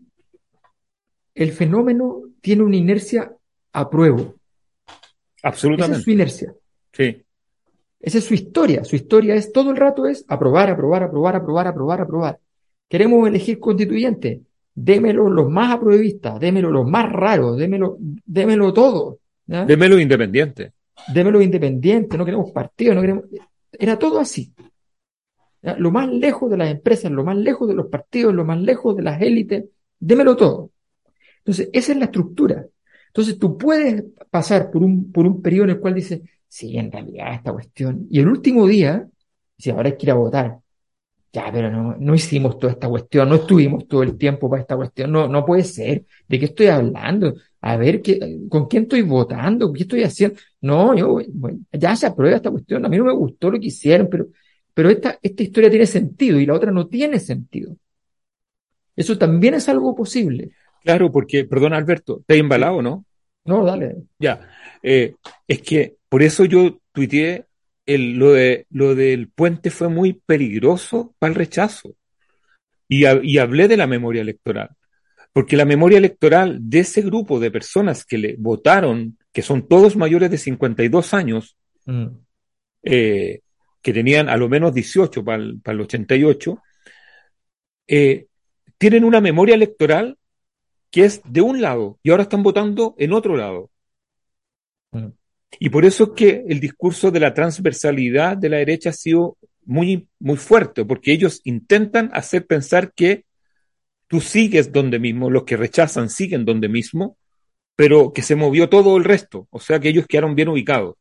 el 1.35 1.51
fenómeno 1.51 2.21
tiene 2.41 2.63
una 2.63 2.75
inercia 2.75 3.31
apruebo. 3.71 4.19
Esa 4.19 4.95
es 5.35 5.43
Absolutamente. 5.43 6.01
su 6.01 6.11
inercia. 6.11 6.53
Sí. 6.91 7.23
Esa 7.99 8.17
es 8.17 8.23
su 8.25 8.33
historia. 8.33 8.83
Su 8.83 8.95
historia 8.95 9.35
es 9.35 9.51
todo 9.51 9.71
el 9.71 9.77
rato 9.77 10.05
es 10.05 10.25
aprobar, 10.27 10.69
aprobar, 10.69 11.03
aprobar, 11.03 11.35
aprobar, 11.35 11.67
aprobar, 11.67 12.01
aprobar. 12.01 12.39
Queremos 12.89 13.27
elegir 13.27 13.59
constituyente. 13.59 14.41
Démelo 14.75 15.29
los 15.29 15.49
más 15.49 15.73
apruebistas, 15.73 16.39
démelo 16.39 16.71
los 16.71 16.87
más 16.87 17.11
raros, 17.11 17.57
démelo, 17.57 17.97
démelo 18.25 18.73
todo. 18.73 19.19
¿ya? 19.45 19.65
Démelo 19.65 19.99
independiente. 19.99 20.73
Démelo 21.13 21.41
independiente, 21.41 22.17
no 22.17 22.25
queremos 22.25 22.51
partido, 22.51 22.95
no 22.95 23.01
queremos. 23.01 23.25
Era 23.71 23.97
todo 23.97 24.19
así. 24.19 24.51
¿ya? 25.61 25.77
Lo 25.77 25.91
más 25.91 26.09
lejos 26.09 26.49
de 26.49 26.57
las 26.57 26.71
empresas, 26.71 27.11
lo 27.11 27.23
más 27.23 27.37
lejos 27.37 27.67
de 27.67 27.75
los 27.75 27.87
partidos, 27.87 28.33
lo 28.33 28.45
más 28.45 28.59
lejos 28.59 28.95
de 28.95 29.03
las 29.03 29.21
élites, 29.21 29.65
démelo 29.99 30.35
todo. 30.35 30.71
Entonces, 31.43 31.69
esa 31.73 31.91
es 31.93 31.97
la 31.97 32.05
estructura. 32.05 32.65
Entonces, 33.07 33.37
tú 33.39 33.57
puedes 33.57 34.03
pasar 34.31 34.71
por 34.71 34.83
un, 34.83 35.11
por 35.11 35.25
un 35.27 35.41
periodo 35.41 35.65
en 35.65 35.69
el 35.71 35.79
cual 35.79 35.95
dices, 35.95 36.21
sí, 36.47 36.77
en 36.77 36.91
realidad 36.91 37.33
esta 37.35 37.51
cuestión. 37.53 38.07
Y 38.09 38.19
el 38.19 38.27
último 38.27 38.65
día, 38.67 39.07
si 39.57 39.69
ahora 39.69 39.89
hay 39.89 39.97
que 39.97 40.05
ir 40.07 40.11
a 40.11 40.15
votar. 40.15 40.59
Ya, 41.33 41.51
pero 41.51 41.71
no, 41.71 41.95
no 41.99 42.13
hicimos 42.13 42.59
toda 42.59 42.73
esta 42.73 42.87
cuestión, 42.87 43.27
no 43.27 43.35
estuvimos 43.35 43.87
todo 43.87 44.03
el 44.03 44.17
tiempo 44.19 44.47
para 44.49 44.61
esta 44.61 44.75
cuestión. 44.75 45.11
No, 45.11 45.27
no 45.27 45.43
puede 45.45 45.63
ser. 45.63 46.05
¿De 46.27 46.37
qué 46.39 46.45
estoy 46.45 46.67
hablando? 46.67 47.33
A 47.61 47.75
ver, 47.75 48.01
¿qué, 48.03 48.39
¿con 48.49 48.67
quién 48.67 48.83
estoy 48.83 49.01
votando? 49.01 49.73
¿Qué 49.73 49.81
estoy 49.83 50.03
haciendo? 50.03 50.37
No, 50.61 50.95
yo, 50.95 51.19
bueno, 51.33 51.59
ya 51.71 51.95
se 51.95 52.05
aprueba 52.05 52.35
esta 52.37 52.51
cuestión. 52.51 52.85
A 52.85 52.89
mí 52.89 52.97
no 52.97 53.05
me 53.05 53.13
gustó 53.13 53.49
lo 53.49 53.59
que 53.59 53.67
hicieron, 53.67 54.07
pero, 54.11 54.27
pero 54.75 54.89
esta, 54.91 55.17
esta 55.23 55.41
historia 55.43 55.69
tiene 55.71 55.87
sentido 55.87 56.39
y 56.39 56.45
la 56.45 56.53
otra 56.53 56.71
no 56.71 56.87
tiene 56.87 57.19
sentido. 57.19 57.75
Eso 58.95 59.17
también 59.17 59.53
es 59.55 59.69
algo 59.69 59.95
posible. 59.95 60.51
Claro, 60.83 61.11
porque, 61.11 61.45
perdón 61.45 61.73
Alberto, 61.73 62.23
te 62.27 62.35
he 62.35 62.37
embalado, 62.39 62.81
¿no? 62.81 63.05
No, 63.45 63.63
dale. 63.65 63.95
Ya. 64.19 64.47
Eh, 64.81 65.15
es 65.47 65.61
que 65.61 65.95
por 66.09 66.23
eso 66.23 66.45
yo 66.45 66.79
tuiteé 66.91 67.45
el, 67.85 68.13
lo, 68.13 68.31
de, 68.33 68.65
lo 68.69 68.95
del 68.95 69.29
puente 69.29 69.69
fue 69.69 69.89
muy 69.89 70.13
peligroso 70.13 71.13
para 71.19 71.29
el 71.31 71.35
rechazo. 71.35 71.95
Y, 72.87 73.05
ha- 73.05 73.19
y 73.23 73.37
hablé 73.37 73.67
de 73.67 73.77
la 73.77 73.87
memoria 73.87 74.21
electoral. 74.21 74.69
Porque 75.31 75.57
la 75.57 75.65
memoria 75.65 75.97
electoral 75.97 76.59
de 76.61 76.79
ese 76.79 77.01
grupo 77.01 77.39
de 77.39 77.49
personas 77.49 78.05
que 78.05 78.17
le 78.17 78.35
votaron, 78.37 79.17
que 79.31 79.41
son 79.41 79.67
todos 79.67 79.95
mayores 79.95 80.29
de 80.31 80.37
52 80.37 81.13
años, 81.13 81.57
Mm, 81.85 82.07
eh, 82.83 83.41
que 83.81 83.91
tenían 83.93 84.29
a 84.29 84.37
lo 84.37 84.47
menos 84.47 84.73
18 84.73 85.21
para 85.25 85.43
el, 85.43 85.59
para 85.59 85.75
el 85.75 85.81
88, 85.81 86.61
eh, 87.87 88.27
tienen 88.77 89.03
una 89.03 89.19
memoria 89.21 89.55
electoral 89.55 90.17
que 90.93 91.05
es 91.05 91.21
de 91.25 91.41
un 91.41 91.61
lado 91.61 91.99
y 92.03 92.11
ahora 92.11 92.23
están 92.23 92.43
votando 92.43 92.95
en 92.99 93.13
otro 93.13 93.37
lado. 93.37 93.71
Y 95.59 95.69
por 95.69 95.85
eso 95.85 96.03
es 96.05 96.09
que 96.15 96.43
el 96.47 96.59
discurso 96.59 97.11
de 97.11 97.19
la 97.19 97.33
transversalidad 97.33 98.37
de 98.37 98.49
la 98.49 98.57
derecha 98.57 98.89
ha 98.89 98.93
sido 98.93 99.37
muy, 99.65 100.07
muy 100.19 100.37
fuerte, 100.37 100.83
porque 100.83 101.13
ellos 101.13 101.41
intentan 101.43 102.09
hacer 102.13 102.45
pensar 102.47 102.91
que 102.93 103.25
tú 104.07 104.21
sigues 104.21 104.71
donde 104.71 104.99
mismo, 104.99 105.29
los 105.29 105.43
que 105.45 105.57
rechazan 105.57 106.09
siguen 106.09 106.45
donde 106.45 106.69
mismo, 106.69 107.17
pero 107.75 108.13
que 108.13 108.21
se 108.23 108.35
movió 108.35 108.69
todo 108.69 108.97
el 108.97 109.03
resto, 109.05 109.47
o 109.51 109.59
sea 109.59 109.79
que 109.79 109.89
ellos 109.89 110.07
quedaron 110.07 110.35
bien 110.35 110.49
ubicados. 110.49 110.95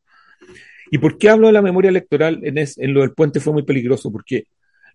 ¿Y 0.91 0.99
por 0.99 1.17
qué 1.17 1.29
hablo 1.29 1.47
de 1.47 1.53
la 1.53 1.61
memoria 1.61 1.89
electoral 1.89 2.39
en, 2.43 2.57
es- 2.57 2.77
en 2.77 2.93
lo 2.93 3.01
del 3.01 3.13
puente 3.13 3.39
fue 3.39 3.53
muy 3.53 3.63
peligroso? 3.63 4.11
Porque 4.11 4.45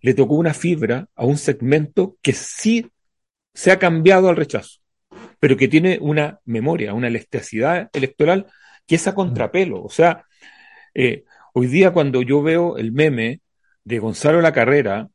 le 0.03 0.15
tocó 0.15 0.35
una 0.37 0.55
fibra 0.55 1.09
a 1.17 1.25
un 1.27 1.37
segmento 1.39 2.17
que 2.23 2.33
sí 2.33 2.87
se 3.55 3.71
ha 3.73 3.79
cambiado 3.79 4.29
al 4.29 4.37
rechazo, 4.37 4.81
pero 5.41 5.57
que 5.57 5.69
tiene 5.69 5.99
una 6.01 6.41
memoria, 6.45 6.95
una 6.95 7.09
elasticidad 7.09 7.91
electoral 7.93 8.47
que 8.87 8.97
es 8.97 9.07
a 9.07 9.15
contrapelo. 9.15 9.83
O 9.83 9.91
sea, 9.91 10.25
eh, 10.95 11.25
hoy 11.55 11.67
día 11.69 11.93
cuando 11.93 12.23
yo 12.23 12.43
veo 12.43 12.77
el 12.79 12.93
meme 12.93 13.41
de 13.85 13.99
Gonzalo 13.99 14.41
La 14.41 14.53
Carrera 14.53 15.09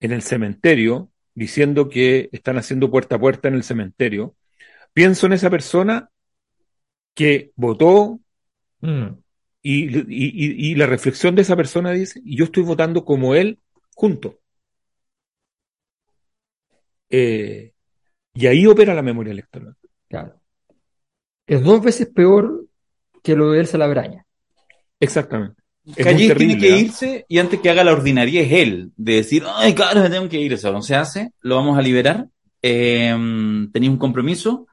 en 0.00 0.12
el 0.12 0.22
cementerio, 0.22 1.10
diciendo 1.34 1.88
que 1.88 2.28
están 2.32 2.58
haciendo 2.58 2.90
puerta 2.90 3.16
a 3.16 3.20
puerta 3.20 3.48
en 3.48 3.54
el 3.54 3.62
cementerio, 3.64 4.36
pienso 4.92 5.26
en 5.26 5.34
esa 5.34 5.50
persona 5.50 6.10
que 7.14 7.52
votó 7.56 8.20
Mm. 8.80 9.08
y, 9.62 9.98
y- 9.98 10.06
y- 10.08 10.72
y 10.72 10.74
la 10.76 10.86
reflexión 10.86 11.34
de 11.34 11.42
esa 11.42 11.56
persona 11.56 11.90
dice, 11.92 12.20
y 12.24 12.36
yo 12.36 12.44
estoy 12.44 12.62
votando 12.62 13.04
como 13.04 13.34
él 13.34 13.58
junto. 13.94 14.38
Eh, 17.10 17.72
y 18.38 18.46
ahí 18.46 18.66
opera 18.66 18.94
la 18.94 19.02
memoria 19.02 19.32
electoral. 19.32 19.74
Claro. 20.08 20.34
Es 21.46 21.62
dos 21.62 21.82
veces 21.82 22.08
peor 22.14 22.66
que 23.22 23.34
lo 23.34 23.50
de 23.52 23.60
Elsa 23.60 23.78
Labraña. 23.78 24.24
Exactamente. 25.00 25.60
Terrible, 25.96 26.34
tiene 26.34 26.58
que 26.58 26.72
¿ah? 26.72 26.78
irse 26.78 27.26
y 27.28 27.38
antes 27.38 27.60
que 27.60 27.70
haga 27.70 27.82
la 27.82 27.92
ordinaria 27.92 28.42
es 28.42 28.52
él, 28.52 28.92
de 28.96 29.14
decir, 29.14 29.42
ay, 29.56 29.74
claro, 29.74 30.02
me 30.02 30.10
tengo 30.10 30.28
que 30.28 30.38
ir, 30.38 30.52
eso 30.52 30.70
no 30.70 30.82
se 30.82 30.94
hace, 30.94 31.32
lo 31.40 31.56
vamos 31.56 31.78
a 31.78 31.82
liberar, 31.82 32.26
eh, 32.60 33.16
tenéis 33.72 33.90
un 33.92 33.96
compromiso 33.98 34.66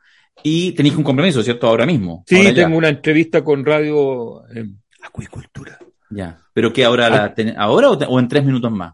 y 0.44 0.74
tenéis 0.74 0.96
un 0.96 1.04
compromiso, 1.04 1.42
¿cierto? 1.42 1.68
Ahora 1.68 1.86
mismo. 1.86 2.26
Sí, 2.28 2.36
ahora 2.36 2.50
ya. 2.52 2.66
tengo 2.66 2.78
una 2.78 2.90
entrevista 2.90 3.44
con 3.44 3.66
Radio 3.66 4.46
eh, 4.54 4.66
Acuicultura. 5.02 5.80
Ya. 6.10 6.38
¿Pero 6.54 6.74
qué 6.74 6.84
ahora, 6.84 7.10
la 7.10 7.34
ten- 7.34 7.56
ahora 7.58 7.90
o, 7.90 7.98
te- 7.98 8.06
o 8.08 8.20
en 8.20 8.28
tres 8.28 8.44
minutos 8.44 8.72
más? 8.72 8.94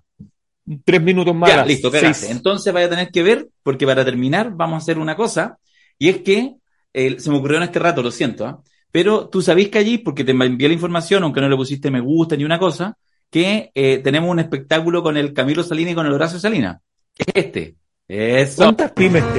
Tres 0.86 1.02
minutos 1.02 1.36
más. 1.36 1.50
Ya, 1.50 1.66
listo, 1.66 1.92
cagaste. 1.92 2.28
seis. 2.28 2.32
Entonces 2.32 2.74
vaya 2.74 2.88
a 2.88 2.90
tener 2.90 3.10
que 3.10 3.24
ver, 3.24 3.50
porque 3.64 3.86
para 3.86 4.06
terminar 4.06 4.52
vamos 4.56 4.76
a 4.76 4.78
hacer 4.78 5.00
una 5.00 5.16
cosa, 5.16 5.58
y 5.98 6.10
es 6.10 6.22
que 6.22 6.56
eh, 6.94 7.20
se 7.20 7.30
me 7.30 7.38
ocurrió 7.38 7.58
en 7.58 7.64
este 7.64 7.80
rato, 7.80 8.02
lo 8.02 8.12
siento, 8.12 8.46
¿ah? 8.46 8.62
pero 8.92 9.30
tú 9.30 9.42
sabís 9.42 9.70
que 9.70 9.80
allí, 9.80 9.98
porque 9.98 10.24
te 10.24 10.32
envié 10.32 10.68
la 10.68 10.74
información, 10.74 11.24
aunque 11.24 11.42
no 11.42 11.50
le 11.50 11.56
pusiste 11.56 11.90
me 11.90 12.02
gusta 12.02 12.36
ni 12.36 12.44
una 12.44 12.60
cosa, 12.60 12.98
que 13.30 13.72
eh, 13.74 14.00
tenemos 14.04 14.30
un 14.30 14.40
espectáculo 14.40 15.02
con 15.02 15.18
el 15.18 15.34
Camilo 15.34 15.64
Salinas 15.64 15.94
y 15.94 15.96
con 15.96 16.06
el 16.06 16.14
Horacio 16.14 16.40
Salinas, 16.40 16.78
que 17.16 17.24
es 17.28 17.46
este. 17.46 17.76
Eso. 18.08 18.64
¿Cuántas 18.64 18.92
pymes 18.92 19.24
no 19.24 19.32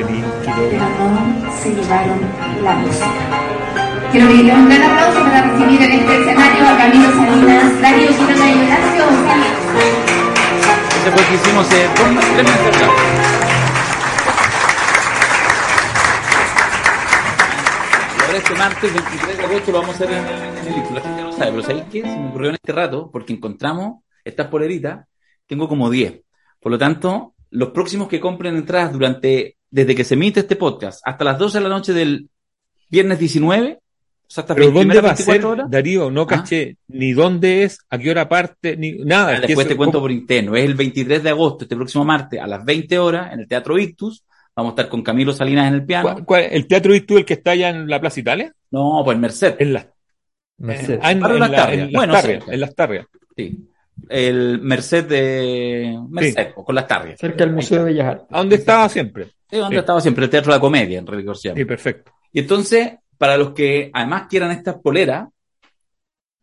se 1.63 1.75
llevaron 1.75 2.21
la 2.65 2.75
música. 2.77 3.53
Quiero 4.11 4.29
pedirle 4.29 4.55
un 4.55 4.69
gran 4.69 4.83
aplauso 4.83 5.21
para 5.23 5.43
recibir 5.43 5.83
en 5.83 5.93
este 5.93 6.21
escenario 6.21 6.69
a 6.69 6.79
Camilo 6.79 7.11
Salinas, 7.13 7.81
Darío 7.81 8.09
Girona 8.09 8.51
y 8.51 8.59
Horacio. 8.65 9.52
Ese 11.05 11.09
el 11.09 11.15
que 11.29 11.35
hicimos 11.35 11.67
eh, 11.73 11.89
dos- 11.97 13.23
ahora 18.25 18.37
este 18.39 18.55
martes 18.55 18.95
23 18.95 19.39
de 19.39 19.45
agosto 19.45 19.73
lo 19.73 19.81
vamos 19.81 20.01
a 20.01 20.05
hacer 20.05 20.11
en, 20.11 20.27
en 20.27 20.75
el. 20.89 20.95
La 20.95 21.01
gente 21.01 21.23
no 21.23 21.33
sabe, 21.33 21.51
pero 21.51 21.63
¿sabéis 21.63 21.85
qué? 21.91 22.03
Se 22.03 22.17
me 22.17 22.29
ocurrió 22.29 22.49
en 22.51 22.55
este 22.55 22.73
rato, 22.73 23.11
porque 23.11 23.33
encontramos 23.33 24.03
estas 24.25 24.49
poleritas, 24.49 25.07
tengo 25.47 25.69
como 25.69 25.91
10. 25.91 26.21
Por 26.61 26.73
lo 26.73 26.79
tanto, 26.79 27.35
los 27.51 27.71
próximos 27.71 28.09
que 28.09 28.21
compren 28.21 28.57
entradas 28.57 28.93
durante, 28.93 29.57
desde 29.71 29.95
que 29.95 30.05
se 30.05 30.15
emite 30.15 30.41
este 30.41 30.57
podcast 30.57 31.01
hasta 31.05 31.25
las 31.25 31.39
12 31.39 31.59
de 31.59 31.65
la 31.65 31.71
noche 31.71 31.93
del 31.93 32.31
viernes 32.89 33.19
19, 33.19 33.81
o 34.33 34.35
sea, 34.35 34.43
hasta 34.43 34.55
¿Pero 34.55 34.71
dónde 34.71 35.01
va 35.03 35.11
a 35.11 35.17
ser, 35.17 35.27
24 35.41 35.51
horas, 35.51 35.71
Darío? 35.71 36.11
No 36.11 36.27
caché 36.27 36.77
ni 36.89 37.13
dónde 37.13 37.65
es, 37.65 37.79
a 37.91 37.99
qué 37.99 38.11
hora 38.11 38.29
parte, 38.29 38.77
ni 38.79 38.93
nada. 38.93 39.37
Ah, 39.37 39.41
después 39.41 39.67
eso- 39.67 39.69
te 39.69 39.77
cuento 39.77 40.01
por 40.01 40.11
interno. 40.11 40.57
Es 40.57 40.65
el 40.65 40.75
23 40.75 41.23
de 41.23 41.29
agosto, 41.31 41.65
este 41.65 41.77
próximo 41.77 42.05
martes, 42.05 42.41
a 42.41 42.47
las 42.47 42.65
20 42.65 42.99
horas, 42.99 43.33
en 43.35 43.41
el 43.41 43.47
Teatro 43.49 43.79
Ictus. 43.79 44.25
Vamos 44.57 44.71
a 44.71 44.73
estar 44.73 44.89
con 44.89 45.03
Camilo 45.03 45.33
Salinas 45.35 45.69
en 45.69 45.75
el 45.75 45.85
piano. 45.85 46.11
¿Cuál- 46.13 46.25
cuál- 46.25 46.45
¿El 46.51 46.67
Teatro 46.67 46.95
Ictus, 46.95 47.19
el 47.19 47.25
que 47.27 47.35
está 47.35 47.51
allá 47.51 47.69
en 47.69 47.89
la 47.89 48.01
Plaza 48.01 48.21
Italia? 48.21 48.53
No, 48.71 49.03
pues 49.05 49.19
Merced. 49.19 49.55
En 49.59 49.73
las 49.75 49.87
Mercedes. 50.59 51.01
ah, 51.03 51.13
en, 51.13 51.21
Para 51.21 51.35
en 51.35 51.41
las 51.41 51.51
la- 51.51 51.57
Tarrias. 51.57 51.79
en 51.79 51.85
las 51.85 51.93
Bueno, 51.93 52.13
Tarrias, 52.15 52.45
en 52.49 52.61
las 52.61 52.75
Tarrias. 52.75 53.07
Sí. 53.37 53.69
El 54.09 54.61
Merced 54.63 55.05
de 55.05 55.99
Merced, 56.09 56.49
o 56.57 56.65
con 56.65 56.75
las 56.75 56.87
tarrias. 56.89 57.21
Cerca 57.21 57.45
del 57.45 57.53
Museo 57.55 57.79
de 57.85 57.93
Bellas 57.93 58.07
Artes. 58.07 58.27
¿A 58.31 58.39
dónde 58.39 58.57
estaba 58.57 58.89
siempre? 58.89 59.25
Es 59.51 59.59
donde 59.61 59.77
Sí. 59.77 59.81
estaba 59.81 60.01
siempre 60.01 60.25
el 60.25 60.31
Teatro 60.31 60.51
de 60.53 60.57
la 60.57 60.61
Comedia, 60.61 60.99
en 60.99 61.29
Orsiano. 61.29 61.57
Sí, 61.57 61.65
perfecto. 61.67 62.11
Y 62.33 62.41
entonces, 62.41 62.93
para 63.23 63.37
los 63.37 63.53
que 63.53 63.89
además 63.95 64.27
quieran 64.29 64.51
estas 64.51 64.81
poleras, 64.83 65.29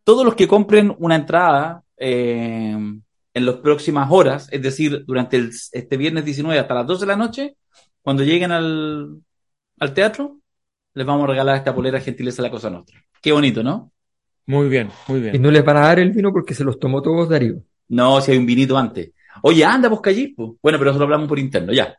todos 0.04 0.24
los 0.24 0.34
que 0.34 0.48
compren 0.48 0.94
una 0.98 1.16
entrada 1.16 1.82
eh, 1.96 2.72
en 2.72 3.46
las 3.46 3.56
próximas 3.56 4.08
horas, 4.10 4.48
es 4.50 4.62
decir, 4.62 5.04
durante 5.06 5.36
el- 5.36 5.50
este 5.72 5.96
viernes 5.98 6.24
19 6.24 6.58
hasta 6.58 6.74
las 6.74 6.86
12 6.86 7.02
de 7.02 7.06
la 7.06 7.16
noche, 7.16 7.56
cuando 8.00 8.24
lleguen 8.24 8.50
al, 8.50 9.20
al 9.78 9.94
teatro, 9.94 10.40
les 10.94 11.06
vamos 11.06 11.24
a 11.24 11.26
regalar 11.28 11.56
esta 11.56 11.74
polera 11.74 12.00
gentileza 12.00 12.42
de 12.42 12.48
la 12.48 12.52
Cosa 12.52 12.70
Nostra. 12.70 13.04
Qué 13.20 13.30
bonito, 13.30 13.62
¿no? 13.62 13.92
Muy 14.46 14.68
bien, 14.70 14.88
muy 15.06 15.18
Y 15.18 15.22
bien. 15.24 15.42
no 15.42 15.50
les 15.50 15.62
van 15.64 15.76
a 15.76 15.80
dar 15.80 15.98
el 16.00 16.12
vino 16.12 16.32
porque 16.32 16.54
se 16.54 16.64
los 16.64 16.78
tomó 16.78 17.02
todos 17.02 17.28
Darío. 17.28 17.62
No, 17.88 18.20
si 18.22 18.32
hay 18.32 18.38
un 18.38 18.46
vinito 18.46 18.78
antes. 18.78 19.10
Oye, 19.42 19.64
anda, 19.64 19.90
pues 19.90 20.00
allí. 20.06 20.28
pues. 20.28 20.52
Bueno, 20.62 20.78
pero 20.78 20.90
eso 20.90 20.98
lo 20.98 21.04
hablamos 21.04 21.28
por 21.28 21.38
interno, 21.38 21.72
ya. 21.74 21.94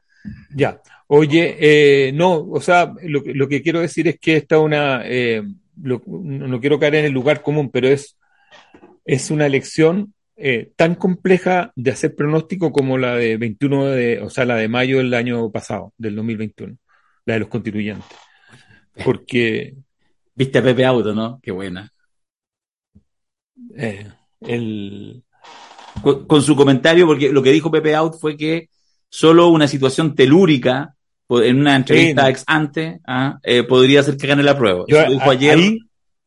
Ya. 0.56 0.82
Oye, 1.08 1.58
eh, 1.60 2.12
no, 2.14 2.36
o 2.50 2.62
sea, 2.62 2.94
lo, 3.04 3.24
que- 3.24 3.34
lo 3.34 3.48
que 3.48 3.62
quiero 3.62 3.80
decir 3.82 4.08
es 4.08 4.20
que 4.20 4.38
esta 4.38 4.56
es 4.56 4.62
una, 4.62 5.02
eh, 5.06 5.44
lo- 5.82 6.02
no 6.08 6.48
no 6.48 6.60
quiero 6.62 6.80
caer 6.80 6.96
en 6.96 7.06
el 7.06 7.12
lugar 7.12 7.42
común, 7.42 7.70
pero 7.72 7.88
es, 7.88 8.18
es 9.06 9.32
una 9.32 9.46
elección 9.48 10.14
eh, 10.38 10.72
tan 10.78 10.96
compleja 10.96 11.72
de 11.76 11.92
hacer 11.92 12.16
pronóstico 12.16 12.72
como 12.72 12.98
la 12.98 13.16
de 13.16 13.38
21 13.38 13.86
de, 13.88 14.22
o 14.22 14.30
sea, 14.30 14.46
la 14.46 14.56
de 14.58 14.68
mayo 14.70 14.98
del 15.00 15.14
año 15.14 15.52
pasado, 15.52 15.94
del 15.98 16.16
2021, 16.16 16.78
la 17.26 17.36
de 17.36 17.40
los 17.42 17.50
constituyentes. 17.50 18.06
Porque 19.06 19.76
Viste 20.36 20.60
a 20.60 20.64
Pepe 20.64 20.86
Auto, 20.86 21.14
¿no? 21.16 21.40
Qué 21.44 21.52
buena. 21.52 21.92
eh, 23.76 24.08
el, 24.42 25.24
Con, 26.04 26.28
con 26.28 26.42
su 26.42 26.56
comentario, 26.56 27.08
porque 27.08 27.32
lo 27.32 27.44
que 27.44 27.52
dijo 27.52 27.72
Pepe 27.72 27.96
Out 27.96 28.16
fue 28.20 28.38
que 28.38 28.70
solo 29.14 29.50
una 29.50 29.68
situación 29.68 30.16
telúrica 30.16 30.96
en 31.30 31.60
una 31.60 31.76
entrevista 31.76 32.26
Sí. 32.26 32.32
ex 32.32 32.44
ante 32.48 33.00
ah, 33.06 33.40
eh, 33.44 33.64
podría 33.64 34.00
hacer 34.00 34.16
que 34.18 34.28
gane 34.28 34.42
la 34.44 34.58
prueba. 34.58 34.86
yo 34.88 34.98
Eso 34.98 35.08
lo 35.08 35.14
dijo 35.14 35.30
a- 35.30 35.34
ayer 35.34 35.58
ahí, 35.58 35.78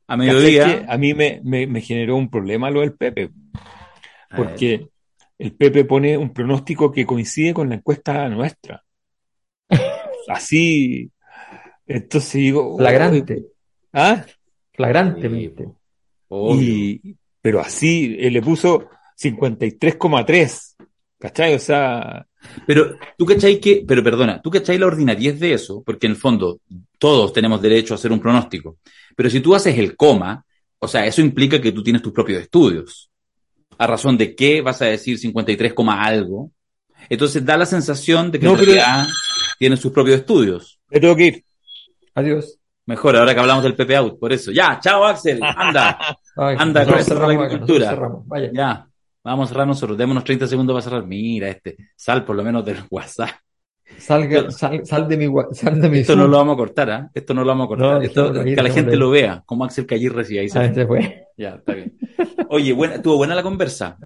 a 0.07 0.17
¿cachai 0.17 0.19
mediodía. 0.19 0.65
que 0.65 0.87
a 0.93 0.99
mí 0.99 1.15
me, 1.15 1.41
me, 1.43 1.67
me 1.67 1.81
generó 1.81 2.17
un 2.17 2.31
problema 2.31 2.71
lo 2.71 2.81
del 2.81 2.93
Pepe. 2.95 3.31
Porque 4.37 4.89
el 5.39 5.53
Pepe 5.55 5.85
pone 5.85 6.17
un 6.19 6.33
pronóstico 6.33 6.91
que 6.93 7.07
coincide 7.07 7.55
con 7.55 7.69
la 7.69 7.77
encuesta 7.77 8.29
nuestra. 8.29 8.83
Así, 10.29 11.11
entonces 11.87 12.33
digo, 12.35 12.77
Flagrante, 12.79 13.47
¿ah? 13.93 14.25
flagrantemente. 14.73 15.69
Y, 16.31 17.15
pero 17.41 17.61
así, 17.61 18.17
él 18.19 18.33
le 18.33 18.43
puso 18.43 18.89
53,3, 19.23 20.74
¿cachai? 21.25 21.55
O 21.55 21.59
sea, 21.59 22.27
Pero 22.67 22.99
tú 23.17 23.25
cachai 23.25 23.59
que, 23.59 23.83
pero 23.89 24.03
perdona, 24.03 24.43
tú 24.43 24.51
cachai 24.51 24.77
la 24.79 24.87
ordinariez 24.87 25.41
de 25.41 25.55
eso, 25.55 25.83
porque 25.85 26.07
en 26.07 26.13
el 26.13 26.19
fondo 26.19 26.61
todos 26.99 27.33
tenemos 27.33 27.63
derecho 27.63 27.95
a 27.95 27.97
hacer 27.97 28.13
un 28.13 28.21
pronóstico. 28.21 28.77
Pero 29.17 29.31
si 29.31 29.41
tú 29.41 29.55
haces 29.55 29.79
el 29.79 29.97
coma, 29.97 30.45
o 30.79 30.87
sea, 30.87 31.07
eso 31.07 31.23
implica 31.23 31.59
que 31.61 31.73
tú 31.73 31.83
tienes 31.83 32.03
tus 32.03 32.13
propios 32.13 32.43
estudios. 32.43 33.11
¿A 33.79 33.87
razón 33.87 34.19
de 34.19 34.35
qué 34.35 34.61
vas 34.61 34.83
a 34.83 34.87
decir 34.87 35.19
53, 35.19 35.73
coma 35.73 36.05
algo? 36.05 36.51
Entonces 37.09 37.43
da 37.45 37.57
la 37.57 37.65
sensación 37.67 38.31
de 38.31 38.39
que 38.39 38.45
No, 38.47 38.53
en 38.53 38.59
pero- 38.59 38.83
tienes 39.59 39.81
sus 39.81 39.93
propios 39.93 40.17
estudios. 40.21 40.79
me 40.91 41.01
tengo 41.01 41.17
que 41.17 41.27
ir. 41.27 41.45
Adiós. 42.15 42.59
Mejor, 42.87 43.17
ahora 43.17 43.33
que 43.33 43.41
hablamos 43.41 43.65
del 43.65 43.75
PP 43.75 43.97
Out, 43.97 44.19
por 44.21 44.31
eso. 44.31 44.53
Ya, 44.53 44.79
chao 44.79 45.05
Axel, 45.07 45.41
anda. 45.43 45.99
Ay, 46.37 46.57
Anda, 46.59 46.85
con 46.85 46.97
la 46.97 47.03
cerramos 47.03 47.53
nosotros 47.53 47.79
cerramos. 47.89 48.27
Vaya. 48.29 48.51
Ya, 48.53 48.87
vamos 49.25 49.47
a 49.49 49.53
cerrar 49.53 49.67
nosotros. 49.67 49.97
Démonos 49.99 50.23
30 50.25 50.47
segundos 50.47 50.75
para 50.75 50.83
cerrar. 50.83 51.07
Mira 51.07 51.49
este, 51.49 51.77
sal 51.97 52.25
por 52.25 52.37
lo 52.37 52.45
menos 52.45 52.65
del 52.65 52.77
WhatsApp. 52.91 53.31
Salga, 53.99 54.51
sal, 54.51 54.85
sal 54.87 55.09
de 55.09 55.17
mi, 55.17 55.29
sal 55.53 55.81
de 55.81 55.89
mi 55.89 55.99
Esto 55.99 56.17
no 56.17 56.27
lo 56.27 56.39
vamos 56.39 56.55
a 56.55 56.57
cortar, 56.57 56.91
¿ah? 56.91 57.11
Esto 57.15 57.35
no 57.35 57.43
lo 57.43 57.49
vamos 57.49 57.67
a 57.67 57.69
cortar. 57.69 57.89
No, 57.97 58.01
Esto, 58.03 58.33
que 58.33 58.57
la 58.57 58.71
gente 58.71 58.97
lo 58.97 59.11
vea, 59.11 59.43
como 59.47 59.65
Axel 59.65 59.87
Callir 59.87 60.13
recibe 60.13 60.41
ahí. 60.41 60.49
se 60.49 60.59
Ah, 60.59 60.65
este 60.65 60.87
fue. 60.87 61.27
Ya, 61.37 61.51
está 61.57 61.75
bien. 61.75 61.97
Oye, 62.49 62.73
buena, 62.73 62.95
estuvo 62.97 63.17
buena 63.17 63.35
la 63.35 63.43
conversa. 63.43 63.99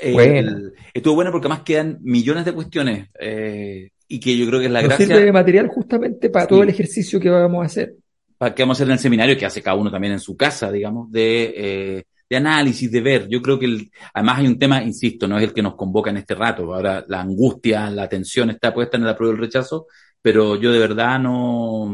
Eh, 0.00 0.12
Buena. 0.12 0.60
estuvo 0.92 1.14
buena 1.14 1.30
porque 1.30 1.46
además 1.46 1.64
quedan 1.64 1.98
millones 2.02 2.44
de 2.44 2.52
cuestiones 2.52 3.08
eh, 3.18 3.90
y 4.06 4.20
que 4.20 4.36
yo 4.36 4.46
creo 4.46 4.60
que 4.60 4.66
es 4.66 4.70
la 4.72 4.80
Nos 4.82 4.88
gracia 4.90 5.06
sirve 5.06 5.24
de 5.24 5.32
material 5.32 5.68
justamente 5.68 6.28
para 6.28 6.44
Sí. 6.44 6.48
todo 6.50 6.62
el 6.62 6.68
ejercicio 6.68 7.18
que 7.18 7.30
vamos 7.30 7.62
a 7.62 7.66
hacer. 7.66 7.94
para 8.36 8.54
que 8.54 8.62
vamos 8.62 8.76
a 8.76 8.78
hacer 8.78 8.88
en 8.88 8.92
el 8.92 8.98
seminario 8.98 9.38
que 9.38 9.46
hace 9.46 9.62
cada 9.62 9.76
uno 9.78 9.90
también 9.90 10.12
en 10.12 10.20
su 10.20 10.36
casa, 10.36 10.70
digamos, 10.70 11.10
de, 11.10 11.54
eh, 11.56 12.04
de 12.28 12.36
análisis, 12.36 12.90
de 12.90 13.00
ver. 13.00 13.28
Yo 13.28 13.40
creo 13.42 13.58
que 13.58 13.66
el- 13.66 13.90
además 14.14 14.38
hay 14.38 14.46
un 14.48 14.58
tema, 14.58 14.82
insisto, 14.82 15.26
no 15.28 15.38
es 15.38 15.44
el 15.44 15.52
que 15.54 15.62
nos 15.62 15.76
convoca 15.76 16.10
en 16.10 16.18
este 16.18 16.34
rato. 16.34 16.74
Ahora 16.74 17.04
la 17.08 17.20
angustia, 17.20 17.90
la 17.90 18.08
tensión 18.08 18.50
está 18.50 18.72
puesta 18.74 18.96
en 18.96 19.04
el 19.04 19.08
apruebo 19.10 19.32
y 19.34 19.36
el 19.36 19.42
rechazo, 19.42 19.86
pero 20.22 20.56
yo 20.60 20.72
de 20.72 20.78
verdad 20.78 21.18
no. 21.20 21.88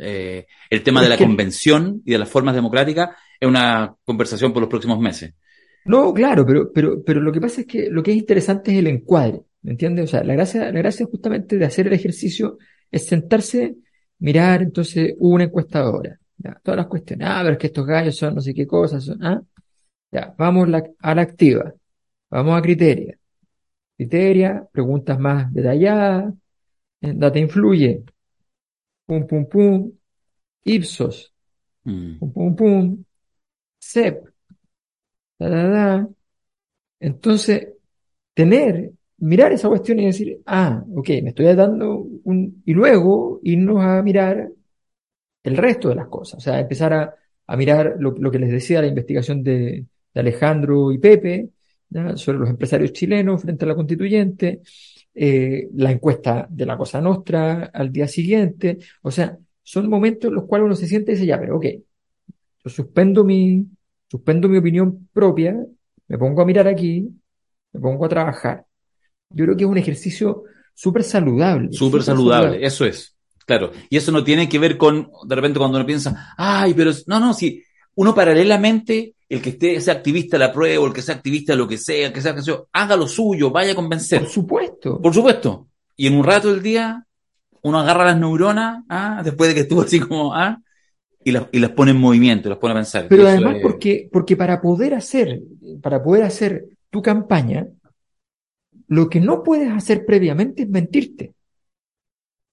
eh, 0.00 0.46
el 0.70 0.82
tema 0.82 1.02
de 1.02 1.08
la 1.08 1.16
convención 1.16 2.02
y 2.04 2.12
de 2.12 2.18
las 2.18 2.28
formas 2.28 2.54
democráticas 2.54 3.10
es 3.40 3.48
una 3.48 3.94
conversación 4.04 4.52
por 4.52 4.60
los 4.62 4.68
próximos 4.70 4.98
meses. 4.98 5.32
No, 5.84 6.12
claro, 6.12 6.44
pero, 6.46 6.70
pero, 6.72 7.02
pero 7.02 7.20
lo 7.20 7.32
que 7.32 7.40
pasa 7.40 7.62
es 7.62 7.66
que 7.66 7.88
lo 7.90 8.02
que 8.02 8.10
es 8.10 8.18
interesante 8.18 8.72
es 8.72 8.78
el 8.78 8.88
encuadre, 8.88 9.40
¿me 9.62 9.70
entiendes? 9.72 10.04
O 10.04 10.08
sea, 10.08 10.22
la 10.24 10.34
gracia, 10.34 10.70
la 10.70 10.78
gracia 10.78 11.06
justamente 11.06 11.56
de 11.56 11.64
hacer 11.64 11.86
el 11.86 11.94
ejercicio 11.94 12.58
es 12.90 13.06
sentarse, 13.06 13.76
mirar, 14.18 14.62
entonces, 14.62 15.14
una 15.18 15.44
encuestadora, 15.44 16.18
ya, 16.36 16.60
todas 16.62 16.76
las 16.76 16.86
cuestiones, 16.88 17.26
ah, 17.30 17.40
pero 17.42 17.52
es 17.52 17.58
que 17.58 17.66
estos 17.68 17.86
gallos 17.86 18.16
son 18.16 18.34
no 18.34 18.40
sé 18.42 18.52
qué 18.52 18.66
cosas, 18.66 19.04
son, 19.04 19.24
ah, 19.24 19.40
ya, 20.10 20.34
vamos 20.38 20.68
la- 20.68 20.84
a 21.00 21.14
la 21.14 21.22
activa, 21.22 21.74
vamos 22.30 22.58
a 22.58 22.62
criteria, 22.62 23.18
criteria, 23.96 24.68
preguntas 24.72 25.18
más 25.18 25.52
detalladas, 25.52 26.34
data 27.00 27.38
influye, 27.38 28.04
pum, 29.06 29.26
pum, 29.26 29.46
pum, 29.46 29.92
Ipsos, 30.64 31.32
Mm. 31.84 32.18
pum, 32.20 32.32
pum, 32.32 32.56
pum, 32.56 33.04
CEP, 33.80 34.28
da, 35.38 35.48
da, 35.48 35.68
da. 35.68 36.08
Entonces, 37.00 37.68
tener, 38.34 38.92
mirar 39.18 39.52
esa 39.52 39.68
cuestión 39.68 40.00
y 40.00 40.06
decir, 40.06 40.42
ah, 40.46 40.84
ok, 40.96 41.08
me 41.22 41.30
estoy 41.30 41.46
dando 41.54 41.96
un, 42.24 42.62
y 42.66 42.74
luego 42.74 43.40
irnos 43.44 43.82
a 43.84 44.02
mirar 44.02 44.50
el 45.44 45.56
resto 45.56 45.88
de 45.90 45.94
las 45.96 46.08
cosas, 46.08 46.38
o 46.38 46.40
sea, 46.40 46.60
empezar 46.60 46.92
a, 46.92 47.14
a 47.46 47.56
mirar 47.56 47.96
lo, 47.98 48.12
lo 48.12 48.30
que 48.30 48.38
les 48.38 48.50
decía 48.50 48.80
la 48.80 48.88
investigación 48.88 49.42
de, 49.42 49.86
de 50.18 50.20
Alejandro 50.20 50.90
y 50.90 50.98
Pepe, 50.98 51.50
¿ya? 51.88 52.16
sobre 52.16 52.38
los 52.38 52.50
empresarios 52.50 52.92
chilenos 52.92 53.40
frente 53.40 53.64
a 53.64 53.68
la 53.68 53.76
constituyente, 53.76 54.62
eh, 55.14 55.68
la 55.74 55.92
encuesta 55.92 56.46
de 56.50 56.66
la 56.66 56.76
Cosa 56.76 57.00
Nostra 57.00 57.70
al 57.72 57.92
día 57.92 58.08
siguiente, 58.08 58.78
o 59.02 59.12
sea, 59.12 59.38
son 59.62 59.88
momentos 59.88 60.28
en 60.28 60.34
los 60.34 60.44
cuales 60.44 60.66
uno 60.66 60.74
se 60.74 60.88
siente 60.88 61.12
y 61.12 61.14
dice, 61.14 61.26
ya, 61.26 61.38
pero 61.38 61.56
ok, 61.56 61.66
yo 62.64 62.70
suspendo 62.70 63.22
mi, 63.22 63.64
suspendo 64.08 64.48
mi 64.48 64.58
opinión 64.58 65.08
propia, 65.12 65.56
me 66.08 66.18
pongo 66.18 66.42
a 66.42 66.46
mirar 66.46 66.66
aquí, 66.66 67.08
me 67.72 67.80
pongo 67.80 68.04
a 68.04 68.08
trabajar. 68.08 68.64
Yo 69.30 69.44
creo 69.44 69.56
que 69.56 69.64
es 69.64 69.70
un 69.70 69.78
ejercicio 69.78 70.44
súper 70.74 71.04
saludable. 71.04 71.72
Súper 71.72 72.02
saludable, 72.02 72.64
eso 72.64 72.84
es. 72.84 73.14
Claro. 73.46 73.70
Y 73.88 73.96
eso 73.96 74.10
no 74.10 74.24
tiene 74.24 74.48
que 74.48 74.58
ver 74.58 74.76
con, 74.76 75.10
de 75.26 75.34
repente, 75.34 75.58
cuando 75.58 75.78
uno 75.78 75.86
piensa, 75.86 76.34
ay, 76.36 76.74
pero 76.74 76.90
es-". 76.90 77.06
no, 77.06 77.20
no, 77.20 77.34
si 77.34 77.62
uno 77.94 78.14
paralelamente, 78.14 79.14
el 79.28 79.42
que 79.42 79.50
esté, 79.50 79.80
sea 79.80 79.94
activista 79.94 80.38
de 80.38 80.46
la 80.46 80.52
prueba, 80.52 80.82
o 80.82 80.86
el 80.86 80.92
que 80.92 81.02
sea 81.02 81.16
activista 81.16 81.52
de 81.52 81.58
lo 81.58 81.68
que 81.68 81.78
sea, 81.78 82.06
el 82.06 82.12
que 82.12 82.20
sea, 82.20 82.34
que 82.34 82.42
sea, 82.42 82.56
haga 82.72 82.96
lo 82.96 83.06
suyo, 83.06 83.50
vaya 83.50 83.72
a 83.72 83.74
convencer. 83.74 84.20
Por 84.20 84.30
supuesto. 84.30 85.00
Por 85.00 85.14
supuesto. 85.14 85.68
y 85.96 86.06
en 86.06 86.14
un 86.14 86.24
rato 86.24 86.50
del 86.50 86.62
día 86.62 87.04
uno 87.62 87.78
agarra 87.78 88.06
las 88.06 88.18
neuronas, 88.18 88.84
¿ah? 88.88 89.20
después 89.22 89.48
de 89.48 89.54
que 89.54 89.60
estuvo 89.62 89.82
así 89.82 90.00
como, 90.00 90.34
¿ah? 90.34 90.60
y, 91.24 91.32
las, 91.32 91.46
y 91.52 91.58
las 91.58 91.70
pone 91.70 91.90
en 91.90 91.98
movimiento, 91.98 92.48
las 92.48 92.58
pone 92.58 92.72
a 92.72 92.76
pensar. 92.76 93.06
Pero 93.08 93.26
además 93.26 93.56
porque, 93.62 94.08
porque 94.10 94.36
para 94.36 94.60
poder 94.60 94.94
hacer, 94.94 95.42
para 95.82 96.02
poder 96.02 96.24
hacer 96.24 96.66
tu 96.90 97.02
campaña, 97.02 97.66
lo 98.86 99.08
que 99.08 99.20
no 99.20 99.42
puedes 99.42 99.70
hacer 99.70 100.06
previamente 100.06 100.62
es 100.62 100.68
mentirte. 100.68 101.34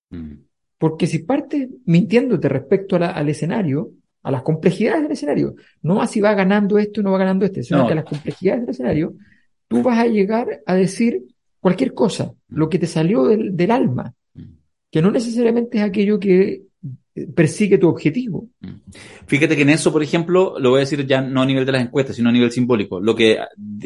Mm. 0.10 0.34
Porque 0.78 1.08
si 1.08 1.20
partes 1.20 1.70
mintiéndote 1.86 2.50
respecto 2.50 2.98
al 2.98 3.30
escenario, 3.30 3.92
a 4.26 4.32
las 4.32 4.42
complejidades 4.42 5.04
del 5.04 5.12
escenario, 5.12 5.56
no 5.84 6.02
así 6.02 6.20
va 6.20 6.34
ganando 6.34 6.80
esto 6.80 7.00
y 7.00 7.04
no 7.04 7.12
va 7.12 7.20
ganando 7.20 7.46
este, 7.46 7.62
sino 7.62 7.86
que 7.86 7.94
a 7.94 7.98
las 7.98 8.06
complejidades 8.06 8.62
del 8.62 8.72
escenario, 8.72 9.14
tú 9.68 9.84
vas 9.84 10.00
a 10.00 10.08
llegar 10.08 10.64
a 10.66 10.74
decir 10.74 11.24
cualquier 11.60 11.94
cosa, 11.94 12.34
lo 12.50 12.68
que 12.68 12.80
te 12.80 12.88
salió 12.88 13.26
del, 13.26 13.56
del 13.56 13.70
alma, 13.70 14.14
que 14.92 15.02
no 15.02 15.12
necesariamente 15.12 15.78
es 15.78 15.84
aquello 15.84 16.20
que 16.20 16.64
persigue 17.36 17.78
tu 17.78 17.88
objetivo. 17.88 18.50
Mm. 18.62 18.74
Fíjate 19.28 19.56
que 19.56 19.62
en 19.62 19.70
eso, 19.70 19.92
por 19.92 20.02
ejemplo, 20.02 20.56
lo 20.60 20.72
voy 20.72 20.80
a 20.80 20.80
decir 20.82 21.06
ya 21.06 21.22
no 21.22 21.44
a 21.44 21.46
nivel 21.46 21.66
de 21.66 21.72
las 21.72 21.84
encuestas, 21.84 22.16
sino 22.16 22.30
a 22.30 22.32
nivel 22.32 22.52
simbólico. 22.52 23.00
Lo 23.00 23.16
que 23.16 23.38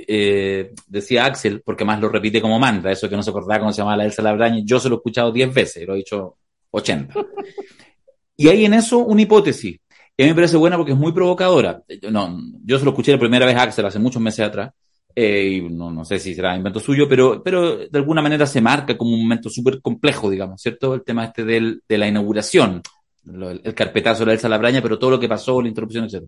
eh, 0.08 0.72
decía 0.88 1.26
Axel, 1.26 1.62
porque 1.66 1.84
más 1.84 2.00
lo 2.00 2.08
repite 2.10 2.42
como 2.42 2.60
mantra, 2.60 2.94
eso 2.94 3.10
que 3.10 3.16
no 3.18 3.24
se 3.24 3.30
acordaba 3.30 3.60
cómo 3.60 3.74
se 3.74 3.80
llamaba 3.80 3.98
la 3.98 4.06
Elsa 4.06 4.22
Labraña, 4.22 4.62
yo 4.64 4.80
se 4.80 4.88
lo 4.90 4.96
he 4.96 5.00
escuchado 5.00 5.32
10 5.34 5.54
veces, 5.54 5.86
lo 5.86 5.96
he 5.96 5.98
dicho 5.98 6.38
80. 6.72 7.14
y 8.38 8.48
hay 8.48 8.66
en 8.66 8.74
eso 8.74 9.00
una 9.00 9.22
hipótesis, 9.22 9.80
que 10.20 10.24
a 10.24 10.26
mí 10.26 10.32
me 10.32 10.36
parece 10.36 10.58
buena 10.58 10.76
porque 10.76 10.92
es 10.92 10.98
muy 10.98 11.14
provocadora. 11.14 11.82
No, 12.12 12.38
yo 12.66 12.78
se 12.78 12.84
lo 12.84 12.92
escuché 12.92 13.14
la 13.14 13.20
primera 13.20 13.46
vez 13.46 13.56
a 13.56 13.62
Axel 13.64 13.86
hace 13.86 14.00
muchos 14.00 14.22
meses 14.22 14.46
atrás, 14.46 14.74
eh, 15.16 15.48
y 15.48 15.62
no, 15.62 15.92
no, 15.92 16.04
sé 16.04 16.20
si 16.20 16.36
será 16.36 16.58
invento 16.58 16.82
suyo, 16.82 17.08
pero, 17.08 17.42
pero 17.42 17.78
de 17.78 17.98
alguna 17.98 18.22
manera 18.22 18.46
se 18.46 18.60
marca 18.60 18.98
como 18.98 19.14
un 19.14 19.22
momento 19.22 19.50
súper 19.50 19.82
complejo, 19.82 20.30
digamos, 20.30 20.62
¿cierto? 20.62 20.94
El 20.94 21.06
tema 21.06 21.24
este 21.24 21.46
del, 21.46 21.84
de 21.88 21.98
la 21.98 22.10
inauguración 22.10 22.82
el 23.26 23.74
carpetazo 23.74 24.22
de 24.22 24.26
la 24.26 24.34
Elsa 24.34 24.50
Labraña, 24.50 24.82
pero 24.82 25.00
todo 25.00 25.12
lo 25.12 25.22
que 25.22 25.30
pasó, 25.30 25.62
la 25.62 25.70
interrupción, 25.70 26.04
etc. 26.04 26.26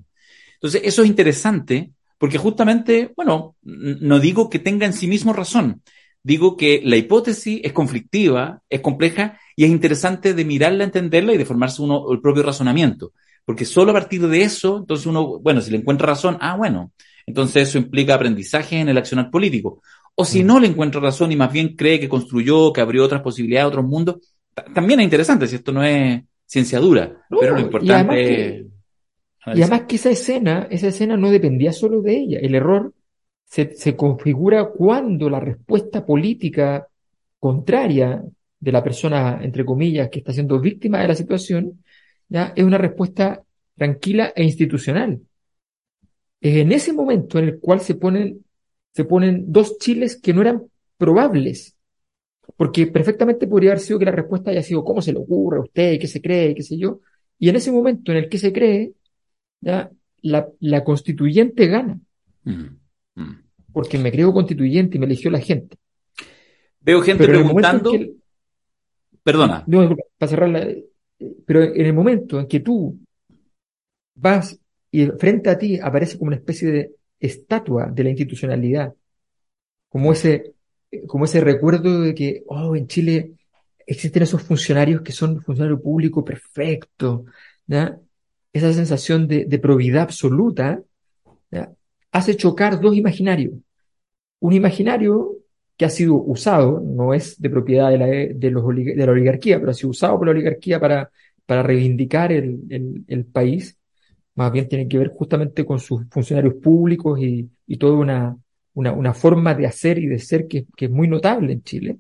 Entonces, 0.53 0.83
eso 0.85 1.01
es 1.01 1.09
interesante 1.09 1.91
porque 2.17 2.37
justamente, 2.37 3.11
bueno, 3.17 3.57
no 3.61 4.19
digo 4.19 4.49
que 4.49 4.59
tenga 4.59 4.85
en 4.85 4.93
sí 4.93 5.07
mismo 5.07 5.33
razón, 5.33 5.81
digo 6.23 6.55
que 6.55 6.81
la 6.85 6.95
hipótesis 6.95 7.59
es 7.61 7.73
conflictiva, 7.73 8.61
es 8.69 8.79
compleja 8.79 9.37
y 9.57 9.65
es 9.65 9.69
interesante 9.69 10.33
de 10.33 10.45
mirarla, 10.45 10.85
entenderla 10.85 11.33
y 11.33 11.37
de 11.37 11.45
formarse 11.45 11.81
uno 11.81 12.05
el 12.09 12.21
propio 12.21 12.43
razonamiento. 12.43 13.11
Porque 13.51 13.65
solo 13.65 13.91
a 13.91 13.95
partir 13.95 14.25
de 14.25 14.43
eso, 14.43 14.77
entonces 14.77 15.05
uno, 15.05 15.39
bueno, 15.39 15.59
si 15.59 15.71
le 15.71 15.77
encuentra 15.77 16.07
razón, 16.07 16.37
ah, 16.39 16.55
bueno, 16.55 16.93
entonces 17.25 17.67
eso 17.67 17.79
implica 17.79 18.15
aprendizaje 18.15 18.79
en 18.79 18.87
el 18.87 18.97
accionar 18.97 19.29
político. 19.29 19.81
O 20.15 20.23
si 20.23 20.41
mm. 20.41 20.47
no 20.47 20.57
le 20.57 20.67
encuentra 20.67 21.01
razón 21.01 21.33
y 21.33 21.35
más 21.35 21.51
bien 21.51 21.75
cree 21.75 21.99
que 21.99 22.07
construyó, 22.07 22.71
que 22.71 22.79
abrió 22.79 23.03
otras 23.03 23.21
posibilidades, 23.21 23.67
otros 23.67 23.83
mundos, 23.83 24.19
también 24.73 25.01
es 25.01 25.03
interesante, 25.03 25.47
si 25.47 25.57
esto 25.57 25.73
no 25.73 25.83
es, 25.83 26.21
ciencia 26.45 26.79
dura, 26.79 27.25
pero 27.29 27.55
lo 27.55 27.59
importante 27.59 28.67
y 29.47 29.61
además 29.61 29.81
que 29.81 29.97
esa 29.97 30.11
escena, 30.11 30.69
esa 30.71 30.87
escena 30.87 31.17
no 31.17 31.29
dependía 31.29 31.73
solo 31.73 32.01
de 32.01 32.15
ella. 32.15 32.39
El 32.39 32.55
error 32.55 32.93
se, 33.43 33.75
se, 33.75 33.97
configura 33.97 34.69
cuando 34.69 35.29
la 35.29 35.41
respuesta 35.41 36.05
política 36.05 36.87
contraria 37.37 38.23
de 38.57 38.71
la 38.71 38.81
persona, 38.81 39.41
entre 39.43 39.65
comillas, 39.65 40.07
que 40.09 40.19
está 40.19 40.31
siendo 40.31 40.57
víctima 40.57 41.01
de 41.01 41.09
la 41.09 41.15
situación, 41.15 41.83
ya 42.31 42.53
es 42.55 42.63
una 42.63 42.77
respuesta 42.77 43.43
tranquila 43.75 44.31
e 44.33 44.43
institucional. 44.43 45.19
Es 46.39 46.55
en 46.55 46.71
ese 46.71 46.93
momento 46.93 47.37
en 47.37 47.45
el 47.45 47.59
cual 47.59 47.81
se 47.81 47.95
ponen, 47.95 48.45
se 48.93 49.03
ponen 49.03 49.51
dos 49.51 49.77
chiles 49.77 50.19
que 50.19 50.33
no 50.33 50.41
eran 50.41 50.63
probables. 50.97 51.75
Porque 52.55 52.87
perfectamente 52.87 53.47
podría 53.47 53.71
haber 53.71 53.81
sido 53.81 53.99
que 53.99 54.05
la 54.05 54.11
respuesta 54.11 54.51
haya 54.51 54.63
sido 54.63 54.83
¿cómo 54.83 55.01
se 55.01 55.11
le 55.11 55.19
ocurre 55.19 55.57
a 55.57 55.61
usted? 55.61 55.99
¿Qué 55.99 56.07
se 56.07 56.21
cree? 56.21 56.55
¿Qué 56.55 56.63
sé 56.63 56.77
yo? 56.77 57.01
Y 57.37 57.49
en 57.49 57.57
ese 57.57 57.71
momento 57.71 58.13
en 58.13 58.19
el 58.19 58.29
que 58.29 58.37
se 58.37 58.53
cree, 58.53 58.93
ya, 59.59 59.91
la, 60.21 60.47
la 60.61 60.83
constituyente 60.85 61.67
gana. 61.67 61.99
Mm, 62.45 62.77
mm. 63.15 63.43
Porque 63.73 63.97
me 63.97 64.11
creo 64.11 64.31
constituyente 64.31 64.95
y 64.95 64.99
me 65.01 65.05
eligió 65.05 65.29
la 65.29 65.39
gente. 65.39 65.77
Veo 66.79 67.01
gente 67.01 67.27
preguntando. 67.27 67.91
Perdona. 69.21 69.65
para 70.17 70.29
cerrar 70.29 70.75
pero 71.45 71.63
en 71.63 71.85
el 71.85 71.93
momento 71.93 72.39
en 72.39 72.47
que 72.47 72.59
tú 72.59 72.99
vas 74.15 74.59
y 74.91 75.05
frente 75.07 75.49
a 75.49 75.57
ti 75.57 75.79
aparece 75.79 76.17
como 76.17 76.29
una 76.29 76.37
especie 76.37 76.71
de 76.71 76.91
estatua 77.19 77.87
de 77.87 78.03
la 78.03 78.09
institucionalidad, 78.09 78.93
como 79.89 80.11
ese 80.11 80.53
como 81.07 81.25
ese 81.25 81.39
recuerdo 81.41 82.01
de 82.01 82.13
que, 82.13 82.43
oh, 82.47 82.75
en 82.75 82.87
Chile 82.87 83.33
existen 83.85 84.23
esos 84.23 84.43
funcionarios 84.43 85.01
que 85.01 85.11
son 85.11 85.41
funcionarios 85.41 85.81
públicos 85.81 86.23
perfectos, 86.23 87.21
esa 88.53 88.73
sensación 88.73 89.27
de, 89.27 89.59
probidad 89.59 90.03
absoluta, 90.03 90.81
hace 92.11 92.35
chocar 92.35 92.79
dos 92.81 92.95
imaginarios. 92.95 93.53
Un 94.39 94.53
imaginario 94.53 95.37
que 95.81 95.85
ha 95.85 95.89
sido 95.89 96.13
usado, 96.13 96.79
no 96.79 97.11
es 97.11 97.41
de 97.41 97.49
propiedad 97.49 97.89
de 97.89 97.97
la, 97.97 98.05
de 98.05 98.51
los, 98.51 98.63
de 98.67 99.03
la 99.03 99.11
oligarquía, 99.11 99.57
pero 99.57 99.71
ha 99.71 99.73
sido 99.73 99.89
usado 99.89 100.15
por 100.15 100.27
la 100.27 100.33
oligarquía 100.33 100.79
para, 100.79 101.09
para 101.43 101.63
reivindicar 101.63 102.31
el, 102.31 103.03
el, 103.07 103.25
país, 103.25 103.79
más 104.35 104.51
bien 104.51 104.69
tiene 104.69 104.87
que 104.87 104.99
ver 104.99 105.07
justamente 105.07 105.65
con 105.65 105.79
sus 105.79 106.03
funcionarios 106.11 106.53
públicos 106.61 107.19
y, 107.19 107.49
y 107.65 107.77
toda 107.77 107.97
una, 107.97 108.37
una, 108.75 109.13
forma 109.15 109.55
de 109.55 109.65
hacer 109.65 109.97
y 109.97 110.05
de 110.05 110.19
ser 110.19 110.47
que, 110.47 110.67
que, 110.77 110.85
es 110.85 110.91
muy 110.91 111.07
notable 111.07 111.53
en 111.53 111.63
Chile. 111.63 111.97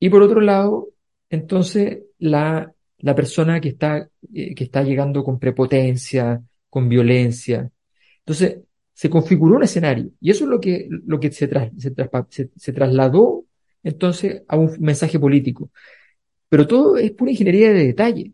Y 0.00 0.08
por 0.08 0.20
otro 0.20 0.40
lado, 0.40 0.88
entonces, 1.30 2.00
la, 2.18 2.74
la 2.98 3.14
persona 3.14 3.60
que 3.60 3.68
está, 3.68 4.08
eh, 4.34 4.56
que 4.56 4.64
está 4.64 4.82
llegando 4.82 5.22
con 5.22 5.38
prepotencia, 5.38 6.42
con 6.68 6.88
violencia. 6.88 7.70
Entonces, 8.18 8.58
se 8.94 9.10
configuró 9.10 9.56
un 9.56 9.64
escenario 9.64 10.10
y 10.20 10.30
eso 10.30 10.44
es 10.44 10.50
lo 10.50 10.60
que, 10.60 10.88
lo 10.88 11.20
que 11.20 11.30
se, 11.32 11.50
se, 11.78 12.50
se, 12.56 12.72
trasladó 12.72 13.44
entonces 13.82 14.42
a 14.48 14.56
un 14.56 14.74
mensaje 14.78 15.18
político. 15.18 15.70
Pero 16.48 16.66
todo 16.66 16.96
es 16.96 17.10
pura 17.10 17.32
ingeniería 17.32 17.72
de 17.72 17.86
detalle. 17.86 18.32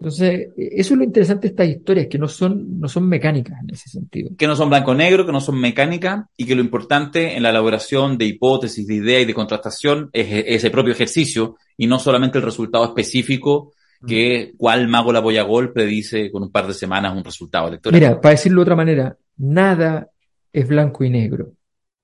Entonces, 0.00 0.50
eso 0.56 0.94
es 0.94 0.98
lo 0.98 1.02
interesante 1.02 1.48
de 1.48 1.48
estas 1.48 1.68
historias, 1.68 2.06
que 2.06 2.18
no 2.18 2.28
son, 2.28 2.78
no 2.78 2.88
son 2.88 3.08
mecánicas 3.08 3.58
en 3.60 3.70
ese 3.70 3.88
sentido. 3.88 4.30
Que 4.38 4.46
no 4.46 4.54
son 4.54 4.68
blanco-negro, 4.68 5.26
que 5.26 5.32
no 5.32 5.40
son 5.40 5.60
mecánicas, 5.60 6.24
y 6.36 6.46
que 6.46 6.54
lo 6.54 6.60
importante 6.60 7.36
en 7.36 7.42
la 7.42 7.50
elaboración 7.50 8.16
de 8.16 8.26
hipótesis, 8.26 8.86
de 8.86 8.94
ideas 8.94 9.22
y 9.22 9.24
de 9.24 9.34
contrastación 9.34 10.08
es 10.12 10.44
ese 10.46 10.70
propio 10.70 10.92
ejercicio, 10.92 11.56
y 11.76 11.88
no 11.88 11.98
solamente 11.98 12.38
el 12.38 12.44
resultado 12.44 12.84
específico 12.84 13.72
que 14.06 14.52
cuál 14.56 14.88
mago 14.88 15.12
la 15.12 15.20
boya 15.20 15.42
gol 15.42 15.72
predice 15.72 16.30
con 16.30 16.42
un 16.44 16.50
par 16.50 16.66
de 16.66 16.74
semanas 16.74 17.16
un 17.16 17.24
resultado 17.24 17.68
electoral. 17.68 18.00
Mira, 18.00 18.20
para 18.20 18.32
decirlo 18.32 18.60
de 18.60 18.62
otra 18.62 18.76
manera, 18.76 19.16
nada 19.36 20.08
es 20.52 20.68
blanco 20.68 21.04
y 21.04 21.10
negro. 21.10 21.52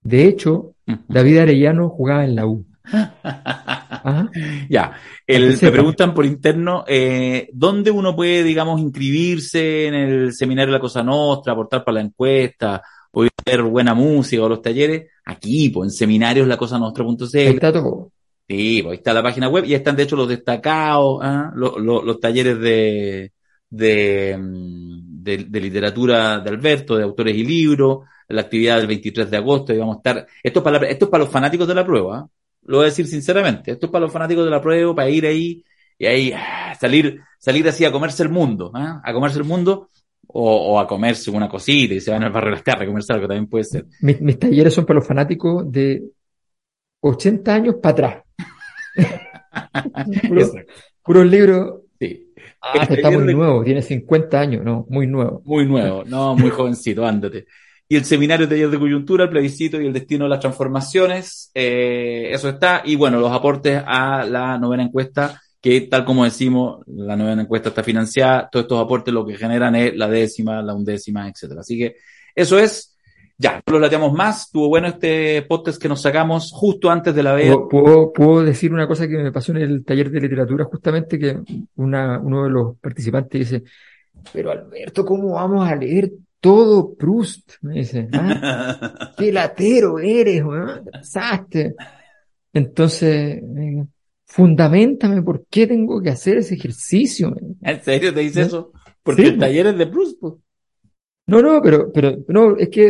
De 0.03 0.27
hecho, 0.27 0.75
David 1.09 1.39
Arellano 1.39 1.89
jugaba 1.89 2.25
en 2.25 2.37
la 2.37 2.47
U. 2.47 2.65
Ya, 4.69 4.93
el, 5.27 5.59
me 5.61 5.71
preguntan 5.71 6.13
por 6.13 6.27
interno, 6.27 6.85
eh, 6.87 7.49
¿dónde 7.55 7.91
uno 7.91 8.15
puede, 8.15 8.43
digamos, 8.43 8.79
inscribirse 8.81 9.87
en 9.87 9.95
el 9.95 10.35
seminario 10.35 10.73
la 10.73 10.81
Cosa 10.81 11.03
Nostra, 11.03 11.55
aportar 11.55 11.83
para 11.83 11.97
la 11.97 12.01
encuesta, 12.03 12.83
oír 13.13 13.31
buena 13.63 13.95
música 13.95 14.43
o 14.43 14.49
los 14.49 14.61
talleres? 14.61 15.09
Aquí, 15.25 15.71
pues, 15.71 15.87
en 15.87 15.91
seminarios 15.93 16.47
la 16.47 16.59
cosa 16.59 16.79
nostra.cl. 16.79 17.37
Está 17.39 17.73
todo. 17.73 18.13
Sí, 18.47 18.81
pues 18.83 18.93
ahí 18.93 18.97
está 18.99 19.15
la 19.15 19.23
página 19.23 19.49
web 19.49 19.65
y 19.65 19.75
están 19.75 19.97
de 19.97 20.03
hecho 20.03 20.17
los 20.17 20.29
destacados, 20.29 21.21
¿ah? 21.23 21.51
los, 21.55 21.79
los, 21.79 22.21
talleres 22.21 22.61
de, 22.61 23.33
de, 23.71 24.37
mm, 24.39 25.23
de, 25.23 25.37
de, 25.45 25.61
literatura 25.61 26.41
de 26.41 26.51
Alberto, 26.51 26.97
de 26.97 27.05
autores 27.05 27.35
y 27.35 27.45
libros, 27.45 28.01
la 28.29 28.43
actividad 28.43 28.79
del 28.79 28.87
23 28.87 29.31
de 29.31 29.37
agosto, 29.37 29.73
y 29.73 29.79
vamos 29.79 29.97
a 29.97 29.99
estar, 29.99 30.27
esto 30.43 30.59
es 30.61 30.65
para, 30.65 30.87
esto 30.87 31.07
es 31.07 31.11
para 31.11 31.25
los 31.25 31.33
fanáticos 31.33 31.67
de 31.67 31.75
la 31.75 31.87
prueba, 31.87 32.19
¿ah? 32.19 32.29
lo 32.65 32.79
voy 32.79 32.85
a 32.85 32.89
decir 32.89 33.07
sinceramente, 33.07 33.73
esto 33.73 33.87
es 33.87 33.93
para 33.93 34.05
los 34.05 34.13
fanáticos 34.13 34.45
de 34.45 34.51
la 34.51 34.61
prueba, 34.61 34.95
para 34.95 35.09
ir 35.09 35.27
ahí 35.27 35.65
y 35.99 36.07
ahí 36.07 36.33
ah, 36.35 36.75
salir, 36.79 37.21
salir 37.39 37.67
así 37.69 37.85
a 37.85 37.93
comerse 37.93 38.23
el 38.23 38.29
mundo, 38.29 38.73
¿ah? 38.75 39.01
a 39.03 39.13
comerse 39.13 39.39
el 39.39 39.45
mundo 39.45 39.89
o, 40.27 40.81
a 40.81 40.87
comerse 40.87 41.31
una 41.31 41.49
cosita 41.49 41.95
y 41.95 42.01
se 42.01 42.11
van 42.11 42.25
al 42.25 42.33
barrio 42.33 42.57
de 42.57 42.63
las 42.67 42.83
a 42.83 42.87
comerse 42.87 43.13
algo 43.13 43.29
también 43.29 43.47
puede 43.47 43.65
ser. 43.65 43.87
Mis, 44.01 44.39
talleres 44.39 44.75
son 44.75 44.85
para 44.85 44.99
los 44.99 45.07
fanáticos 45.07 45.71
de 45.71 46.03
80 47.01 47.55
años 47.55 47.77
para 47.81 47.93
atrás. 47.93 48.24
puros 51.03 51.27
libros. 51.27 51.81
Sí. 51.99 52.33
Ah, 52.61 52.83
este 52.83 52.95
está 52.95 53.11
muy 53.11 53.35
nuevo, 53.35 53.63
tiene 53.63 53.83
50 53.83 54.41
años, 54.41 54.65
no, 54.65 54.87
muy 54.89 55.07
nuevo. 55.07 55.43
Muy 55.45 55.67
nuevo, 55.67 56.05
no, 56.05 56.35
muy 56.35 56.51
jovencito, 56.51 57.05
ándate 57.05 57.47
y 57.89 57.97
el 57.97 58.05
seminario 58.05 58.47
de 58.47 58.55
taller 58.55 58.71
de 58.71 58.79
coyuntura, 58.79 59.25
el 59.25 59.31
plebiscito 59.31 59.81
y 59.81 59.87
el 59.87 59.93
destino 59.93 60.25
de 60.25 60.31
las 60.31 60.41
transformaciones. 60.41 61.51
Eh, 61.55 62.31
eso 62.33 62.49
está. 62.49 62.83
Y 62.85 62.97
bueno, 62.97 63.21
los 63.21 63.31
aportes 63.31 63.83
a 63.87 64.25
la 64.25 64.59
novena 64.59 64.85
encuesta, 64.85 65.43
que 65.61 65.83
tal 65.83 66.05
como 66.05 66.25
decimos, 66.25 66.81
la 66.87 67.17
novena 67.17 67.43
encuesta 67.43 67.69
está 67.69 67.83
financiada. 67.83 68.49
Todos 68.51 68.65
estos 68.65 68.83
aportes 68.83 69.13
lo 69.13 69.27
que 69.27 69.37
generan 69.37 69.75
es 69.77 69.95
la 69.97 70.09
décima, 70.09 70.63
la 70.63 70.75
undécima, 70.75 71.29
etcétera. 71.29 71.61
Así 71.61 71.79
que 71.79 71.97
eso 72.35 72.59
es. 72.59 72.94
Ya, 73.37 73.63
no 73.67 73.73
los 73.73 73.83
lateamos 73.83 74.13
más. 74.13 74.47
Estuvo 74.47 74.69
bueno 74.69 74.89
este 74.89 75.43
podcast 75.43 75.81
que 75.81 75.89
nos 75.89 76.01
sacamos 76.01 76.53
justo 76.53 76.91
antes 76.91 77.15
de 77.15 77.23
la 77.23 77.35
veda. 77.35 77.57
¿Puedo, 77.69 78.43
decir 78.43 78.73
una 78.73 78.87
cosa 78.87 79.09
que 79.09 79.19
me 79.19 79.33
pasó 79.33 79.53
en 79.53 79.59
el 79.59 79.85
taller 79.85 80.11
de 80.11 80.21
literatura, 80.21 80.65
justamente 80.65 81.19
que 81.19 81.39
una, 81.77 82.21
uno 82.21 82.45
de 82.45 82.51
los 82.51 82.79
participantes 82.79 83.41
dice, 83.41 83.65
pero 84.33 84.51
Alberto, 84.51 85.05
¿cómo 85.05 85.35
vamos 85.35 85.69
a 85.69 85.75
leer 85.75 86.13
todo 86.41 86.95
Proust? 86.95 87.55
Me 87.63 87.75
dice, 87.75 88.09
¿ah? 88.13 89.13
qué 89.19 89.33
latero 89.33 89.99
eres, 89.99 90.45
weón, 90.45 90.85
te 90.85 90.91
pasaste. 90.93 91.75
Entonces, 92.53 93.43
eh, 93.43 93.85
fundamentame 94.27 95.23
por 95.23 95.47
qué 95.47 95.67
tengo 95.67 96.01
que 96.01 96.11
hacer 96.11 96.39
ese 96.39 96.55
ejercicio. 96.55 97.31
man. 97.31 97.57
¿En 97.63 97.83
serio 97.83 98.15
te 98.15 98.21
dice 98.21 98.43
eso? 98.43 98.73
Porque 99.03 99.23
Sí, 99.23 99.29
el 99.29 99.39
taller 99.39 99.67
es 99.67 99.79
de 99.79 99.87
Proust. 99.87 100.21
pues. 100.21 100.35
No, 101.27 101.41
no, 101.41 101.63
pero, 101.63 101.91
pero, 101.93 102.19
no, 102.29 102.57
es 102.57 102.69
que 102.69 102.85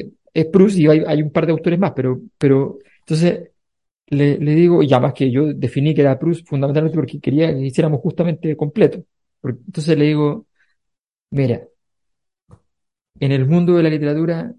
eh, 0.00 0.12
es 0.32 0.46
Proust 0.46 0.76
y 0.78 0.86
hay, 0.88 1.02
hay 1.06 1.22
un 1.22 1.32
par 1.32 1.46
de 1.46 1.52
autores 1.52 1.78
más, 1.78 1.92
pero, 1.96 2.20
pero, 2.38 2.78
entonces, 3.00 3.50
le, 4.08 4.38
digo, 4.38 4.82
y 4.82 4.92
además 4.92 5.14
que 5.14 5.30
yo 5.32 5.52
definí 5.54 5.94
que 5.94 6.02
era 6.02 6.18
Proust 6.18 6.46
fundamentalmente 6.48 6.96
porque 6.98 7.20
quería 7.20 7.52
que 7.54 7.60
hiciéramos 7.66 8.00
justamente 8.02 8.56
completo. 8.56 9.04
Porque- 9.40 9.60
entonces 9.66 9.98
le 9.98 10.06
digo, 10.06 10.46
mira, 11.30 11.68
en 13.20 13.32
el 13.32 13.44
mundo 13.46 13.74
de 13.74 13.82
la 13.82 13.90
literatura, 13.90 14.54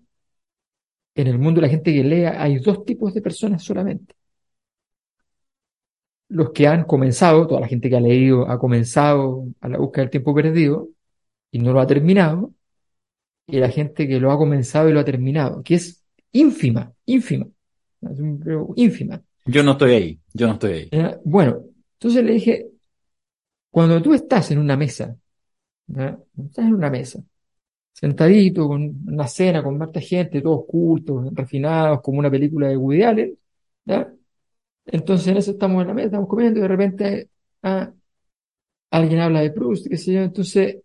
en 1.15 1.27
el 1.27 1.37
mundo 1.37 1.59
de 1.59 1.67
la 1.67 1.71
gente 1.71 1.93
que 1.93 2.01
lea, 2.03 2.41
hay 2.41 2.59
dos 2.59 2.85
tipos 2.85 3.13
de 3.13 3.21
personas 3.21 3.61
solamente. 3.63 4.15
Los 6.29 6.51
que 6.51 6.67
han 6.67 6.83
comenzado, 6.85 7.47
toda 7.47 7.61
la 7.61 7.67
gente 7.67 7.89
que 7.89 7.95
ha 7.95 8.01
leído 8.01 8.49
ha 8.49 8.59
comenzado 8.59 9.45
a 9.61 9.69
la 9.69 9.77
búsqueda 9.77 10.03
del 10.03 10.11
tiempo 10.11 10.35
perdido 10.35 10.89
y 11.51 11.59
no 11.59 11.73
lo 11.73 11.81
ha 11.81 11.87
terminado, 11.87 12.53
y 13.47 13.59
la 13.59 13.69
gente 13.69 14.07
que 14.07 14.19
lo 14.19 14.31
ha 14.31 14.37
comenzado 14.37 14.89
y 14.89 14.93
lo 14.93 14.99
ha 14.99 15.05
terminado, 15.05 15.63
que 15.63 15.75
es 15.75 16.03
ínfima, 16.33 16.93
ínfima, 17.05 17.47
ínfima. 18.75 19.21
Yo 19.45 19.63
no 19.63 19.71
estoy 19.71 19.91
ahí. 19.93 20.19
Yo 20.33 20.47
no 20.47 20.53
estoy 20.53 20.71
ahí. 20.73 20.89
¿ya? 20.91 21.17
Bueno, 21.23 21.63
entonces 21.93 22.23
le 22.23 22.33
dije, 22.33 22.67
cuando 23.71 24.01
tú 24.01 24.13
estás 24.13 24.51
en 24.51 24.59
una 24.59 24.75
mesa, 24.75 25.15
¿ya? 25.87 26.19
Estás 26.37 26.65
en 26.65 26.73
una 26.73 26.89
mesa, 26.89 27.23
sentadito, 27.93 28.67
con 28.67 29.03
una 29.07 29.27
cena, 29.27 29.63
con 29.63 29.81
harta 29.81 30.01
gente, 30.01 30.41
todos 30.41 30.65
cultos, 30.67 31.33
refinados, 31.33 32.01
como 32.01 32.19
una 32.19 32.29
película 32.29 32.67
de 32.67 32.77
Woody 32.77 33.03
Allen, 33.03 33.39
¿ya? 33.85 34.13
Entonces 34.85 35.27
en 35.27 35.37
eso 35.37 35.51
estamos 35.51 35.81
en 35.81 35.87
la 35.87 35.93
mesa, 35.93 36.07
estamos 36.07 36.29
comiendo 36.29 36.59
y 36.59 36.63
de 36.63 36.67
repente 36.67 37.29
ah, 37.63 37.93
alguien 38.91 39.19
habla 39.21 39.41
de 39.41 39.51
Proust, 39.51 39.87
qué 39.87 39.97
sé 39.97 40.13
yo, 40.13 40.21
entonces 40.21 40.77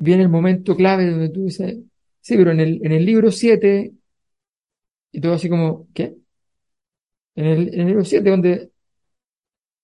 viene 0.00 0.24
el 0.24 0.28
momento 0.28 0.74
clave 0.74 1.08
donde 1.08 1.28
tú 1.28 1.44
dices, 1.44 1.78
sí, 2.20 2.36
pero 2.36 2.50
en 2.50 2.60
el, 2.60 2.80
en 2.84 2.92
el 2.92 3.04
libro 3.04 3.30
7, 3.30 3.92
y 5.12 5.20
todo 5.20 5.34
así 5.34 5.48
como, 5.48 5.86
¿qué? 5.94 6.16
En 7.36 7.46
el, 7.46 7.74
en 7.74 7.80
el 7.80 7.86
libro 7.86 8.04
7 8.04 8.30
donde, 8.30 8.70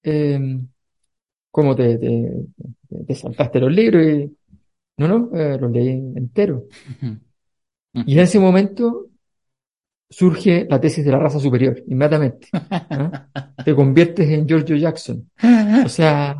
eh, 0.02 0.58
¿cómo 1.50 1.76
te, 1.76 1.98
te, 1.98 2.32
te 3.06 3.14
saltaste 3.14 3.60
los 3.60 3.72
libros? 3.72 4.06
Y, 4.06 4.36
no, 4.98 5.08
no, 5.08 5.38
eh, 5.38 5.58
los 5.60 5.70
leí 5.70 5.90
enteros. 5.90 6.64
Y 7.92 8.12
en 8.12 8.18
ese 8.18 8.38
momento 8.38 9.08
surge 10.08 10.66
la 10.68 10.80
tesis 10.80 11.04
de 11.04 11.10
la 11.10 11.18
raza 11.18 11.38
superior, 11.38 11.82
inmediatamente. 11.86 12.48
¿ah? 12.52 13.28
Te 13.64 13.74
conviertes 13.74 14.28
en 14.30 14.46
Giorgio 14.46 14.76
Jackson. 14.76 15.30
O 15.84 15.88
sea, 15.88 16.36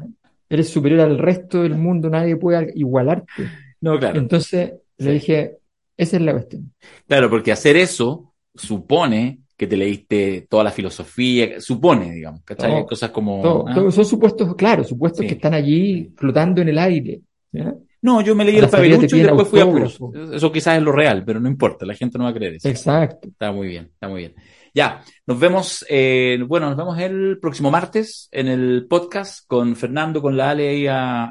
eres 0.49 0.69
superior 0.69 1.01
al 1.01 1.19
resto 1.19 1.63
del 1.63 1.75
mundo, 1.75 2.09
nadie 2.09 2.37
puede 2.37 2.73
igualarte. 2.75 3.66
No, 3.93 3.99
claro. 3.99 4.19
Entonces 4.19 4.73
le 4.99 5.13
dije, 5.13 5.57
esa 5.97 6.17
es 6.17 6.23
la 6.23 6.33
cuestión. 6.33 6.73
Claro, 7.07 7.31
porque 7.31 7.53
hacer 7.53 7.77
eso 7.77 8.35
supone 8.55 9.39
que 9.57 9.67
te 9.67 9.77
leíste 9.77 10.47
toda 10.51 10.65
la 10.65 10.71
filosofía, 10.71 11.61
supone, 11.61 12.13
digamos, 12.13 12.43
¿cachai? 12.45 12.71
Todo, 12.73 12.87
cosas 12.87 13.11
como... 13.11 13.41
Todo- 13.43 13.65
ah, 13.69 13.75
todo- 13.75 13.91
son 13.91 14.05
supuestos, 14.05 14.55
claro, 14.55 14.85
supuestos 14.85 15.21
Sí. 15.21 15.29
que 15.29 15.35
están 15.35 15.55
allí 15.55 16.11
flotando 16.17 16.61
en 16.61 16.69
el 16.69 16.79
aire. 16.79 17.21
¿ya? 17.53 17.75
No, 18.03 18.21
yo 18.21 18.35
me 18.35 18.45
leí 18.45 18.57
el 18.59 18.69
Fabelucho 18.69 19.17
y 19.17 19.21
después 19.21 19.49
fui 19.49 19.61
a. 19.61 19.71
Proust. 19.71 20.01
Eso 20.35 20.53
quizás 20.53 20.77
es 20.77 20.83
lo 20.83 20.93
real, 20.93 21.25
pero 21.25 21.41
no 21.41 21.49
importa, 21.49 21.87
la 21.87 21.95
gente 21.95 22.19
no 22.19 22.25
va 22.25 22.31
a 22.31 22.35
creer 22.35 22.55
eso. 22.55 22.69
Exacto. 22.69 23.29
Está 23.29 23.51
muy 23.53 23.69
bien, 23.69 23.85
está 23.95 24.09
muy 24.09 24.21
bien. 24.21 24.35
Ya, 24.75 25.01
nos 25.27 25.41
vemos, 25.41 25.87
eh, 25.89 26.39
bueno, 26.47 26.67
nos 26.69 26.77
vemos 26.77 26.99
el 26.99 27.39
próximo 27.41 27.71
martes 27.71 28.29
en 28.31 28.49
el 28.49 28.87
podcast 28.89 29.47
con 29.47 29.75
Fernando, 29.75 30.21
con 30.21 30.37
la 30.37 30.51
Ale 30.51 30.77
y 30.77 30.87
a, 30.87 31.25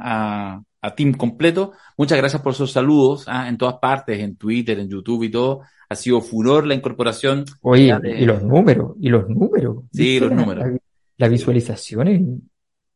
a, 0.56 0.64
a 0.86 0.96
team 0.96 1.14
completo. 1.14 1.72
Muchas 1.98 2.18
gracias 2.18 2.42
por 2.42 2.54
sus 2.54 2.72
saludos 2.72 3.26
ah, 3.28 3.48
en 3.50 3.58
todas 3.58 3.76
partes, 3.76 4.20
en 4.20 4.36
Twitter, 4.36 4.80
en 4.80 4.90
YouTube 4.90 5.24
y 5.24 5.30
todo. 5.32 5.62
Ha 5.90 5.96
sido 5.96 6.22
furor 6.22 6.66
la 6.66 6.74
incorporación. 6.76 7.46
Oye, 7.62 7.98
de- 8.02 8.22
y 8.22 8.26
los 8.26 8.42
números, 8.44 8.96
y 9.00 9.10
los 9.10 9.28
números. 9.30 9.84
Sí, 9.92 10.04
¿Viste 10.04 10.20
los 10.26 10.30
la- 10.30 10.36
números. 10.42 10.66
La, 10.68 10.78
la 11.18 11.28
visualización 11.28 12.08
es, 12.08 12.22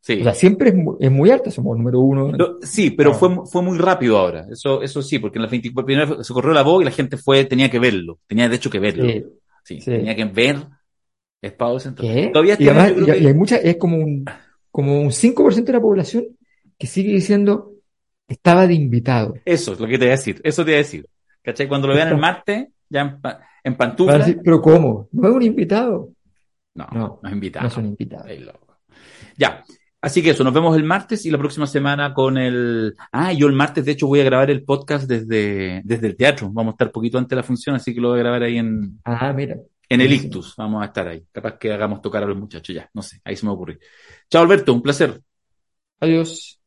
Sí. 0.02 0.22
o 0.22 0.24
sea, 0.24 0.34
siempre 0.34 0.70
es 0.70 0.76
muy, 0.76 0.96
es 1.00 1.12
muy 1.12 1.30
alta, 1.30 1.52
somos 1.52 1.78
número 1.78 2.00
uno. 2.00 2.32
Lo- 2.32 2.58
sí, 2.62 2.90
pero 2.92 3.12
Ah. 3.12 3.14
fue, 3.16 3.30
fue 3.46 3.62
muy 3.62 3.78
rápido 3.78 4.18
ahora. 4.18 4.46
Eso, 4.50 4.82
eso 4.82 5.02
sí, 5.02 5.20
porque 5.20 5.38
en 5.38 5.44
las 5.44 5.52
24 5.52 5.86
primero 5.86 6.24
se 6.24 6.34
corrió 6.34 6.54
la 6.54 6.64
voz 6.64 6.82
y 6.82 6.86
la 6.86 6.92
gente 6.92 7.18
fue, 7.18 7.44
tenía 7.46 7.70
que 7.70 7.80
verlo. 7.80 8.20
Tenía 8.26 8.48
de 8.50 8.56
hecho 8.56 8.70
que 8.70 8.80
verlo. 8.80 9.06
Sí, 9.64 9.82
sí. 9.82 9.92
tenía 9.92 10.16
que 10.16 10.26
ver 10.26 10.56
Espacio 11.42 11.80
Central. 11.80 12.32
Todavía 12.34 12.56
Y 12.60 12.68
además, 12.68 12.90
yo 12.90 12.96
creo 12.96 13.08
y- 13.08 13.12
que- 13.20 13.24
y 13.24 13.28
hay 13.28 13.34
mucha, 13.34 13.58
es 13.58 13.76
como 13.78 13.98
un, 13.98 14.26
como 14.72 15.02
un 15.02 15.12
5% 15.12 15.72
de 15.72 15.78
la 15.78 15.82
población 15.82 16.26
que 16.78 16.88
sigue 16.88 17.14
diciendo, 17.14 17.72
estaba 18.30 18.66
de 18.68 18.74
invitado. 18.76 19.36
Eso 19.44 19.74
es 19.74 19.80
lo 19.80 19.88
que 19.88 19.98
te 19.98 20.06
iba 20.06 20.14
a 20.14 20.18
decir. 20.18 20.40
Eso 20.44 20.64
te 20.64 20.72
iba 20.72 20.76
a 20.78 20.84
decir. 20.84 21.06
¿Cachai? 21.44 21.68
Cuando 21.68 21.88
lo 21.88 21.96
vean 21.96 22.10
el 22.10 22.18
martes, 22.18 22.68
ya 22.90 23.02
en, 23.02 23.22
pa- 23.22 23.40
en 23.64 23.74
Van 23.74 23.74
a 23.74 23.78
pantufla. 23.78 24.18
decir, 24.20 24.40
pero 24.44 24.62
¿cómo? 24.62 25.08
¿No 25.12 25.28
es 25.30 25.34
un 25.36 25.42
invitado? 25.44 26.10
No, 26.76 26.88
No, 26.94 27.20
no 27.22 27.30
es 27.30 27.34
invitado. 27.34 27.64
No 27.64 27.70
es 27.70 27.78
un 27.78 27.86
invitado. 27.88 28.24
Ay, 28.28 28.40
loco. 28.40 28.78
Ya. 29.38 29.64
Así 30.02 30.22
que 30.24 30.30
eso, 30.30 30.46
nos 30.46 30.54
vemos 30.54 30.78
el 30.78 30.86
martes 30.86 31.26
y 31.26 31.32
la 31.32 31.38
próxima 31.38 31.68
semana 31.68 32.14
con 32.14 32.38
el. 32.38 32.96
Ah, 33.12 33.34
yo 33.34 33.48
el 33.48 33.54
martes, 33.54 33.84
de 33.84 33.92
hecho, 33.92 34.08
voy 34.08 34.22
a 34.22 34.24
grabar 34.24 34.50
el 34.50 34.64
podcast 34.64 35.10
desde, 35.10 35.82
desde 35.84 36.08
el 36.08 36.16
teatro. 36.16 36.50
Vamos 36.54 36.72
a 36.72 36.76
estar 36.76 36.92
poquito 36.92 37.18
antes 37.18 37.32
de 37.32 37.36
la 37.36 37.44
función, 37.44 37.76
así 37.76 37.94
que 37.94 38.00
lo 38.00 38.10
voy 38.10 38.20
a 38.20 38.24
grabar 38.24 38.44
ahí 38.44 38.58
en, 38.58 38.98
Ah, 39.04 39.34
mira. 39.34 39.58
en 39.90 40.00
el. 40.02 40.14
Ictus. 40.14 40.56
Vamos 40.58 40.82
a 40.84 40.86
estar 40.86 41.06
ahí. 41.08 41.26
Capaz 41.34 41.58
que 41.58 41.74
hagamos 41.74 42.02
tocar 42.02 42.24
a 42.24 42.28
los 42.28 42.38
muchachos 42.38 42.74
ya. 42.74 42.90
No 42.94 43.02
sé, 43.02 43.20
ahí 43.26 43.36
se 43.36 43.46
me 43.46 43.52
ocurrió. 43.52 43.78
Chao, 44.30 44.42
Alberto, 44.42 44.74
un 44.74 44.82
placer. 44.82 45.20
Adiós. 46.00 46.59